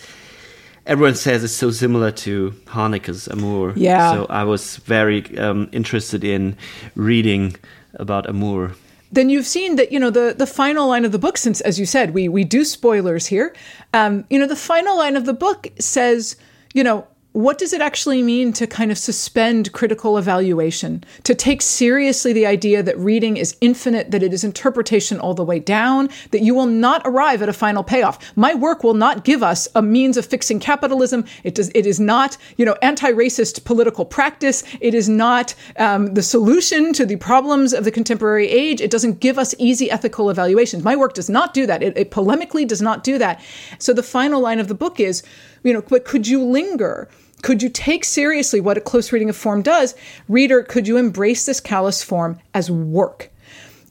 everyone 0.85 1.15
says 1.15 1.45
it's 1.45 1.53
so 1.53 1.71
similar 1.71 2.11
to 2.11 2.51
Haneke's 2.65 3.27
Amour. 3.27 3.71
Yeah. 3.77 4.11
So 4.11 4.25
I 4.29 4.43
was 4.43 4.77
very 4.77 5.37
um, 5.37 5.69
interested 5.71 6.25
in 6.25 6.57
reading 6.95 7.55
about 7.93 8.29
Amour. 8.29 8.73
Then 9.11 9.29
you've 9.29 9.45
seen 9.45 9.75
that 9.75 9.91
you 9.91 9.99
know 9.99 10.09
the 10.09 10.33
the 10.37 10.47
final 10.47 10.87
line 10.87 11.05
of 11.05 11.11
the 11.11 11.19
book. 11.19 11.37
Since, 11.37 11.61
as 11.61 11.79
you 11.79 11.85
said, 11.85 12.13
we 12.13 12.29
we 12.29 12.43
do 12.43 12.63
spoilers 12.63 13.27
here. 13.27 13.55
Um, 13.93 14.25
you 14.29 14.39
know, 14.39 14.47
the 14.47 14.55
final 14.55 14.97
line 14.97 15.15
of 15.15 15.25
the 15.25 15.33
book 15.33 15.67
says, 15.79 16.37
you 16.73 16.83
know, 16.83 17.07
what 17.33 17.57
does 17.57 17.71
it 17.71 17.79
actually 17.81 18.21
mean 18.21 18.51
to 18.51 18.67
kind 18.67 18.91
of 18.91 18.97
suspend 18.97 19.71
critical 19.71 20.17
evaluation? 20.17 21.01
To 21.23 21.33
take 21.33 21.61
seriously 21.61 22.33
the 22.33 22.45
idea 22.45 22.83
that 22.83 22.97
reading 22.97 23.37
is 23.37 23.55
infinite, 23.61 24.11
that 24.11 24.21
it 24.21 24.33
is 24.33 24.43
interpretation 24.43 25.17
all 25.17 25.33
the 25.33 25.45
way 25.45 25.59
down, 25.59 26.09
that 26.31 26.41
you 26.41 26.53
will 26.53 26.65
not 26.65 27.01
arrive 27.05 27.41
at 27.41 27.47
a 27.47 27.53
final 27.53 27.83
payoff. 27.83 28.35
My 28.35 28.53
work 28.53 28.83
will 28.83 28.95
not 28.95 29.23
give 29.23 29.43
us 29.43 29.69
a 29.75 29.81
means 29.81 30.17
of 30.17 30.25
fixing 30.25 30.59
capitalism. 30.59 31.23
It 31.45 31.55
does. 31.55 31.71
It 31.73 31.85
is 31.85 32.01
not, 32.01 32.35
you 32.57 32.65
know, 32.65 32.75
anti-racist 32.81 33.63
political 33.63 34.03
practice. 34.03 34.65
It 34.81 34.93
is 34.93 35.07
not 35.07 35.55
um, 35.77 36.13
the 36.13 36.23
solution 36.23 36.91
to 36.93 37.05
the 37.05 37.15
problems 37.15 37.71
of 37.71 37.85
the 37.85 37.91
contemporary 37.91 38.49
age. 38.49 38.81
It 38.81 38.91
doesn't 38.91 39.21
give 39.21 39.39
us 39.39 39.55
easy 39.57 39.89
ethical 39.89 40.29
evaluations. 40.29 40.83
My 40.83 40.97
work 40.97 41.13
does 41.13 41.29
not 41.29 41.53
do 41.53 41.65
that. 41.65 41.81
It, 41.81 41.97
it 41.97 42.11
polemically 42.11 42.67
does 42.67 42.81
not 42.81 43.05
do 43.05 43.17
that. 43.19 43.41
So 43.79 43.93
the 43.93 44.03
final 44.03 44.41
line 44.41 44.59
of 44.59 44.67
the 44.67 44.75
book 44.75 44.99
is, 44.99 45.23
you 45.63 45.71
know, 45.71 45.81
but 45.81 46.03
could 46.03 46.27
you 46.27 46.43
linger? 46.43 47.07
Could 47.41 47.63
you 47.63 47.69
take 47.69 48.05
seriously 48.05 48.61
what 48.61 48.77
a 48.77 48.81
close 48.81 49.11
reading 49.11 49.29
of 49.29 49.37
form 49.37 49.61
does? 49.61 49.95
Reader, 50.27 50.63
could 50.63 50.87
you 50.87 50.97
embrace 50.97 51.45
this 51.45 51.59
callous 51.59 52.03
form 52.03 52.39
as 52.53 52.69
work? 52.69 53.29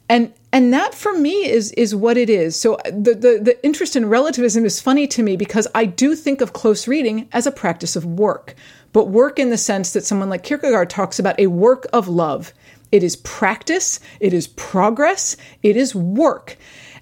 And 0.09 0.33
and 0.53 0.73
that 0.75 0.95
for 0.95 1.17
me 1.17 1.49
is 1.49 1.71
is 1.73 1.95
what 1.95 2.17
it 2.17 2.29
is. 2.29 2.61
So 2.61 2.75
uh, 2.75 2.83
the, 2.87 3.15
the 3.15 3.41
the 3.43 3.65
interest 3.65 3.95
in 3.95 4.09
relativism 4.09 4.65
is 4.65 4.81
funny 4.81 5.07
to 5.07 5.23
me 5.23 5.37
because 5.37 5.69
I 5.75 5.85
do 5.85 6.17
think 6.17 6.41
of 6.41 6.53
close 6.53 6.89
reading 6.89 7.29
as 7.33 7.47
a 7.47 7.53
practice 7.53 7.95
of 7.95 8.05
work, 8.05 8.57
but 8.93 9.09
work 9.09 9.39
in 9.39 9.51
the 9.51 9.59
sense 9.59 9.93
that 9.93 10.05
someone 10.05 10.29
like 10.29 10.43
Kierkegaard 10.43 10.91
talks 10.91 11.21
about 11.21 11.39
a 11.39 11.47
work 11.47 11.87
of 11.93 12.09
love. 12.09 12.53
It 12.91 13.05
is 13.05 13.15
practice, 13.17 14.01
it 14.19 14.35
is 14.35 14.49
progress, 14.49 15.37
it 15.63 15.77
is 15.77 15.95
work. 15.95 16.57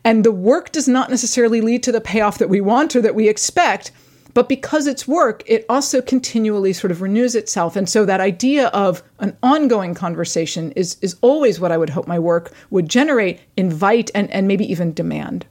And 0.04 0.22
the 0.22 0.32
work 0.32 0.70
does 0.70 0.86
not 0.86 1.10
necessarily 1.10 1.60
lead 1.60 1.82
to 1.84 1.92
the 1.92 2.00
payoff 2.00 2.38
that 2.38 2.50
we 2.50 2.60
want 2.60 2.94
or 2.94 3.00
that 3.00 3.14
we 3.14 3.28
expect, 3.28 3.90
but 4.34 4.48
because 4.48 4.86
it's 4.86 5.08
work, 5.08 5.42
it 5.46 5.64
also 5.68 6.00
continually 6.00 6.72
sort 6.72 6.90
of 6.90 7.02
renews 7.02 7.34
itself. 7.34 7.76
And 7.76 7.88
so 7.88 8.04
that 8.04 8.20
idea 8.20 8.68
of 8.68 9.02
an 9.18 9.36
ongoing 9.42 9.94
conversation 9.94 10.72
is, 10.72 10.96
is 11.00 11.16
always 11.20 11.58
what 11.58 11.72
I 11.72 11.76
would 11.76 11.90
hope 11.90 12.06
my 12.06 12.18
work 12.18 12.52
would 12.70 12.88
generate, 12.88 13.40
invite, 13.56 14.10
and, 14.14 14.30
and 14.30 14.46
maybe 14.46 14.70
even 14.70 14.92
demand. 14.92 15.46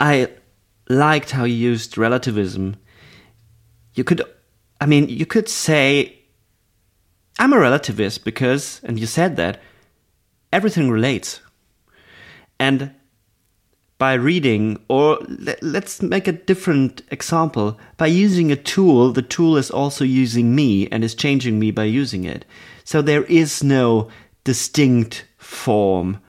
I 0.00 0.28
liked 0.88 1.30
how 1.30 1.44
you 1.44 1.54
used 1.54 1.98
relativism. 1.98 2.76
You 3.94 4.04
could, 4.04 4.22
I 4.80 4.86
mean, 4.86 5.08
you 5.08 5.26
could 5.26 5.48
say, 5.48 6.18
I'm 7.38 7.52
a 7.52 7.56
relativist 7.56 8.24
because, 8.24 8.80
and 8.84 8.98
you 8.98 9.06
said 9.06 9.36
that, 9.36 9.60
everything 10.52 10.90
relates. 10.90 11.40
And 12.58 12.94
by 13.98 14.14
reading, 14.14 14.78
or 14.88 15.18
let, 15.26 15.60
let's 15.62 16.00
make 16.00 16.28
a 16.28 16.32
different 16.32 17.02
example. 17.10 17.78
By 17.96 18.06
using 18.06 18.52
a 18.52 18.56
tool, 18.56 19.12
the 19.12 19.22
tool 19.22 19.56
is 19.56 19.70
also 19.70 20.04
using 20.04 20.54
me 20.54 20.88
and 20.88 21.02
is 21.02 21.16
changing 21.16 21.58
me 21.58 21.72
by 21.72 21.84
using 21.84 22.24
it. 22.24 22.44
So 22.84 23.02
there 23.02 23.24
is 23.24 23.62
no 23.62 24.08
distinct 24.44 25.26
form. 25.36 26.20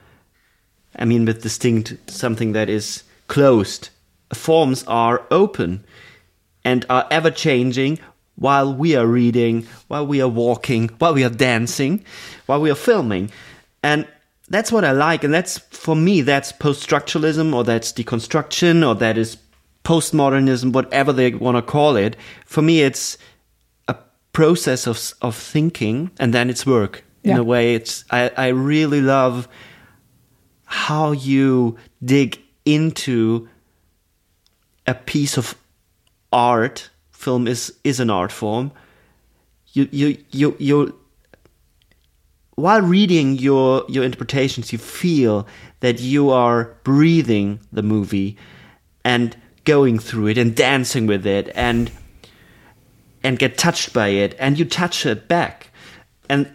I 0.98 1.06
mean, 1.06 1.26
with 1.26 1.44
distinct, 1.44 1.96
something 2.10 2.54
that 2.54 2.70
is 2.70 3.04
closed. 3.28 3.90
Forms 4.34 4.84
are 4.88 5.26
open 5.30 5.86
and 6.66 6.86
are 6.90 7.08
ever 7.12 7.32
changing 7.32 8.00
while 8.36 8.74
we 8.74 8.96
are 8.96 9.06
reading, 9.06 9.68
while 9.88 10.08
we 10.08 10.22
are 10.22 10.28
walking, 10.28 10.88
while 10.98 11.14
we 11.14 11.24
are 11.24 11.30
dancing, 11.30 12.04
while 12.48 12.62
we 12.62 12.72
are 12.72 12.76
filming. 12.76 13.30
And 13.84 14.08
that's 14.50 14.72
what 14.72 14.84
I 14.84 14.92
like. 14.92 15.24
And 15.24 15.34
that's, 15.34 15.58
for 15.58 15.96
me, 15.96 16.22
that's 16.22 16.52
post 16.52 16.88
structuralism 16.88 17.54
or 17.54 17.64
that's 17.64 17.94
deconstruction 17.94 18.88
or 18.88 18.96
that 18.96 19.18
is 19.18 19.38
postmodernism, 19.84 20.74
whatever 20.74 21.14
they 21.14 21.34
want 21.34 21.58
to 21.58 21.62
call 21.62 21.96
it. 21.96 22.16
For 22.46 22.62
me, 22.62 22.82
it's 22.82 23.18
a 23.88 23.96
process 24.34 24.88
of, 24.88 25.14
of 25.22 25.36
thinking 25.36 26.12
and 26.20 26.34
then 26.34 26.50
it's 26.50 26.66
work. 26.66 27.04
Yeah. 27.24 27.34
In 27.34 27.38
a 27.40 27.44
way, 27.44 27.76
it's, 27.76 28.06
I, 28.10 28.32
I 28.38 28.48
really 28.48 29.02
love 29.02 29.48
how 30.66 31.12
you 31.12 31.78
dig 32.04 32.40
into 32.66 33.50
a 34.88 34.94
piece 34.94 35.38
of 35.38 35.56
art. 36.32 36.90
Film 37.12 37.48
is, 37.48 37.74
is 37.84 38.00
an 38.00 38.10
art 38.10 38.32
form. 38.32 38.72
You, 39.74 39.88
you, 39.92 40.18
you, 40.32 40.56
you, 40.58 40.99
while 42.60 42.82
reading 42.82 43.38
your 43.38 43.86
your 43.88 44.04
interpretations, 44.04 44.72
you 44.72 44.78
feel 44.78 45.48
that 45.80 46.00
you 46.00 46.30
are 46.30 46.76
breathing 46.84 47.60
the 47.72 47.84
movie 47.84 48.38
and 49.04 49.36
going 49.64 50.00
through 50.00 50.28
it 50.28 50.38
and 50.38 50.56
dancing 50.56 51.08
with 51.08 51.26
it 51.26 51.50
and 51.56 51.92
and 53.24 53.40
get 53.40 53.58
touched 53.58 53.94
by 53.94 54.10
it 54.10 54.36
and 54.40 54.58
you 54.58 54.66
touch 54.66 55.06
it 55.06 55.28
back. 55.28 55.72
And 56.28 56.52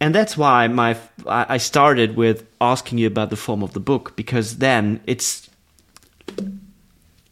and 0.00 0.14
that's 0.14 0.36
why 0.36 0.68
my 0.68 0.96
I 1.26 1.58
started 1.58 2.16
with 2.16 2.46
asking 2.60 2.98
you 2.98 3.06
about 3.06 3.30
the 3.30 3.36
form 3.36 3.62
of 3.62 3.72
the 3.72 3.80
book 3.80 4.14
because 4.16 4.58
then 4.58 5.00
it's 5.06 5.48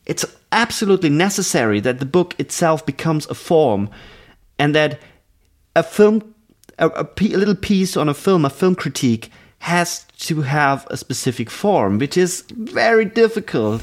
it's 0.07 0.25
absolutely 0.53 1.11
necessary 1.11 1.81
that 1.81 1.99
the 1.99 2.07
book 2.07 2.35
itself 2.39 2.85
becomes 2.87 3.27
a 3.27 3.35
form 3.35 3.91
and 4.59 4.75
that 4.75 5.01
a 5.77 5.83
film 5.83 6.34
a, 6.79 7.07
little 7.21 7.55
piece 7.55 7.97
on 7.97 8.09
a 8.09 8.15
film, 8.15 8.45
a 8.45 8.51
film 8.51 8.75
critique, 8.75 9.31
has 9.61 10.05
to 10.19 10.43
have 10.43 10.87
a 10.91 10.97
specific 10.97 11.51
form, 11.51 11.99
which 11.99 12.17
is 12.17 12.45
very 12.51 13.05
difficult 13.05 13.83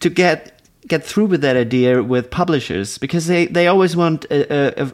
to 0.00 0.10
get 0.10 0.54
get 0.86 1.04
through 1.04 1.26
with 1.26 1.40
that 1.40 1.56
idea 1.56 2.02
with 2.02 2.30
publishers 2.30 2.98
because 2.98 3.26
they, 3.26 3.46
they 3.46 3.66
always 3.66 3.96
want 3.96 4.24
a, 4.26 4.82
a, 4.82 4.92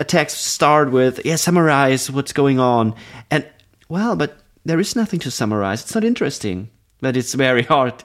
a 0.00 0.04
text 0.04 0.36
to 0.36 0.48
start 0.48 0.90
with, 0.90 1.24
yeah, 1.24 1.36
summarize 1.36 2.10
what's 2.10 2.32
going 2.32 2.58
on. 2.58 2.94
And, 3.30 3.46
well, 3.88 4.16
but 4.16 4.38
there 4.64 4.80
is 4.80 4.96
nothing 4.96 5.20
to 5.20 5.30
summarize. 5.30 5.82
It's 5.82 5.94
not 5.94 6.04
interesting, 6.04 6.70
but 7.00 7.16
it's 7.16 7.34
very 7.34 7.62
hard. 7.74 8.02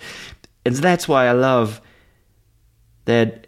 And 0.66 0.76
that's 0.76 1.08
why 1.08 1.28
I 1.28 1.32
love 1.32 1.82
that 3.06 3.43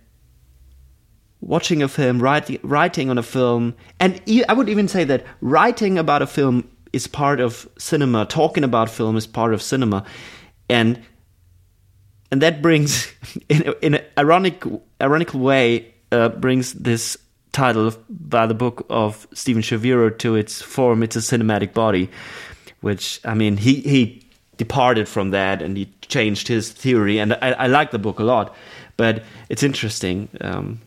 watching 1.45 1.84
a 1.84 1.88
film, 1.88 2.19
writing, 2.19 2.59
writing 2.63 3.09
on 3.09 3.17
a 3.17 3.23
film, 3.23 3.76
and 3.99 4.22
I 4.49 4.53
would 4.53 4.67
even 4.67 4.88
say 4.88 5.03
that 5.05 5.26
writing 5.39 5.97
about 5.97 6.22
a 6.22 6.27
film 6.27 6.67
is 6.91 7.07
part 7.07 7.39
of 7.39 7.69
cinema. 7.77 8.26
Talking 8.26 8.63
about 8.63 8.89
film 8.89 9.15
is 9.15 9.27
part 9.27 9.53
of 9.53 9.61
cinema, 9.61 10.03
and 10.67 11.01
and 12.31 12.41
that 12.41 12.61
brings, 12.61 13.13
in, 13.49 13.73
in 13.81 13.93
an 13.95 14.03
ironic 14.17 14.63
ironical 15.01 15.39
way, 15.39 15.93
uh, 16.11 16.30
brings 16.30 16.73
this 16.73 17.15
title 17.51 17.93
by 18.09 18.45
the 18.45 18.53
book 18.53 18.85
of 18.89 19.27
Steven 19.34 19.61
Shaviro 19.61 20.17
to 20.17 20.35
its 20.35 20.61
form. 20.61 21.03
It's 21.03 21.15
a 21.15 21.19
cinematic 21.19 21.73
body, 21.73 22.09
which 22.81 23.22
I 23.23 23.35
mean 23.35 23.57
he 23.57 23.81
he 23.81 24.27
departed 24.57 25.07
from 25.07 25.31
that 25.31 25.61
and 25.61 25.77
he 25.77 25.93
changed 26.07 26.47
his 26.47 26.72
theory, 26.72 27.19
and 27.19 27.34
I, 27.34 27.51
I 27.51 27.67
like 27.67 27.91
the 27.91 27.99
book 27.99 28.19
a 28.19 28.23
lot. 28.23 28.55
But 28.97 29.23
it's 29.49 29.61
interesting. 29.61 30.30
Um, 30.39 30.80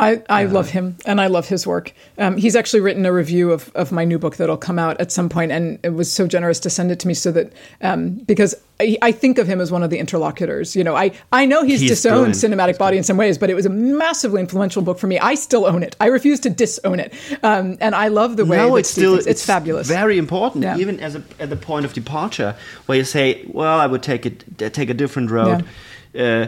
I, 0.00 0.22
I 0.30 0.44
uh, 0.46 0.50
love 0.50 0.70
him 0.70 0.96
and 1.04 1.20
I 1.20 1.26
love 1.26 1.46
his 1.46 1.66
work. 1.66 1.92
Um, 2.16 2.36
he's 2.38 2.56
actually 2.56 2.80
written 2.80 3.04
a 3.04 3.12
review 3.12 3.52
of, 3.52 3.70
of 3.74 3.92
my 3.92 4.04
new 4.04 4.18
book 4.18 4.36
that'll 4.36 4.56
come 4.56 4.78
out 4.78 4.98
at 5.00 5.12
some 5.12 5.28
point, 5.28 5.52
and 5.52 5.78
it 5.82 5.90
was 5.90 6.10
so 6.10 6.26
generous 6.26 6.58
to 6.60 6.70
send 6.70 6.90
it 6.90 6.98
to 7.00 7.08
me 7.08 7.14
so 7.14 7.30
that 7.32 7.52
um, 7.82 8.14
because 8.14 8.54
I, 8.80 8.96
I, 9.02 9.12
think 9.12 9.36
of 9.36 9.46
him 9.46 9.60
as 9.60 9.70
one 9.70 9.82
of 9.82 9.90
the 9.90 9.98
interlocutors. 9.98 10.74
You 10.74 10.84
know, 10.84 10.96
I, 10.96 11.12
I 11.32 11.44
know 11.44 11.62
he's, 11.62 11.80
he's 11.80 11.90
disowned 11.90 12.32
brilliant. 12.32 12.60
cinematic 12.60 12.78
body 12.78 12.96
in 12.96 13.04
some 13.04 13.18
ways, 13.18 13.36
but 13.36 13.50
it 13.50 13.54
was 13.54 13.66
a 13.66 13.70
massively 13.70 14.40
influential 14.40 14.80
book 14.80 14.98
for 14.98 15.06
me. 15.06 15.18
I 15.18 15.34
still 15.34 15.66
own 15.66 15.82
it. 15.82 15.96
I 16.00 16.06
refuse 16.06 16.40
to 16.40 16.50
disown 16.50 16.98
it, 16.98 17.12
um, 17.42 17.76
and 17.80 17.94
I 17.94 18.08
love 18.08 18.36
the 18.36 18.46
way 18.46 18.56
no, 18.56 18.76
it's 18.76 18.90
still 18.90 19.16
it's, 19.16 19.26
it's, 19.26 19.44
fabulous. 19.44 19.86
Very 19.86 20.16
important, 20.16 20.64
yeah. 20.64 20.78
even 20.78 20.98
as 21.00 21.14
a, 21.14 21.22
at 21.38 21.50
the 21.50 21.56
point 21.56 21.84
of 21.84 21.92
departure, 21.92 22.56
where 22.86 22.96
you 22.96 23.04
say, 23.04 23.44
"Well, 23.48 23.78
I 23.78 23.86
would 23.86 24.02
take 24.02 24.24
it 24.24 24.58
take 24.72 24.88
a 24.88 24.94
different 24.94 25.30
road." 25.30 25.66
Yeah. 26.14 26.22
Uh, 26.22 26.46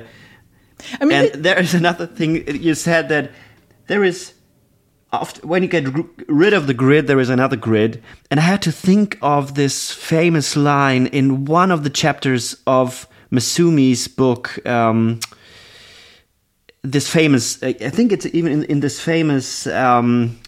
I 1.00 1.04
mean, 1.04 1.16
and 1.16 1.26
it, 1.26 1.42
there 1.42 1.58
is 1.60 1.74
another 1.74 2.06
thing 2.06 2.46
you 2.56 2.74
said 2.74 3.08
that 3.10 3.30
there 3.92 4.04
is 4.04 4.32
after, 5.12 5.46
when 5.46 5.62
you 5.62 5.68
get 5.68 5.84
rid 6.26 6.54
of 6.54 6.66
the 6.66 6.72
grid, 6.72 7.06
there 7.06 7.20
is 7.20 7.28
another 7.28 7.56
grid. 7.56 8.02
And 8.30 8.40
I 8.40 8.42
had 8.42 8.62
to 8.62 8.72
think 8.72 9.18
of 9.20 9.54
this 9.54 9.92
famous 9.92 10.56
line 10.56 11.08
in 11.08 11.44
one 11.44 11.70
of 11.70 11.84
the 11.84 11.90
chapters 11.90 12.56
of 12.66 13.06
Massumi's 13.30 14.08
book. 14.08 14.66
Um, 14.66 15.20
this 16.80 17.06
famous, 17.06 17.62
I 17.62 17.74
think 17.74 18.12
it's 18.12 18.24
even 18.24 18.50
in, 18.50 18.64
in 18.64 18.80
this 18.80 18.98
famous 18.98 19.66
um, 19.66 20.40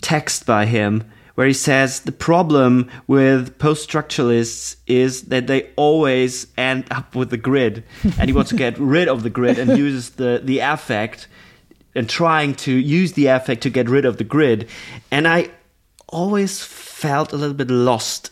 text 0.00 0.44
by 0.44 0.66
him, 0.66 1.08
where 1.36 1.46
he 1.46 1.52
says 1.52 2.00
the 2.00 2.10
problem 2.10 2.90
with 3.06 3.56
post 3.60 3.88
structuralists 3.88 4.74
is 4.88 5.22
that 5.28 5.46
they 5.46 5.70
always 5.76 6.48
end 6.58 6.84
up 6.90 7.14
with 7.14 7.30
the 7.30 7.36
grid. 7.36 7.84
and 8.18 8.28
he 8.28 8.32
wants 8.32 8.50
to 8.50 8.56
get 8.56 8.76
rid 8.96 9.06
of 9.06 9.22
the 9.22 9.30
grid 9.30 9.60
and 9.60 9.78
uses 9.78 10.10
the, 10.10 10.40
the 10.42 10.58
affect 10.58 11.28
and 11.94 12.08
trying 12.08 12.54
to 12.54 12.72
use 12.72 13.12
the 13.12 13.26
affect 13.26 13.62
to 13.62 13.70
get 13.70 13.88
rid 13.88 14.04
of 14.04 14.16
the 14.16 14.24
grid. 14.24 14.68
And 15.10 15.28
I 15.28 15.50
always 16.08 16.62
felt 16.62 17.32
a 17.32 17.36
little 17.36 17.54
bit 17.54 17.70
lost 17.70 18.30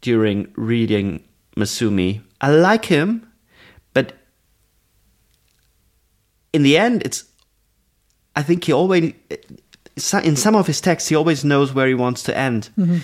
during 0.00 0.52
reading 0.56 1.24
Massumi. 1.56 2.22
I 2.40 2.50
like 2.50 2.86
him, 2.86 3.30
but 3.92 4.14
in 6.52 6.62
the 6.62 6.76
end, 6.78 7.02
it's. 7.04 7.24
I 8.36 8.42
think 8.42 8.64
he 8.64 8.72
always, 8.72 9.12
in 10.22 10.36
some 10.36 10.54
of 10.54 10.66
his 10.68 10.80
texts, 10.80 11.08
he 11.08 11.16
always 11.16 11.44
knows 11.44 11.74
where 11.74 11.88
he 11.88 11.94
wants 11.94 12.22
to 12.22 12.36
end. 12.36 12.70
Mm-hmm 12.78 12.98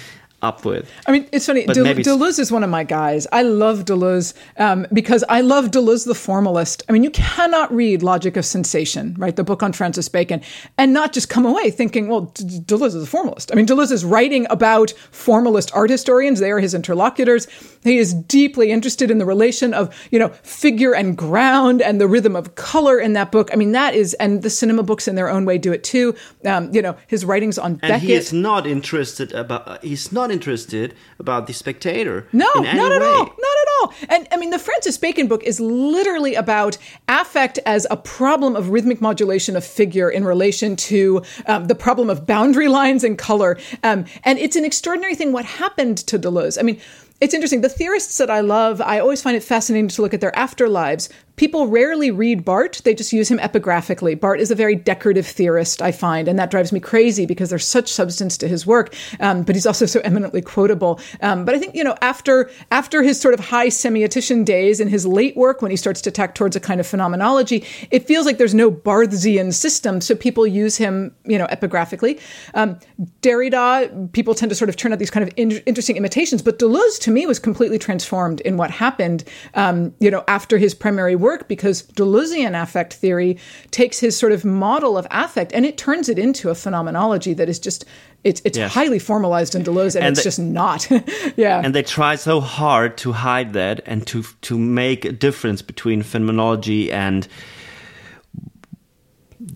up 0.46 0.64
with. 0.64 0.90
I 1.06 1.12
mean, 1.12 1.28
it's 1.32 1.46
funny. 1.46 1.66
Del- 1.66 1.84
Deleuze 1.84 2.38
is 2.38 2.52
one 2.52 2.62
of 2.62 2.70
my 2.70 2.84
guys. 2.84 3.26
I 3.32 3.42
love 3.42 3.84
Deleuze 3.84 4.32
um, 4.58 4.86
because 4.92 5.24
I 5.28 5.40
love 5.40 5.66
Deleuze 5.66 6.06
the 6.06 6.14
formalist. 6.14 6.82
I 6.88 6.92
mean, 6.92 7.02
you 7.02 7.10
cannot 7.10 7.74
read 7.74 8.02
Logic 8.02 8.36
of 8.36 8.44
Sensation, 8.44 9.14
right, 9.18 9.34
the 9.34 9.44
book 9.44 9.62
on 9.62 9.72
Francis 9.72 10.08
Bacon, 10.08 10.40
and 10.78 10.92
not 10.92 11.12
just 11.12 11.28
come 11.28 11.44
away 11.44 11.70
thinking, 11.70 12.08
well, 12.08 12.26
Deleuze 12.34 12.94
is 12.94 13.02
a 13.02 13.06
formalist. 13.06 13.52
I 13.52 13.56
mean, 13.56 13.66
Deleuze 13.66 13.92
is 13.92 14.04
writing 14.04 14.46
about 14.48 14.92
formalist 15.10 15.74
art 15.74 15.90
historians. 15.90 16.40
They 16.40 16.52
are 16.52 16.60
his 16.60 16.74
interlocutors. 16.74 17.48
He 17.82 17.98
is 17.98 18.14
deeply 18.14 18.70
interested 18.70 19.10
in 19.10 19.18
the 19.18 19.26
relation 19.26 19.74
of, 19.74 19.94
you 20.10 20.18
know, 20.18 20.28
figure 20.42 20.94
and 20.94 21.16
ground 21.16 21.82
and 21.82 22.00
the 22.00 22.08
rhythm 22.08 22.36
of 22.36 22.54
color 22.54 22.98
in 22.98 23.12
that 23.14 23.32
book. 23.32 23.50
I 23.52 23.56
mean, 23.56 23.72
that 23.72 23.94
is, 23.94 24.14
and 24.14 24.42
the 24.42 24.50
cinema 24.50 24.82
books 24.82 25.08
in 25.08 25.14
their 25.14 25.28
own 25.28 25.44
way 25.44 25.58
do 25.58 25.72
it 25.72 25.82
too. 25.84 26.14
Um, 26.44 26.72
you 26.72 26.82
know, 26.82 26.96
his 27.06 27.24
writings 27.24 27.58
on 27.58 27.72
and 27.72 27.80
Beckett. 27.80 28.00
he 28.00 28.14
is 28.14 28.32
not 28.32 28.66
interested 28.66 29.32
about, 29.32 29.82
he's 29.82 30.12
not 30.12 30.30
interested 30.36 30.94
about 31.18 31.46
the 31.46 31.52
spectator. 31.52 32.28
No, 32.32 32.46
not 32.54 32.92
at 32.92 33.00
way. 33.00 33.06
all. 33.06 33.24
Not 33.24 33.56
at 33.62 33.68
all. 33.76 33.94
And 34.08 34.28
I 34.30 34.36
mean, 34.36 34.50
the 34.50 34.58
Francis 34.58 34.98
Bacon 34.98 35.26
book 35.28 35.42
is 35.42 35.60
literally 35.60 36.34
about 36.34 36.76
affect 37.08 37.58
as 37.64 37.86
a 37.90 37.96
problem 37.96 38.54
of 38.54 38.68
rhythmic 38.68 39.00
modulation 39.00 39.56
of 39.56 39.64
figure 39.64 40.10
in 40.10 40.24
relation 40.24 40.76
to 40.76 41.22
um, 41.46 41.66
the 41.66 41.74
problem 41.74 42.10
of 42.10 42.26
boundary 42.26 42.68
lines 42.68 43.02
and 43.02 43.16
color. 43.16 43.58
Um, 43.82 44.04
and 44.24 44.38
it's 44.38 44.56
an 44.56 44.64
extraordinary 44.64 45.14
thing 45.14 45.32
what 45.32 45.46
happened 45.46 45.98
to 46.10 46.18
Deleuze. 46.18 46.58
I 46.58 46.62
mean, 46.62 46.78
it's 47.20 47.32
interesting. 47.32 47.62
The 47.62 47.70
theorists 47.70 48.18
that 48.18 48.30
I 48.30 48.40
love, 48.40 48.80
I 48.80 48.98
always 48.98 49.22
find 49.22 49.36
it 49.36 49.42
fascinating 49.42 49.88
to 49.88 50.02
look 50.02 50.12
at 50.12 50.20
their 50.20 50.32
afterlives 50.32 51.08
people 51.36 51.66
rarely 51.66 52.10
read 52.10 52.44
Barthes, 52.44 52.80
They 52.80 52.94
just 52.94 53.12
use 53.12 53.30
him 53.30 53.38
epigraphically. 53.38 54.18
Barthes 54.18 54.42
is 54.42 54.50
a 54.50 54.54
very 54.54 54.74
decorative 54.74 55.26
theorist, 55.26 55.82
I 55.82 55.92
find, 55.92 56.28
and 56.28 56.38
that 56.38 56.50
drives 56.50 56.72
me 56.72 56.80
crazy 56.80 57.26
because 57.26 57.50
there's 57.50 57.66
such 57.66 57.92
substance 57.92 58.36
to 58.38 58.48
his 58.48 58.66
work. 58.66 58.94
Um, 59.20 59.42
but 59.42 59.54
he's 59.54 59.66
also 59.66 59.86
so 59.86 60.00
eminently 60.00 60.40
quotable. 60.40 61.00
Um, 61.20 61.44
but 61.44 61.54
I 61.54 61.58
think 61.58 61.74
you 61.74 61.84
know 61.84 61.96
after 62.00 62.50
after 62.70 63.02
his 63.02 63.20
sort 63.20 63.34
of 63.34 63.40
high 63.40 63.68
semiotician 63.68 64.44
days 64.44 64.80
in 64.80 64.88
his 64.88 65.06
late 65.06 65.36
work, 65.36 65.62
when 65.62 65.70
he 65.70 65.76
starts 65.76 66.00
to 66.02 66.10
tack 66.10 66.34
towards 66.34 66.56
a 66.56 66.60
kind 66.60 66.80
of 66.80 66.86
phenomenology, 66.86 67.64
it 67.90 68.06
feels 68.06 68.26
like 68.26 68.38
there's 68.38 68.54
no 68.54 68.70
Barthian 68.70 69.52
system, 69.52 70.00
so 70.00 70.14
people 70.14 70.46
use 70.46 70.76
him, 70.76 71.14
you 71.24 71.38
know, 71.38 71.46
epigraphically. 71.46 72.20
Um, 72.54 72.78
Derrida, 73.22 74.12
people 74.12 74.34
tend 74.34 74.50
to 74.50 74.56
sort 74.56 74.68
of 74.68 74.76
turn 74.76 74.92
out 74.92 74.98
these 74.98 75.10
kind 75.10 75.26
of 75.26 75.32
in- 75.36 75.62
interesting 75.66 75.96
imitations, 75.96 76.42
but 76.42 76.58
Deleuze 76.58 76.98
to 77.00 77.10
me 77.10 77.26
was 77.26 77.38
completely 77.38 77.78
transformed 77.78 78.40
in 78.42 78.56
what 78.56 78.70
happened, 78.70 79.24
um, 79.54 79.94
you 80.00 80.10
know, 80.10 80.24
after 80.28 80.58
his 80.58 80.74
primary 80.74 81.16
work, 81.16 81.25
because 81.48 81.82
Deleuzian 81.82 82.60
affect 82.60 82.94
theory 82.94 83.38
takes 83.70 83.98
his 83.98 84.16
sort 84.16 84.32
of 84.32 84.44
model 84.44 84.96
of 84.96 85.06
affect 85.10 85.52
and 85.52 85.66
it 85.66 85.76
turns 85.76 86.08
it 86.08 86.18
into 86.18 86.50
a 86.50 86.54
phenomenology 86.54 87.34
that 87.34 87.48
is 87.48 87.58
just 87.58 87.84
it's 88.24 88.42
it's 88.44 88.58
yes. 88.58 88.72
highly 88.72 88.98
formalized 88.98 89.54
in 89.54 89.62
Deleuze, 89.62 89.94
and, 89.94 90.04
and 90.04 90.12
it's 90.12 90.20
they, 90.20 90.24
just 90.24 90.40
not. 90.40 90.90
yeah, 91.36 91.62
and 91.62 91.74
they 91.74 91.84
try 91.84 92.16
so 92.16 92.40
hard 92.40 92.96
to 92.98 93.12
hide 93.12 93.52
that 93.52 93.80
and 93.86 94.04
to 94.08 94.24
to 94.42 94.58
make 94.58 95.04
a 95.04 95.12
difference 95.12 95.62
between 95.62 96.02
phenomenology 96.02 96.90
and 96.90 97.28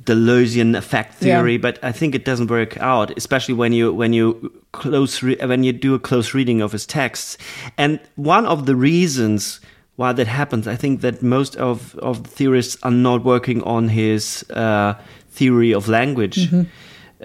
Deleuzian 0.05 0.77
affect 0.77 1.15
theory, 1.15 1.53
yeah. 1.53 1.59
but 1.59 1.79
I 1.83 1.91
think 1.91 2.15
it 2.15 2.25
doesn't 2.25 2.49
work 2.49 2.77
out, 2.79 3.17
especially 3.17 3.55
when 3.55 3.73
you 3.73 3.93
when 3.93 4.13
you 4.13 4.53
close 4.73 5.21
when 5.21 5.65
you 5.65 5.73
do 5.73 5.95
a 5.95 5.99
close 5.99 6.33
reading 6.33 6.61
of 6.61 6.71
his 6.73 6.87
texts. 6.87 7.39
And 7.77 7.99
one 8.15 8.47
of 8.47 8.67
the 8.67 8.77
reasons 8.77 9.61
why 10.01 10.15
that 10.15 10.27
happens, 10.27 10.67
I 10.67 10.77
think 10.77 11.03
that 11.03 11.23
most 11.23 11.57
of 11.57 11.95
of 11.97 12.23
the 12.23 12.31
theorists 12.31 12.79
are 12.83 12.91
not 12.91 13.23
working 13.23 13.63
on 13.65 13.89
his 13.89 14.45
uh, 14.51 14.95
theory 15.37 15.75
of 15.75 15.89
language 15.89 16.39
mm 16.39 16.49
-hmm. 16.51 16.67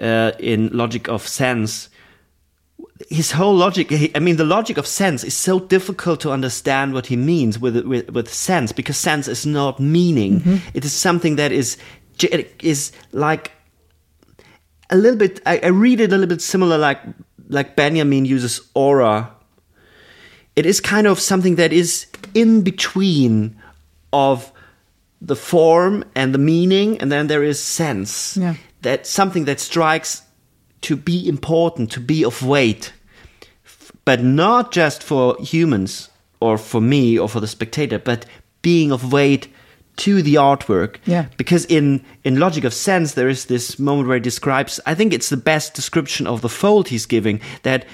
uh, 0.08 0.52
in 0.52 0.68
logic 0.72 1.08
of 1.08 1.26
sense. 1.26 1.88
His 3.08 3.32
whole 3.32 3.56
logic, 3.56 3.90
I 4.16 4.20
mean, 4.20 4.36
the 4.36 4.44
logic 4.44 4.78
of 4.78 4.86
sense 4.86 5.26
is 5.26 5.42
so 5.42 5.58
difficult 5.68 6.20
to 6.20 6.32
understand 6.32 6.92
what 6.92 7.06
he 7.06 7.16
means 7.16 7.58
with 7.58 7.74
with, 7.84 8.04
with 8.12 8.28
sense 8.32 8.74
because 8.74 9.00
sense 9.00 9.30
is 9.30 9.44
not 9.44 9.78
meaning. 9.78 10.32
Mm 10.32 10.42
-hmm. 10.42 10.58
It 10.72 10.84
is 10.84 11.00
something 11.00 11.36
that 11.36 11.50
is 11.50 11.78
is 12.62 12.92
like 13.10 13.50
a 14.88 14.96
little 14.96 15.16
bit. 15.16 15.40
I, 15.46 15.54
I 15.68 15.70
read 15.70 16.00
it 16.00 16.12
a 16.12 16.16
little 16.16 16.34
bit 16.34 16.42
similar, 16.42 16.78
like 16.88 17.00
like 17.48 17.70
Benjamin 17.74 18.32
uses 18.36 18.70
aura. 18.72 19.35
It 20.56 20.66
is 20.66 20.80
kind 20.80 21.06
of 21.06 21.20
something 21.20 21.56
that 21.56 21.72
is 21.72 22.06
in 22.34 22.62
between 22.62 23.56
of 24.12 24.50
the 25.20 25.36
form 25.36 26.04
and 26.14 26.34
the 26.34 26.38
meaning, 26.38 26.98
and 26.98 27.12
then 27.12 27.26
there 27.26 27.44
is 27.44 27.62
sense. 27.62 28.36
Yeah. 28.36 28.54
That 28.82 29.06
something 29.06 29.44
that 29.46 29.60
strikes 29.60 30.22
to 30.82 30.96
be 30.96 31.28
important, 31.28 31.90
to 31.92 32.00
be 32.00 32.24
of 32.24 32.42
weight, 32.42 32.92
but 34.04 34.22
not 34.22 34.72
just 34.72 35.02
for 35.02 35.36
humans 35.40 36.08
or 36.40 36.58
for 36.58 36.80
me 36.80 37.18
or 37.18 37.28
for 37.28 37.40
the 37.40 37.48
spectator, 37.48 37.98
but 37.98 38.26
being 38.62 38.92
of 38.92 39.12
weight 39.12 39.48
to 39.96 40.22
the 40.22 40.34
artwork. 40.34 40.96
Yeah. 41.06 41.26
Because 41.36 41.64
in 41.64 42.04
in 42.22 42.38
Logic 42.38 42.64
of 42.64 42.74
Sense, 42.74 43.14
there 43.14 43.28
is 43.28 43.46
this 43.46 43.78
moment 43.78 44.08
where 44.08 44.18
he 44.18 44.22
describes. 44.22 44.78
I 44.86 44.94
think 44.94 45.12
it's 45.12 45.30
the 45.30 45.36
best 45.36 45.74
description 45.74 46.26
of 46.26 46.40
the 46.42 46.48
fold 46.48 46.88
he's 46.88 47.06
giving. 47.06 47.40
That 47.62 47.86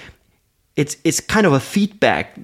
it's 0.75 0.97
it's 1.03 1.19
kind 1.19 1.45
of 1.45 1.53
a 1.53 1.59
feedback 1.59 2.37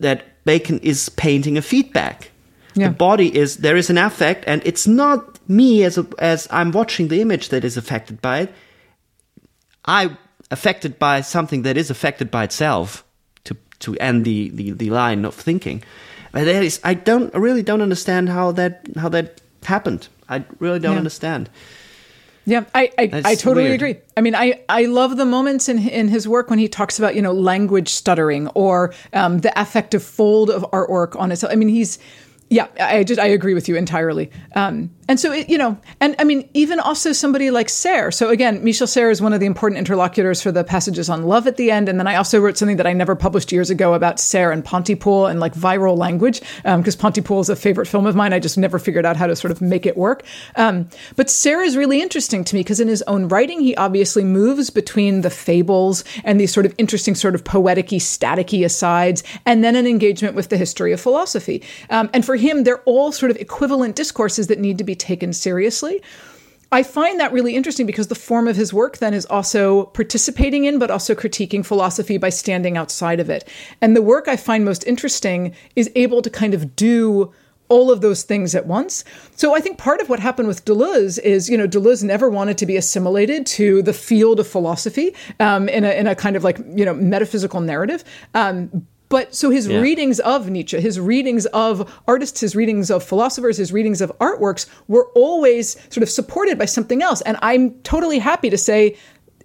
that 0.00 0.24
Bacon 0.44 0.78
is 0.80 1.08
painting 1.10 1.56
a 1.56 1.62
feedback. 1.62 2.30
Yeah. 2.74 2.88
The 2.88 2.94
body 2.94 3.36
is 3.36 3.58
there 3.58 3.76
is 3.76 3.90
an 3.90 3.98
affect, 3.98 4.44
and 4.46 4.62
it's 4.64 4.86
not 4.86 5.38
me 5.48 5.84
as 5.84 5.98
a, 5.98 6.06
as 6.18 6.48
I'm 6.50 6.72
watching 6.72 7.08
the 7.08 7.20
image 7.20 7.48
that 7.50 7.64
is 7.64 7.76
affected 7.76 8.20
by 8.20 8.40
it. 8.40 8.54
I 9.84 10.16
affected 10.50 10.98
by 10.98 11.20
something 11.20 11.62
that 11.62 11.76
is 11.76 11.90
affected 11.90 12.30
by 12.30 12.44
itself. 12.44 13.04
To 13.44 13.56
to 13.80 13.96
end 13.98 14.24
the 14.24 14.50
the, 14.50 14.70
the 14.72 14.90
line 14.90 15.24
of 15.24 15.34
thinking. 15.34 15.82
But 16.32 16.46
that 16.46 16.64
is, 16.64 16.80
I 16.82 16.94
don't, 16.94 17.32
I 17.32 17.38
really 17.38 17.62
don't 17.62 17.80
understand 17.80 18.28
how 18.28 18.50
that 18.52 18.84
how 18.96 19.08
that 19.10 19.40
happened. 19.62 20.08
I 20.28 20.44
really 20.58 20.80
don't 20.80 20.94
yeah. 20.94 20.98
understand. 20.98 21.48
Yeah, 22.46 22.64
I 22.74 22.90
I, 22.98 23.22
I 23.24 23.34
totally 23.34 23.64
weird. 23.64 23.74
agree. 23.76 23.96
I 24.16 24.20
mean, 24.20 24.34
I, 24.34 24.60
I 24.68 24.84
love 24.84 25.16
the 25.16 25.24
moments 25.24 25.68
in 25.68 25.78
in 25.78 26.08
his 26.08 26.28
work 26.28 26.50
when 26.50 26.58
he 26.58 26.68
talks 26.68 26.98
about 26.98 27.14
you 27.14 27.22
know 27.22 27.32
language 27.32 27.88
stuttering 27.88 28.48
or 28.48 28.92
um, 29.12 29.38
the 29.38 29.58
affective 29.60 30.02
fold 30.02 30.50
of 30.50 30.62
artwork 30.70 31.18
on 31.18 31.32
itself. 31.32 31.52
I 31.52 31.56
mean, 31.56 31.68
he's 31.68 31.98
yeah, 32.50 32.68
I 32.78 33.04
just 33.04 33.18
I 33.18 33.26
agree 33.26 33.54
with 33.54 33.68
you 33.68 33.76
entirely. 33.76 34.30
Um, 34.54 34.90
and 35.08 35.20
so 35.20 35.32
it, 35.32 35.48
you 35.48 35.58
know, 35.58 35.76
and 36.00 36.14
I 36.18 36.24
mean, 36.24 36.48
even 36.54 36.80
also 36.80 37.12
somebody 37.12 37.50
like 37.50 37.68
Serres. 37.68 38.16
So 38.16 38.30
again, 38.30 38.64
Michel 38.64 38.86
Serres 38.86 39.18
is 39.18 39.22
one 39.22 39.32
of 39.32 39.40
the 39.40 39.46
important 39.46 39.78
interlocutors 39.78 40.42
for 40.42 40.52
the 40.52 40.64
passages 40.64 41.08
on 41.08 41.24
love 41.24 41.46
at 41.46 41.56
the 41.56 41.70
end. 41.70 41.88
And 41.88 41.98
then 41.98 42.06
I 42.06 42.16
also 42.16 42.40
wrote 42.40 42.56
something 42.56 42.76
that 42.78 42.86
I 42.86 42.92
never 42.92 43.14
published 43.14 43.52
years 43.52 43.70
ago 43.70 43.94
about 43.94 44.18
Serres 44.18 44.54
and 44.54 44.64
Pontypool 44.64 45.26
and 45.26 45.40
like 45.40 45.54
viral 45.54 45.96
language, 45.96 46.40
because 46.62 46.94
um, 46.96 47.00
Pontypool 47.00 47.40
is 47.40 47.48
a 47.48 47.56
favorite 47.56 47.86
film 47.86 48.06
of 48.06 48.14
mine. 48.14 48.32
I 48.32 48.38
just 48.38 48.58
never 48.58 48.78
figured 48.78 49.06
out 49.06 49.16
how 49.16 49.26
to 49.26 49.36
sort 49.36 49.50
of 49.50 49.60
make 49.60 49.86
it 49.86 49.96
work. 49.96 50.24
Um, 50.56 50.88
but 51.16 51.30
Serres 51.30 51.68
is 51.68 51.76
really 51.76 52.00
interesting 52.00 52.44
to 52.44 52.54
me 52.54 52.60
because 52.60 52.80
in 52.80 52.88
his 52.88 53.02
own 53.02 53.28
writing, 53.28 53.60
he 53.60 53.74
obviously 53.76 54.24
moves 54.24 54.70
between 54.70 55.20
the 55.20 55.30
fables 55.30 56.04
and 56.24 56.40
these 56.40 56.52
sort 56.52 56.66
of 56.66 56.74
interesting, 56.78 57.14
sort 57.14 57.34
of 57.34 57.44
poetic-y, 57.44 57.98
static-y 57.98 58.58
asides, 58.58 59.22
and 59.44 59.62
then 59.64 59.76
an 59.76 59.86
engagement 59.86 60.34
with 60.34 60.48
the 60.48 60.56
history 60.56 60.92
of 60.92 61.00
philosophy. 61.00 61.62
Um, 61.90 62.10
and 62.14 62.24
for 62.24 62.36
him, 62.36 62.64
they're 62.64 62.82
all 62.82 63.12
sort 63.12 63.30
of 63.30 63.36
equivalent 63.38 63.96
discourses 63.96 64.46
that 64.46 64.58
need 64.58 64.78
to 64.78 64.84
be 64.84 64.93
taken 64.94 65.32
seriously. 65.32 66.02
I 66.72 66.82
find 66.82 67.20
that 67.20 67.32
really 67.32 67.54
interesting 67.54 67.86
because 67.86 68.08
the 68.08 68.16
form 68.16 68.48
of 68.48 68.56
his 68.56 68.74
work 68.74 68.98
then 68.98 69.14
is 69.14 69.26
also 69.26 69.84
participating 69.86 70.64
in, 70.64 70.80
but 70.80 70.90
also 70.90 71.14
critiquing 71.14 71.64
philosophy 71.64 72.18
by 72.18 72.30
standing 72.30 72.76
outside 72.76 73.20
of 73.20 73.30
it. 73.30 73.48
And 73.80 73.94
the 73.94 74.02
work 74.02 74.26
I 74.26 74.36
find 74.36 74.64
most 74.64 74.84
interesting 74.84 75.54
is 75.76 75.88
able 75.94 76.20
to 76.22 76.30
kind 76.30 76.52
of 76.52 76.74
do 76.74 77.32
all 77.68 77.90
of 77.90 78.00
those 78.00 78.24
things 78.24 78.54
at 78.54 78.66
once. 78.66 79.04
So 79.36 79.54
I 79.54 79.60
think 79.60 79.78
part 79.78 80.00
of 80.00 80.08
what 80.08 80.20
happened 80.20 80.48
with 80.48 80.64
Deleuze 80.64 81.18
is, 81.20 81.48
you 81.48 81.56
know, 81.56 81.66
Deleuze 81.66 82.02
never 82.02 82.28
wanted 82.28 82.58
to 82.58 82.66
be 82.66 82.76
assimilated 82.76 83.46
to 83.46 83.80
the 83.82 83.92
field 83.92 84.40
of 84.40 84.46
philosophy 84.46 85.14
um, 85.40 85.68
in, 85.68 85.84
a, 85.84 85.90
in 85.92 86.06
a 86.06 86.14
kind 86.14 86.36
of 86.36 86.44
like, 86.44 86.58
you 86.74 86.84
know, 86.84 86.94
metaphysical 86.94 87.60
narrative. 87.60 88.04
Um, 88.34 88.86
but 89.14 89.32
so 89.32 89.48
his 89.50 89.68
yeah. 89.68 89.78
readings 89.78 90.18
of 90.18 90.50
Nietzsche, 90.50 90.80
his 90.80 90.98
readings 90.98 91.46
of 91.46 92.02
artists, 92.08 92.40
his 92.40 92.56
readings 92.56 92.90
of 92.90 93.04
philosophers, 93.04 93.56
his 93.56 93.72
readings 93.72 94.00
of 94.00 94.10
artworks 94.18 94.66
were 94.88 95.06
always 95.14 95.80
sort 95.88 96.02
of 96.02 96.10
supported 96.10 96.58
by 96.58 96.64
something 96.64 97.00
else. 97.00 97.20
And 97.20 97.36
I'm 97.40 97.74
totally 97.82 98.18
happy 98.18 98.50
to 98.50 98.58
say 98.58 98.96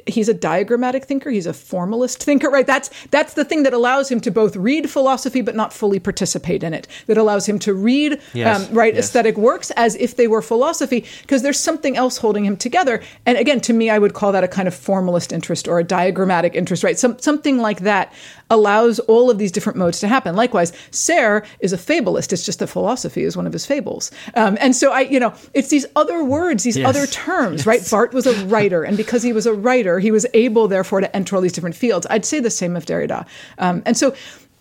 he's 0.07 0.30
a 0.30 0.34
diagrammatic 0.34 1.05
thinker 1.05 1.30
he's 1.30 1.45
a 1.45 1.53
formalist 1.53 2.23
thinker 2.23 2.49
right? 2.49 2.67
That's 2.67 2.89
that's 3.11 3.34
the 3.34 3.45
thing 3.45 3.63
that 3.63 3.73
allows 3.73 4.09
him 4.11 4.19
to 4.21 4.31
both 4.31 4.55
read 4.55 4.89
philosophy 4.89 5.41
but 5.41 5.55
not 5.55 5.73
fully 5.73 5.99
participate 5.99 6.63
in 6.63 6.73
it. 6.73 6.88
That 7.07 7.17
allows 7.17 7.47
him 7.47 7.59
to 7.59 7.73
read 7.73 8.19
yes, 8.34 8.69
um, 8.69 8.76
right 8.76 8.93
yes. 8.93 9.05
aesthetic 9.05 9.38
works 9.38 9.71
as 9.71 9.95
if 9.95 10.15
they 10.15 10.27
were 10.27 10.41
philosophy 10.41 11.05
because 11.21 11.41
there's 11.41 11.59
something 11.59 11.97
else 11.97 12.17
holding 12.17 12.45
him 12.45 12.57
together. 12.57 13.01
And 13.26 13.38
again 13.38 13.61
to 13.61 13.73
me 13.73 13.89
i 13.89 13.99
would 13.99 14.13
call 14.13 14.31
that 14.31 14.43
a 14.43 14.47
kind 14.47 14.67
of 14.67 14.76
formalist 14.76 15.31
interest 15.31 15.67
or 15.67 15.80
a 15.80 15.84
diagrammatic 15.84 16.55
interest 16.55 16.84
right? 16.84 16.97
Some, 16.97 17.19
something 17.19 17.59
like 17.59 17.81
that 17.81 18.13
allows 18.49 18.99
all 18.99 19.30
of 19.30 19.38
these 19.38 19.51
different 19.51 19.77
modes 19.77 19.99
to 19.99 20.07
happen. 20.07 20.35
Likewise 20.35 20.73
Serres 20.91 21.47
is 21.59 21.73
a 21.73 21.77
fabulist 21.77 22.34
it's 22.34 22.45
just 22.45 22.59
that 22.59 22.67
philosophy 22.67 23.23
is 23.23 23.38
one 23.38 23.47
of 23.47 23.53
his 23.53 23.65
fables. 23.65 24.11
Um, 24.35 24.57
and 24.59 24.76
so 24.76 24.91
i 24.91 25.01
you 25.01 25.19
know 25.19 25.34
it's 25.53 25.69
these 25.69 25.85
other 25.95 26.23
words 26.23 26.63
these 26.63 26.77
yes. 26.77 26.88
other 26.88 27.05
terms 27.07 27.65
right? 27.65 27.81
Barthes 27.89 28.13
was 28.13 28.27
a 28.27 28.45
writer 28.45 28.84
and 28.84 28.97
because 28.97 29.23
he 29.23 29.34
was 29.34 29.45
a 29.45 29.53
writer 29.53 29.98
he 29.99 30.11
was 30.11 30.26
able, 30.34 30.67
therefore, 30.67 31.01
to 31.01 31.15
enter 31.15 31.35
all 31.35 31.41
these 31.41 31.53
different 31.53 31.76
fields. 31.76 32.07
I'd 32.09 32.26
say 32.26 32.39
the 32.39 32.49
same 32.49 32.76
of 32.76 32.85
Derrida. 32.85 33.26
Um, 33.57 33.84
and 33.85 33.97
so, 33.97 34.15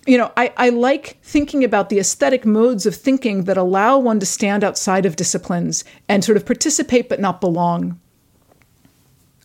you 0.06 0.16
know, 0.16 0.32
I, 0.36 0.52
I 0.56 0.69
like 0.70 1.19
thinking 1.23 1.65
about 1.65 1.89
the 1.90 1.98
aesthetic 1.98 2.47
modes 2.47 2.86
of 2.86 2.94
thinking 2.94 3.44
that 3.44 3.56
allow 3.56 3.98
one 3.98 4.20
to 4.20 4.27
stand 4.27 4.65
outside 4.65 5.05
of 5.05 5.16
disciplines 5.16 5.85
and 6.09 6.24
sort 6.24 6.36
of 6.36 6.47
participate 6.47 7.09
but 7.09 7.20
not 7.20 7.40
belong. 7.40 8.01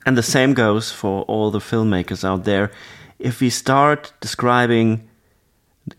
And 0.05 0.17
the 0.17 0.23
same 0.23 0.53
goes 0.53 0.91
for 0.91 1.23
all 1.23 1.51
the 1.51 1.59
filmmakers 1.59 2.23
out 2.23 2.43
there. 2.43 2.71
If 3.19 3.39
we 3.39 3.49
start 3.49 4.13
describing 4.19 5.07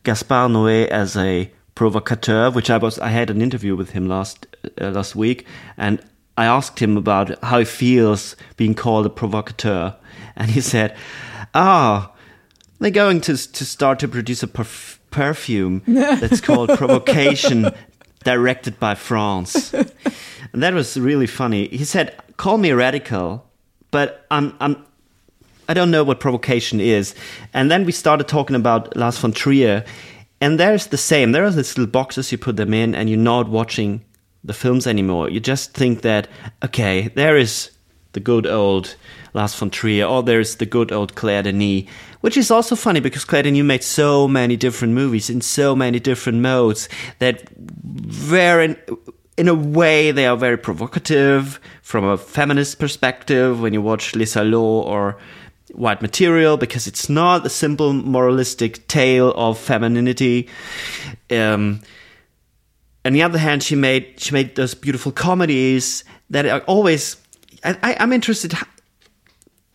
Gaspar 0.03 0.49
Noé 0.49 0.87
as 0.89 1.17
a 1.17 1.51
provocateur, 1.75 2.51
which 2.51 2.71
I 2.71 2.79
was, 2.79 2.99
I 2.99 3.09
had 3.09 3.31
an 3.31 3.41
interview 3.43 3.77
with 3.77 3.91
him 3.91 4.09
last 4.09 4.47
uh, 4.81 4.91
last 4.91 5.17
week, 5.17 5.47
and 5.77 6.01
I 6.37 6.47
asked 6.47 6.81
him 6.81 6.97
about 6.97 7.43
how 7.45 7.61
he 7.61 7.65
feels 7.65 8.37
being 8.57 8.75
called 8.75 9.07
a 9.07 9.11
provocateur, 9.11 9.95
and 10.37 10.51
he 10.51 10.61
said, 10.61 10.97
"Ah, 11.55 12.11
oh, 12.11 12.17
they're 12.79 12.91
going 12.91 13.21
to 13.23 13.37
to 13.37 13.65
start 13.65 13.99
to 14.01 14.09
produce 14.09 14.43
a 14.43 14.47
perf 14.47 14.99
perfume 15.11 15.83
that's 15.87 16.41
called 16.41 16.71
Provocation, 16.71 17.71
directed 18.25 18.81
by 18.81 18.95
France." 18.95 19.73
And 20.53 20.63
that 20.63 20.75
was 20.75 20.97
really 20.97 21.27
funny. 21.27 21.69
He 21.69 21.85
said, 21.85 22.15
"Call 22.37 22.59
me 22.59 22.73
radical, 22.73 23.45
but 23.91 24.27
I'm 24.31 24.57
I'm." 24.61 24.85
I 25.67 25.73
don't 25.73 25.91
know 25.91 26.05
what 26.05 26.21
provocation 26.21 26.79
is. 26.79 27.15
And 27.55 27.71
then 27.71 27.87
we 27.87 27.93
started 27.93 28.29
talking 28.29 28.55
about 28.55 28.95
Lars 28.95 29.17
von 29.17 29.33
Trier, 29.33 29.83
And 30.41 30.61
there's 30.61 30.89
the 30.89 30.99
same. 30.99 31.33
There 31.33 31.45
are 31.45 31.51
these 31.51 31.79
little 31.79 31.91
boxes 31.91 32.31
you 32.31 32.37
put 32.37 32.57
them 32.57 32.75
in, 32.75 32.95
and 32.95 33.09
you're 33.09 33.19
not 33.19 33.49
watching 33.49 34.05
the 34.45 34.53
films 34.53 34.87
anymore. 34.87 35.31
You 35.31 35.41
just 35.41 35.75
think 35.75 36.03
that, 36.03 36.29
okay, 36.63 37.09
there 37.15 37.37
is 37.37 37.71
the 38.13 38.21
good 38.21 38.47
old 38.47 38.97
Lars 39.33 39.55
von 39.55 39.71
Trier, 39.71 40.05
or 40.05 40.23
there's 40.23 40.57
the 40.57 40.67
good 40.67 40.93
old 40.93 41.15
Claire 41.17 41.43
Denis, 41.43 41.85
which 42.21 42.37
is 42.37 42.51
also 42.51 42.77
funny 42.77 43.01
because 43.01 43.25
Claire 43.25 43.43
Denis 43.43 43.65
made 43.65 43.83
so 43.83 44.29
many 44.29 44.57
different 44.57 44.95
movies 44.95 45.29
in 45.29 45.41
so 45.41 45.75
many 45.75 45.99
different 45.99 46.39
modes 46.39 46.89
that 47.19 47.49
very, 47.57 48.77
in 49.37 49.49
a 49.49 49.55
way, 49.55 50.13
they 50.13 50.27
are 50.27 50.37
very 50.37 50.57
provocative 50.57 51.59
from 51.83 52.05
a 52.05 52.17
feminist 52.17 52.79
perspective 52.79 53.61
when 53.61 53.73
you 53.73 53.83
watch 53.83 54.15
Les 54.15 54.27
Salauds 54.27 54.87
or 54.87 55.19
White 55.73 56.01
Material 56.01 56.57
because 56.57 56.87
it's 56.87 57.09
not 57.09 57.45
a 57.45 57.51
simple 57.51 57.93
moralistic 57.93 58.87
tale 58.87 59.33
of 59.37 59.59
femininity. 59.59 60.49
Um, 61.31 61.81
on 63.05 63.13
the 63.13 63.23
other 63.23 63.39
hand, 63.39 63.63
she 63.63 63.77
made 63.77 64.19
she 64.19 64.33
made 64.33 64.55
those 64.57 64.75
beautiful 64.75 65.13
comedies 65.13 66.05
that 66.31 66.47
are 66.47 66.61
always. 66.61 67.17
I, 67.63 67.97
am 67.99 68.13
interested. 68.13 68.55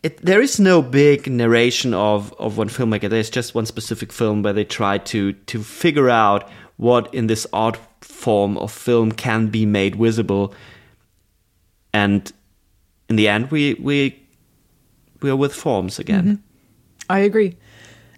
It, 0.02 0.24
there 0.24 0.40
is 0.40 0.58
no 0.58 0.82
big 0.82 1.30
narration 1.30 1.94
of 1.94 2.32
of 2.38 2.56
one 2.56 2.68
filmmaker. 2.68 3.08
There's 3.08 3.30
just 3.30 3.54
one 3.54 3.66
specific 3.66 4.12
film 4.12 4.42
where 4.42 4.52
they 4.52 4.64
try 4.64 4.98
to 4.98 5.32
to 5.32 5.62
figure 5.62 6.10
out 6.10 6.48
what 6.76 7.12
in 7.14 7.26
this 7.26 7.46
art 7.52 7.78
form 8.00 8.56
of 8.58 8.72
film 8.72 9.12
can 9.12 9.48
be 9.48 9.66
made 9.66 9.96
visible, 9.96 10.54
and 11.92 12.32
in 13.08 13.16
the 13.16 13.28
end, 13.28 13.50
we 13.50 13.74
we 13.74 14.20
we 15.20 15.30
are 15.30 15.36
with 15.36 15.54
forms 15.54 15.98
again. 15.98 16.24
Mm-hmm. 16.24 16.42
I 17.10 17.18
agree. 17.20 17.56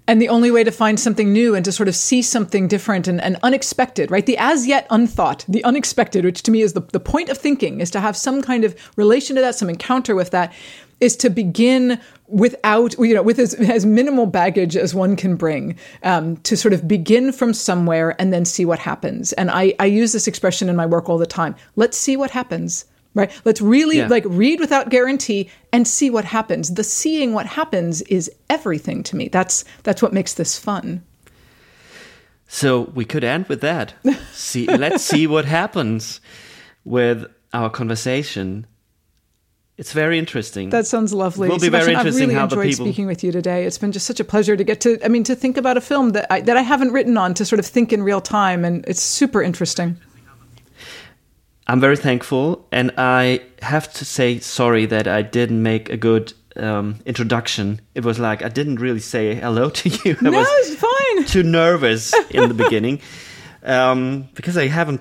And 0.08 0.20
the 0.20 0.28
only 0.28 0.50
way 0.50 0.64
to 0.64 0.72
find 0.72 0.98
something 0.98 1.32
new 1.32 1.54
and 1.54 1.64
to 1.64 1.70
sort 1.70 1.88
of 1.88 1.94
see 1.94 2.22
something 2.22 2.66
different 2.66 3.06
and, 3.06 3.20
and, 3.20 3.38
unexpected, 3.42 4.10
right? 4.10 4.26
The 4.26 4.36
as 4.36 4.66
yet 4.66 4.86
unthought, 4.90 5.44
the 5.48 5.62
unexpected, 5.62 6.24
which 6.24 6.42
to 6.42 6.50
me 6.50 6.62
is 6.62 6.72
the, 6.72 6.80
the 6.80 7.00
point 7.00 7.28
of 7.28 7.38
thinking, 7.38 7.80
is 7.80 7.90
to 7.92 8.00
have 8.00 8.16
some 8.16 8.42
kind 8.42 8.64
of 8.64 8.74
relation 8.96 9.36
to 9.36 9.42
that, 9.42 9.54
some 9.54 9.70
encounter 9.70 10.16
with 10.16 10.30
that, 10.30 10.52
is 10.98 11.16
to 11.16 11.30
begin 11.30 12.00
without, 12.26 12.94
you 12.98 13.14
know, 13.14 13.22
with 13.22 13.38
as, 13.38 13.54
as 13.54 13.86
minimal 13.86 14.26
baggage 14.26 14.76
as 14.76 14.94
one 14.94 15.14
can 15.14 15.36
bring, 15.36 15.76
um, 16.02 16.36
to 16.38 16.56
sort 16.56 16.74
of 16.74 16.88
begin 16.88 17.32
from 17.32 17.54
somewhere 17.54 18.20
and 18.20 18.32
then 18.32 18.44
see 18.44 18.64
what 18.64 18.80
happens. 18.80 19.32
And 19.34 19.50
I, 19.50 19.74
I 19.78 19.86
use 19.86 20.12
this 20.12 20.26
expression 20.26 20.68
in 20.68 20.76
my 20.76 20.86
work 20.86 21.08
all 21.08 21.18
the 21.18 21.26
time. 21.26 21.54
Let's 21.76 21.96
see 21.96 22.16
what 22.16 22.30
happens 22.30 22.86
right 23.14 23.32
let's 23.44 23.60
really 23.60 23.98
yeah. 23.98 24.06
like 24.06 24.24
read 24.26 24.60
without 24.60 24.88
guarantee 24.90 25.50
and 25.72 25.86
see 25.86 26.10
what 26.10 26.24
happens 26.24 26.74
the 26.74 26.84
seeing 26.84 27.32
what 27.32 27.46
happens 27.46 28.02
is 28.02 28.30
everything 28.50 29.02
to 29.02 29.16
me 29.16 29.28
that's 29.28 29.64
that's 29.82 30.02
what 30.02 30.12
makes 30.12 30.34
this 30.34 30.58
fun 30.58 31.02
so 32.46 32.82
we 32.94 33.04
could 33.04 33.24
end 33.24 33.46
with 33.48 33.60
that 33.60 33.94
see 34.32 34.66
let's 34.66 35.02
see 35.02 35.26
what 35.26 35.44
happens 35.44 36.20
with 36.84 37.26
our 37.52 37.70
conversation 37.70 38.66
it's 39.78 39.92
very 39.92 40.18
interesting. 40.18 40.70
That 40.70 40.86
sounds 40.86 41.12
lovely. 41.14 41.48
Will 41.48 41.58
be 41.58 41.68
very 41.68 41.92
interesting 41.94 42.24
I've 42.24 42.28
really 42.28 42.34
how 42.34 42.44
enjoyed 42.44 42.58
the 42.58 42.68
people... 42.68 42.86
speaking 42.86 43.06
with 43.06 43.24
you 43.24 43.32
today. 43.32 43.64
It's 43.64 43.78
been 43.78 43.90
just 43.90 44.06
such 44.06 44.20
a 44.20 44.24
pleasure 44.24 44.56
to 44.56 44.62
get 44.62 44.80
to. 44.82 45.04
I 45.04 45.08
mean, 45.08 45.24
to 45.24 45.34
think 45.34 45.56
about 45.56 45.76
a 45.76 45.80
film 45.80 46.10
that 46.10 46.30
I, 46.30 46.40
that 46.42 46.56
I 46.56 46.60
haven't 46.60 46.92
written 46.92 47.16
on 47.16 47.34
to 47.34 47.44
sort 47.44 47.58
of 47.58 47.66
think 47.66 47.92
in 47.92 48.02
real 48.02 48.20
time, 48.20 48.64
and 48.64 48.84
it's 48.86 49.02
super 49.02 49.42
interesting. 49.42 49.96
I'm 51.72 51.80
very 51.80 51.96
thankful, 51.96 52.68
and 52.70 52.92
I 52.98 53.40
have 53.62 53.90
to 53.94 54.04
say 54.04 54.40
sorry 54.40 54.84
that 54.84 55.08
I 55.08 55.22
didn't 55.22 55.62
make 55.62 55.88
a 55.88 55.96
good 55.96 56.34
um, 56.54 56.98
introduction. 57.06 57.80
It 57.94 58.04
was 58.04 58.18
like 58.18 58.42
I 58.42 58.50
didn't 58.50 58.76
really 58.76 59.00
say 59.00 59.34
hello 59.36 59.70
to 59.80 59.88
you. 59.88 60.14
I 60.20 60.22
no, 60.22 60.30
was 60.32 60.46
it's 60.68 60.76
fine. 60.76 61.24
Too 61.34 61.42
nervous 61.42 62.12
in 62.28 62.48
the 62.48 62.54
beginning 62.54 63.00
um, 63.62 64.28
because 64.34 64.58
I 64.58 64.66
haven't 64.66 65.00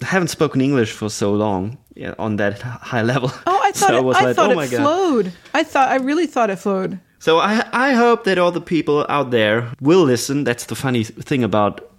haven't 0.00 0.28
spoken 0.28 0.62
English 0.62 0.92
for 0.92 1.10
so 1.10 1.34
long 1.34 1.76
yeah, 1.94 2.14
on 2.18 2.36
that 2.36 2.62
high 2.62 3.02
level. 3.02 3.30
Oh, 3.46 3.60
I 3.62 3.72
thought 3.72 3.88
so 3.90 3.96
it, 3.96 3.98
I, 3.98 4.00
was 4.00 4.16
I 4.16 4.24
like, 4.24 4.36
thought 4.36 4.56
oh 4.56 4.60
it 4.60 4.68
flowed. 4.70 5.24
God. 5.26 5.34
I 5.52 5.62
thought 5.62 5.88
I 5.90 5.96
really 5.96 6.26
thought 6.26 6.48
it 6.48 6.56
flowed. 6.56 6.98
So 7.18 7.36
I 7.36 7.68
I 7.74 7.92
hope 7.92 8.24
that 8.24 8.38
all 8.38 8.50
the 8.50 8.62
people 8.62 9.04
out 9.10 9.30
there 9.30 9.74
will 9.78 10.04
listen. 10.04 10.44
That's 10.44 10.64
the 10.64 10.74
funny 10.74 11.04
thing 11.04 11.44
about 11.44 11.89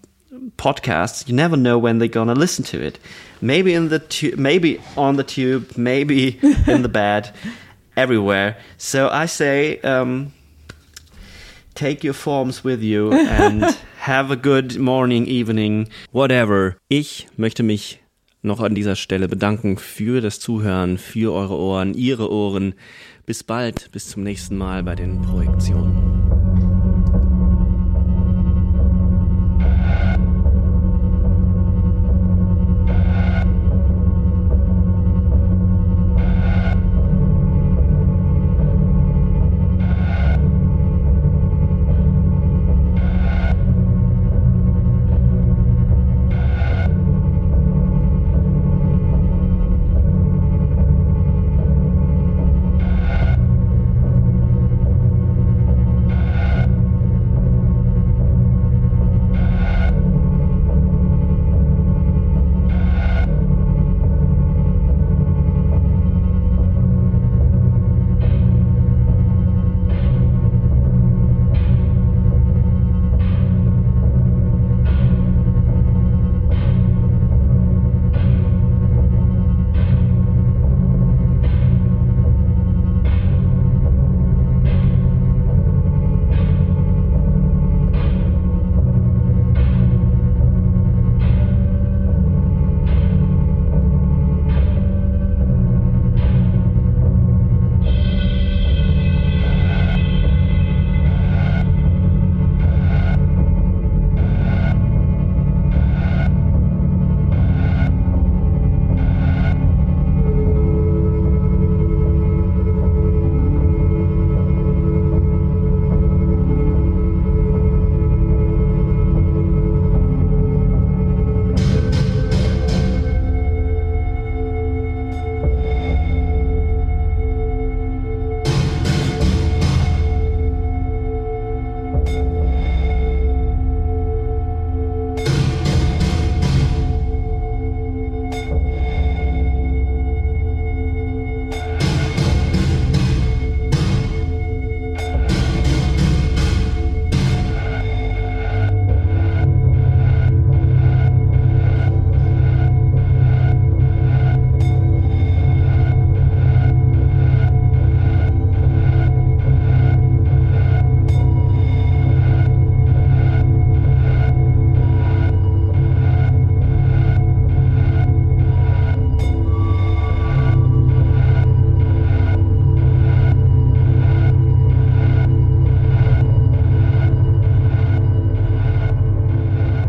podcasts, 0.58 1.28
you 1.28 1.36
never 1.36 1.58
know 1.58 1.78
when 1.78 2.00
they're 2.00 2.08
gonna 2.08 2.34
listen 2.34 2.64
to 2.66 2.80
it. 2.82 3.00
Maybe 3.42 3.74
in 3.74 3.90
the 3.90 4.00
tu- 4.00 4.36
maybe 4.38 4.80
on 4.96 5.18
the 5.18 5.24
tube, 5.24 5.72
maybe 5.78 6.40
in 6.68 6.82
the 6.84 6.90
bed, 6.90 7.32
everywhere. 7.98 8.58
So 8.78 9.10
I 9.10 9.26
say, 9.26 9.80
um, 9.82 10.34
take 11.76 12.04
your 12.04 12.14
forms 12.14 12.64
with 12.64 12.82
you 12.82 13.12
and 13.14 13.64
have 14.00 14.32
a 14.32 14.36
good 14.36 14.78
morning, 14.78 15.26
evening, 15.28 15.88
whatever. 16.12 16.78
Ich 16.90 17.28
möchte 17.38 17.64
mich 17.64 18.00
noch 18.44 18.60
an 18.60 18.74
dieser 18.76 18.96
Stelle 18.96 19.28
bedanken 19.28 19.78
für 19.78 20.22
das 20.22 20.40
Zuhören, 20.40 20.98
für 20.98 21.34
eure 21.34 21.56
Ohren, 21.56 21.94
ihre 21.94 22.32
Ohren. 22.32 22.74
Bis 23.26 23.44
bald, 23.44 23.92
bis 23.92 24.08
zum 24.10 24.24
nächsten 24.24 24.58
Mal 24.58 24.84
bei 24.84 24.96
den 24.96 25.22
Projektionen. 25.22 26.11